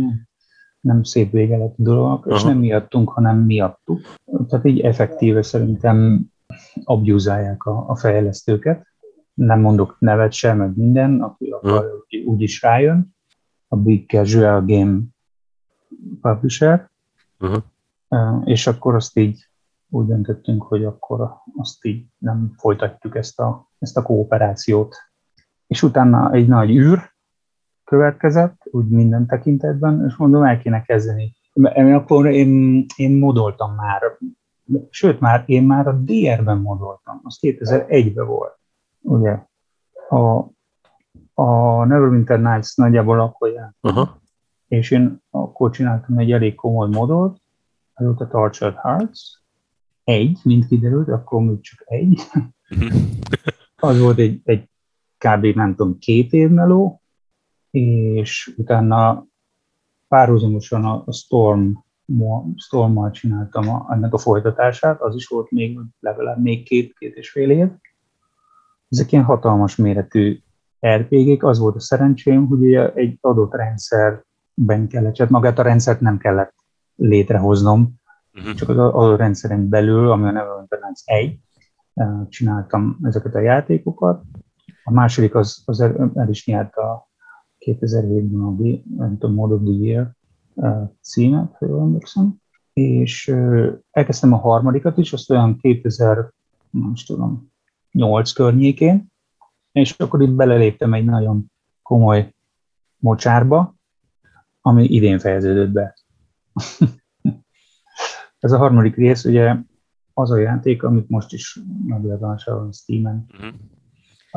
nem 0.79 1.03
szép 1.03 1.31
vége 1.31 1.57
lett 1.57 1.75
a 1.77 1.83
dolog, 1.83 2.25
és 2.29 2.43
nem 2.43 2.57
miattunk, 2.57 3.09
hanem 3.09 3.37
miattuk. 3.37 3.99
Tehát 4.47 4.65
így 4.65 4.79
effektíve 4.79 5.41
szerintem 5.41 6.25
abjúzálják 6.83 7.63
a, 7.63 7.89
a 7.89 7.95
fejlesztőket. 7.95 8.87
Nem 9.33 9.59
mondok 9.59 9.95
nevet 9.99 10.31
sem, 10.31 10.57
meg 10.57 10.77
minden, 10.77 11.21
aki 11.21 11.49
akar, 11.49 11.85
úgy 12.25 12.41
is 12.41 12.61
rájön. 12.61 13.15
A 13.67 13.75
Big 13.75 14.09
Casual 14.09 14.65
Game 14.65 14.99
Publisher. 16.21 16.89
Uh-huh 17.39 17.63
és 18.43 18.67
akkor 18.67 18.95
azt 18.95 19.17
így 19.17 19.49
úgy 19.89 20.05
döntöttünk, 20.05 20.63
hogy 20.63 20.85
akkor 20.85 21.41
azt 21.55 21.85
így 21.85 22.05
nem 22.17 22.53
folytatjuk 22.57 23.15
ezt 23.15 23.39
a, 23.39 23.69
ezt 23.79 23.97
a 23.97 24.01
kooperációt. 24.01 24.95
És 25.67 25.83
utána 25.83 26.31
egy 26.31 26.47
nagy 26.47 26.69
űr 26.69 27.15
következett, 27.83 28.61
úgy 28.71 28.87
minden 28.87 29.25
tekintetben, 29.25 30.05
és 30.07 30.15
mondom, 30.15 30.43
el 30.43 30.59
kéne 30.59 30.81
kezdeni. 30.81 31.35
Én 31.53 31.93
akkor 31.93 32.25
én, 32.25 32.85
én 32.95 33.17
modoltam 33.17 33.75
már, 33.75 34.01
sőt 34.89 35.19
már 35.19 35.43
én 35.45 35.63
már 35.63 35.87
a 35.87 35.93
DR-ben 35.93 36.57
modoltam, 36.57 37.19
az 37.23 37.37
2001-ben 37.41 38.25
volt, 38.25 38.57
ugye. 39.01 39.39
A, 40.09 40.37
a 41.33 41.83
Neverwinter 41.85 42.41
Nights 42.41 42.75
nagyjából 42.75 43.19
akkor 43.19 43.49
járt. 43.49 43.75
Uh-huh. 43.81 44.09
És 44.67 44.91
én 44.91 45.21
akkor 45.29 45.71
csináltam 45.71 46.17
egy 46.17 46.31
elég 46.31 46.55
komoly 46.55 46.89
modolt, 46.89 47.41
volt 47.95 48.21
a 48.21 48.27
Tortured 48.27 48.75
Hearts, 48.75 49.19
egy, 50.03 50.39
mint 50.43 50.67
kiderült, 50.67 51.07
akkor 51.07 51.41
még 51.41 51.61
csak 51.61 51.83
egy. 51.85 52.21
az 53.75 53.99
volt 53.99 54.17
egy, 54.17 54.41
egy 54.43 54.69
kb. 55.17 55.45
nem 55.45 55.75
tudom, 55.75 55.97
két 55.97 56.33
év 56.33 56.49
meló, 56.49 57.01
és 57.71 58.53
utána 58.57 59.25
párhuzamosan 60.07 60.85
a, 60.85 61.03
a 61.05 61.11
Storm 61.11 61.71
Storm-mal 62.55 63.11
csináltam 63.11 63.69
a, 63.69 63.87
ennek 63.89 64.13
a 64.13 64.17
folytatását, 64.17 65.01
az 65.01 65.15
is 65.15 65.27
volt 65.27 65.51
még 65.51 65.79
legalább 65.99 66.41
még 66.41 66.63
két, 66.63 66.93
két 66.97 67.15
és 67.15 67.31
fél 67.31 67.49
év. 67.49 67.67
Ezek 68.89 69.11
ilyen 69.11 69.23
hatalmas 69.23 69.75
méretű 69.75 70.39
RPG-k, 70.87 71.43
az 71.43 71.59
volt 71.59 71.75
a 71.75 71.79
szerencsém, 71.79 72.47
hogy 72.47 72.59
ugye 72.59 72.93
egy 72.93 73.17
adott 73.21 73.53
rendszerben 73.53 74.87
kellett, 74.87 75.15
tehát 75.15 75.31
magát 75.31 75.59
a 75.59 75.63
rendszert 75.63 75.99
nem 75.99 76.17
kellett 76.17 76.53
létrehoznom, 76.95 77.93
uh-huh. 78.33 78.53
csak 78.53 78.69
az 78.69 78.77
a, 78.77 78.95
a 78.95 79.15
rendszeren 79.15 79.69
belül, 79.69 80.11
ami 80.11 80.27
a 80.27 80.31
Neverwinter 80.31 80.79
1, 81.05 81.39
csináltam 82.29 82.99
ezeket 83.03 83.35
a 83.35 83.39
játékokat. 83.39 84.23
A 84.87 84.91
második 84.91 85.35
az, 85.35 85.61
az 85.65 85.81
el, 85.81 86.11
el 86.15 86.29
is 86.29 86.45
nyert 86.45 86.75
a 86.75 87.09
2007-ben 87.59 88.41
a, 88.41 88.83
nem 88.97 89.31
Mode 89.31 89.53
of 89.53 89.61
the 89.61 89.73
Year 89.73 90.11
címet, 91.01 91.55
ha 91.57 91.65
jól 91.65 91.81
emlékszem. 91.81 92.35
És 92.73 93.27
elkezdtem 93.91 94.33
a 94.33 94.37
harmadikat 94.37 94.97
is, 94.97 95.13
azt 95.13 95.29
olyan 95.29 95.57
2000, 95.57 96.31
nem 96.69 96.91
is 96.93 97.03
tudom, 97.03 97.51
8 97.91 98.31
környékén, 98.31 99.11
és 99.71 99.91
akkor 99.91 100.21
itt 100.21 100.33
beleléptem 100.33 100.93
egy 100.93 101.05
nagyon 101.05 101.51
komoly 101.81 102.33
mocsárba, 102.97 103.75
ami 104.61 104.83
idén 104.83 105.19
fejeződött 105.19 105.71
be. 105.71 105.97
Ez 108.39 108.51
a 108.51 108.57
harmadik 108.57 108.95
rész, 108.95 109.25
ugye 109.25 109.55
az 110.13 110.31
a 110.31 110.37
játék, 110.37 110.83
amit 110.83 111.09
most 111.09 111.33
is 111.33 111.59
megjelölása 111.85 112.55
van 112.55 112.71
Steam-en. 112.71 113.25
Uh-huh. 113.33 113.53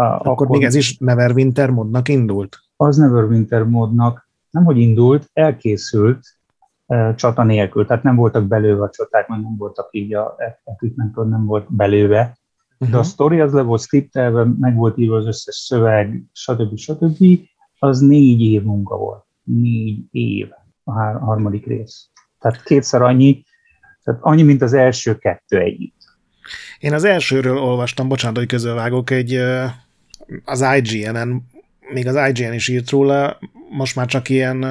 Akkor, 0.07 0.31
akkor 0.31 0.49
még 0.49 0.63
ez 0.63 0.75
is 0.75 0.99
Neverwinter 0.99 1.71
modnak 1.71 2.09
indult? 2.09 2.59
Az 2.77 2.97
Neverwinter 2.97 3.63
modnak 3.63 4.29
nem, 4.51 4.65
hogy 4.65 4.79
indult, 4.79 5.31
elkészült, 5.33 6.21
csata 7.15 7.43
nélkül, 7.43 7.87
tehát 7.87 8.03
nem 8.03 8.17
voltak 8.17 8.47
belőve 8.47 8.83
a 8.83 8.91
csaták, 8.91 9.29
mert 9.29 9.43
nem 9.43 9.57
voltak 9.57 9.89
így 9.91 10.15
a 10.15 10.37
equipment, 10.65 11.17
nem 11.17 11.45
volt 11.45 11.75
belőve, 11.75 12.39
de 12.79 12.97
a 12.97 12.99
mhm. 12.99 13.01
sztori 13.01 13.41
az 13.41 13.53
le 13.53 13.63
volt 13.63 13.81
skriptelve, 13.81 14.47
meg 14.59 14.77
volt 14.77 14.99
írva 14.99 15.17
az 15.17 15.27
összes 15.27 15.55
szöveg, 15.55 16.23
stb. 16.33 16.77
stb. 16.77 17.25
Az 17.79 18.01
négy 18.01 18.41
év 18.41 18.63
munka 18.63 18.97
volt. 18.97 19.25
Négy 19.43 20.05
év 20.11 20.49
a 20.85 20.93
harmadik 21.01 21.67
rész. 21.67 22.09
Tehát 22.39 22.63
kétszer 22.63 23.03
annyi, 23.03 23.45
tehát 24.03 24.21
annyi, 24.23 24.43
mint 24.43 24.63
az 24.63 24.73
első 24.73 25.19
kettő 25.19 25.59
együtt. 25.59 25.95
Én 26.79 26.93
az 26.93 27.05
elsőről 27.05 27.59
olvastam, 27.59 28.09
bocsánat, 28.09 28.37
hogy 28.37 28.47
közölvágok, 28.47 29.11
egy 29.11 29.41
az 30.45 30.65
IGN-en, 30.77 31.49
még 31.93 32.07
az 32.07 32.29
IGN 32.29 32.53
is 32.53 32.69
írt 32.69 32.91
róla, 32.91 33.39
most 33.71 33.97
már 33.97 34.07
csak 34.07 34.29
ilyen 34.29 34.63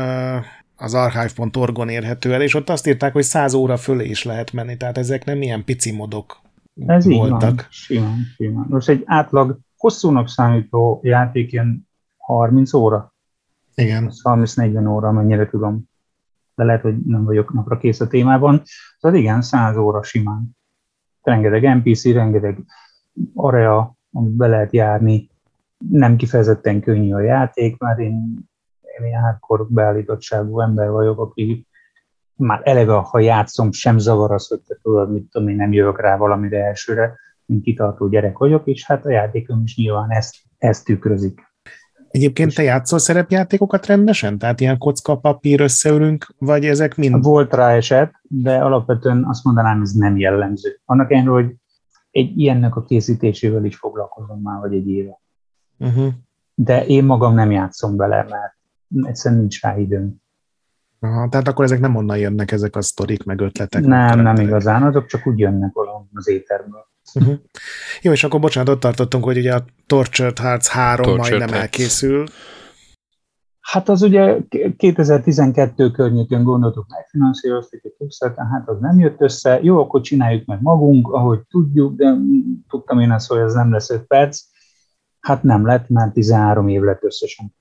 az 0.76 0.94
archive.org-on 0.94 1.90
érhető 1.90 2.34
el, 2.34 2.42
és 2.42 2.54
ott 2.54 2.70
azt 2.70 2.88
írták, 2.88 3.14
hogy 3.14 3.24
100 3.24 3.54
óra 3.54 3.78
fölé 3.78 4.10
is 4.10 4.24
lehet 4.24 4.52
menni, 4.52 4.78
tehát 4.78 4.98
ezek 4.98 5.26
nem 5.26 5.42
ilyen 5.42 5.64
pici 5.64 5.92
modok 5.92 6.42
Ez 6.86 7.06
voltak. 7.06 7.50
Így 7.52 7.56
van, 7.56 7.68
simán, 7.70 8.18
simán. 8.36 8.66
Most 8.70 8.90
egy 8.90 9.04
átlag 9.06 9.60
hosszúnak 9.78 10.30
számító 10.30 11.00
játék 11.04 11.52
ilyen 11.52 11.88
30 12.18 12.74
óra. 12.74 13.14
Igen. 13.76 14.12
30-40 14.24 14.90
óra, 14.90 15.12
mennyire 15.12 15.50
tudom. 15.50 15.90
De 16.56 16.64
lehet, 16.64 16.82
hogy 16.82 16.98
nem 16.98 17.24
vagyok 17.24 17.54
napra 17.54 17.78
kész 17.78 18.00
a 18.00 18.08
témában. 18.08 18.62
Szóval 19.00 19.20
igen, 19.20 19.42
100 19.42 19.78
óra 19.78 20.04
simán. 20.04 20.58
Rengeteg 21.22 21.76
NPC, 21.78 22.06
rengeteg 22.06 22.58
area, 23.34 23.98
amit 24.12 24.32
be 24.32 24.48
lehet 24.48 24.74
járni. 24.74 25.30
Nem 25.90 26.16
kifejezetten 26.16 26.82
könnyű 26.82 27.14
a 27.14 27.20
játék, 27.20 27.78
mert 27.78 28.00
én 28.00 28.48
én 29.00 29.08
ilyen 29.08 29.22
hardcore 29.22 29.64
beállítottságú 29.68 30.62
ember 30.62 30.90
vagyok, 30.90 31.20
aki 31.20 31.68
már 32.36 32.62
eleve, 32.64 32.94
ha 32.94 33.20
játszom, 33.20 33.72
sem 33.72 33.98
zavar 33.98 34.32
az, 34.32 34.48
hogy 34.48 34.60
te 34.68 34.78
tudod, 34.82 35.12
mit 35.12 35.30
tudom 35.32 35.48
én, 35.48 35.56
nem 35.56 35.74
jövök 35.74 36.02
rá 36.02 36.18
valamire 36.18 36.66
elsőre, 36.66 37.16
mint 37.46 37.64
kitartó 37.64 38.08
gyerek 38.08 38.38
vagyok, 38.38 38.68
és 38.68 38.86
hát 38.86 39.06
a 39.06 39.10
játékom 39.10 39.62
is 39.64 39.76
nyilván 39.76 40.12
ezt, 40.12 40.36
ezt 40.58 40.86
tükrözik. 40.86 41.48
Egyébként 42.10 42.56
te 42.56 42.64
játszol 42.64 43.00
szerepjátékokat 43.00 43.86
rendesen? 43.86 44.38
Tehát 44.38 44.60
ilyen 44.60 44.78
kocka, 44.78 45.18
papír, 45.18 45.62
összeülünk, 45.62 46.28
vagy 46.38 46.66
ezek 46.66 46.96
mind? 46.96 47.24
Volt 47.24 47.54
rá 47.54 47.72
eset, 47.72 48.14
de 48.22 48.58
alapvetően 48.58 49.26
azt 49.26 49.44
mondanám, 49.44 49.82
ez 49.82 49.92
nem 49.92 50.18
jellemző. 50.18 50.80
Annak 50.86 51.12
ellenére, 51.12 51.32
hogy 51.32 51.56
egy 52.12 52.38
ilyennek 52.38 52.76
a 52.76 52.84
készítésével 52.84 53.66
is 53.66 53.76
foglalkozom 53.76 54.42
már, 54.42 54.60
vagy 54.60 54.74
egy 54.74 54.90
éve. 54.90 55.20
Uh-huh. 55.80 56.14
De 56.56 56.86
én 56.86 57.04
magam 57.04 57.34
nem 57.34 57.52
játszom 57.52 57.96
bele, 57.96 58.26
mert 58.30 59.08
egyszerűen 59.08 59.40
nincs 59.40 59.62
rá 59.62 59.78
időm. 59.78 60.22
Aha, 61.00 61.30
tehát 61.30 61.48
akkor 61.48 61.66
ezek 61.66 61.80
nem 61.80 61.96
onnan 61.96 62.18
jönnek, 62.18 62.52
ezek 62.52 62.76
a 62.76 62.82
sztorik, 62.82 63.24
meg 63.24 63.42
ötletek? 63.42 63.84
Nem, 63.84 64.20
nem 64.20 64.36
igazán, 64.36 64.84
azok 64.84 65.06
csak 65.06 65.28
úgy 65.28 65.40
jönnek 65.40 65.74
valahol 65.74 66.08
az 66.14 66.28
éterből. 66.28 66.88
Uh-huh. 67.14 67.36
Jó, 68.02 68.12
és 68.12 68.24
akkor 68.24 68.40
bocsánat, 68.40 68.70
ott 68.70 68.80
tartottunk, 68.80 69.24
hogy 69.24 69.38
ugye 69.38 69.54
a 69.56 69.66
Tortured 69.86 70.38
Hearts 70.38 70.68
3 70.68 71.06
Tortured 71.06 71.30
majdnem 71.30 71.50
Hearts. 71.50 71.64
elkészül. 71.64 72.24
Hát 73.60 73.90
az 73.90 74.02
ugye 74.02 74.38
2012 74.78 75.92
környékén 75.92 76.44
gondoltuk, 76.44 76.86
megfinanszíroztuk 76.90 77.86
egy 77.86 77.96
Kickstarter, 77.98 78.46
hát 78.52 78.68
az 78.70 78.80
nem 78.80 79.00
jött 79.00 79.22
össze. 79.22 79.60
Jó, 79.62 79.80
akkor 79.80 80.02
csináljuk 80.02 80.46
meg 80.46 80.62
magunk, 80.62 81.08
ahogy 81.08 81.40
tudjuk, 81.50 81.96
de 81.96 82.16
tudtam 82.68 83.00
én 83.00 83.12
azt, 83.12 83.28
hogy 83.28 83.40
ez 83.40 83.54
nem 83.54 83.72
lesz 83.72 83.90
5 83.90 84.02
perc. 84.02 84.42
Hát 85.20 85.44
nem 85.44 85.66
lett, 85.66 85.90
mert 85.90 86.14
13 86.14 86.68
év 86.68 86.82
lett 86.82 87.04
összesen 87.04 87.58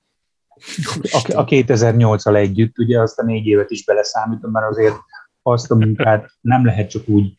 a, 1.11 1.31
a 1.35 1.45
2008-al 1.45 2.35
együtt, 2.35 2.77
ugye 2.77 3.01
azt 3.01 3.19
a 3.19 3.23
négy 3.23 3.45
évet 3.45 3.71
is 3.71 3.85
beleszámítom, 3.85 4.51
mert 4.51 4.69
azért 4.69 4.95
azt 5.41 5.71
a 5.71 5.75
munkát 5.75 6.29
nem 6.41 6.65
lehet 6.65 6.89
csak 6.89 7.07
úgy 7.07 7.33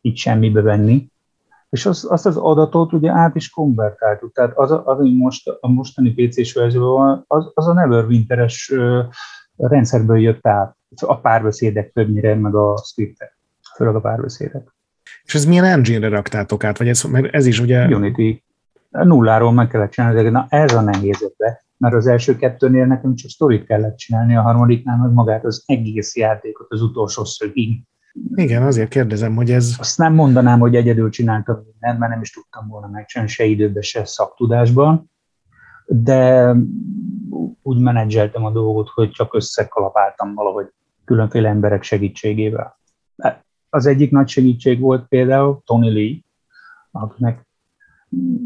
így 0.00 0.16
semmibe 0.16 0.60
venni. 0.60 1.10
És 1.70 1.86
az, 1.86 2.06
azt 2.10 2.26
az 2.26 2.36
adatot 2.36 2.92
ugye 2.92 3.10
át 3.10 3.36
is 3.36 3.50
konvertáltuk. 3.50 4.32
Tehát 4.32 4.52
az, 4.56 4.70
az 4.70 4.82
ami 4.84 5.16
most, 5.16 5.48
a 5.60 5.68
mostani 5.68 6.14
PC-s 6.14 6.52
verzióval, 6.52 7.24
az, 7.26 7.50
az 7.54 7.66
a 7.66 7.72
Neverwinteres 7.72 8.72
rendszerből 9.56 10.20
jött 10.20 10.46
át. 10.46 10.76
A 11.00 11.20
párbeszédek 11.20 11.92
többnyire, 11.92 12.34
meg 12.34 12.54
a 12.54 12.76
scriptek, 12.76 13.38
főleg 13.76 13.94
a 13.94 14.00
párbeszédek. 14.00 14.74
És 15.24 15.34
ez 15.34 15.44
milyen 15.44 15.64
engine-re 15.64 16.08
raktátok 16.08 16.64
át? 16.64 16.78
Vagy 16.78 16.88
ez, 16.88 17.02
mert 17.02 17.34
ez 17.34 17.46
is 17.46 17.60
ugye... 17.60 17.86
Unity. 17.86 18.42
Nulláról 18.92 19.52
meg 19.52 19.68
kellett 19.68 19.90
csinálni, 19.90 20.28
na 20.28 20.46
ez 20.48 20.74
a 20.74 20.80
nehéz 20.80 21.22
ebbe 21.22 21.62
mert 21.82 21.94
az 21.94 22.06
első 22.06 22.36
kettőnél 22.36 22.86
nekem 22.86 23.14
csak 23.14 23.30
sztorit 23.30 23.66
kellett 23.66 23.96
csinálni, 23.96 24.36
a 24.36 24.42
harmadiknál 24.42 24.96
meg 24.96 25.12
magát 25.12 25.44
az 25.44 25.62
egész 25.66 26.16
játékot 26.16 26.66
az 26.70 26.82
utolsó 26.82 27.24
szögig. 27.24 27.82
Igen, 28.34 28.62
azért 28.62 28.88
kérdezem, 28.88 29.34
hogy 29.34 29.50
ez... 29.50 29.76
Azt 29.78 29.98
nem 29.98 30.14
mondanám, 30.14 30.58
hogy 30.58 30.76
egyedül 30.76 31.10
csináltam 31.10 31.56
mindent, 31.56 31.98
mert 31.98 32.12
nem 32.12 32.20
is 32.20 32.32
tudtam 32.32 32.68
volna 32.68 32.86
megcsinálni 32.86 33.32
se 33.32 33.44
időben, 33.44 33.82
se 33.82 34.04
szaktudásban, 34.04 35.10
de 35.86 36.52
úgy 37.62 37.78
menedzseltem 37.78 38.44
a 38.44 38.50
dolgot, 38.50 38.88
hogy 38.88 39.10
csak 39.10 39.34
összekalapáltam 39.34 40.34
valahogy 40.34 40.72
különféle 41.04 41.48
emberek 41.48 41.82
segítségével. 41.82 42.78
Az 43.68 43.86
egyik 43.86 44.10
nagy 44.10 44.28
segítség 44.28 44.80
volt 44.80 45.08
például 45.08 45.62
Tony 45.64 45.92
Lee, 45.92 46.18
akinek 46.90 47.46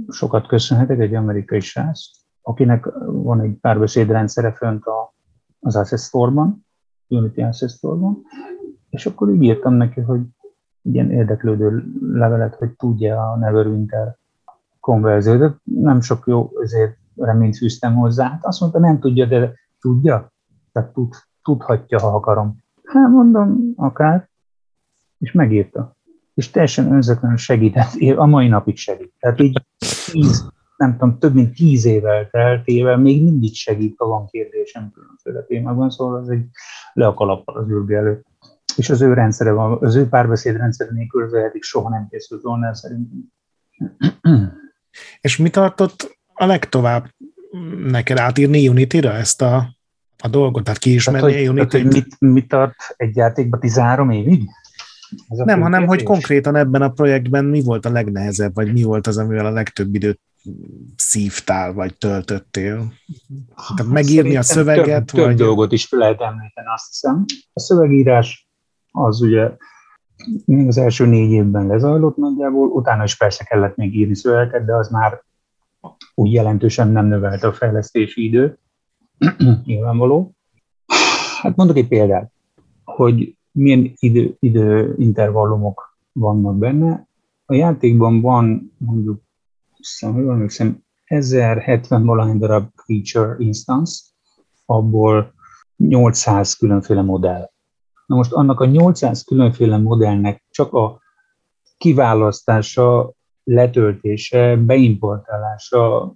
sokat 0.08 0.46
köszönhetek, 0.46 0.98
egy 0.98 1.14
amerikai 1.14 1.60
srác, 1.60 2.00
akinek 2.42 2.88
van 3.06 3.40
egy 3.40 3.54
párbeszédrendszere 3.60 4.52
fönt 4.52 4.84
a, 4.84 5.14
az 5.60 5.76
Access 5.76 6.02
Store-ban, 6.02 6.66
Unity 7.08 7.40
Access 7.40 7.72
Store-ban, 7.72 8.22
és 8.90 9.06
akkor 9.06 9.30
így 9.30 9.42
írtam 9.42 9.74
neki, 9.74 10.00
hogy 10.00 10.20
ilyen 10.82 11.10
érdeklődő 11.10 11.84
levelet, 12.12 12.54
hogy 12.54 12.70
tudja 12.70 13.30
a 13.30 13.36
Neverwinter 13.36 14.16
konverziót, 14.80 15.60
nem 15.62 16.00
sok 16.00 16.26
jó 16.26 16.50
ezért 16.62 16.96
reményt 17.16 17.56
fűztem 17.56 17.94
hozzá. 17.94 18.28
Hát 18.28 18.44
azt 18.44 18.60
mondta, 18.60 18.78
nem 18.78 18.98
tudja, 18.98 19.26
de 19.26 19.54
tudja, 19.80 20.32
tehát 20.72 20.92
tud, 20.92 21.14
tudhatja, 21.42 22.00
ha 22.00 22.06
akarom. 22.06 22.56
Hát 22.84 23.10
mondom, 23.10 23.72
akár, 23.76 24.28
és 25.18 25.32
megírta. 25.32 25.95
És 26.37 26.51
teljesen 26.51 26.93
önzetlenül 26.93 27.37
segített, 27.37 27.93
a 28.16 28.26
mai 28.26 28.49
napig 28.49 28.76
segít. 28.76 29.12
Tehát 29.18 29.41
így 29.41 29.62
tíz, 30.12 30.49
nem 30.76 30.93
tudom, 30.93 31.18
több 31.18 31.34
mint 31.34 31.55
tíz 31.55 31.84
évvel 31.84 32.28
teltével 32.30 32.97
még 32.97 33.22
mindig 33.22 33.55
segít, 33.55 33.95
ha 33.99 34.07
van 34.07 34.26
kérdésem 34.26 34.93
különféle 34.95 35.47
témákban, 35.47 35.91
szóval 35.91 36.20
az 36.20 36.28
egy 36.28 36.45
le 36.93 37.07
a 37.07 37.14
kalappal 37.14 37.57
az 37.57 37.70
űrge 37.70 37.97
előtt. 37.97 38.26
És 38.76 38.91
az 38.91 39.01
ő 39.01 39.12
rendszere 39.12 39.53
van, 39.53 39.78
az 39.80 39.95
ő 39.95 40.09
párbeszéd 40.09 40.57
rendszer 40.57 40.89
nélkül 40.91 41.22
az 41.22 41.34
eddig 41.34 41.62
soha 41.62 41.89
nem 41.89 42.07
készült 42.11 42.43
volna 42.43 42.74
szerintem. 42.74 43.32
És 45.20 45.37
mi 45.37 45.51
tartott 45.51 46.18
a 46.32 46.47
legtovább 46.47 47.07
neked 47.87 48.18
átírni 48.18 48.68
Unity-ra 48.68 49.12
ezt 49.12 49.43
a, 49.43 49.76
a 50.18 50.28
dolgot? 50.28 50.64
Tehát 50.64 50.78
kiismerni 50.78 51.49
Unity-t? 51.49 51.68
Tehát, 51.68 51.84
hogy 51.84 51.93
mit, 51.93 52.16
mit 52.20 52.49
tart 52.49 52.74
egy 52.97 53.16
játékban 53.16 53.61
13 53.61 54.11
évig? 54.11 54.49
Nem, 55.28 55.60
hanem 55.60 55.86
hogy 55.86 56.02
konkrétan 56.02 56.56
ebben 56.56 56.82
a 56.82 56.88
projektben 56.88 57.44
mi 57.44 57.62
volt 57.62 57.86
a 57.86 57.90
legnehezebb, 57.90 58.54
vagy 58.54 58.72
mi 58.72 58.82
volt 58.82 59.06
az, 59.06 59.18
amivel 59.18 59.46
a 59.46 59.50
legtöbb 59.50 59.94
időt 59.94 60.20
szívtál, 60.96 61.72
vagy 61.72 61.96
töltöttél? 61.96 62.92
Tehát 63.76 63.92
megírni 63.92 64.14
Szerintem 64.14 64.40
a 64.40 64.42
szöveget? 64.42 65.04
Több, 65.06 65.24
vagy... 65.24 65.36
több 65.36 65.46
dolgot 65.46 65.72
is 65.72 65.90
lehet 65.90 66.20
említeni, 66.20 66.66
azt 66.74 66.86
hiszem. 66.88 67.24
A 67.52 67.60
szövegírás 67.60 68.48
az 68.90 69.20
ugye 69.20 69.50
még 70.44 70.66
az 70.66 70.78
első 70.78 71.06
négy 71.06 71.30
évben 71.30 71.66
lezajlott 71.66 72.16
nagyjából, 72.16 72.68
utána 72.68 73.02
is 73.04 73.16
persze 73.16 73.44
kellett 73.44 73.76
még 73.76 73.96
írni 73.96 74.14
szövegeket, 74.14 74.64
de 74.64 74.74
az 74.74 74.88
már 74.88 75.22
úgy 76.14 76.32
jelentősen 76.32 76.88
nem 76.88 77.06
növelte 77.06 77.46
a 77.46 77.52
fejlesztési 77.52 78.24
időt, 78.24 78.58
nyilvánvaló. 79.64 80.34
Hát 81.40 81.56
mondok 81.56 81.76
egy 81.76 81.88
példát, 81.88 82.32
hogy 82.84 83.36
milyen 83.57 83.92
idő, 83.98 84.36
időintervallumok 84.40 85.96
vannak 86.12 86.59
benne. 86.59 87.09
A 87.46 87.54
játékban 87.54 88.20
van 88.20 88.74
mondjuk 88.78 89.22
hiszem, 89.76 90.12
hogy 90.12 90.26
emlékszem, 90.26 90.84
1070 91.04 92.04
valahány 92.04 92.38
darab 92.38 92.68
creature 92.74 93.36
instance, 93.38 94.02
abból 94.66 95.34
800 95.76 96.54
különféle 96.54 97.02
modell. 97.02 97.50
Na 98.07 98.16
most 98.16 98.32
annak 98.32 98.61
a 98.61 98.64
800 98.64 99.24
különféle 99.24 99.78
modellnek 99.78 100.44
csak 100.50 100.72
a 100.72 101.00
kiválasztása, 101.78 103.12
letöltése, 103.44 104.57
beimportálása, 104.57 106.14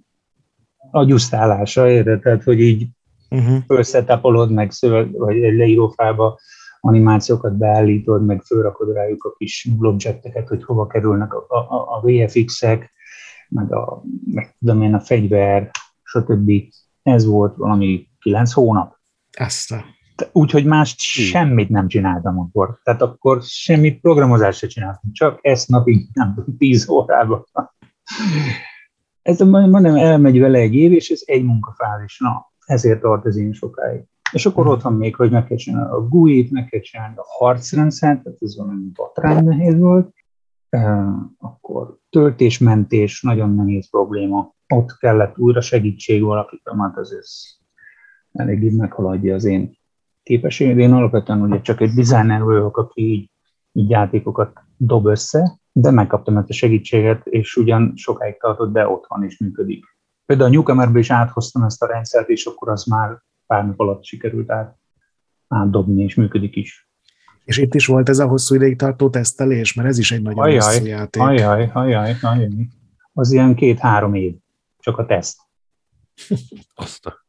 agyusztálása, 0.91 1.89
érted? 1.89 2.21
Tehát, 2.21 2.43
hogy 2.43 2.59
így 2.59 2.87
uh-huh. 3.29 3.57
felszetapolod 3.67 4.51
meg 4.51 4.71
szöveg, 4.71 5.11
vagy 5.17 5.43
egy 5.43 5.57
leírófába 5.57 6.39
animációkat 6.81 7.57
beállítod, 7.57 8.25
meg 8.25 8.41
fölrakod 8.41 8.93
rájuk 8.93 9.23
a 9.23 9.33
kis 9.37 9.69
objecteket, 9.79 10.47
hogy 10.47 10.63
hova 10.63 10.87
kerülnek 10.87 11.33
a, 11.33 11.45
a, 11.47 11.97
a 11.97 12.01
VFX-ek, 12.01 12.91
meg 13.49 13.73
a, 13.73 14.03
meg 14.31 14.55
tudom 14.59 14.81
én, 14.81 14.93
a 14.93 14.99
fegyver, 14.99 15.71
stb. 16.03 16.51
Ez 17.03 17.25
volt 17.25 17.55
valami 17.55 18.07
kilenc 18.19 18.51
hónap. 18.53 18.95
Ezt 19.31 19.71
a... 19.71 19.83
Úgyhogy 20.31 20.65
más 20.65 20.95
semmit 20.97 21.69
nem 21.69 21.87
csináltam 21.87 22.39
akkor. 22.39 22.79
Tehát 22.83 23.01
akkor 23.01 23.41
semmi 23.41 23.91
programozást 23.91 24.59
se 24.59 24.67
csináltam. 24.67 25.11
Csak 25.11 25.39
ezt 25.41 25.67
napig, 25.67 26.07
nem 26.13 26.33
tudom, 26.35 26.57
tíz 26.57 26.89
órában. 26.89 27.45
Ez 29.21 29.39
mondom, 29.39 29.95
elmegy 29.95 30.39
vele 30.39 30.57
egy 30.57 30.73
év, 30.73 30.91
és 30.91 31.09
ez 31.09 31.21
egy 31.25 31.43
munkafázis. 31.43 32.19
Na, 32.19 32.51
ezért 32.65 33.01
tart 33.01 33.25
ez 33.25 33.35
én 33.35 33.53
sokáig. 33.53 34.03
És 34.31 34.45
akkor 34.45 34.67
ott 34.67 34.81
van 34.81 34.93
még, 34.93 35.15
hogy 35.15 35.31
meg 35.31 35.45
kell 35.45 35.57
csinálni 35.57 35.91
a 35.91 36.07
GUI-t, 36.07 36.51
meg 36.51 36.65
kell 36.65 36.79
csinálni 36.79 37.15
a 37.17 37.25
harcrendszert, 37.25 38.23
tehát 38.23 38.41
ez 38.41 38.57
valami 38.57 38.83
batrány 38.93 39.43
nehéz 39.43 39.79
volt. 39.79 40.13
Akkor 41.37 41.97
töltésmentés, 42.09 43.21
nagyon 43.21 43.55
nehéz 43.55 43.89
probléma. 43.89 44.53
Ott 44.73 44.97
kellett 44.97 45.37
újra 45.37 45.61
segítség 45.61 46.23
valakitől, 46.23 46.73
mert 46.73 46.97
az 46.97 47.13
ez 47.13 47.59
eléggé 48.31 48.69
meghaladja 48.69 49.35
az 49.35 49.45
én 49.45 49.77
képességet. 50.23 50.77
Én 50.77 50.91
alapvetően 50.91 51.41
ugye 51.41 51.61
csak 51.61 51.81
egy 51.81 51.91
designer 51.91 52.43
vagyok, 52.43 52.77
aki 52.77 53.01
így, 53.01 53.29
így 53.71 53.89
játékokat 53.89 54.59
dob 54.77 55.05
össze, 55.05 55.59
de 55.71 55.91
megkaptam 55.91 56.37
ezt 56.37 56.49
a 56.49 56.53
segítséget, 56.53 57.25
és 57.25 57.55
ugyan 57.55 57.91
sokáig 57.95 58.39
tartott, 58.39 58.71
de 58.71 58.87
ott 58.87 59.05
van 59.07 59.23
és 59.23 59.37
működik. 59.37 59.85
Például 60.25 60.49
a 60.49 60.53
Newcomerbe 60.53 60.99
is 60.99 61.11
áthoztam 61.11 61.63
ezt 61.63 61.83
a 61.83 61.87
rendszert, 61.87 62.29
és 62.29 62.45
akkor 62.45 62.69
az 62.69 62.83
már 62.83 63.21
pár 63.51 63.65
nap 63.65 63.79
alatt 63.79 64.03
sikerült 64.03 64.51
át, 64.51 64.77
átdobni, 65.47 66.03
és 66.03 66.15
működik 66.15 66.55
is. 66.55 66.89
És 67.43 67.57
itt 67.57 67.73
is 67.73 67.85
volt 67.85 68.09
ez 68.09 68.19
a 68.19 68.27
hosszú 68.27 68.55
ideig 68.55 68.77
tartó 68.77 69.09
tesztelés, 69.09 69.73
mert 69.73 69.87
ez 69.87 69.97
is 69.97 70.11
egy 70.11 70.21
nagyon 70.21 70.43
ajaj, 70.43 70.55
hosszú 70.55 70.85
játék. 70.85 71.21
Ajaj, 71.21 71.69
ajaj, 71.73 72.15
ajaj. 72.21 72.49
Az 73.13 73.31
ilyen 73.31 73.55
két-három 73.55 74.13
év, 74.13 74.35
csak 74.79 74.97
a 74.97 75.05
teszt. 75.05 75.39
Azt 76.75 77.05
a... 77.05 77.25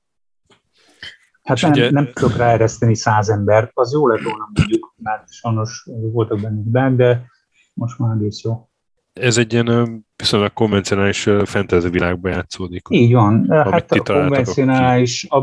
Hát 1.42 1.60
nem, 1.60 1.70
ugye... 1.70 1.90
nem 1.90 2.12
tudok 2.12 2.36
ráereszteni 2.36 2.94
száz 2.94 3.28
embert, 3.28 3.70
az 3.74 3.92
jó 3.92 4.08
lett 4.08 4.22
volna 4.22 4.48
mondjuk, 4.54 4.94
mert 4.96 5.32
sajnos 5.32 5.88
voltak 6.12 6.40
benne 6.40 6.96
de 6.96 7.26
most 7.74 7.98
már 7.98 8.16
egész 8.16 8.42
jó. 8.42 8.70
Ez 9.12 9.36
egy 9.36 9.52
ilyen 9.52 10.06
viszonylag 10.16 10.52
konvencionális 10.52 11.28
fantasy 11.44 11.88
világban 11.88 12.32
játszódik. 12.32 12.82
Így 12.88 13.12
van, 13.12 13.46
hát 13.48 13.92
a 13.92 14.02
konvencionális, 14.02 15.26
a, 15.28 15.40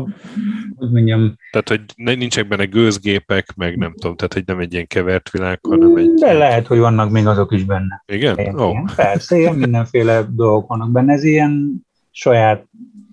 hogy 0.76 0.90
mondjam... 0.90 1.36
Tehát, 1.50 1.68
hogy 1.68 1.80
nincsenek 2.16 2.48
benne 2.48 2.64
gőzgépek, 2.64 3.54
meg 3.56 3.76
nem 3.76 3.94
tudom, 3.94 4.16
tehát, 4.16 4.32
hogy 4.32 4.42
nem 4.46 4.58
egy 4.58 4.72
ilyen 4.72 4.86
kevert 4.86 5.30
világ, 5.30 5.58
hanem 5.68 5.96
egy... 5.96 6.14
De 6.14 6.32
lehet, 6.32 6.66
hogy 6.66 6.78
vannak 6.78 7.10
még 7.10 7.26
azok 7.26 7.52
is 7.52 7.64
benne. 7.64 8.04
Igen? 8.06 8.38
Ilyen, 8.38 8.58
oh. 8.58 8.70
ilyen, 8.70 8.90
persze, 8.96 9.38
ilyen 9.38 9.54
mindenféle 9.54 10.22
dolgok 10.36 10.68
vannak 10.68 10.90
benne. 10.90 11.12
Ez 11.12 11.24
ilyen 11.24 11.86
saját, 12.10 12.66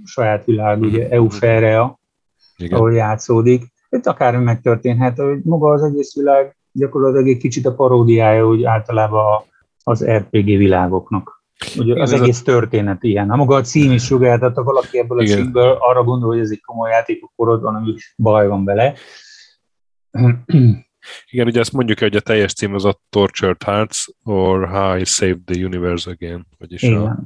saját 0.05 0.45
világ, 0.45 0.81
ugye 0.81 1.03
mhm. 1.03 1.13
Euferea, 1.13 1.99
igen. 2.57 2.77
ahol 2.77 2.93
játszódik. 2.93 3.63
Itt 3.89 4.05
akármi 4.05 4.43
megtörténhet, 4.43 5.17
hogy 5.17 5.39
maga 5.43 5.69
az 5.69 5.83
egész 5.83 6.15
világ 6.15 6.55
gyakorlatilag 6.71 7.27
egy 7.27 7.37
kicsit 7.37 7.65
a 7.65 7.75
paródiája, 7.75 8.47
hogy 8.47 8.63
általában 8.63 9.43
az 9.87 10.05
RPG 10.05 10.45
világoknak. 10.45 11.43
Ugye 11.77 12.01
az 12.01 12.11
egész 12.11 12.41
történet 12.41 13.03
ilyen. 13.03 13.29
Ha 13.29 13.35
maga 13.35 13.55
a 13.55 13.61
cím 13.61 13.91
is 13.91 14.03
sugáltatta, 14.03 14.63
valaki 14.63 14.99
ebből 14.99 15.19
a 15.19 15.21
Igen. 15.21 15.37
címből 15.37 15.77
arra 15.79 16.03
gondol, 16.03 16.29
hogy 16.29 16.39
ez 16.39 16.49
egy 16.49 16.61
komoly 16.61 16.89
játék, 16.89 17.23
akkor 17.23 17.49
ott 17.49 17.61
van, 17.61 17.75
ami 17.75 17.93
baj 18.15 18.47
van 18.47 18.65
vele. 18.65 18.93
Igen, 21.29 21.47
ugye 21.47 21.59
azt 21.59 21.71
mondjuk, 21.71 21.99
hogy 21.99 22.15
a 22.15 22.19
teljes 22.19 22.53
cím 22.53 22.73
az 22.73 22.85
a 22.85 23.01
Tortured 23.09 23.63
Hearts, 23.63 24.05
or 24.23 24.67
How 24.69 24.97
I 24.97 25.05
Saved 25.05 25.43
the 25.45 25.65
Universe 25.65 26.11
Again. 26.11 26.47
Vagyis 26.57 26.81
Igen. 26.81 27.01
a, 27.01 27.19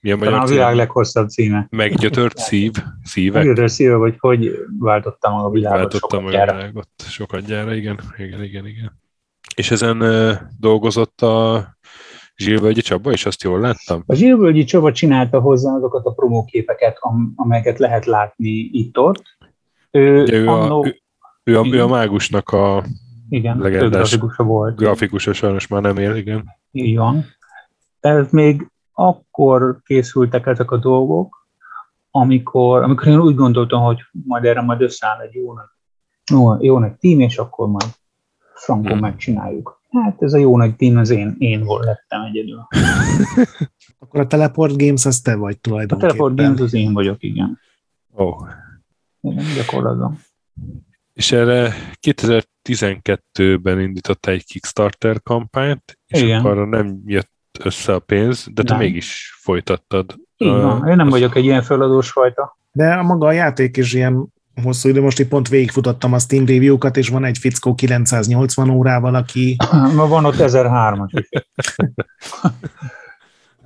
milyen 0.00 0.18
Talán 0.18 0.40
a 0.40 0.46
világ 0.46 0.74
leghosszabb 0.74 1.28
címe. 1.28 1.66
Meggyötört 1.70 2.38
szív, 2.48 2.72
szívek. 3.02 3.44
Meggyötört 3.44 3.72
szíve, 3.72 3.94
vagy 3.94 4.14
hogy 4.18 4.58
váltottam 4.78 5.34
a 5.34 5.50
világot 5.50 5.78
váltottam 5.78 6.24
a 6.26 6.28
világot 6.28 6.88
sokat 6.96 7.46
gyára, 7.46 7.74
igen, 7.74 8.00
igen, 8.16 8.42
igen, 8.42 8.66
igen. 8.66 9.04
És 9.56 9.70
ezen 9.70 10.04
dolgozott 10.58 11.22
a 11.22 11.75
Zsilvölgyi 12.36 12.80
Csaba, 12.80 13.10
és 13.10 13.26
azt 13.26 13.42
jól 13.42 13.60
láttam? 13.60 14.02
A 14.06 14.14
Zsilvölgyi 14.14 14.64
Csaba 14.64 14.92
csinálta 14.92 15.40
hozzá 15.40 15.74
azokat 15.74 16.06
a 16.06 16.12
promóképeket, 16.12 16.98
amelyeket 17.34 17.78
lehet 17.78 18.04
látni 18.04 18.68
itt-ott. 18.72 19.22
Ő, 19.90 20.26
ő, 20.30 20.48
annó... 20.48 20.82
a, 20.82 20.86
ő, 20.86 21.00
ő, 21.44 21.58
a, 21.58 21.66
ő 21.66 21.82
a 21.82 21.86
mágusnak 21.86 22.48
a 22.48 22.84
igen, 23.28 23.58
legendás 23.58 23.90
grafikusa 23.90 24.42
volt. 24.42 24.76
Grafikusa 24.76 25.32
sajnos 25.32 25.66
már 25.66 25.82
nem 25.82 25.96
él, 25.96 26.14
igen. 26.16 26.44
Így 26.70 26.96
van. 26.96 27.24
Ez 28.00 28.30
még 28.30 28.70
akkor 28.92 29.80
készültek 29.84 30.46
ezek 30.46 30.70
a 30.70 30.76
dolgok, 30.76 31.46
amikor, 32.10 32.82
amikor 32.82 33.06
én 33.06 33.18
úgy 33.18 33.34
gondoltam, 33.34 33.82
hogy 33.82 33.98
majd 34.26 34.44
erre 34.44 34.60
majd 34.60 34.80
összeáll 34.80 35.20
egy 35.20 35.34
jó 35.34 35.52
nagy, 35.52 35.68
jó, 36.32 36.64
jó 36.64 36.78
nagy 36.78 36.92
tím, 36.92 37.20
és 37.20 37.38
akkor 37.38 37.68
majd 37.68 37.90
frankon 38.54 38.92
hmm. 38.92 39.00
megcsináljuk. 39.00 39.80
Hát 40.02 40.22
ez 40.22 40.32
a 40.32 40.38
jó 40.38 40.56
nagy 40.56 40.76
tím, 40.76 40.96
az 40.96 41.10
én, 41.10 41.34
én 41.38 41.64
lettem 41.66 42.22
egyedül. 42.22 42.66
akkor 43.98 44.20
a 44.20 44.26
Teleport 44.26 44.76
Games 44.76 45.06
az 45.06 45.20
te 45.20 45.34
vagy 45.34 45.60
tulajdonképpen. 45.60 46.08
A 46.08 46.12
Teleport 46.12 46.36
Games 46.36 46.60
az 46.60 46.74
én 46.74 46.92
vagyok, 46.92 47.22
igen. 47.22 47.60
Ó. 48.16 48.24
Oh. 48.24 48.48
Igen, 49.20 49.44
gyakorlatban. 49.56 50.18
És 51.12 51.32
erre 51.32 51.74
2012-ben 52.06 53.80
indította 53.80 54.30
egy 54.30 54.44
Kickstarter 54.44 55.22
kampányt, 55.22 55.98
és 56.06 56.22
Igen. 56.22 56.38
akkor 56.38 56.50
arra 56.50 56.66
nem 56.66 57.02
jött 57.04 57.32
össze 57.64 57.94
a 57.94 57.98
pénz, 57.98 58.48
de 58.52 58.62
te 58.62 58.72
nem. 58.72 58.82
mégis 58.82 59.38
folytattad. 59.40 60.14
Így 60.36 60.48
van, 60.48 60.88
én 60.88 60.96
nem 60.96 61.08
vagyok 61.08 61.36
egy 61.36 61.44
ilyen 61.44 61.62
feladós 61.62 62.10
fajta. 62.10 62.58
De 62.72 62.92
a 62.92 63.02
maga 63.02 63.26
a 63.26 63.32
játék 63.32 63.76
is 63.76 63.92
ilyen 63.92 64.32
hosszú 64.62 64.88
idő, 64.88 65.00
most 65.00 65.18
itt 65.18 65.28
pont 65.28 65.48
végigfutottam 65.48 66.12
a 66.12 66.18
Steam 66.18 66.46
review-kat, 66.46 66.96
és 66.96 67.08
van 67.08 67.24
egy 67.24 67.38
fickó 67.38 67.74
980 67.74 68.70
órával, 68.70 69.14
aki... 69.14 69.56
Ma 69.94 70.08
van 70.08 70.24
ott 70.24 70.38
1003 70.38 71.06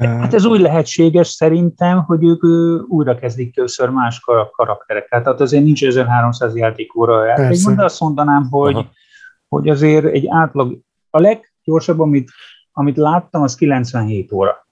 Hát 0.00 0.34
ez 0.34 0.44
úgy 0.44 0.60
lehetséges 0.60 1.28
szerintem, 1.28 2.02
hogy 2.02 2.24
ők 2.24 2.44
újra 2.88 3.14
kezdik 3.14 3.54
többször 3.54 3.88
más 3.88 4.20
karaktereket. 4.56 5.22
Tehát 5.22 5.40
azért 5.40 5.64
nincs 5.64 5.84
1300 5.84 6.56
játékóra 6.56 7.16
a 7.16 7.24
játékban, 7.24 7.76
de 7.76 7.84
azt 7.84 8.00
mondanám, 8.00 8.48
hogy, 8.50 8.86
hogy 9.48 9.68
azért 9.68 10.04
egy 10.04 10.26
átlag, 10.28 10.78
a 11.10 11.20
leggyorsabb, 11.20 12.00
amit, 12.00 12.30
amit 12.72 12.96
láttam, 12.96 13.42
az 13.42 13.54
97 13.54 14.32
óra. 14.32 14.66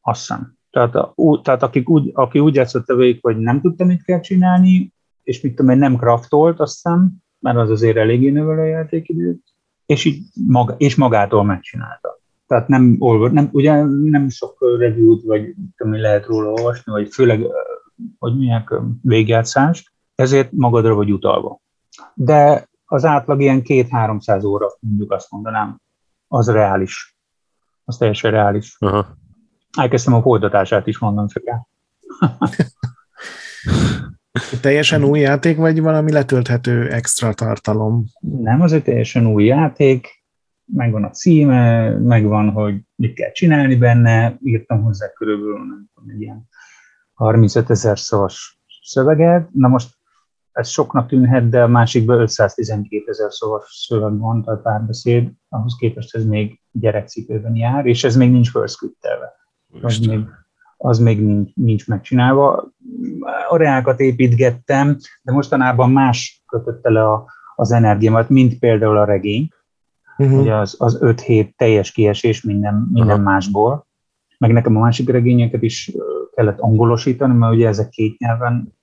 Azt 0.00 0.20
hiszem. 0.20 0.56
Tehát, 0.70 0.94
a, 0.94 1.14
tehát 1.42 1.62
akik 1.62 1.88
úgy, 1.88 2.10
aki 2.14 2.38
úgy 2.38 2.54
játszott 2.54 2.88
a 2.88 2.94
végig, 2.94 3.18
hogy 3.22 3.36
nem 3.36 3.60
tudta, 3.60 3.84
mit 3.84 4.04
kell 4.04 4.20
csinálni, 4.20 4.92
és 5.22 5.40
mit 5.40 5.54
tudom 5.54 5.70
én, 5.70 5.78
nem 5.78 5.96
craftolt, 5.96 6.60
azt 6.60 6.74
hiszem, 6.74 7.12
mert 7.38 7.56
az 7.56 7.70
azért 7.70 7.96
eléggé 7.96 8.30
növel 8.30 8.58
a 8.58 8.64
játékidőt, 8.64 9.42
és, 9.86 10.04
így 10.04 10.22
maga, 10.46 10.74
és 10.78 10.94
magától 10.94 11.44
megcsinálta. 11.44 12.20
Tehát 12.46 12.68
nem, 12.68 12.96
nem, 13.32 13.48
ugye 13.52 13.84
nem 13.84 14.28
sok 14.28 14.56
review-t, 14.78 15.22
vagy 15.22 15.54
tudom, 15.76 16.00
lehet 16.00 16.26
róla 16.26 16.50
olvasni, 16.50 16.92
vagy 16.92 17.12
főleg, 17.12 17.46
hogy 18.18 18.36
milyen 18.36 18.64
végjátszást, 19.02 19.92
ezért 20.14 20.52
magadra 20.52 20.94
vagy 20.94 21.12
utalva. 21.12 21.60
De 22.14 22.68
az 22.84 23.04
átlag 23.04 23.40
ilyen 23.40 23.62
két-háromszáz 23.62 24.44
óra, 24.44 24.66
mondjuk 24.80 25.12
azt 25.12 25.30
mondanám, 25.30 25.80
az 26.28 26.50
reális. 26.50 27.16
Az 27.84 27.96
teljesen 27.96 28.30
reális. 28.30 28.76
Aha. 28.78 29.16
Elkezdtem 29.78 30.14
a 30.14 30.22
folytatását 30.22 30.86
is 30.86 30.98
mondom 30.98 31.26
csak 31.26 31.46
el. 31.46 31.68
Teljesen 34.60 35.04
új 35.04 35.20
játék, 35.20 35.56
vagy 35.56 35.80
valami 35.80 36.12
letölthető 36.12 36.90
extra 36.90 37.34
tartalom? 37.34 38.04
Nem, 38.20 38.60
az 38.60 38.72
egy 38.72 38.82
teljesen 38.82 39.26
új 39.26 39.44
játék, 39.44 40.22
megvan 40.64 41.04
a 41.04 41.10
címe, 41.10 41.90
megvan, 41.90 42.50
hogy 42.50 42.80
mit 42.94 43.14
kell 43.14 43.32
csinálni 43.32 43.76
benne, 43.76 44.38
írtam 44.42 44.82
hozzá 44.82 45.12
körülbelül 45.12 45.58
nem 45.58 45.90
tudom, 45.94 46.10
egy 46.10 46.20
ilyen 46.20 46.48
35 47.14 47.70
ezer 47.70 47.98
szavas 47.98 48.60
szöveget. 48.82 49.48
Na 49.52 49.68
most 49.68 49.94
ez 50.52 50.68
soknak 50.68 51.08
tűnhet, 51.08 51.48
de 51.48 51.62
a 51.62 51.68
másikban 51.68 52.20
512 52.20 53.04
ezer 53.06 53.32
szavas 53.32 53.86
szöveg 53.88 54.18
van, 54.18 54.44
tehát 54.44 54.62
párbeszéd, 54.62 55.30
ahhoz 55.48 55.76
képest 55.78 56.14
ez 56.14 56.24
még 56.24 56.60
gyerekcipőben 56.70 57.56
jár, 57.56 57.86
és 57.86 58.04
ez 58.04 58.16
még 58.16 58.30
nincs 58.30 58.50
felscriptelve. 58.50 59.32
Az 59.80 59.98
még, 59.98 60.24
az 60.76 60.98
még 60.98 61.20
nincs, 61.24 61.54
nincs 61.54 61.88
megcsinálva. 61.88 62.72
A 63.48 63.56
reákat 63.56 64.00
építgettem, 64.00 64.96
de 65.22 65.32
mostanában 65.32 65.90
más 65.90 66.42
kötötte 66.46 66.90
le 66.90 67.08
a, 67.08 67.24
az 67.56 67.72
energiámat, 67.72 68.28
mint 68.28 68.58
például 68.58 68.96
a 68.96 69.04
regény, 69.04 69.48
uh-huh. 70.18 70.40
ugye 70.40 70.54
az, 70.54 70.74
az 70.78 70.98
5 71.00 71.20
hét 71.20 71.56
teljes 71.56 71.92
kiesés 71.92 72.42
minden, 72.42 72.88
minden 72.92 73.10
uh-huh. 73.10 73.32
másból, 73.32 73.86
meg 74.38 74.52
nekem 74.52 74.76
a 74.76 74.80
másik 74.80 75.08
regényeket 75.08 75.62
is 75.62 75.92
kellett 76.34 76.58
angolosítani, 76.58 77.34
mert 77.34 77.54
ugye 77.54 77.68
ezek 77.68 77.88
két 77.88 78.18
nyelven, 78.18 78.74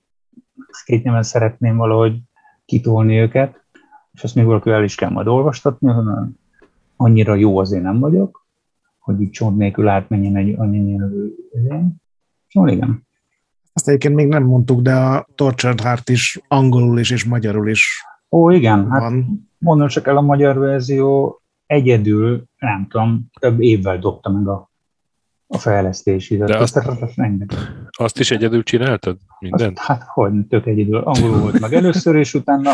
két 0.84 1.02
nyelven 1.02 1.22
szeretném 1.22 1.76
valahogy 1.76 2.18
kitolni 2.64 3.18
őket, 3.18 3.64
és 4.12 4.24
ezt 4.24 4.34
még 4.34 4.44
valaki 4.44 4.70
el 4.70 4.84
is 4.84 4.94
kell 4.94 5.10
majd 5.10 5.26
olvastatni, 5.26 5.88
hogy 5.88 6.04
annyira 6.96 7.34
jó 7.34 7.58
azért 7.58 7.82
nem 7.82 7.98
vagyok, 7.98 8.46
hogy 8.98 9.20
így 9.20 9.30
csont 9.30 9.56
nélkül 9.56 9.88
átmenjen 9.88 10.36
egy 10.36 10.54
annyi 10.58 10.78
nyelvű 10.78 11.34
Szóval 12.48 12.70
igen. 12.70 13.06
Azt 13.72 13.88
egyébként 13.88 14.14
még 14.14 14.26
nem 14.26 14.42
mondtuk, 14.42 14.80
de 14.80 14.94
a 14.94 15.26
Tortured 15.34 15.80
Heart 15.80 16.08
is 16.08 16.40
angolul 16.48 16.98
is 16.98 17.10
és 17.10 17.24
magyarul 17.24 17.68
is 17.68 18.04
Ó, 18.30 18.50
igen, 18.50 18.90
hát 18.90 19.00
van. 19.00 19.48
mondom 19.58 19.88
csak 19.88 20.06
el 20.06 20.16
a 20.16 20.20
magyar 20.20 20.58
verzió 20.58 21.40
egyedül, 21.66 22.44
nem 22.58 22.86
tudom, 22.88 23.30
több 23.40 23.60
évvel 23.60 23.98
dobta 23.98 24.30
meg 24.30 24.48
a, 24.48 24.70
a 25.46 25.58
fejlesztési. 25.58 26.36
De 26.36 26.58
azt, 26.58 26.76
azt, 26.76 27.20
azt 27.90 28.18
is 28.18 28.30
egyedül 28.30 28.62
csináltad? 28.62 29.16
Mindent? 29.38 29.78
Azt, 29.78 29.86
hát 29.86 30.02
hogy, 30.02 30.46
tök 30.48 30.66
egyedül. 30.66 30.98
Angolul 30.98 31.40
volt 31.40 31.60
meg 31.60 31.72
először, 31.72 32.16
és 32.16 32.34
utána 32.34 32.70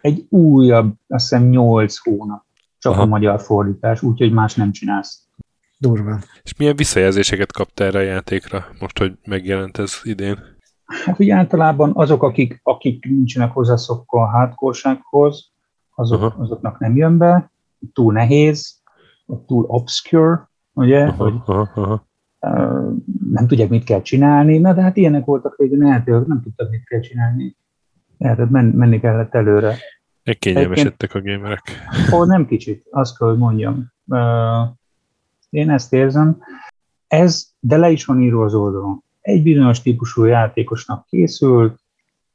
egy 0.00 0.26
újabb, 0.28 0.94
azt 1.08 1.28
hiszem 1.28 1.48
8 1.48 1.96
hónap 1.98 2.44
csak 2.78 2.92
Aha. 2.92 3.02
a 3.02 3.06
magyar 3.06 3.40
fordítás, 3.40 4.02
úgyhogy 4.02 4.32
más 4.32 4.54
nem 4.54 4.72
csinálsz. 4.72 5.21
Durva. 5.82 6.18
És 6.42 6.56
milyen 6.56 6.76
visszajelzéseket 6.76 7.52
kaptál 7.52 7.86
erre 7.86 7.98
a 7.98 8.02
játékra, 8.02 8.64
most, 8.80 8.98
hogy 8.98 9.12
megjelent 9.24 9.78
ez 9.78 10.00
idén? 10.02 10.38
Hát 10.84 11.18
ugye 11.18 11.34
általában 11.34 11.90
azok, 11.94 12.22
akik, 12.22 12.60
akik 12.62 13.04
nincsenek 13.04 13.52
hozzászokva 13.52 14.22
a 14.22 14.30
hardcore 14.30 14.98
azok, 15.94 16.34
azoknak 16.38 16.78
nem 16.78 16.96
jön 16.96 17.18
be, 17.18 17.50
túl 17.92 18.12
nehéz, 18.12 18.80
túl 19.46 19.64
obscure, 19.64 20.48
ugye, 20.72 21.04
aha, 21.04 21.24
hogy 21.24 21.34
aha, 21.46 21.70
aha. 21.74 22.06
Uh, 22.40 22.96
nem 23.30 23.46
tudják, 23.46 23.68
mit 23.68 23.84
kell 23.84 24.02
csinálni, 24.02 24.58
na 24.58 24.72
de 24.72 24.82
hát 24.82 24.96
ilyenek 24.96 25.24
voltak 25.24 25.56
végül, 25.56 25.78
nem, 25.78 26.02
nem 26.04 26.40
tudtak, 26.42 26.70
mit 26.70 26.84
kell 26.84 27.00
csinálni. 27.00 27.56
Tehát 28.18 28.50
men, 28.50 28.64
menni 28.64 29.00
kellett 29.00 29.34
előre. 29.34 29.76
Egy 30.22 30.38
kényelmesedtek 30.38 31.14
a 31.14 31.22
gamerek. 31.22 31.62
Ó, 32.12 32.24
nem 32.24 32.46
kicsit, 32.46 32.86
azt 32.90 33.18
kell, 33.18 33.28
hogy 33.28 33.38
mondjam. 33.38 33.92
Uh, 34.06 34.80
én 35.52 35.70
ezt 35.70 35.92
érzem. 35.92 36.42
Ez, 37.08 37.46
de 37.60 37.76
le 37.76 37.90
is 37.90 38.04
van 38.04 38.20
írva 38.20 38.44
az 38.44 38.54
oldalon. 38.54 39.04
Egy 39.20 39.42
bizonyos 39.42 39.82
típusú 39.82 40.24
játékosnak 40.24 41.06
készült, 41.06 41.80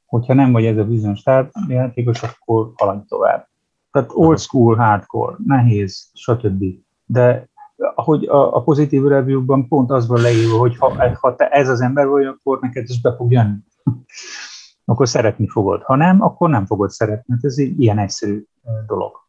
hogyha 0.06 0.34
nem 0.34 0.52
vagy 0.52 0.64
ez 0.64 0.76
a 0.76 0.84
bizonyos 0.84 1.22
játékos, 1.68 2.22
akkor 2.22 2.72
haladj 2.74 3.06
tovább. 3.08 3.48
Tehát 3.90 4.10
old 4.12 4.38
school, 4.38 4.76
hardcore, 4.76 5.36
nehéz, 5.44 6.10
stb. 6.14 6.64
De 7.04 7.48
ahogy 7.94 8.26
a, 8.26 8.56
a 8.56 8.62
pozitív 8.62 9.04
review-ban 9.04 9.68
pont 9.68 9.90
az 9.90 10.06
van 10.06 10.20
leírva, 10.20 10.58
hogy 10.58 10.76
ha, 10.76 11.16
ha 11.20 11.34
te 11.34 11.48
ez 11.48 11.68
az 11.68 11.80
ember 11.80 12.06
vagy, 12.06 12.24
akkor 12.24 12.58
neked 12.60 12.84
ez 12.88 13.00
be 13.00 13.14
fog 13.16 13.32
jönni. 13.32 13.58
akkor 14.84 15.08
szeretni 15.08 15.48
fogod. 15.48 15.82
Ha 15.82 15.96
nem, 15.96 16.22
akkor 16.22 16.48
nem 16.48 16.66
fogod 16.66 16.90
szeretni. 16.90 17.24
mert 17.26 17.44
Ez 17.44 17.58
egy 17.58 17.80
ilyen 17.80 17.98
egyszerű 17.98 18.44
dolog. 18.86 19.27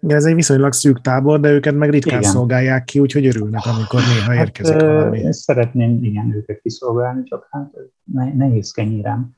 Igen, 0.00 0.16
ez 0.16 0.24
egy 0.24 0.34
viszonylag 0.34 0.72
szűk 0.72 1.00
tábor, 1.00 1.40
de 1.40 1.50
őket 1.50 1.74
meg 1.74 1.90
ritkán 1.90 2.18
igen. 2.18 2.30
szolgálják 2.30 2.84
ki, 2.84 2.98
úgyhogy 2.98 3.26
örülnek, 3.26 3.66
amikor 3.66 4.00
néha 4.00 4.32
hát, 4.32 4.46
érkezik 4.46 4.80
valami. 4.80 5.32
Szeretném, 5.32 6.04
igen, 6.04 6.34
őket 6.34 6.60
kiszolgálni, 6.62 7.22
csak 7.24 7.46
hát 7.50 7.70
nehéz 8.36 8.70
kenyérem. 8.70 9.36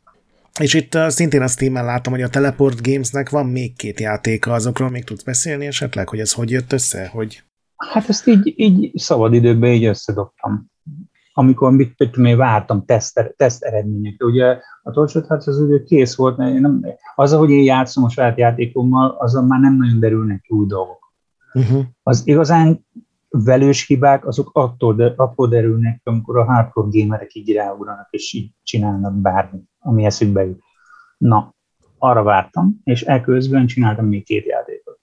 És 0.60 0.74
itt 0.74 0.98
szintén 1.06 1.42
a 1.42 1.46
Steam-en 1.46 1.84
látom, 1.84 2.12
hogy 2.12 2.22
a 2.22 2.28
Teleport 2.28 2.82
Gamesnek 2.82 3.30
van 3.30 3.46
még 3.46 3.76
két 3.76 4.00
játéka, 4.00 4.52
azokról 4.52 4.90
még 4.90 5.04
tudsz 5.04 5.22
beszélni 5.22 5.66
esetleg, 5.66 6.08
hogy 6.08 6.20
ez 6.20 6.32
hogy 6.32 6.50
jött 6.50 6.72
össze? 6.72 7.08
Hogy... 7.12 7.42
Hát 7.76 8.08
ezt 8.08 8.26
így, 8.26 8.54
így 8.56 8.90
szabad 8.94 9.34
időben 9.34 9.72
így 9.72 9.84
összedobtam. 9.84 10.70
Amikor 11.38 11.72
mit, 11.72 11.94
mit 11.98 12.10
tudom, 12.10 12.24
én 12.24 12.36
vártam 12.36 12.84
teszt, 12.84 13.34
teszt 13.36 13.62
eredményekre. 13.62 14.26
Ugye 14.26 14.58
a 14.82 14.90
Torchot 14.90 15.26
hát 15.26 15.46
az 15.46 15.60
ugye 15.60 15.82
kész 15.82 16.16
volt, 16.16 16.36
mert 16.36 16.58
nem, 16.58 16.84
az, 17.14 17.32
hogy 17.32 17.50
én 17.50 17.62
játszom 17.62 18.04
a 18.04 18.08
saját 18.08 18.38
játékommal, 18.38 19.10
azon 19.10 19.44
már 19.44 19.60
nem 19.60 19.76
nagyon 19.76 20.00
derülnek 20.00 20.44
új 20.48 20.66
dolgok. 20.66 21.12
Uh-huh. 21.52 21.84
Az 22.02 22.26
igazán 22.26 22.86
velős 23.28 23.86
hibák, 23.86 24.26
azok 24.26 24.50
attól, 24.52 24.94
de, 24.94 25.12
attól 25.16 25.48
derülnek, 25.48 26.00
amikor 26.04 26.38
a 26.38 26.44
hardcore 26.44 26.88
gamerek 26.90 27.34
így 27.34 27.52
ráugranak, 27.52 28.08
és 28.10 28.32
így 28.32 28.50
csinálnak 28.62 29.14
bármit, 29.14 29.70
ami 29.78 30.04
eszükbe 30.04 30.44
jut. 30.44 30.60
Na, 31.18 31.54
arra 31.98 32.22
vártam, 32.22 32.80
és 32.84 33.02
elközben 33.02 33.66
csináltam 33.66 34.06
még 34.06 34.24
két 34.24 34.46
játékot. 34.46 34.98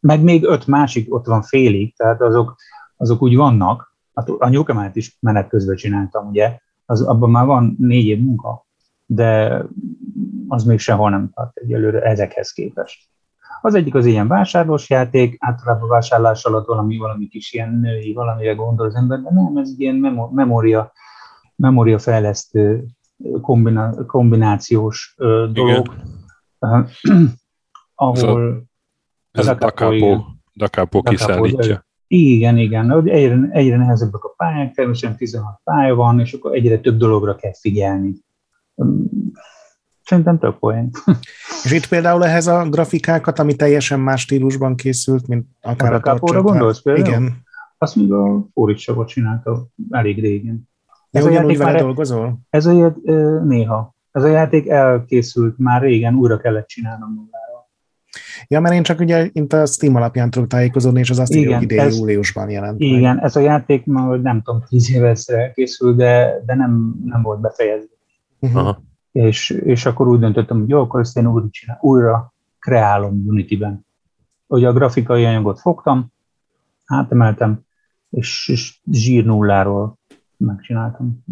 Meg 0.00 0.22
még 0.22 0.44
öt 0.44 0.66
másik 0.66 1.14
ott 1.14 1.26
van 1.26 1.42
félig, 1.42 1.96
tehát 1.96 2.20
azok, 2.20 2.56
azok 2.96 3.22
úgy 3.22 3.36
vannak. 3.36 3.89
Hát 4.20 4.36
a 4.38 4.48
nyugamát 4.48 4.96
is 4.96 5.16
menet 5.20 5.48
közben 5.48 5.76
csináltam, 5.76 6.28
ugye, 6.28 6.58
az, 6.86 7.02
abban 7.02 7.30
már 7.30 7.46
van 7.46 7.76
négy 7.78 8.06
év 8.06 8.20
munka, 8.20 8.66
de 9.06 9.62
az 10.48 10.64
még 10.64 10.78
sehol 10.78 11.10
nem 11.10 11.30
tart 11.34 11.56
egyelőre 11.56 12.00
ezekhez 12.00 12.52
képest. 12.52 13.08
Az 13.62 13.74
egyik 13.74 13.94
az 13.94 14.06
ilyen 14.06 14.28
vásárlós 14.28 14.90
játék, 14.90 15.36
általában 15.38 15.88
vásárlás 15.88 16.44
alatt 16.44 16.66
valami, 16.66 16.96
valami 16.96 17.28
kis 17.28 17.52
ilyen 17.52 17.74
női, 17.74 18.12
valamire 18.12 18.54
gondol 18.54 18.86
az 18.86 18.94
ember, 18.94 19.20
de 19.20 19.30
nem, 19.32 19.56
ez 19.56 19.74
ilyen 19.76 19.94
memória, 20.32 20.92
memória 21.56 21.98
fejlesztő 21.98 22.84
kombina, 23.40 24.06
kombinációs 24.06 25.14
ö, 25.16 25.46
dolog, 25.52 25.94
uh, 26.58 26.88
ahol 27.94 28.64
ez 29.30 29.46
a 29.46 29.54
Dacapo, 29.54 30.24
Dacapo 30.54 31.02
kiszállítja. 31.02 31.88
Igen, 32.12 32.56
igen, 32.56 33.08
egyre, 33.08 33.48
egyre 33.50 33.76
nehezebbek 33.76 34.24
a 34.24 34.34
pályák, 34.36 34.74
természetesen 34.74 35.16
16 35.16 35.60
pálya 35.64 35.94
van, 35.94 36.20
és 36.20 36.32
akkor 36.32 36.54
egyre 36.54 36.78
több 36.78 36.96
dologra 36.96 37.36
kell 37.36 37.52
figyelni. 37.60 38.14
Szerintem 40.04 40.38
tök 40.38 40.58
poén. 40.58 40.90
És 41.64 41.72
itt 41.72 41.88
például 41.88 42.24
ehhez 42.24 42.46
a 42.46 42.68
grafikákat, 42.68 43.38
ami 43.38 43.54
teljesen 43.54 44.00
más 44.00 44.20
stílusban 44.20 44.76
készült, 44.76 45.26
mint 45.26 45.46
akár 45.60 45.92
a, 45.92 45.96
a 45.96 46.00
Kápóra 46.00 46.42
gondolsz 46.42 46.82
például? 46.82 47.06
Igen. 47.06 47.36
Azt 47.78 47.96
még 47.96 48.12
a 48.12 48.46
Fóricsabot 48.54 49.08
csinálta 49.08 49.66
elég 49.90 50.20
régen. 50.20 50.68
Ez 51.10 51.24
a 51.24 51.30
játék 51.30 51.58
vele 51.58 51.72
már, 51.72 51.80
dolgozol? 51.80 52.38
Ez 52.50 52.66
a 52.66 52.96
néha. 53.44 53.94
Ez 54.12 54.22
a 54.22 54.28
játék 54.28 54.68
elkészült 54.68 55.58
már 55.58 55.80
régen, 55.80 56.14
újra 56.14 56.36
kellett 56.36 56.66
csinálnom 56.66 57.14
nullára. 57.14 57.49
Ja, 58.48 58.60
mert 58.60 58.74
én 58.74 58.82
csak 58.82 59.00
ugye 59.00 59.28
itt 59.32 59.52
a 59.52 59.66
Steam 59.66 59.94
alapján 59.94 60.30
tudok 60.30 60.48
tájékozódni, 60.48 61.00
és 61.00 61.10
az 61.10 61.18
azt 61.18 61.34
írja, 61.34 61.54
hogy 61.54 61.62
idén 61.62 61.78
ez, 61.78 61.98
júliusban 61.98 62.50
jelent. 62.50 62.80
Igen, 62.80 63.14
meg. 63.14 63.24
ez 63.24 63.36
a 63.36 63.40
játék 63.40 63.86
már 63.86 64.20
nem 64.20 64.42
tudom, 64.42 64.62
tíz 64.68 64.92
éves 64.92 65.26
elkészült, 65.26 65.96
de, 65.96 66.42
de 66.46 66.54
nem, 66.54 66.94
nem 67.04 67.22
volt 67.22 67.40
befejezve. 67.40 67.94
Uh-huh 68.40 68.76
és, 69.12 69.50
és 69.50 69.86
akkor 69.86 70.08
úgy 70.08 70.18
döntöttem, 70.18 70.58
hogy 70.58 70.68
jó, 70.68 70.80
akkor 70.80 71.00
ezt 71.00 71.16
én 71.16 71.26
újra, 71.26 71.48
csinál, 71.50 71.78
újra 71.80 72.34
kreálom 72.58 73.22
Unity-ben. 73.26 73.86
Hogy 74.46 74.64
a 74.64 74.72
grafikai 74.72 75.24
anyagot 75.24 75.60
fogtam, 75.60 76.12
átemeltem, 76.84 77.60
és, 78.10 78.48
és 78.48 78.80
zsír 78.90 79.24
nulláról 79.24 79.98
megcsináltam. 80.36 81.24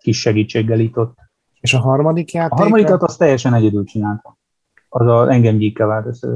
Kis 0.00 0.20
segítséggel 0.20 0.80
itt 0.80 0.98
ott. 0.98 1.18
És 1.60 1.74
a 1.74 1.78
harmadik 1.78 2.32
játék? 2.32 2.52
A 2.52 2.56
harmadikat 2.56 3.02
azt 3.02 3.18
teljesen 3.18 3.54
egyedül 3.54 3.84
csináltam. 3.84 4.33
Az 4.96 5.06
a 5.06 5.32
engem 5.32 5.56
gyíkkel 5.56 5.86
vált 5.86 6.06
össze. 6.06 6.28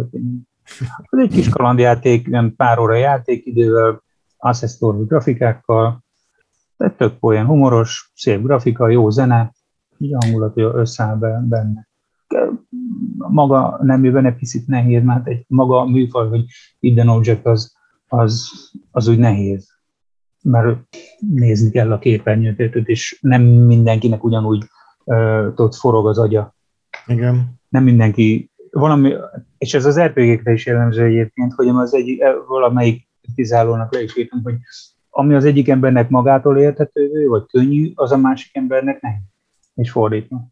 Ez 1.10 1.18
egy 1.18 1.30
kis 1.30 1.48
kalandjáték, 1.48 2.26
ilyen 2.26 2.54
pár 2.56 2.78
óra 2.78 2.94
játékidővel, 2.94 4.02
assessor 4.36 5.06
grafikákkal, 5.06 6.04
de 6.76 6.90
tök 6.90 7.16
olyan 7.20 7.46
humoros, 7.46 8.12
szép 8.14 8.42
grafika, 8.42 8.88
jó 8.88 9.10
zene, 9.10 9.52
így 9.98 10.16
hangulat 10.20 10.52
összeáll 10.56 11.16
benne. 11.48 11.88
Maga 13.16 13.78
nemében 13.82 14.26
egy 14.26 14.36
picit 14.36 14.66
nehéz, 14.66 15.02
mert 15.02 15.26
egy 15.26 15.44
maga 15.48 15.84
műfaj, 15.84 16.28
hogy 16.28 16.44
Hidden 16.78 17.08
Object 17.08 17.46
az, 17.46 17.76
az, 18.08 18.50
az 18.90 19.08
úgy 19.08 19.18
nehéz, 19.18 19.68
mert 20.42 20.78
nézni 21.18 21.70
kell 21.70 21.92
a 21.92 21.98
képernyőt, 21.98 22.74
és 22.74 23.18
nem 23.20 23.42
mindenkinek 23.42 24.24
ugyanúgy 24.24 24.64
uh, 25.04 25.52
ott 25.56 25.74
forog 25.74 26.06
az 26.06 26.18
agya. 26.18 26.54
Igen. 27.06 27.56
Nem 27.68 27.84
mindenki, 27.84 28.50
valami, 28.70 29.14
és 29.58 29.74
ez 29.74 29.84
az 29.84 30.00
RPG-kre 30.00 30.52
is 30.52 30.66
jellemző 30.66 31.04
egyébként, 31.04 31.52
hogy 31.52 31.68
az 31.68 31.94
egy, 31.94 32.18
valamelyik 32.46 33.08
kritizálónak 33.22 33.94
le 33.94 34.02
is 34.02 34.16
írtam, 34.16 34.40
hogy 34.42 34.54
ami 35.10 35.34
az 35.34 35.44
egyik 35.44 35.68
embernek 35.68 36.08
magától 36.08 36.58
értető, 36.58 37.26
vagy 37.28 37.46
könnyű, 37.46 37.92
az 37.94 38.12
a 38.12 38.16
másik 38.16 38.56
embernek 38.56 39.00
nehéz 39.00 39.22
és 39.74 39.90
fordítva. 39.90 40.48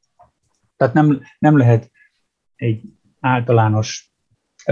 Tehát 0.76 0.94
nem, 0.94 1.20
nem 1.38 1.56
lehet 1.56 1.90
egy 2.56 2.82
általános 3.20 4.14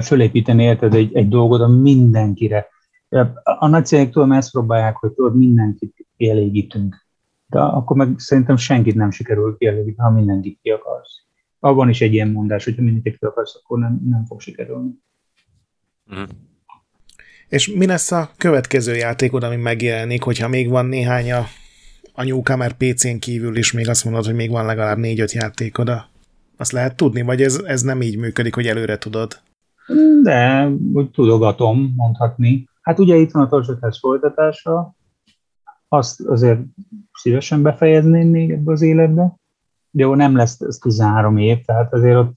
fölépíteni 0.02 0.62
érted 0.62 0.94
egy, 0.94 1.14
egy 1.14 1.28
dolgot 1.28 1.60
a 1.60 1.68
mindenkire. 1.68 2.68
A 3.42 3.66
nagy 3.66 3.86
cégek 3.86 4.10
tudom 4.10 4.32
ezt 4.32 4.50
próbálják, 4.50 4.96
hogy 4.96 5.12
tudod, 5.12 5.36
mindenkit 5.36 6.06
kielégítünk. 6.16 7.06
De 7.46 7.60
akkor 7.60 7.96
meg 7.96 8.14
szerintem 8.16 8.56
senkit 8.56 8.94
nem 8.94 9.10
sikerül 9.10 9.56
kielégíteni, 9.56 10.08
ha 10.08 10.14
mindenkit 10.14 10.58
ki 10.62 10.70
akarsz. 10.70 11.23
Abban 11.64 11.88
is 11.88 12.00
egy 12.00 12.12
ilyen 12.12 12.28
mondás, 12.28 12.64
hogy 12.64 12.74
ha 12.76 12.82
mindenkit 12.82 13.18
ki 13.18 13.24
akarsz, 13.24 13.60
akkor 13.62 13.78
nem, 13.78 14.00
nem 14.08 14.24
fog 14.24 14.40
sikerülni. 14.40 14.90
Mm. 16.14 16.22
És 17.48 17.72
mi 17.74 17.86
lesz 17.86 18.12
a 18.12 18.30
következő 18.36 18.94
játékod, 18.94 19.42
ami 19.42 19.56
megjelenik, 19.56 20.22
hogyha 20.22 20.48
még 20.48 20.68
van 20.68 20.86
néhány 20.86 21.32
a 21.32 21.44
anyóka 22.12 22.56
már 22.56 22.72
PC-n 22.72 23.18
kívül 23.18 23.56
is 23.56 23.72
még 23.72 23.88
azt 23.88 24.04
mondod, 24.04 24.24
hogy 24.24 24.34
még 24.34 24.50
van 24.50 24.66
legalább 24.66 24.98
négy-öt 24.98 25.32
játékod, 25.32 25.90
azt 26.56 26.72
lehet 26.72 26.96
tudni, 26.96 27.22
vagy 27.22 27.42
ez, 27.42 27.60
ez 27.64 27.82
nem 27.82 28.02
így 28.02 28.18
működik, 28.18 28.54
hogy 28.54 28.66
előre 28.66 28.98
tudod? 28.98 29.40
De, 30.22 30.68
úgy 30.92 31.10
tudogatom 31.10 31.92
mondhatni. 31.96 32.68
Hát 32.82 32.98
ugye 32.98 33.16
itt 33.16 33.30
van 33.30 33.42
a 33.42 33.48
Torcsotás 33.48 33.98
folytatása, 33.98 34.94
azt 35.88 36.20
azért 36.20 36.60
szívesen 37.12 37.62
befejezném 37.62 38.28
még 38.28 38.50
ebbe 38.50 38.72
az 38.72 38.82
életbe. 38.82 39.34
De 39.94 40.02
jó, 40.02 40.14
nem 40.14 40.36
lesz 40.36 40.60
ez 40.60 40.76
13 40.78 41.36
év, 41.36 41.64
tehát 41.64 41.92
azért 41.92 42.16
ott 42.16 42.32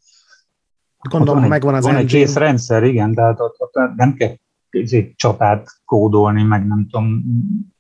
Gondolom, 1.10 1.40
van 1.40 1.50
megvan 1.50 1.74
az 1.74 1.84
van 1.84 1.96
engine. 1.96 2.20
egy 2.20 2.26
kész 2.26 2.36
rendszer, 2.36 2.84
igen, 2.84 3.14
tehát 3.14 3.40
ott, 3.40 3.56
ott 3.60 3.96
nem 3.96 4.14
kell 4.14 4.36
izé 4.70 5.14
csatát 5.16 5.68
kódolni, 5.86 6.44
meg 6.44 6.68
nem 6.68 6.88
tudom, 6.90 7.24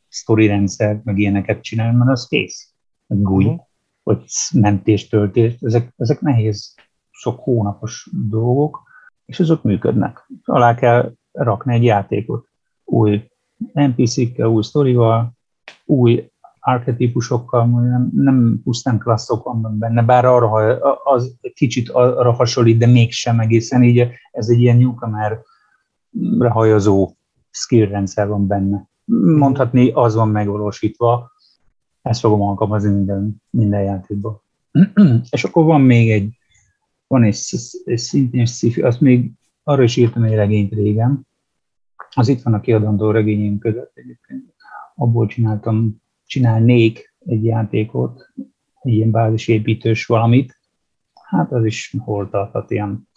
sztori 0.10 0.48
rendszert, 0.48 1.04
meg 1.04 1.18
ilyeneket 1.18 1.62
csinálni, 1.62 1.98
mert 1.98 2.10
az 2.12 2.28
kész. 2.28 2.72
GUI, 3.08 3.44
Mhm. 3.44 3.54
uh-huh. 3.54 3.68
vagy 4.04 4.24
mentés, 4.54 5.08
töltés, 5.08 5.56
ezek, 5.62 5.94
ezek 5.98 6.22
nehéz, 6.22 6.76
sok 7.12 7.40
hónapos 7.40 8.10
dolgok, 8.30 8.82
és 9.26 9.40
azok 9.40 9.64
működnek. 9.64 10.30
Alá 10.44 10.76
kell 10.76 11.14
rakni 11.32 11.74
egy 11.74 11.84
játékot. 11.84 12.48
Új 12.84 13.28
NPC-kkel, 13.74 14.48
új 14.48 14.64
sztorival, 14.64 15.32
új 15.86 16.30
archetípusokkal, 16.68 17.66
nem, 17.68 18.10
nem 18.14 18.60
pusztán 18.64 18.98
klasszok 18.98 19.44
vannak 19.44 19.78
benne, 19.78 20.04
bár 20.04 20.26
arra, 20.26 20.52
az 21.04 21.36
kicsit 21.54 21.90
arra 21.90 22.32
hasonlít, 22.32 22.78
de 22.78 22.86
mégsem 22.88 23.40
egészen 23.40 23.84
így, 23.84 24.08
ez 24.32 24.50
egy 24.50 24.60
ilyen 24.60 24.78
newcomer 24.78 25.42
hajazó 26.50 27.16
skill 27.50 28.06
van 28.14 28.48
benne. 28.48 28.90
Mondhatni, 29.38 29.92
az 29.92 30.16
van 30.16 30.30
megvalósítva, 30.30 31.32
ezt 32.02 32.20
fogom 32.20 32.42
alkalmazni 32.42 32.94
minden, 32.94 33.42
minden 33.50 33.84
játékban. 33.84 34.42
És 35.30 35.44
akkor 35.44 35.66
van 35.66 35.82
még 35.82 36.12
egy, 36.12 36.38
van 37.08 37.24
egy, 37.24 37.40
egy 37.86 37.98
szintén 37.98 38.46
sci 38.46 38.82
azt 38.82 39.02
még 39.02 39.32
arra 39.64 39.84
is 39.84 39.96
írtam 39.96 40.24
egy 40.24 40.34
regényt 40.34 40.74
régen, 40.74 41.28
az 42.16 42.28
itt 42.28 42.42
van 42.42 42.54
a 42.54 42.60
kiadandó 42.60 43.12
regényeim 43.12 43.58
között 43.58 43.92
egyébként. 43.94 44.54
Abból 44.96 45.28
csináltam, 45.28 46.06
csinálnék 46.28 47.16
egy 47.26 47.46
játékot, 47.46 48.32
egy 48.82 48.94
ilyen 48.94 49.12
bázisépítős 49.12 50.06
valamit, 50.06 50.60
hát 51.24 51.52
az 51.52 51.66
is 51.66 51.96
hol 52.04 52.30
tarthat 52.30 52.72
ilyen 52.72 53.08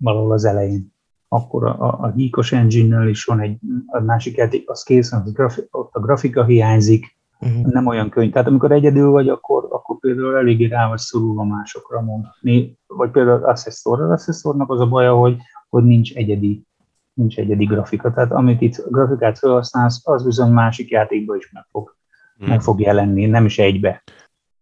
valahol 0.00 0.32
az 0.32 0.44
elején. 0.44 0.94
Akkor 1.28 1.64
a, 1.66 1.80
a, 1.80 1.98
a 2.00 2.12
Híkos 2.16 2.52
engine 2.52 3.08
is 3.08 3.24
van 3.24 3.40
egy 3.40 3.58
a 3.86 4.00
másik 4.00 4.36
játék, 4.36 4.70
az 4.70 4.82
kész, 4.82 5.12
az 5.12 5.32
grafi, 5.32 5.62
ott 5.70 5.94
a 5.94 6.00
grafika 6.00 6.44
hiányzik, 6.44 7.16
Mhm. 7.38 7.68
nem 7.70 7.86
olyan 7.86 8.08
könnyű. 8.08 8.30
Tehát 8.30 8.48
amikor 8.48 8.72
egyedül 8.72 9.10
vagy, 9.10 9.28
akkor, 9.28 9.66
akkor 9.70 9.98
például 9.98 10.36
eléggé 10.36 10.66
rá 10.66 10.88
vagy 10.88 10.98
szorulva 10.98 11.44
másokra 11.44 12.00
mondani. 12.00 12.78
Vagy 12.86 13.10
például 13.10 13.36
az 13.36 13.42
Accessor, 13.42 14.00
az 14.00 14.10
Accessornak 14.10 14.70
az 14.70 14.80
a 14.80 14.88
baja, 14.88 15.14
hogy, 15.14 15.36
hogy 15.68 15.84
nincs 15.84 16.14
egyedi 16.14 16.66
nincs 17.12 17.38
egyedi 17.38 17.64
grafika. 17.64 18.12
Tehát 18.12 18.32
amit 18.32 18.60
itt 18.60 18.84
grafikát 18.90 19.38
felhasználsz, 19.38 20.08
az 20.08 20.24
bizony 20.24 20.50
másik 20.52 20.90
játékban 20.90 21.36
is 21.36 21.50
meg 21.52 21.66
fog, 21.70 21.95
Mm. 22.44 22.48
meg 22.48 22.60
fog 22.60 22.80
jelenni, 22.80 23.26
nem 23.26 23.44
is 23.44 23.58
egybe. 23.58 24.02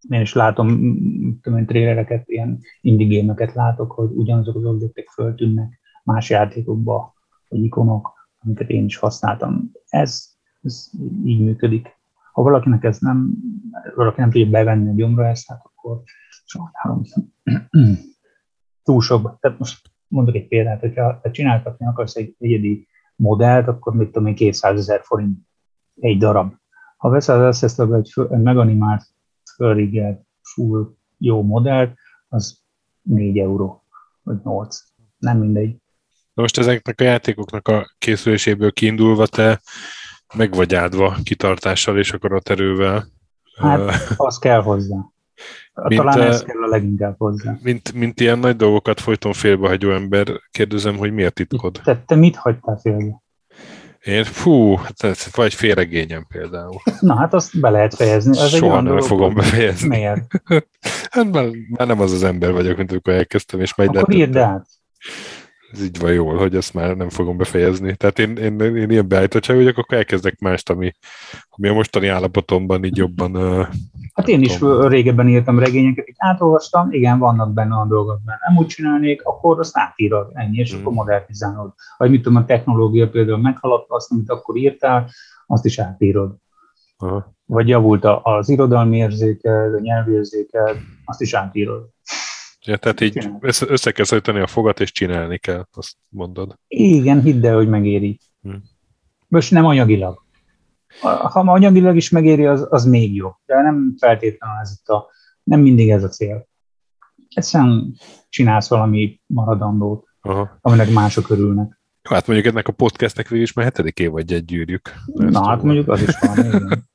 Én 0.09 0.21
is 0.21 0.33
látom, 0.33 0.69
tudom 1.43 1.67
trélereket, 1.67 2.29
ilyen 2.29 2.61
indie 2.81 3.07
gémeket 3.07 3.55
látok, 3.55 3.93
hogy 3.93 4.11
ugyanazok 4.11 4.57
az 4.57 4.65
objektek 4.65 5.09
föltűnnek 5.09 5.81
más 6.05 6.31
játékokba, 6.31 7.15
vagy 7.49 7.65
ikonok, 7.65 8.13
amiket 8.39 8.71
én 8.71 8.85
is 8.85 8.97
használtam. 8.97 9.71
Ez, 9.89 10.25
ez 10.63 10.91
így 11.25 11.41
működik. 11.41 11.89
Ha 12.33 12.43
valakinek 12.43 12.85
ez 12.85 12.99
nem, 12.99 13.33
valaki 13.95 14.21
nem 14.21 14.31
tudja 14.31 14.51
bevenni 14.51 14.89
a 14.89 14.95
gyomra 14.95 15.27
ezt, 15.27 15.49
hát 15.49 15.61
akkor 15.65 16.03
sajnálom. 16.45 17.03
Túl 18.85 19.01
sok. 19.01 19.39
Tehát 19.41 19.59
most 19.59 19.91
mondok 20.09 20.35
egy 20.35 20.49
példát, 20.49 20.81
hogyha 20.81 21.21
te 21.21 21.31
csináltatni 21.31 21.87
akarsz 21.87 22.17
egy 22.17 22.37
egyedi 22.39 22.89
modellt, 23.17 23.69
akkor 23.69 23.95
mit 23.95 24.11
tudom 24.11 24.29
én, 24.29 24.35
200 24.35 24.79
ezer 24.79 25.01
forint 25.03 25.39
egy 26.01 26.19
darab. 26.19 26.53
Ha 27.05 27.11
veszel 27.11 27.37
az 27.37 27.45
Ancestor 27.45 27.95
egy, 27.95 28.11
föl- 28.13 28.33
egy 28.33 28.43
meganimált, 28.43 29.03
fölrigelt, 29.57 30.21
full 30.43 30.95
jó 31.19 31.43
modellt, 31.43 31.95
az 32.29 32.61
4 33.03 33.39
euró, 33.39 33.85
vagy 34.23 34.37
8. 34.45 34.79
Nem 35.19 35.39
mindegy. 35.39 35.77
Na 36.35 36.43
most 36.43 36.59
ezeknek 36.59 37.01
a 37.01 37.05
játékoknak 37.05 37.69
a 37.69 37.95
készüléséből 37.99 38.73
kiindulva 38.73 39.27
te 39.27 39.61
meg 40.35 40.55
vagy 40.55 40.75
áldva 40.75 41.17
kitartással 41.23 41.99
és 41.99 42.13
akaraterővel. 42.13 43.07
Hát, 43.57 43.91
Az 44.17 44.39
kell 44.39 44.63
hozzá. 44.63 44.97
Mint, 45.89 46.01
Talán 46.01 46.21
ez 46.21 46.43
kell 46.43 46.63
a 46.63 46.67
leginkább 46.67 47.15
hozzá. 47.19 47.59
mint, 47.63 47.93
mint 47.93 48.21
ilyen 48.21 48.39
nagy 48.39 48.57
dolgokat 48.57 49.01
folyton 49.01 49.33
félbehagyó 49.33 49.91
ember, 49.91 50.27
kérdezem, 50.51 50.97
hogy 50.97 51.13
miért 51.13 51.35
titkod? 51.35 51.81
Te, 51.85 52.03
te 52.07 52.15
mit 52.15 52.37
hagytál 52.37 52.77
félbe? 52.77 53.23
Én, 54.05 54.25
fú, 54.25 54.77
hát 54.77 55.03
ez 55.03 55.27
vagy 55.35 55.55
félregényem 55.55 56.27
például. 56.29 56.81
Na 57.01 57.17
hát 57.17 57.35
azt 57.35 57.61
be 57.61 57.71
lehet 57.71 57.95
fejezni. 57.95 58.39
Ez 58.39 58.49
Soha 58.49 58.75
nem 58.75 58.85
dolog, 58.85 59.03
fogom 59.03 59.35
befejezni. 59.35 59.89
Miért? 59.89 60.23
Hát 61.11 61.33
már, 61.33 61.47
már 61.69 61.87
nem 61.87 62.01
az 62.01 62.13
az 62.13 62.23
ember 62.23 62.53
vagyok, 62.53 62.77
mint 62.77 62.91
amikor 62.91 63.13
elkezdtem, 63.13 63.61
és 63.61 63.75
megy 63.75 63.97
Akkor 63.97 64.15
írd 64.15 64.37
át. 64.37 64.67
Ez 65.75 65.83
így 65.85 65.99
van 66.01 66.13
jól, 66.13 66.37
hogy 66.37 66.57
ezt 66.57 66.75
már 66.75 66.97
nem 66.97 67.09
fogom 67.09 67.37
befejezni. 67.37 67.97
Tehát 67.97 68.19
én, 68.19 68.37
én, 68.37 68.61
én 68.61 68.91
ilyen 68.91 69.09
beállítottság 69.09 69.57
vagyok, 69.57 69.79
akkor 69.79 69.97
elkezdek 69.97 70.39
mást, 70.41 70.71
ami, 70.71 70.93
ami 71.51 71.69
a 71.69 71.73
mostani 71.73 72.09
állapotomban 72.09 72.85
így 72.85 72.97
jobban... 72.97 73.37
Hát 74.15 74.29
én 74.29 74.43
is 74.43 74.59
régebben 74.81 75.29
írtam 75.29 75.59
regényeket, 75.59 76.09
így 76.09 76.15
átolvastam, 76.19 76.93
igen, 76.93 77.19
vannak 77.19 77.53
benne 77.53 77.75
a 77.75 77.87
dolgok, 77.87 78.21
mert 78.25 78.41
nem 78.49 78.57
úgy 78.59 78.67
csinálnék, 78.67 79.25
akkor 79.25 79.59
azt 79.59 79.79
átírod, 79.79 80.31
ennyi, 80.33 80.59
és 80.59 80.75
Mm. 80.75 80.81
akkor 80.81 80.93
modernizálod. 80.93 81.73
Vagy 81.97 82.11
mit 82.11 82.23
tudom, 82.23 82.43
a 82.43 82.45
technológia 82.45 83.09
például 83.09 83.39
meghaladta 83.39 83.95
azt, 83.95 84.11
amit 84.13 84.31
akkor 84.31 84.57
írtál, 84.57 85.11
azt 85.47 85.65
is 85.65 85.79
átírod. 85.79 86.35
aha. 86.97 87.33
Vagy 87.47 87.69
javult 87.69 88.05
az 88.23 88.49
irodalmi 88.49 88.97
érzéked, 88.97 89.75
a 89.75 89.81
nyelvérzéked, 89.81 90.77
azt 91.05 91.21
is 91.21 91.35
átírod. 91.35 91.89
Ja, 92.67 92.77
tehát 92.77 93.01
így 93.01 93.31
össze, 93.41 93.67
össze 93.69 93.93
kell 93.93 94.05
szorítani 94.05 94.41
a 94.41 94.47
fogat, 94.47 94.81
és 94.81 94.93
csinálni 94.93 95.39
kell, 95.39 95.67
azt 95.73 95.97
mondod. 96.09 96.59
Igen, 96.69 97.21
hidd 97.21 97.47
el, 97.47 97.55
hogy 97.55 97.69
megéri. 97.69 98.19
Hm. 98.43 98.55
Most 99.29 99.51
nem 99.51 99.65
anyagilag. 99.65 100.23
Ha 101.01 101.43
ma 101.43 101.53
anyagilag 101.53 101.97
is 101.97 102.11
megéri, 102.11 102.47
az, 102.47 102.67
az 102.71 102.85
még 102.85 103.15
jobb. 103.15 103.35
De 103.47 103.63
nem 103.63 103.95
feltétlenül 103.99 104.61
ez 104.61 104.77
itt 104.81 104.89
a, 104.89 105.11
nem 105.43 105.61
mindig 105.61 105.91
ez 105.91 106.05
a 106.05 106.09
cél. 106.09 106.49
Egyszerűen 107.29 107.95
csinálsz 108.29 108.69
valami 108.69 109.21
maradandót, 109.27 110.09
Aha. 110.21 110.59
aminek 110.61 110.91
mások 110.91 111.31
örülnek. 111.31 111.81
Jó, 112.09 112.17
Hát 112.17 112.27
mondjuk 112.27 112.49
ennek 112.49 112.69
a 112.69 112.73
podcastnek 112.73 113.29
végül 113.29 113.45
is 113.45 113.53
már 113.53 113.65
hetedik 113.65 113.99
év 113.99 114.11
vagy 114.11 114.33
egy 114.33 114.45
gyűrjük. 114.45 114.93
Ezt 115.15 115.31
Na, 115.31 115.49
hát 115.49 115.63
mondjuk 115.63 115.89
az 115.89 116.03
is 116.03 116.19
van. 116.21 116.87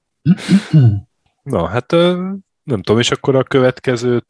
Na, 1.44 1.68
hát 1.68 1.91
nem 2.64 2.82
tudom, 2.82 3.00
és 3.00 3.12
akkor 3.12 3.36
a 3.36 3.44
következő 3.44 4.24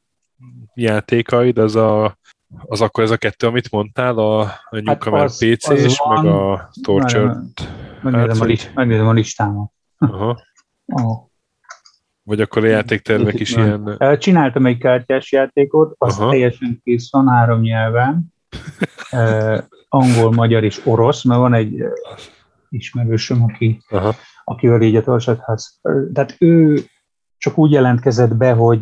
játékaid, 0.74 1.58
az 1.58 1.76
a 1.76 2.18
az 2.66 2.82
akkor 2.82 3.04
ez 3.04 3.12
a 3.12 3.18
kettő, 3.18 3.48
amit 3.48 3.72
mondtál, 3.72 4.18
a, 4.18 4.40
a 4.42 4.52
Newcomer 4.70 5.24
az- 5.24 5.38
PC-s, 5.38 6.02
meg 6.10 6.26
a 6.26 6.70
Tortured. 6.82 7.38
Megnézem, 8.02 8.30
a, 8.30 8.34
vagy- 8.40 8.48
list, 8.48 8.72
megnézem 8.74 9.08
a 9.08 9.12
listámat. 9.14 9.72
Aha. 9.98 10.38
Oh. 10.92 11.28
Vagy 12.24 12.42
akkor 12.42 12.64
a 12.64 12.68
játéktervek 12.68 13.40
is 13.40 13.56
ilyen... 13.56 13.98
Csináltam 14.18 14.66
egy 14.66 14.78
kártyás 14.78 15.32
játékot, 15.32 15.96
az 15.98 16.20
Aha. 16.20 16.30
teljesen 16.30 16.82
kész 16.84 17.12
van 17.12 17.28
három 17.28 17.62
nyelven. 17.62 18.26
Eh, 19.10 19.58
angol, 19.90 20.32
magyar 20.32 20.64
és 20.64 20.82
orosz, 20.86 21.24
mert 21.24 21.40
van 21.40 21.54
egy 21.54 21.84
ismerősöm, 22.70 23.44
aki, 23.44 23.82
Aha. 23.90 24.16
akivel 24.44 24.82
így 24.82 24.96
a 24.96 25.04
Torsadház. 25.04 25.80
Tehát 26.14 26.36
ő 26.40 26.84
csak 27.38 27.58
úgy 27.58 27.72
jelentkezett 27.72 28.36
be, 28.36 28.52
hogy, 28.52 28.80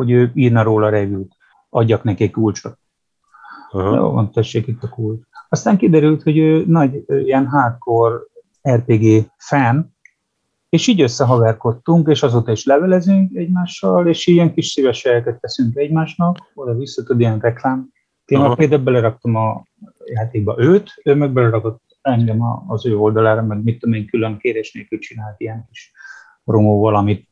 hogy 0.00 0.10
ő 0.10 0.30
írna 0.34 0.62
róla 0.62 0.88
review-t. 0.88 1.36
Adjak 1.68 2.02
neki 2.02 2.24
egy 2.24 2.30
kulcsot. 2.30 2.78
Aha. 3.70 3.96
Jó, 3.96 4.10
van, 4.10 4.30
tessék 4.30 4.66
itt 4.66 4.82
a 4.82 4.88
kulcs. 4.88 5.20
Aztán 5.48 5.76
kiderült, 5.76 6.22
hogy 6.22 6.38
ő 6.38 6.64
nagy 6.66 7.04
ilyen 7.06 7.46
hardcore 7.46 8.14
RPG 8.70 9.30
fan, 9.36 9.96
és 10.68 10.86
így 10.86 11.00
összehaverkodtunk, 11.00 12.08
és 12.08 12.22
azóta 12.22 12.52
is 12.52 12.64
levelezünk 12.64 13.36
egymással, 13.36 14.06
és 14.06 14.26
ilyen 14.26 14.54
kis 14.54 14.66
szívességeket 14.66 15.40
teszünk 15.40 15.76
egymásnak, 15.76 16.50
oda 16.54 16.74
vissza 16.74 17.02
tud 17.02 17.20
ilyen 17.20 17.38
reklám. 17.38 17.88
Én 18.24 18.38
Aha. 18.38 18.54
például 18.54 18.82
beleraktam 18.82 19.34
a 19.34 19.64
játékba 20.04 20.54
őt, 20.58 20.90
ő 21.04 21.14
meg 21.14 21.32
belerakott 21.32 21.82
engem 22.02 22.42
az 22.68 22.86
ő 22.86 22.96
oldalára, 22.96 23.42
meg 23.42 23.62
mit 23.62 23.78
tudom 23.78 23.94
én, 23.94 24.06
külön 24.06 24.38
kérés 24.38 24.72
nélkül 24.72 24.98
csinált 24.98 25.40
ilyen 25.40 25.66
kis 25.68 25.92
promó 26.44 26.80
valamit 26.80 27.28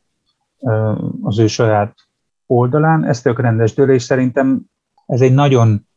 az 1.23 1.39
ő 1.39 1.47
saját 1.47 2.08
oldalán. 2.49 3.05
Ez 3.05 3.23
tök 3.23 3.41
rendes 3.41 3.75
dől, 3.75 3.91
és 3.91 4.03
szerintem 4.03 4.63
ez 5.07 5.21
egy 5.21 5.35
nagyon 5.35 5.89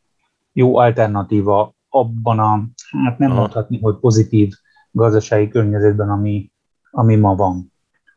jó 0.53 0.77
alternatíva 0.77 1.75
abban 1.89 2.39
a, 2.39 2.63
hát 3.03 3.17
nem 3.17 3.29
Aha. 3.31 3.39
mondhatni, 3.39 3.79
hogy 3.81 3.95
pozitív 3.95 4.53
gazdasági 4.91 5.47
környezetben, 5.47 6.09
ami, 6.09 6.51
ami 6.91 7.15
ma 7.15 7.35
van. 7.35 7.71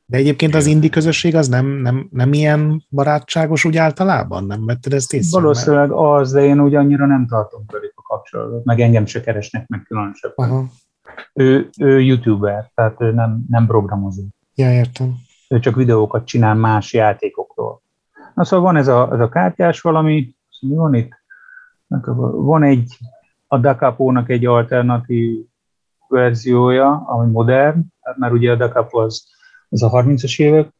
De 0.06 0.16
egyébként 0.16 0.54
az 0.54 0.66
indi 0.66 0.88
közösség 0.88 1.34
az 1.34 1.48
nem, 1.48 1.66
nem, 1.66 2.08
nem 2.10 2.32
ilyen 2.32 2.84
barátságos 2.90 3.64
úgy 3.64 3.76
általában? 3.76 4.44
Nem 4.44 4.66
vetted 4.66 4.92
ezt 4.92 5.12
észre? 5.12 5.40
Valószínűleg 5.40 5.90
az, 5.90 6.32
de 6.32 6.44
én 6.44 6.60
úgy 6.60 6.74
annyira 6.74 7.06
nem 7.06 7.26
tartom 7.26 7.62
velük 7.66 7.92
a 7.94 8.02
kapcsolatot, 8.02 8.64
meg 8.64 8.80
engem 8.80 9.06
se 9.06 9.20
keresnek 9.20 9.68
meg 9.68 9.82
különösebben. 9.82 10.50
Aha. 10.50 10.64
Ő, 11.32 11.68
ő 11.78 12.00
youtuber, 12.00 12.70
tehát 12.74 13.00
ő 13.00 13.12
nem, 13.12 13.44
nem 13.48 13.66
programozó. 13.66 14.22
Ja, 14.54 14.72
értem. 14.72 15.14
Ő 15.48 15.58
csak 15.58 15.74
videókat 15.74 16.24
csinál 16.24 16.54
más 16.54 16.92
játékokról. 16.92 17.82
Na 18.34 18.44
szóval 18.44 18.64
van 18.64 18.76
ez 18.76 18.88
a, 18.88 19.08
ez 19.12 19.20
a 19.20 19.28
kártyás 19.28 19.80
valami, 19.80 20.34
mi 20.60 20.74
van 20.74 20.94
itt? 20.94 21.12
Van 22.32 22.62
egy, 22.62 22.98
a 23.46 23.58
Dakapónak 23.58 24.30
egy 24.30 24.46
alternatív 24.46 25.44
verziója, 26.08 27.04
ami 27.06 27.30
modern, 27.30 27.84
már 28.16 28.32
ugye 28.32 28.50
a 28.50 28.56
Dakapo 28.56 28.98
az, 28.98 29.24
az 29.68 29.82
a 29.82 29.90
30-as 29.90 30.40
évek 30.40 30.74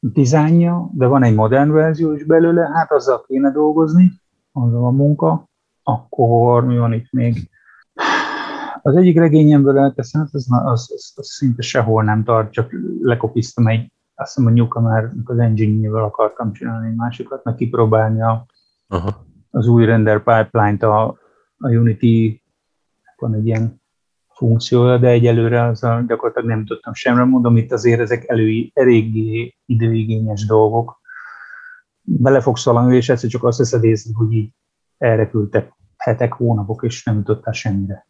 dizájnja, 0.00 0.88
de 0.92 1.06
van 1.06 1.22
egy 1.22 1.34
modern 1.34 1.70
verzió 1.70 2.12
is 2.12 2.24
belőle, 2.24 2.70
hát 2.74 2.92
azzal 2.92 3.24
kéne 3.26 3.50
dolgozni, 3.50 4.12
azzal 4.52 4.84
a 4.84 4.90
munka. 4.90 5.48
Akkor 5.82 6.64
mi 6.64 6.78
van 6.78 6.92
itt 6.92 7.12
még? 7.12 7.50
Az 8.82 8.96
egyik 8.96 9.18
regényemből 9.18 9.78
elteszem, 9.78 10.20
hát 10.20 10.34
az, 10.34 10.46
az, 10.50 10.90
az, 10.94 11.12
az, 11.16 11.26
szinte 11.26 11.62
sehol 11.62 12.04
nem 12.04 12.24
tart, 12.24 12.52
csak 12.52 12.72
lekopiztam 13.00 13.66
egy, 13.66 13.92
azt 14.14 14.34
hiszem 14.34 14.50
a 14.50 14.54
Newcomer 14.54 15.12
az 15.24 15.38
engine 15.38 16.02
akartam 16.02 16.52
csinálni 16.52 16.88
egy 16.88 16.94
másikat, 16.94 17.44
meg 17.44 17.54
kipróbálni 17.54 18.22
a, 18.22 18.46
Aha. 18.88 19.26
az 19.50 19.66
új 19.66 19.84
render 19.84 20.22
pipeline-t 20.22 20.82
a, 20.82 21.06
a 21.58 21.68
Unity, 21.68 22.42
van 23.16 23.34
egy 23.34 23.46
ilyen 23.46 23.82
funkciója, 24.28 24.98
de 24.98 25.08
egyelőre 25.08 25.62
azzal 25.62 26.04
gyakorlatilag 26.06 26.48
nem 26.48 26.64
tudtam 26.64 26.94
semmi. 26.94 27.30
Mondom, 27.30 27.56
itt 27.56 27.72
azért 27.72 28.00
ezek 28.00 28.28
elő, 28.28 28.70
eléggé 28.72 29.56
időigényes 29.66 30.46
dolgok. 30.46 31.00
Bele 32.00 32.40
fogsz 32.40 32.64
valami, 32.64 32.96
és 32.96 33.08
egyszer 33.08 33.30
csak 33.30 33.44
azt 33.44 33.58
veszed 33.58 33.84
észre, 33.84 34.10
hogy 34.14 34.32
így 34.32 34.50
elrepültek 34.98 35.72
hetek, 35.96 36.32
hónapok, 36.32 36.82
és 36.82 37.04
nem 37.04 37.16
jutottál 37.16 37.52
semmire. 37.52 38.06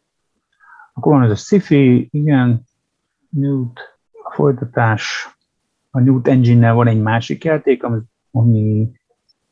Akkor 0.93 1.13
van 1.13 1.23
ez 1.23 1.31
a 1.31 1.35
sci-fi, 1.35 2.07
igen, 2.11 2.63
Newt, 3.29 3.79
a 4.23 4.33
folytatás, 4.33 5.34
a 5.95 5.99
Newt 5.99 6.27
Engine-nel 6.27 6.73
van 6.73 6.87
egy 6.87 7.01
másik 7.01 7.43
játék, 7.43 7.83
ami, 7.83 7.99
ami 8.31 8.91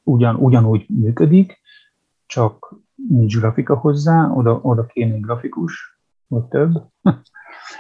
ugyan, 0.04 0.36
ugyanúgy 0.36 0.86
működik, 0.88 1.62
csak 2.26 2.76
nincs 3.10 3.38
grafika 3.38 3.76
hozzá, 3.76 4.30
oda, 4.30 4.60
oda 4.62 4.86
kéne 4.86 5.18
grafikus, 5.18 6.00
vagy 6.28 6.44
több. 6.44 6.72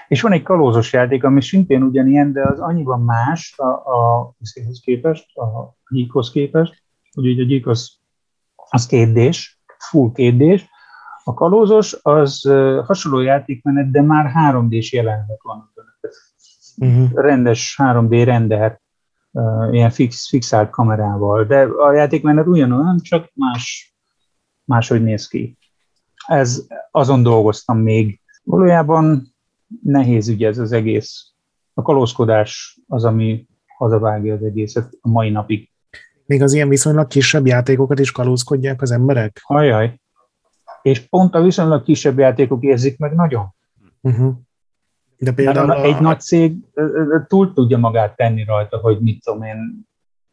És 0.07 0.21
van 0.21 0.31
egy 0.31 0.43
kalózos 0.43 0.93
játék, 0.93 1.23
ami 1.23 1.41
szintén 1.41 1.83
ugyanilyen, 1.83 2.31
de 2.31 2.47
az 2.47 2.59
annyiban 2.59 3.01
más 3.01 3.53
a, 3.57 3.63
a, 3.65 4.19
a 4.19 4.33
képest, 4.81 5.37
a 5.37 5.75
gyíkhoz 5.89 6.31
képest, 6.31 6.83
hogy 7.11 7.27
ugye 7.27 7.43
a 7.43 7.45
gyík 7.45 7.67
az, 7.67 7.91
az 8.69 8.85
kétdés, 8.85 9.61
full 9.77 10.11
kétdés, 10.11 10.69
a 11.23 11.33
kalózos 11.33 11.97
az 12.01 12.41
hasonló 12.85 13.19
játékmenet, 13.19 13.91
de 13.91 14.01
már 14.01 14.31
3D-s 14.35 14.93
jelenet 14.93 15.41
van. 15.41 15.72
Uh-huh. 16.77 17.11
Rendes 17.13 17.75
3D 17.77 18.21
render, 18.25 18.81
ilyen 19.71 19.89
fix, 19.89 20.27
fixált 20.27 20.69
kamerával, 20.69 21.43
de 21.45 21.61
a 21.61 21.93
játékmenet 21.93 22.47
ugyanolyan, 22.47 22.99
csak 23.01 23.31
más, 23.33 23.95
máshogy 24.63 25.03
néz 25.03 25.27
ki. 25.27 25.57
Ez, 26.27 26.67
azon 26.91 27.23
dolgoztam 27.23 27.77
még. 27.77 28.21
Valójában 28.43 29.35
nehéz 29.83 30.27
ügy 30.27 30.43
ez 30.43 30.57
az 30.57 30.71
egész. 30.71 31.31
A 31.73 31.81
kalózkodás 31.81 32.79
az, 32.87 33.03
ami 33.03 33.47
hazavágja 33.77 34.33
az 34.33 34.43
egészet 34.43 34.97
a 35.01 35.09
mai 35.09 35.29
napig. 35.29 35.69
Még 36.25 36.41
az 36.41 36.53
ilyen 36.53 36.69
viszonylag 36.69 37.07
kisebb 37.07 37.47
játékokat 37.47 37.99
is 37.99 38.11
kalózkodják 38.11 38.81
az 38.81 38.91
emberek? 38.91 39.41
Ajaj, 39.43 40.01
és 40.83 40.99
pont 40.99 41.35
a 41.35 41.41
viszonylag 41.41 41.83
kisebb 41.83 42.17
játékok 42.17 42.63
érzik 42.63 42.97
meg 42.97 43.13
nagyon. 43.13 43.53
Uh-huh. 44.01 44.33
De 45.23 45.31
például 45.31 45.71
a... 45.71 45.83
egy 45.83 45.99
nagy 45.99 46.19
cég 46.19 46.55
túl 47.27 47.53
tudja 47.53 47.77
magát 47.77 48.15
tenni 48.15 48.43
rajta, 48.43 48.77
hogy 48.77 48.99
mit 48.99 49.23
tudom 49.23 49.43
én, 49.43 49.87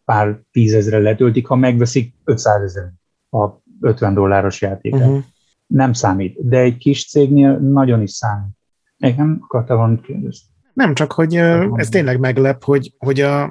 pár 0.04 0.40
tízezre 0.52 0.98
letöltik, 0.98 1.46
ha 1.46 1.54
megveszik 1.56 2.14
500 2.24 2.62
ezer 2.62 2.92
a 3.30 3.48
50 3.80 4.14
dolláros 4.14 4.60
játékot. 4.60 5.00
Uh-huh. 5.00 5.22
Nem 5.66 5.92
számít, 5.92 6.48
de 6.48 6.58
egy 6.58 6.76
kis 6.76 7.08
cégnél 7.08 7.58
nagyon 7.58 8.02
is 8.02 8.10
számít. 8.10 8.58
Igen, 8.98 9.44
van 9.66 10.00
kérdezni. 10.00 10.48
Nem, 10.72 10.94
csak 10.94 11.12
hogy 11.12 11.34
ez 11.74 11.88
tényleg 11.88 12.20
meglep, 12.20 12.64
hogy, 12.64 12.94
hogy 12.98 13.20
a, 13.20 13.42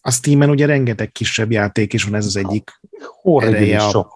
a 0.00 0.10
Steam-en 0.10 0.50
ugye 0.50 0.66
rengeteg 0.66 1.12
kisebb 1.12 1.50
játék 1.50 1.92
is 1.92 2.04
van, 2.04 2.14
ez 2.14 2.26
az 2.26 2.36
egyik 2.36 2.80
ereje 3.22 3.84
a 3.84 3.88
sok 3.88 4.12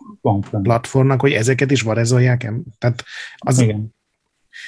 platformnak, 0.63 1.21
hogy 1.21 1.33
ezeket 1.33 1.71
is 1.71 1.83
varezolják. 1.83 2.53
Tehát 2.79 3.05
az, 3.37 3.59
Igen. 3.59 3.95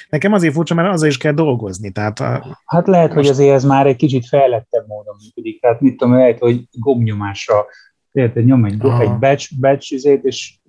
Nekem 0.09 0.33
azért 0.33 0.53
furcsa, 0.53 0.73
mert 0.73 0.93
azzal 0.93 1.07
is 1.07 1.17
kell 1.17 1.31
dolgozni. 1.31 1.91
Tehát 1.91 2.19
a, 2.19 2.59
hát 2.65 2.87
lehet, 2.87 3.13
most... 3.13 3.19
hogy 3.19 3.27
azért 3.27 3.53
ez 3.53 3.63
már 3.63 3.87
egy 3.87 3.95
kicsit 3.95 4.27
fejlettebb 4.27 4.87
módon 4.87 5.15
működik. 5.23 5.61
Tehát 5.61 5.81
mit 5.81 5.97
tudom, 5.97 6.13
lehet, 6.13 6.39
hogy 6.39 6.67
gomnyomásra 6.71 7.65
hogy 8.11 8.45
nyom 8.45 8.65
egy, 8.65 8.85
Aha. 8.85 9.01
egy 9.01 9.17
batch, 9.17 9.59
batch 9.59 9.93
izét, 9.93 10.23
és 10.23 10.59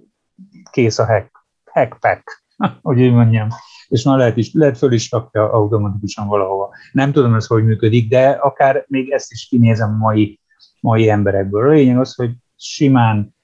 kész 0.70 0.98
a 0.98 1.06
hack. 1.06 1.46
Hack 1.64 1.98
pack, 2.00 2.44
hogy 2.82 3.00
úgy 3.00 3.12
mondjam. 3.12 3.48
És 3.88 4.02
már 4.02 4.18
lehet, 4.18 4.36
is, 4.36 4.52
lehet 4.52 4.78
föl 4.78 4.92
is 4.92 5.10
rakja 5.10 5.52
automatikusan 5.52 6.26
valahova. 6.26 6.70
Nem 6.92 7.12
tudom 7.12 7.34
ez, 7.34 7.46
hogy 7.46 7.64
működik, 7.64 8.08
de 8.08 8.28
akár 8.30 8.84
még 8.88 9.10
ezt 9.10 9.32
is 9.32 9.46
kinézem 9.48 9.96
mai, 9.96 10.40
mai 10.80 11.08
emberekből. 11.08 11.68
A 11.68 11.72
lényeg 11.72 11.98
az, 11.98 12.14
hogy 12.14 12.30
simán 12.56 13.34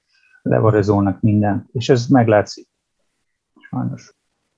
levarezolnak 0.42 1.20
mindent, 1.20 1.68
és 1.72 1.88
ez 1.88 2.06
meglátszik. 2.06 2.68
Sajnos. 3.70 4.13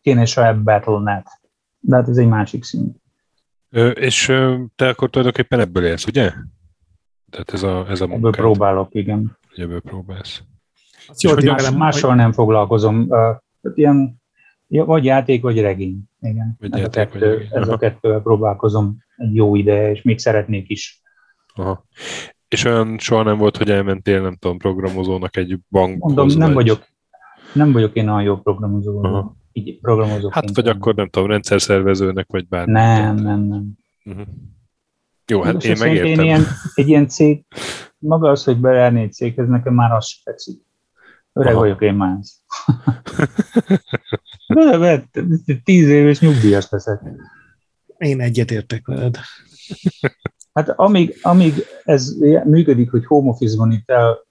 Kéne 0.07 0.25
saját 0.25 0.63
Battle.net, 0.63 1.27
de 1.79 1.97
hát 1.97 2.09
ez 2.09 2.17
egy 2.17 2.29
másik 2.29 2.65
szint. 2.65 2.97
Ö, 3.71 3.89
és 3.89 4.29
ö, 4.29 4.63
te 4.77 4.89
akkor 4.89 5.11
tulajdonképpen 5.11 5.61
ebből 5.61 5.85
élsz, 5.85 6.07
ugye? 6.07 6.33
Tehát 7.31 7.53
ez 7.53 7.63
a, 7.63 7.87
ez 7.89 8.01
a 8.01 8.07
munkád. 8.07 8.19
Ebből 8.19 8.31
próbálok, 8.31 8.95
igen. 8.95 9.39
Ebből 9.57 9.81
próbálsz. 9.81 10.43
Jó, 11.19 11.33
hogy 11.33 11.45
más, 11.45 11.71
mással 11.71 12.15
nem 12.15 12.33
foglalkozom. 12.33 13.01
Uh, 13.01 13.09
tehát 13.09 13.75
ilyen, 13.75 14.23
vagy 14.67 15.05
játék, 15.05 15.43
vagy 15.43 15.61
regény. 15.61 16.03
Igen. 16.21 16.57
Vagy 16.59 16.73
ez, 16.73 16.81
játék, 16.81 17.03
a 17.03 17.05
kettő, 17.05 17.29
vagy 17.29 17.39
regény. 17.39 17.63
ez 17.63 17.69
a 17.69 17.77
kettővel 17.77 18.21
próbálkozom 18.21 18.97
egy 19.17 19.35
jó 19.35 19.57
ide, 19.57 19.91
és 19.91 20.03
még 20.03 20.19
szeretnék 20.19 20.69
is. 20.69 21.03
Aha. 21.55 21.87
És 22.49 22.65
olyan 22.65 22.99
soha 22.99 23.23
nem 23.23 23.39
volt, 23.39 23.57
hogy 23.57 23.71
elmentél, 23.71 24.21
nem 24.21 24.37
tudom, 24.37 24.59
programozónak 24.59 25.37
egy 25.37 25.59
bankhoz? 25.71 26.15
Mondom, 26.15 26.39
nem 26.39 26.53
vagy... 26.53 26.55
vagyok, 26.55 26.87
nem 27.53 27.73
vagyok 27.73 27.95
én 27.95 28.09
olyan 28.09 28.23
jó 28.23 28.37
programozó. 28.37 29.05
Aha. 29.05 29.45
Így 29.57 29.81
programozó. 29.81 30.31
Hát 30.31 30.55
vagy 30.55 30.69
akkor 30.69 30.95
nem 30.95 31.09
tudom, 31.09 31.29
rendszerszervezőnek, 31.29 32.27
vagy 32.29 32.49
bármi. 32.49 32.73
Nem, 32.73 33.15
nem, 33.15 33.41
nem. 33.41 33.73
Uh-huh. 34.05 34.27
Jó, 35.27 35.43
hát 35.43 35.65
én 35.65 35.77
megértem. 35.79 36.07
Én 36.07 36.21
ilyen, 36.21 36.43
egy 36.75 36.89
ilyen 36.89 37.09
cég, 37.09 37.45
maga 37.99 38.31
az, 38.31 38.45
hogy 38.45 38.61
beállni 38.61 39.03
egy 39.03 39.13
céghez, 39.13 39.49
nekem 39.49 39.75
már 39.75 39.93
az 39.93 40.07
se 40.07 40.21
tetszik. 40.25 40.63
Öreg 41.33 41.53
Aha. 41.53 41.61
vagyok 41.61 41.83
én 41.83 41.95
már. 41.95 42.19
de, 44.79 45.09
tíz 45.65 45.89
éves 45.89 46.21
nyugdíjas 46.21 46.71
leszek. 46.71 47.01
Én 47.99 48.21
egyetértek 48.21 48.87
veled. 48.87 49.19
Hát 50.53 50.69
amíg, 50.69 51.19
amíg 51.23 51.55
ez 51.85 52.17
működik, 52.45 52.91
hogy 52.91 53.07
home 53.07 53.29
office-ban 53.29 53.73
itt 53.73 53.91
el, 53.91 54.27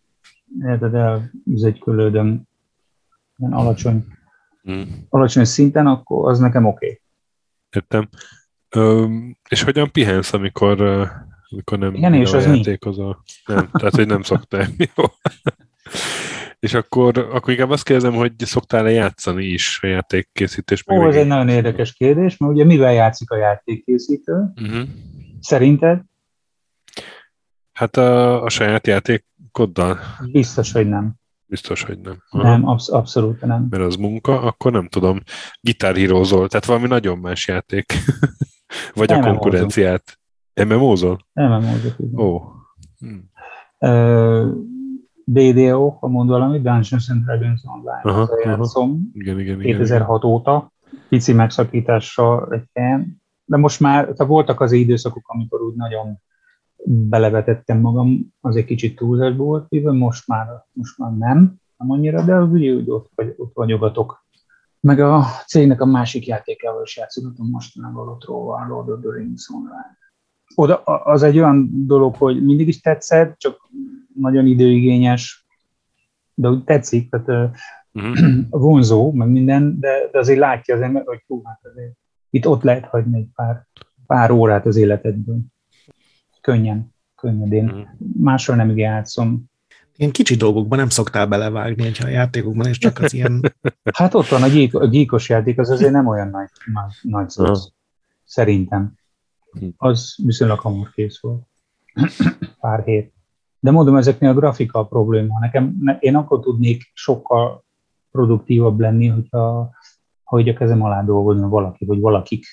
érted 0.66 0.94
el, 0.94 1.32
üzegykölődöm 1.46 2.44
ilyen 3.38 3.54
alacsony, 3.54 4.06
hmm. 4.66 5.06
alacsony 5.10 5.46
szinten, 5.46 5.88
akkor 5.88 6.30
az 6.30 6.40
nekem 6.40 6.66
oké. 6.66 6.86
Okay. 6.86 7.02
Értem. 7.70 8.10
Ö, 8.70 9.08
és 9.50 9.64
hogyan 9.64 9.92
pihensz, 9.92 10.34
amikor, 10.34 10.82
amikor 11.50 11.78
nem 11.78 11.92
Pihenés 11.92 12.34
a 12.34 12.40
játékozol? 12.40 13.24
Nem, 13.46 13.70
tehát 13.72 13.96
hogy 13.96 14.08
nem 14.08 14.22
szoktál. 14.22 14.68
Jó. 14.96 15.04
és 16.60 16.74
akkor, 16.74 17.18
akkor 17.18 17.54
inkább 17.54 17.70
azt 17.70 17.84
kérdezem, 17.84 18.14
hogy 18.14 18.34
szoktál-e 18.38 18.92
játszani 18.92 19.46
is 19.46 19.80
a 19.82 19.88
játékkészítés? 19.88 20.84
Ó, 20.88 21.08
ez 21.08 21.16
egy 21.16 21.28
nagyon 21.28 21.50
érdekes 21.50 21.94
kérdés, 21.94 22.38
mert 22.38 22.54
ugye 22.54 22.64
mivel 22.64 22.94
játszik 22.94 23.32
a 23.32 23.38
játékkészítő? 23.38 24.34
Uh-huh. 24.62 24.88
Szerinted? 25.40 26.02
Hát 27.74 27.98
a, 27.98 28.44
a 28.44 28.50
saját 28.50 28.88
játékoddal? 28.88 30.00
Biztos, 30.32 30.72
hogy 30.72 30.90
nem. 30.90 31.14
Biztos, 31.48 31.84
hogy 31.84 32.00
nem. 32.00 32.18
Aha. 32.30 32.44
Nem, 32.44 32.68
absz- 32.68 32.90
abszolút 32.90 33.42
nem. 33.42 33.68
Mert 33.70 33.84
az 33.84 33.96
munka, 33.96 34.42
akkor 34.42 34.72
nem 34.72 34.88
tudom, 34.88 35.20
gitárhírózol, 35.62 36.48
tehát 36.48 36.66
valami 36.66 36.88
nagyon 36.88 37.18
más 37.18 37.48
játék. 37.48 37.94
Vagy 38.94 39.10
MMO-zol. 39.10 39.30
a 39.30 39.32
konkurenciát. 39.32 40.20
MMO-zol? 40.64 41.26
MMO-zol. 41.34 41.96
Ó. 42.18 42.42
Hmm. 42.98 43.30
Uh, 43.80 44.50
DDO, 45.26 45.90
ha 45.90 46.08
mond 46.08 46.30
valami, 46.30 46.62
Dungeons 46.62 47.10
and 47.10 47.24
Dragons 47.24 47.62
Online, 47.64 48.02
aha, 48.04 48.30
játszom. 48.44 49.10
Igen, 49.14 49.40
igen, 49.40 49.60
2006 49.60 50.24
igen. 50.24 50.36
óta, 50.36 50.72
pici 51.10 51.34
megszakítással 51.34 52.48
egy 52.52 52.64
helyen, 52.74 53.22
de 53.46 53.58
most 53.58 53.80
már, 53.80 54.04
tehát 54.04 54.26
voltak 54.26 54.62
az 54.62 54.72
időszakok, 54.72 55.24
amikor 55.28 55.62
úgy 55.62 55.76
nagyon 55.76 56.22
belevetettem 56.86 57.80
magam, 57.80 58.34
az 58.42 58.56
egy 58.56 58.66
kicsit 58.66 58.96
túlzás 58.96 59.36
volt, 59.36 59.68
most 59.82 60.28
már, 60.28 60.48
most 60.74 60.98
már 60.98 61.12
nem, 61.12 61.56
nem 61.78 61.92
annyira, 61.92 62.26
de 62.26 62.42
ugye 62.42 62.74
úgy 62.74 62.90
ott, 62.90 63.12
vagy, 63.16 63.34
ott 63.38 63.54
vagyogatok. 63.54 64.26
Meg 64.80 65.00
a 65.00 65.24
cégnek 65.48 65.82
a 65.82 65.86
másik 65.86 66.26
játékával 66.26 66.84
is 66.84 66.98
játszogatom 66.98 67.50
mostanában 67.50 68.08
a 68.08 68.18
Trollval, 68.18 68.68
Lord 68.68 68.90
of 68.90 69.00
the 69.02 69.12
Rings 69.12 69.50
Online. 69.50 69.98
Oda, 70.56 70.76
az 70.84 71.24
egy 71.24 71.38
olyan 71.38 71.70
dolog, 71.88 72.16
hogy 72.16 72.44
mindig 72.44 72.68
is 72.68 72.82
tetszett, 72.82 73.38
csak 73.38 73.70
nagyon 74.16 74.46
időigényes, 74.46 75.46
de 76.34 76.50
úgy 76.50 76.64
tetszik, 76.64 77.10
tehát 77.10 77.56
uh-huh. 77.94 78.50
vonzó, 78.50 79.12
meg 79.12 79.30
minden, 79.30 79.80
de, 79.80 80.10
de 80.12 80.20
azért 80.20 80.40
látja 80.40 80.76
az 80.76 80.82
ember, 80.82 81.04
hogy 81.06 81.24
hú, 81.28 81.42
hát 81.44 81.60
azért 81.64 81.94
itt 82.30 82.48
ott 82.48 82.64
lehet 82.64 82.86
hagyni 82.86 83.18
egy 83.18 83.30
pár, 83.36 83.68
pár 84.08 84.32
órát 84.32 84.66
az 84.66 84.76
életedből. 84.76 85.40
Könnyen, 86.46 86.94
könnyedén. 87.16 87.66
Uh-huh. 87.66 87.88
Máshol 88.18 88.56
nem 88.56 88.78
játszom. 88.78 89.44
Ilyen 89.96 90.12
kicsi 90.12 90.36
dolgokban 90.36 90.78
nem 90.78 90.90
szoktál 90.90 91.28
belevágni, 91.28 91.84
hogyha 91.84 92.06
a 92.06 92.10
játékokban, 92.10 92.68
és 92.68 92.78
csak 92.78 93.00
az 93.00 93.14
ilyen... 93.14 93.54
Hát 93.94 94.14
ott 94.14 94.28
van, 94.28 94.44
a, 94.44 94.48
gyík, 94.48 94.76
a 94.76 94.86
gyíkos 94.86 95.30
játék 95.30 95.60
az 95.60 95.70
azért 95.70 95.92
nem 95.92 96.08
olyan 96.08 96.28
nagy, 96.28 96.50
nagy, 96.74 96.94
nagy 97.02 97.30
szó. 97.30 97.44
Uh-huh. 97.44 97.58
Szerintem. 98.24 98.94
Hm. 99.52 99.68
Az 99.78 100.16
viszonylag 100.24 100.60
hamar 100.60 100.92
kész 100.92 101.20
volt. 101.20 101.48
Pár 102.60 102.84
hét. 102.84 103.14
De 103.60 103.72
mondom, 103.72 103.96
ezeknél 103.96 104.30
a 104.30 104.34
grafika 104.34 104.80
a 104.80 104.86
probléma. 104.88 105.40
Nekem, 105.40 105.78
ne, 105.80 105.98
én 106.00 106.16
akkor 106.16 106.40
tudnék 106.40 106.92
sokkal 106.94 107.66
produktívabb 108.12 108.80
lenni, 108.80 109.08
hogyha 109.08 109.72
hogy 110.24 110.50
a 110.50 110.54
kezem 110.54 110.82
alá 110.82 111.04
dolgozni 111.04 111.48
valaki, 111.48 111.86
vagy 111.86 112.00
valakik. 112.00 112.46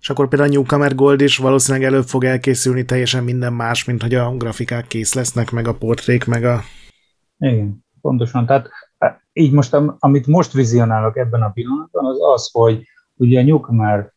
És 0.00 0.10
akkor 0.10 0.28
például 0.28 0.50
a 0.50 0.52
Newcomer 0.52 0.94
Gold 0.94 1.20
is 1.20 1.36
valószínűleg 1.36 1.86
előbb 1.86 2.04
fog 2.04 2.24
elkészülni 2.24 2.84
teljesen 2.84 3.24
minden 3.24 3.52
más, 3.52 3.84
mint 3.84 4.02
hogy 4.02 4.14
a 4.14 4.36
grafikák 4.36 4.86
kész 4.86 5.14
lesznek, 5.14 5.50
meg 5.50 5.68
a 5.68 5.74
portrék, 5.74 6.24
meg 6.24 6.44
a... 6.44 6.60
Igen, 7.38 7.84
pontosan. 8.00 8.46
Tehát 8.46 8.68
e, 8.98 9.22
így 9.32 9.52
most, 9.52 9.76
amit 9.98 10.26
most 10.26 10.52
vizionálok 10.52 11.16
ebben 11.16 11.42
a 11.42 11.50
pillanatban, 11.50 12.04
az 12.04 12.16
az, 12.34 12.50
hogy 12.52 12.82
ugye 13.14 13.40
a 13.40 13.44
Newcomer 13.44 14.12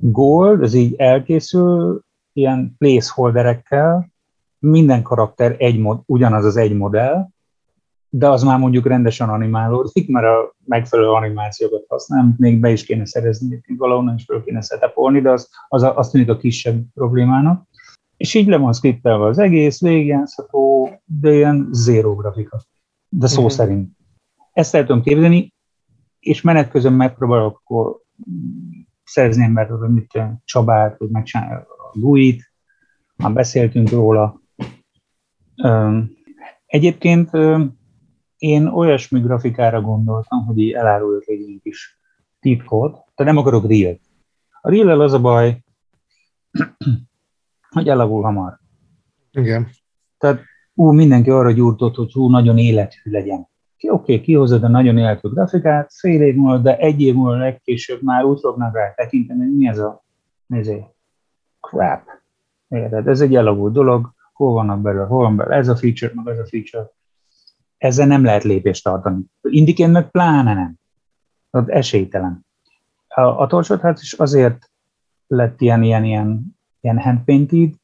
Gold, 0.00 0.62
ez 0.62 0.74
így 0.74 0.94
elkészül 0.94 2.02
ilyen 2.32 2.74
placeholderekkel, 2.78 4.12
minden 4.58 5.02
karakter 5.02 5.54
egy 5.58 5.78
mod, 5.78 6.00
ugyanaz 6.06 6.44
az 6.44 6.56
egy 6.56 6.76
modell, 6.76 7.28
de 8.10 8.28
az 8.28 8.42
már 8.42 8.58
mondjuk 8.58 8.86
rendesen 8.86 9.28
animálódik, 9.28 10.08
mert 10.08 10.26
a 10.26 10.54
megfelelő 10.64 11.08
animációkat 11.08 11.84
használ, 11.88 12.34
még 12.36 12.60
be 12.60 12.70
is 12.70 12.84
kéne 12.84 13.06
szerezni, 13.06 13.62
valahonnan 13.76 14.14
is 14.14 14.24
fel 14.24 14.42
kéne 14.42 14.60
setupolni, 14.60 15.20
de 15.20 15.30
az, 15.30 15.48
az, 15.68 15.82
az 15.82 16.10
tűnik 16.10 16.28
a 16.28 16.36
kisebb 16.36 16.82
problémának. 16.94 17.66
És 18.16 18.34
így 18.34 18.46
le 18.46 18.56
van 18.56 18.72
skriptelve 18.72 19.26
az 19.26 19.38
egész, 19.38 19.80
végigjátszható, 19.80 20.90
de 21.04 21.32
ilyen 21.32 21.68
zéró 21.72 22.14
grafika. 22.14 22.60
De 23.08 23.26
szó 23.26 23.42
uh-huh. 23.42 23.56
szerint. 23.56 23.90
Ezt 24.52 24.74
el 24.74 24.86
tudom 24.86 25.02
képzelni, 25.02 25.54
és 26.20 26.40
menet 26.42 26.70
közben 26.70 26.92
megpróbálok 26.92 27.56
akkor 27.56 27.96
szerezni 29.04 29.44
embert, 29.44 29.70
hogy 29.70 29.88
mit 29.88 30.18
Csabát, 30.44 30.96
hogy 30.96 31.08
megcsinálja 31.08 31.56
a 31.58 31.98
Guit, 31.98 32.52
már 33.16 33.32
beszéltünk 33.32 33.90
róla. 33.90 34.40
Egyébként 36.66 37.30
én 38.38 38.66
olyasmi 38.66 39.20
grafikára 39.20 39.80
gondoltam, 39.80 40.46
hogy 40.46 40.70
elárulok 40.70 41.26
egy 41.26 41.40
ilyen 41.40 41.60
kis 41.62 41.98
titkot, 42.40 42.92
tehát 42.92 43.32
nem 43.32 43.36
akarok 43.36 43.66
real 43.66 43.98
A 44.60 44.70
real 44.70 45.00
az 45.00 45.12
a 45.12 45.20
baj, 45.20 45.62
hogy 47.74 47.88
elavul 47.88 48.22
hamar. 48.22 48.58
Igen. 49.30 49.68
Tehát 50.18 50.40
ú, 50.74 50.92
mindenki 50.92 51.30
arra 51.30 51.52
gyúrtott, 51.52 51.94
hogy 51.94 52.12
hú, 52.12 52.28
nagyon 52.28 52.58
élethű 52.58 53.10
legyen. 53.10 53.38
Oké, 53.38 53.88
okay, 53.88 54.20
kihozod 54.20 54.62
a 54.64 54.68
nagyon 54.68 54.98
élethű 54.98 55.28
grafikát, 55.28 55.92
fél 55.92 56.22
év 56.22 56.34
múlva, 56.34 56.58
de 56.58 56.76
egy 56.76 57.02
év 57.02 57.14
múlva 57.14 57.36
legkésőbb 57.36 58.02
már 58.02 58.24
úgy 58.24 58.40
fognak 58.40 58.74
rá 58.74 58.94
tekinteni, 58.94 59.40
hogy 59.40 59.56
mi 59.56 59.68
ez 59.68 59.78
a 59.78 60.04
nézé, 60.46 60.84
crap. 61.60 62.02
Érted? 62.68 63.08
Ez 63.08 63.20
egy 63.20 63.34
elavult 63.34 63.72
dolog, 63.72 64.12
hol 64.32 64.52
vannak 64.52 64.80
belőle, 64.80 65.06
hol 65.06 65.22
van 65.22 65.36
belőle, 65.36 65.56
ez 65.56 65.68
a 65.68 65.76
feature, 65.76 66.12
meg 66.14 66.26
ez 66.34 66.38
a 66.38 66.46
feature 66.46 66.90
ezzel 67.78 68.06
nem 68.06 68.24
lehet 68.24 68.44
lépést 68.44 68.84
tartani. 68.84 69.20
Indiként 69.42 69.92
meg 69.92 70.10
pláne 70.10 70.54
nem. 70.54 70.74
Az 71.50 71.70
esélytelen. 71.70 72.46
A, 73.08 73.20
a 73.20 73.78
hát 73.80 74.00
is 74.00 74.12
azért 74.12 74.70
lett 75.26 75.60
ilyen, 75.60 75.82
ilyen, 75.82 76.04
ilyen, 76.04 76.56
ilyen 76.80 76.98
handpainted, 76.98 77.74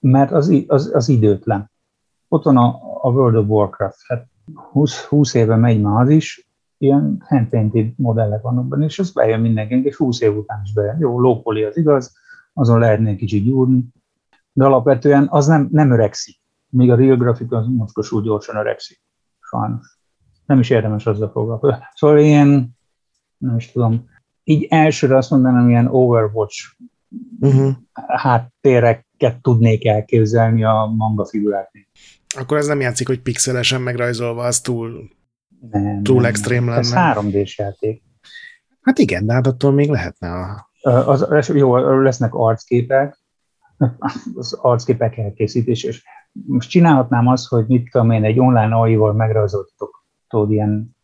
mert 0.00 0.30
az, 0.30 0.64
az, 0.66 0.90
az 0.94 1.08
időtlen. 1.08 1.70
Ott 2.28 2.44
van 2.44 2.56
a, 2.56 2.80
a 3.00 3.10
World 3.10 3.36
of 3.36 3.48
Warcraft, 3.48 3.98
hát 4.06 4.26
20, 4.54 5.04
20 5.04 5.34
éve 5.34 5.56
megy 5.56 5.80
már 5.80 6.02
az 6.02 6.08
is, 6.08 6.48
ilyen 6.78 7.22
handpainted 7.26 7.92
modellek 7.96 8.42
vannak 8.42 8.68
benne, 8.68 8.84
és 8.84 8.98
az 8.98 9.12
bejön 9.12 9.40
mindenkinek, 9.40 9.84
és 9.84 9.96
20 9.96 10.20
év 10.20 10.36
után 10.36 10.60
is 10.64 10.72
bejön. 10.72 10.98
Jó, 10.98 11.20
lópoli 11.20 11.62
az 11.62 11.76
igaz, 11.76 12.16
azon 12.52 12.78
lehetne 12.78 13.08
egy 13.08 13.16
kicsit 13.16 13.44
gyúrni, 13.44 13.84
de 14.52 14.64
alapvetően 14.64 15.26
az 15.30 15.46
nem, 15.46 15.68
nem 15.70 15.90
öregszik. 15.90 16.40
Míg 16.68 16.90
a 16.90 16.94
real 16.94 17.16
grafika 17.16 17.56
az 17.56 17.66
mocskosul 17.66 18.22
gyorsan 18.22 18.56
öregszik 18.56 19.00
sajnos. 19.52 19.98
Nem 20.46 20.58
is 20.58 20.70
érdemes 20.70 21.06
azzal 21.06 21.30
foglalkozni. 21.30 21.82
Szóval 21.94 22.18
én, 22.18 22.76
nem 23.36 23.56
is 23.56 23.72
tudom, 23.72 24.08
így 24.44 24.66
elsőre 24.70 25.16
azt 25.16 25.30
mondanám, 25.30 25.68
ilyen 25.68 25.86
Overwatch 25.86 26.64
uh-huh. 27.40 27.72
háttéreket 28.06 29.42
tudnék 29.42 29.86
elképzelni 29.86 30.64
a 30.64 30.92
manga 30.96 31.24
figuráknél. 31.24 31.84
Akkor 32.38 32.56
ez 32.56 32.66
nem 32.66 32.80
játszik, 32.80 33.06
hogy 33.06 33.20
pixelesen 33.20 33.80
megrajzolva, 33.80 34.44
az 34.44 34.60
túl, 34.60 35.10
nem, 35.70 36.02
túl 36.02 36.26
extrém 36.26 36.68
lenne. 36.68 36.78
Ez 36.78 36.92
3D-s 36.94 37.58
játék. 37.58 38.02
Hát 38.80 38.98
igen, 38.98 39.26
de 39.26 39.32
hát 39.32 39.46
attól 39.46 39.72
még 39.72 39.90
lehetne 39.90 40.32
a... 40.32 40.70
Az, 40.82 41.22
az, 41.30 41.48
jó, 41.48 41.76
lesznek 42.00 42.34
arcképek, 42.34 43.18
az 44.34 44.52
arcképek 44.52 45.16
elkészítés, 45.18 45.82
és 45.82 46.04
most 46.46 46.70
csinálhatnám 46.70 47.26
azt, 47.26 47.48
hogy 47.48 47.64
mit 47.66 47.90
tudom 47.90 48.10
én, 48.10 48.24
egy 48.24 48.38
online 48.38 48.74
AI-val 48.74 49.12
megrajzoltatok 49.12 50.04
tudod, 50.28 50.50
ilyen 50.50 50.96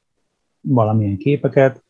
valamilyen 0.60 1.16
képeket, 1.16 1.84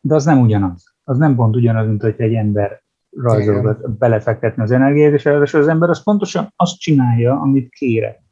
de 0.00 0.14
az 0.14 0.24
nem 0.24 0.40
ugyanaz. 0.40 0.94
Az 1.04 1.18
nem 1.18 1.34
pont 1.34 1.56
ugyanaz, 1.56 1.86
mint 1.86 2.02
hogy 2.02 2.14
egy 2.18 2.34
ember 2.34 2.82
rajzolgat, 3.16 3.90
belefektetni 3.90 4.62
az 4.62 4.70
energiát, 4.70 5.12
és 5.42 5.54
az 5.54 5.68
ember 5.68 5.88
az 5.88 6.02
pontosan 6.02 6.52
azt 6.56 6.78
csinálja, 6.78 7.40
amit 7.40 7.68
kére. 7.70 8.22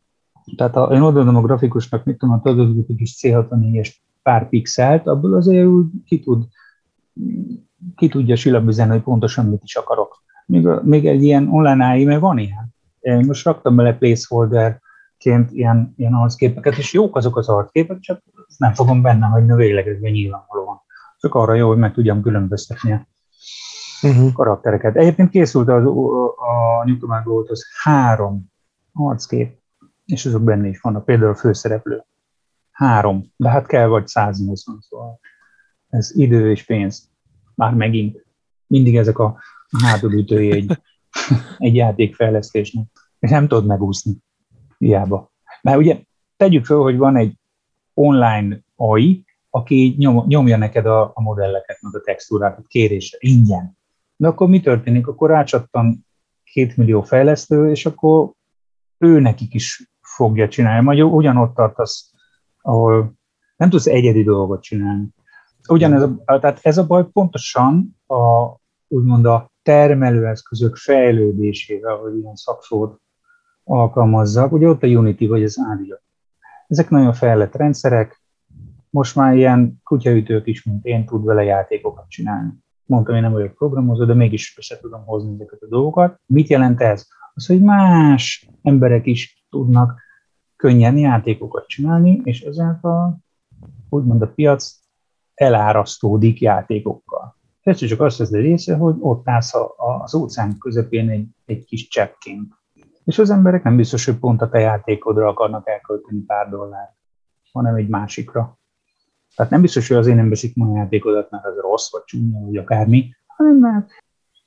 Tehát 0.56 0.74
ha 0.74 0.94
én 0.94 1.00
odaadom 1.00 1.36
a 1.36 1.40
grafikusnak, 1.40 2.04
mit 2.04 2.18
tudom, 2.18 2.40
adott 2.42 2.88
egy 2.88 2.96
kis 2.96 3.16
C64-es 3.22 3.94
pár 4.22 4.48
pixelt, 4.48 5.06
abból 5.06 5.34
azért 5.34 5.66
úgy 5.66 5.86
ki, 6.04 6.20
tud, 6.20 6.44
ki 7.96 8.08
tudja 8.08 8.36
silabüzenni, 8.36 8.90
hogy 8.90 9.02
pontosan 9.02 9.46
mit 9.46 9.62
is 9.64 9.76
akarok. 9.76 10.24
Még, 10.46 10.68
még 10.82 11.06
egy 11.06 11.22
ilyen 11.22 11.48
online 11.48 11.84
AI, 11.84 12.04
mert 12.04 12.20
van 12.20 12.38
ilyen. 12.38 12.65
Én 13.06 13.24
most 13.26 13.44
raktam 13.44 13.76
bele 13.76 13.94
placeholderként 13.94 15.50
ilyen, 15.50 15.94
ilyen 15.96 16.14
arcképeket, 16.14 16.76
és 16.76 16.92
jók 16.92 17.16
azok 17.16 17.36
az 17.36 17.48
arcképek, 17.48 17.98
csak 17.98 18.22
nem 18.56 18.74
fogom 18.74 19.02
benne 19.02 19.26
hagyni 19.26 19.52
a 19.52 19.56
véglegesben 19.56 20.10
nyilvánvalóan. 20.10 20.80
Csak 21.18 21.34
arra 21.34 21.54
jó, 21.54 21.68
hogy 21.68 21.78
meg 21.78 21.92
tudjam 21.92 22.22
különböztetni 22.22 22.92
a 22.92 23.06
uh-huh. 24.02 24.32
karaktereket. 24.32 24.96
Egyébként 24.96 25.30
készült 25.30 25.68
az, 25.68 25.84
a 26.36 26.84
Newcomer 26.84 27.22
az 27.48 27.64
három 27.82 28.52
arckép, 28.92 29.58
és 30.04 30.26
azok 30.26 30.42
benne 30.42 30.68
is 30.68 30.80
vannak, 30.80 31.04
például 31.04 31.30
a 31.30 31.34
főszereplő. 31.34 32.04
Három, 32.70 33.32
de 33.36 33.50
hát 33.50 33.66
kell 33.66 33.86
vagy 33.86 34.06
180, 34.06 34.78
szóval 34.80 35.20
ez 35.88 36.10
idő 36.14 36.50
és 36.50 36.64
pénz. 36.64 37.10
Már 37.54 37.74
megint. 37.74 38.24
Mindig 38.66 38.96
ezek 38.96 39.18
a 39.18 39.38
hátulütői 39.84 40.52
egy 40.52 40.78
egy 41.58 41.74
játékfejlesztésnek, 41.74 42.86
és 43.18 43.30
nem 43.30 43.48
tudod 43.48 43.66
megúszni. 43.66 44.12
Hiába. 44.78 45.32
Mert 45.62 45.78
ugye 45.78 46.00
tegyük 46.36 46.64
fel, 46.64 46.76
hogy 46.76 46.96
van 46.96 47.16
egy 47.16 47.34
online 47.94 48.60
AI, 48.76 49.24
aki 49.50 49.94
nyom, 49.98 50.24
nyomja 50.26 50.56
neked 50.56 50.86
a, 50.86 51.10
a 51.14 51.22
modelleket, 51.22 51.78
meg 51.80 51.94
a 51.94 52.00
textúrákat 52.04 52.66
kérésre, 52.66 53.18
ingyen. 53.20 53.78
De 54.16 54.28
akkor 54.28 54.48
mi 54.48 54.60
történik? 54.60 55.06
Akkor 55.06 55.30
rácsattan 55.30 56.06
két 56.44 56.76
millió 56.76 57.02
fejlesztő, 57.02 57.70
és 57.70 57.86
akkor 57.86 58.30
ő 58.98 59.20
nekik 59.20 59.54
is 59.54 59.90
fogja 60.00 60.48
csinálni. 60.48 60.84
Majd 60.84 61.00
ugyanott 61.00 61.54
tartasz, 61.54 62.12
ahol 62.62 63.14
nem 63.56 63.70
tudsz 63.70 63.86
egyedi 63.86 64.22
dolgot 64.22 64.62
csinálni. 64.62 65.08
Ugyanez 65.68 66.02
a, 66.02 66.38
tehát 66.38 66.58
ez 66.62 66.78
a 66.78 66.86
baj 66.86 67.04
pontosan 67.12 67.96
a, 68.06 68.54
úgymond 68.88 69.26
a 69.26 69.50
termelőeszközök 69.66 70.76
fejlődésével, 70.76 71.96
hogy 71.96 72.16
ilyen 72.18 72.34
szakszót 72.34 73.00
alkalmazzak. 73.64 74.52
Ugye 74.52 74.68
ott 74.68 74.82
a 74.82 74.86
Unity 74.86 75.26
vagy 75.26 75.42
az 75.42 75.58
Avia. 75.72 76.02
Ezek 76.68 76.90
nagyon 76.90 77.12
fejlett 77.12 77.54
rendszerek, 77.54 78.22
most 78.90 79.16
már 79.16 79.36
ilyen 79.36 79.80
kutyaütők 79.84 80.46
is, 80.46 80.64
mint 80.64 80.84
én, 80.84 81.06
tud 81.06 81.24
vele 81.24 81.42
játékokat 81.42 82.08
csinálni. 82.08 82.52
Mondtam, 82.84 83.14
én 83.14 83.20
nem 83.20 83.32
vagyok 83.32 83.54
programozó, 83.54 84.04
de 84.04 84.14
mégis 84.14 84.54
össze 84.58 84.78
tudom 84.80 85.04
hozni 85.04 85.34
ezeket 85.34 85.62
a 85.62 85.66
dolgokat. 85.68 86.20
Mit 86.26 86.48
jelent 86.48 86.80
ez? 86.80 87.06
Az, 87.34 87.46
hogy 87.46 87.62
más 87.62 88.48
emberek 88.62 89.06
is 89.06 89.46
tudnak 89.50 90.00
könnyen 90.56 90.98
játékokat 90.98 91.66
csinálni, 91.66 92.20
és 92.24 92.40
ezáltal 92.40 93.18
úgymond 93.88 94.22
a 94.22 94.28
piac 94.28 94.74
elárasztódik 95.34 96.40
játékokkal. 96.40 97.35
Egyszer 97.66 97.88
csak 97.88 98.00
azt 98.00 98.18
veszed 98.18 98.40
része, 98.40 98.76
hogy 98.76 98.94
ott 98.98 99.28
állsz 99.28 99.52
az 100.02 100.14
óceán 100.14 100.58
közepén 100.58 101.10
egy, 101.10 101.26
egy 101.44 101.64
kis 101.64 101.88
cseppként. 101.88 102.52
És 103.04 103.18
az 103.18 103.30
emberek 103.30 103.62
nem 103.62 103.76
biztos, 103.76 104.04
hogy 104.04 104.18
pont 104.18 104.42
a 104.42 104.48
te 104.48 104.58
játékodra 104.58 105.28
akarnak 105.28 105.68
elkölteni 105.68 106.20
pár 106.20 106.48
dollárt, 106.48 106.96
hanem 107.52 107.74
egy 107.74 107.88
másikra. 107.88 108.58
Tehát 109.36 109.52
nem 109.52 109.60
biztos, 109.60 109.88
hogy 109.88 109.96
azért 109.96 110.16
nem 110.16 110.28
veszik 110.28 110.56
ma 110.56 110.72
a 110.72 110.76
játékodat, 110.76 111.30
mert 111.30 111.44
az 111.44 111.60
rossz, 111.60 111.92
vagy 111.92 112.02
csúnya, 112.04 112.40
vagy 112.40 112.56
akármi, 112.56 113.14
hanem 113.26 113.56
mert 113.56 113.90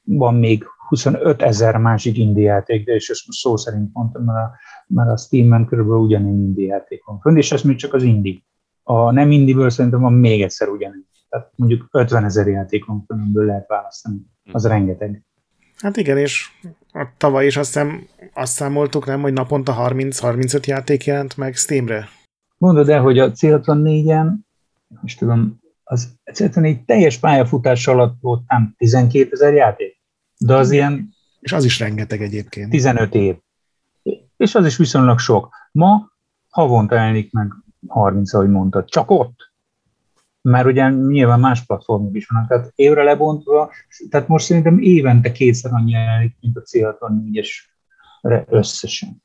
van 0.04 0.36
még 0.36 0.66
25 0.88 1.42
ezer 1.42 1.78
másik 1.78 2.18
indie 2.18 2.52
játék, 2.52 2.86
de 2.86 2.94
és 2.94 3.10
ezt 3.10 3.28
most 3.28 3.40
szó 3.40 3.58
szerint 3.58 3.94
mondtam, 3.94 4.24
mert 4.24 4.48
a, 4.48 4.52
mert 4.88 5.10
a 5.10 5.18
Steam-en 5.18 5.66
körülbelül 5.66 6.02
ugyanegy 6.02 6.40
indie 6.40 6.68
játék 6.68 7.04
van 7.06 7.20
fönn, 7.20 7.38
és 7.38 7.52
ez 7.52 7.62
még 7.62 7.76
csak 7.76 7.94
az 7.94 8.04
indie. 8.04 8.40
A 8.84 9.12
nem 9.12 9.32
indie 9.32 9.70
szerintem 9.70 10.02
van 10.02 10.14
még 10.14 10.42
egyszer 10.42 10.68
ugyanegy. 10.68 11.09
Tehát 11.30 11.52
mondjuk 11.56 11.88
50 11.92 12.24
ezer 12.24 12.48
játék 12.48 12.86
van 12.86 13.04
fönn, 13.08 13.20
amiből 13.20 13.46
lehet 13.46 13.68
választani. 13.68 14.22
Az 14.52 14.62
hmm. 14.62 14.72
rengeteg. 14.72 15.24
Hát 15.76 15.98
igen, 15.98 16.18
és 16.18 16.48
a 16.92 17.08
tavaly 17.18 17.46
is 17.46 17.58
azt, 17.58 17.74
hiszem, 17.74 18.08
azt 18.34 18.54
számoltuk, 18.54 19.06
nem, 19.06 19.22
hogy 19.22 19.34
naponta 19.34 19.76
30-35 19.80 20.66
játék 20.66 21.06
jelent 21.06 21.38
meg 21.38 21.56
Steamre. 21.56 22.08
Mondod 22.58 22.90
el, 22.90 23.02
hogy 23.02 23.20
a 23.20 23.32
C64-en, 23.32 24.34
most 25.02 25.20
tudom, 25.20 25.60
az 25.84 26.14
C64 26.32 26.86
teljes 26.86 27.18
pályafutás 27.18 27.88
alatt 27.88 28.18
volt 28.22 28.44
nem 28.48 28.74
12 28.78 29.30
ezer 29.32 29.54
játék, 29.54 30.02
de 30.38 30.56
az 30.56 30.72
ilyen... 30.72 31.10
És 31.40 31.52
az 31.52 31.64
is 31.64 31.80
rengeteg 31.80 32.22
egyébként. 32.22 32.70
15 32.70 33.16
év. 33.16 33.36
És 34.38 34.56
az 34.56 34.66
is 34.66 34.78
viszonylag 34.78 35.20
sok. 35.20 35.50
Ma 35.72 36.12
havonta 36.50 36.96
elnik 36.96 37.32
meg 37.32 37.52
30, 37.88 38.34
ahogy 38.34 38.50
mondtad. 38.50 38.90
Csak 38.90 39.12
ott 39.12 39.49
mert 40.50 40.66
ugye 40.66 40.90
nyilván 40.90 41.40
más 41.40 41.66
platformok 41.66 42.16
is 42.16 42.28
vannak, 42.28 42.48
tehát 42.48 42.72
évre 42.76 43.04
lebontva, 43.04 43.72
tehát 44.10 44.28
most 44.28 44.46
szerintem 44.46 44.80
évente 44.80 45.32
kétszer 45.32 45.74
annyi 45.74 45.92
jelenik, 45.92 46.36
mint 46.42 46.58
a 46.58 46.62
C64-es 46.62 47.50
összesen. 48.48 49.24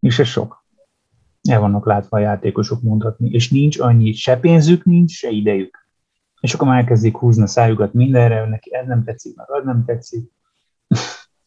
És 0.00 0.18
ez 0.18 0.26
sok. 0.26 0.64
El 1.48 1.60
vannak 1.60 1.86
látva 1.86 2.16
a 2.16 2.20
játékosok 2.20 2.82
mondhatni, 2.82 3.30
és 3.30 3.50
nincs 3.50 3.78
annyi, 3.78 4.12
se 4.12 4.38
pénzük 4.38 4.84
nincs, 4.84 5.12
se 5.12 5.28
idejük. 5.28 5.88
És 6.40 6.54
akkor 6.54 6.68
már 6.68 6.78
elkezdik 6.78 7.16
húzni 7.16 7.42
a 7.42 7.46
szájukat 7.46 7.92
mindenre, 7.92 8.48
neki 8.48 8.74
ez 8.74 8.86
nem 8.86 9.04
tetszik, 9.04 9.36
meg 9.36 9.50
az 9.50 9.64
nem 9.64 9.84
tetszik. 9.86 10.30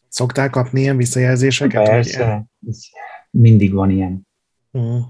Szoktál 0.08 0.50
kapni 0.50 0.80
ilyen 0.80 0.96
visszajelzéseket? 0.96 1.84
Persze, 1.84 2.46
mindig 3.30 3.72
van 3.72 3.90
ilyen. 3.90 4.26
Uh. 4.70 5.00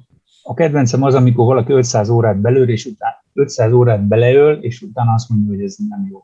A 0.42 0.54
kedvencem 0.54 1.02
az, 1.02 1.14
amikor 1.14 1.46
valaki 1.46 1.72
500 1.72 2.08
órát 2.08 2.40
belőr, 2.40 2.68
és 2.68 2.84
utána 2.84 3.17
500 3.38 3.72
órát 3.72 4.06
beleöl, 4.06 4.54
és 4.54 4.82
utána 4.82 5.12
azt 5.12 5.28
mondja, 5.28 5.54
hogy 5.54 5.64
ez 5.64 5.76
nem 5.88 6.08
jó. 6.10 6.22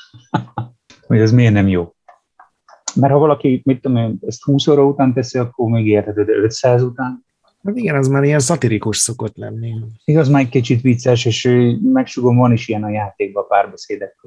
hogy 1.06 1.18
ez 1.18 1.32
miért 1.32 1.52
nem 1.52 1.68
jó. 1.68 1.94
Mert 2.94 3.12
ha 3.12 3.18
valaki, 3.18 3.62
mit 3.64 3.80
tudom 3.80 3.96
én, 3.96 4.18
ezt 4.26 4.42
20 4.42 4.66
óra 4.66 4.86
után 4.86 5.12
teszi, 5.12 5.38
akkor 5.38 5.70
még 5.70 5.86
érted, 5.86 6.14
de 6.14 6.32
500 6.32 6.82
után. 6.82 7.24
Hát 7.64 7.76
igen, 7.76 7.96
az 7.96 8.08
már 8.08 8.22
ilyen 8.22 8.38
szatirikus 8.38 8.96
szokott 8.96 9.36
lenni. 9.36 9.74
Igaz, 10.04 10.28
már 10.28 10.40
egy 10.40 10.48
kicsit 10.48 10.80
vicces, 10.80 11.24
és 11.24 11.48
megsugom, 11.82 12.36
van 12.36 12.52
is 12.52 12.68
ilyen 12.68 12.84
a 12.84 12.90
játékban 12.90 13.46
párbeszédek. 13.48 14.26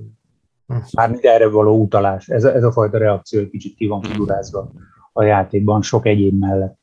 Mármint 0.92 1.24
erre 1.24 1.50
való 1.50 1.82
utalás. 1.82 2.28
Ez 2.28 2.44
a, 2.44 2.54
ez 2.54 2.64
a 2.64 2.72
fajta 2.72 2.98
reakció 2.98 3.50
kicsit 3.50 3.76
ki 3.76 3.88
van 3.88 4.02
figurázva 4.02 4.72
a 5.14 5.24
játékban, 5.24 5.82
sok 5.82 6.06
egyéb 6.06 6.40
mellett. 6.40 6.78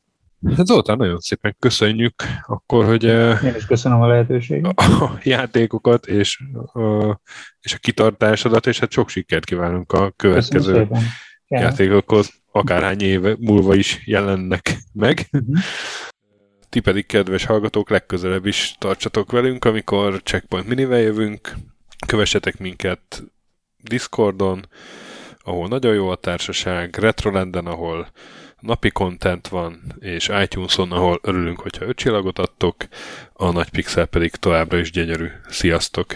Hát 0.55 0.65
Zoltán, 0.65 0.97
nagyon 0.97 1.19
szépen 1.19 1.55
köszönjük 1.59 2.23
akkor, 2.45 2.85
hogy 2.85 3.03
Én 3.03 3.55
is 3.55 3.65
köszönöm 3.65 4.01
a 4.01 4.07
lehetőséget. 4.07 4.79
A 4.79 5.19
játékokat 5.23 6.05
és, 6.05 6.39
a, 6.73 7.19
és 7.59 7.73
a 7.73 7.77
kitartásodat, 7.77 8.67
és 8.67 8.79
hát 8.79 8.91
sok 8.91 9.09
sikert 9.09 9.45
kívánunk 9.45 9.91
a 9.91 10.11
következő 10.11 10.87
játékokhoz, 11.47 12.33
akárhány 12.51 13.01
éve 13.01 13.35
múlva 13.39 13.75
is 13.75 14.01
jelennek 14.05 14.77
meg. 14.93 15.27
Uh-huh. 15.31 15.55
Ti 16.69 16.79
pedig, 16.79 17.05
kedves 17.05 17.45
hallgatók, 17.45 17.89
legközelebb 17.89 18.45
is 18.45 18.75
tartsatok 18.79 19.31
velünk, 19.31 19.65
amikor 19.65 20.21
Checkpoint 20.23 20.67
Minivel 20.67 20.99
jövünk. 20.99 21.55
Kövessetek 22.07 22.57
minket 22.59 23.23
Discordon, 23.77 24.67
ahol 25.43 25.67
nagyon 25.67 25.93
jó 25.93 26.09
a 26.09 26.15
társaság, 26.15 26.95
Retrolanden, 26.95 27.65
ahol 27.65 28.07
napi 28.65 28.89
content 28.89 29.47
van, 29.47 29.95
és 29.99 30.29
iTunes-on, 30.43 30.91
ahol 30.91 31.19
örülünk, 31.21 31.59
hogyha 31.59 31.85
öt 31.85 31.97
csillagot 31.97 32.39
adtok, 32.39 32.75
a 33.33 33.51
nagy 33.51 33.69
pixel 33.69 34.05
pedig 34.05 34.31
továbbra 34.31 34.77
is 34.77 34.91
gyönyörű. 34.91 35.27
Sziasztok! 35.49 36.15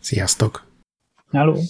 Sziasztok! 0.00 0.66
Hello! 1.30 1.60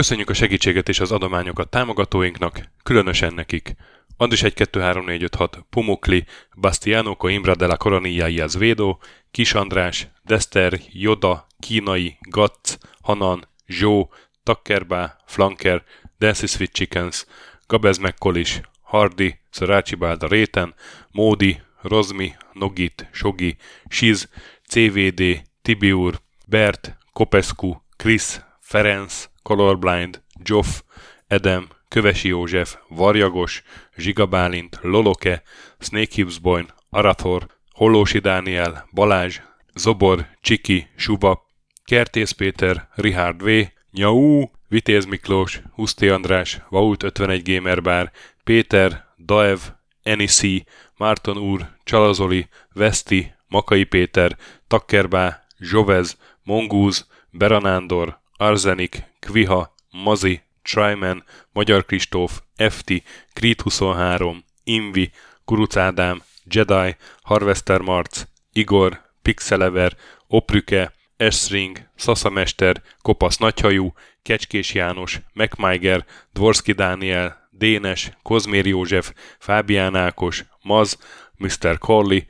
Köszönjük 0.00 0.30
a 0.30 0.34
segítséget 0.34 0.88
és 0.88 1.00
az 1.00 1.12
adományokat 1.12 1.70
támogatóinknak, 1.70 2.68
különösen 2.82 3.34
nekik. 3.34 3.74
Andris 4.16 4.42
1 4.42 4.54
2 4.54 4.80
3 4.80 5.04
4 5.04 5.22
5 5.22 5.34
6, 5.34 5.64
Pumukli, 5.70 6.24
Bastiano 6.56 7.16
Coimbra 7.16 7.54
de 7.54 7.66
la 7.66 7.76
Coronilla 7.76 8.28
y 8.28 8.40
Azvedo, 8.40 8.98
Kis 9.30 9.54
András, 9.54 10.08
Dester, 10.24 10.80
Joda, 10.92 11.46
Kínai, 11.58 12.16
Gatz, 12.30 12.78
Hanan, 13.02 13.48
Zsó, 13.66 14.08
Takkerbá, 14.42 15.16
Flanker, 15.26 15.84
Dancy 16.18 16.46
Sweet 16.46 16.72
Chickens, 16.72 17.26
Gabez 17.66 17.98
McCollish, 17.98 18.60
Hardy, 18.82 19.38
Szarácsi 19.50 19.94
Bálda 19.94 20.26
Réten, 20.26 20.74
Módi, 21.10 21.60
Rozmi, 21.82 22.34
Nogit, 22.52 23.08
Sogi, 23.12 23.56
Siz, 23.88 24.28
CVD, 24.68 25.42
Tibiur, 25.62 26.20
Bert, 26.46 26.96
Kopescu, 27.12 27.82
Chris, 27.96 28.40
Ferenc, 28.60 29.29
Colorblind, 29.42 30.22
Joff, 30.44 30.82
Edem, 31.26 31.68
Kövesi 31.88 32.28
József, 32.28 32.76
Varjagos, 32.88 33.62
Zsigabálint, 33.96 34.78
Loloke, 34.82 35.42
Snake 35.78 36.14
Hibsboyn, 36.14 36.66
Arathor, 36.90 37.46
Hollósi 37.72 38.18
Dániel, 38.18 38.88
Balázs, 38.92 39.40
Zobor, 39.74 40.26
Csiki, 40.40 40.88
Suba, 40.96 41.46
Kertész 41.84 42.30
Péter, 42.30 42.88
Richard 42.94 43.42
V, 43.42 43.48
Nyau, 43.90 44.44
Vitéz 44.68 45.04
Miklós, 45.04 45.62
Huszti 45.74 46.08
András, 46.08 46.60
Vaut 46.68 47.02
51 47.02 47.42
Gamer 47.42 47.82
Bar, 47.82 48.10
Péter, 48.44 49.04
Daev, 49.16 49.58
Enisi, 50.02 50.64
Márton 50.96 51.38
úr, 51.38 51.68
Csalazoli, 51.84 52.48
Veszti, 52.72 53.34
Makai 53.48 53.84
Péter, 53.84 54.36
Takkerbá, 54.66 55.42
Zsovez, 55.58 56.16
Mongúz, 56.42 57.06
Beranándor, 57.30 58.20
Arzenik, 58.36 59.09
Kviha, 59.20 59.74
Mazi, 59.90 60.42
Tryman, 60.62 61.24
Magyar 61.52 61.84
Kristóf, 61.84 62.42
FT, 62.56 62.92
Creed 63.32 63.60
23, 63.60 64.44
Invi, 64.64 65.10
Kuruc 65.44 65.76
Ádám, 65.76 66.22
Jedi, 66.44 66.96
Harvester 67.22 67.80
Marc, 67.80 68.24
Igor, 68.52 69.00
Pixelever, 69.22 69.96
Oprüke, 70.26 70.92
Esring, 71.16 71.88
Szaszamester, 71.96 72.82
Kopasz 73.02 73.36
Nagyhajú, 73.36 73.92
Kecskés 74.22 74.74
János, 74.74 75.20
MacMiger, 75.32 76.04
Dvorski 76.32 76.72
Dániel, 76.72 77.48
Dénes, 77.50 78.10
Kozmér 78.22 78.66
József, 78.66 79.12
Fábián 79.38 79.94
Ákos, 79.94 80.44
Maz, 80.62 80.98
Mr. 81.36 81.78
Corley, 81.78 82.20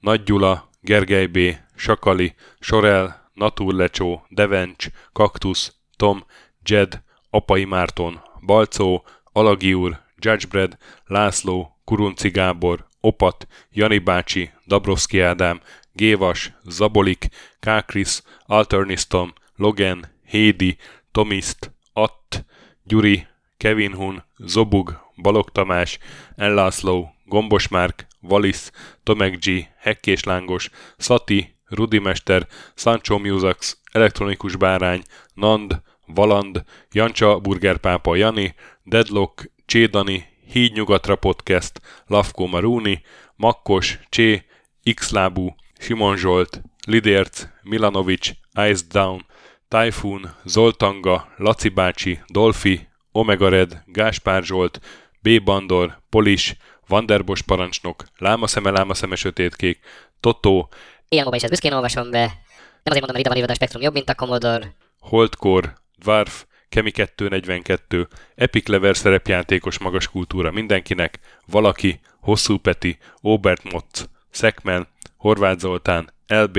Nagy 0.00 0.22
Gyula, 0.22 0.70
Gergely 0.80 1.26
B., 1.26 1.38
Sakali, 1.76 2.34
Sorel, 2.60 3.30
Naturlecsó, 3.34 4.26
Devencs, 4.28 4.86
Kaktusz, 5.12 5.79
Tom, 6.00 6.24
Jed, 6.64 7.02
Apai 7.30 7.64
Márton, 7.64 8.20
Balcó, 8.40 9.04
Alagi 9.32 9.74
úr, 9.74 10.00
Judgebred, 10.18 10.76
László, 11.06 11.76
Kurunci 11.84 12.30
Gábor, 12.30 12.86
Opat, 13.00 13.46
Jani 13.70 13.98
bácsi, 13.98 14.50
Dabrowski 14.66 15.20
Ádám, 15.20 15.60
Gévas, 15.92 16.52
Zabolik, 16.64 17.28
Kákris, 17.58 18.22
Alternistom, 18.46 19.32
Logan, 19.56 20.06
Hédi, 20.24 20.76
Tomiszt, 21.12 21.72
Att, 21.92 22.44
Gyuri, 22.84 23.26
Kevin 23.56 23.94
Hun, 23.94 24.24
Zobug, 24.38 25.00
Balog 25.16 25.50
Tamás, 25.50 25.98
Ellászló, 26.36 27.14
Gombos 27.24 27.68
Márk, 27.68 28.06
Valisz, 28.20 28.72
Tomek 29.02 29.38
G, 29.38 29.68
Hekkés 29.78 30.24
Lángos, 30.24 30.70
Szati, 30.96 31.54
Rudimester, 31.70 32.46
Sancho 32.74 33.18
Musax, 33.18 33.80
Elektronikus 33.92 34.56
Bárány, 34.56 35.02
Nand, 35.34 35.82
Valand, 36.06 36.64
Jancsa 36.92 37.38
Burgerpápa 37.38 38.16
Jani, 38.16 38.54
Deadlock, 38.84 39.50
Csédani, 39.66 40.24
Hídnyugatra 40.52 41.16
Podcast, 41.16 41.80
Lavko 42.06 42.46
Maruni, 42.46 43.02
Makkos, 43.36 43.98
Csé, 44.08 44.44
Xlábú, 44.94 45.54
Simon 45.78 46.16
Zsolt, 46.16 46.62
Lidérc, 46.86 47.46
Milanovic, 47.62 48.30
Ice 48.70 48.84
Down, 48.90 49.26
Typhoon, 49.68 50.34
Zoltanga, 50.44 51.32
Laci 51.36 51.68
bácsi, 51.68 52.20
Dolfi, 52.26 52.88
Omega 53.12 53.48
Red, 53.48 53.82
Gáspár 53.86 54.42
Zsolt, 54.42 54.80
B. 55.22 55.42
Bandor, 55.42 56.00
Polis, 56.10 56.56
Vanderbos 56.88 57.42
parancsnok, 57.42 58.04
Lámaszeme, 58.18 58.70
Lámaszeme 58.70 59.16
sötétkék, 59.16 59.80
Totó, 60.20 60.68
Ilyen 61.12 61.34
is 61.34 61.42
ezt 61.42 61.50
büszkén 61.50 61.72
olvasom 61.72 62.10
be. 62.10 62.18
Nem 62.18 62.92
azért 62.92 63.06
mondom, 63.06 63.12
mert 63.12 63.18
ide 63.18 63.28
van 63.28 63.38
írva 63.38 63.52
a 63.52 63.54
Spektrum 63.54 63.82
jobb, 63.82 63.92
mint 63.92 64.08
a 64.08 64.14
Commodore. 64.14 64.74
Holdcore, 65.00 65.76
Dwarf, 65.98 66.44
Kemi 66.68 66.90
242, 66.90 68.08
Epic 68.34 68.68
Lever 68.68 68.96
szerepjátékos 68.96 69.78
magas 69.78 70.08
kultúra 70.08 70.50
mindenkinek, 70.50 71.18
Valaki, 71.46 72.00
Hosszú 72.20 72.58
Peti, 72.58 72.98
Obert 73.20 73.72
Motz, 73.72 74.08
Szekmen, 74.30 74.88
Horváth 75.16 75.58
Zoltán, 75.58 76.12
LB, 76.26 76.58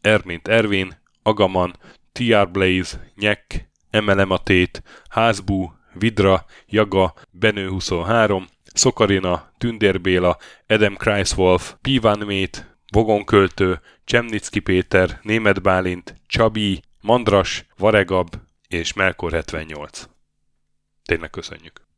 Ermint 0.00 0.48
Ervin, 0.48 1.00
Agaman, 1.22 1.76
TR 2.12 2.50
Blaze, 2.50 3.10
Nyek, 3.16 3.70
Emelem 3.90 4.30
a 4.30 4.42
Házbú, 5.08 5.72
Vidra, 5.92 6.44
Jaga, 6.66 7.14
Benő 7.30 7.68
23, 7.68 8.46
Szokarina, 8.74 9.52
Tündér 9.58 10.00
Béla, 10.00 10.36
Edem 10.66 10.96
Kreiswolf, 10.96 11.74
Pivan 11.82 12.18
Mét, 12.18 12.69
Vogonköltő, 12.90 13.80
Csemnicki 14.04 14.60
Péter, 14.60 15.20
Német 15.22 15.62
Bálint, 15.62 16.20
Csabi, 16.26 16.82
Mandras, 17.00 17.64
Varegab 17.76 18.36
és 18.68 18.92
Melkor 18.92 19.32
78. 19.32 20.08
Tényleg 21.04 21.30
köszönjük! 21.30 21.89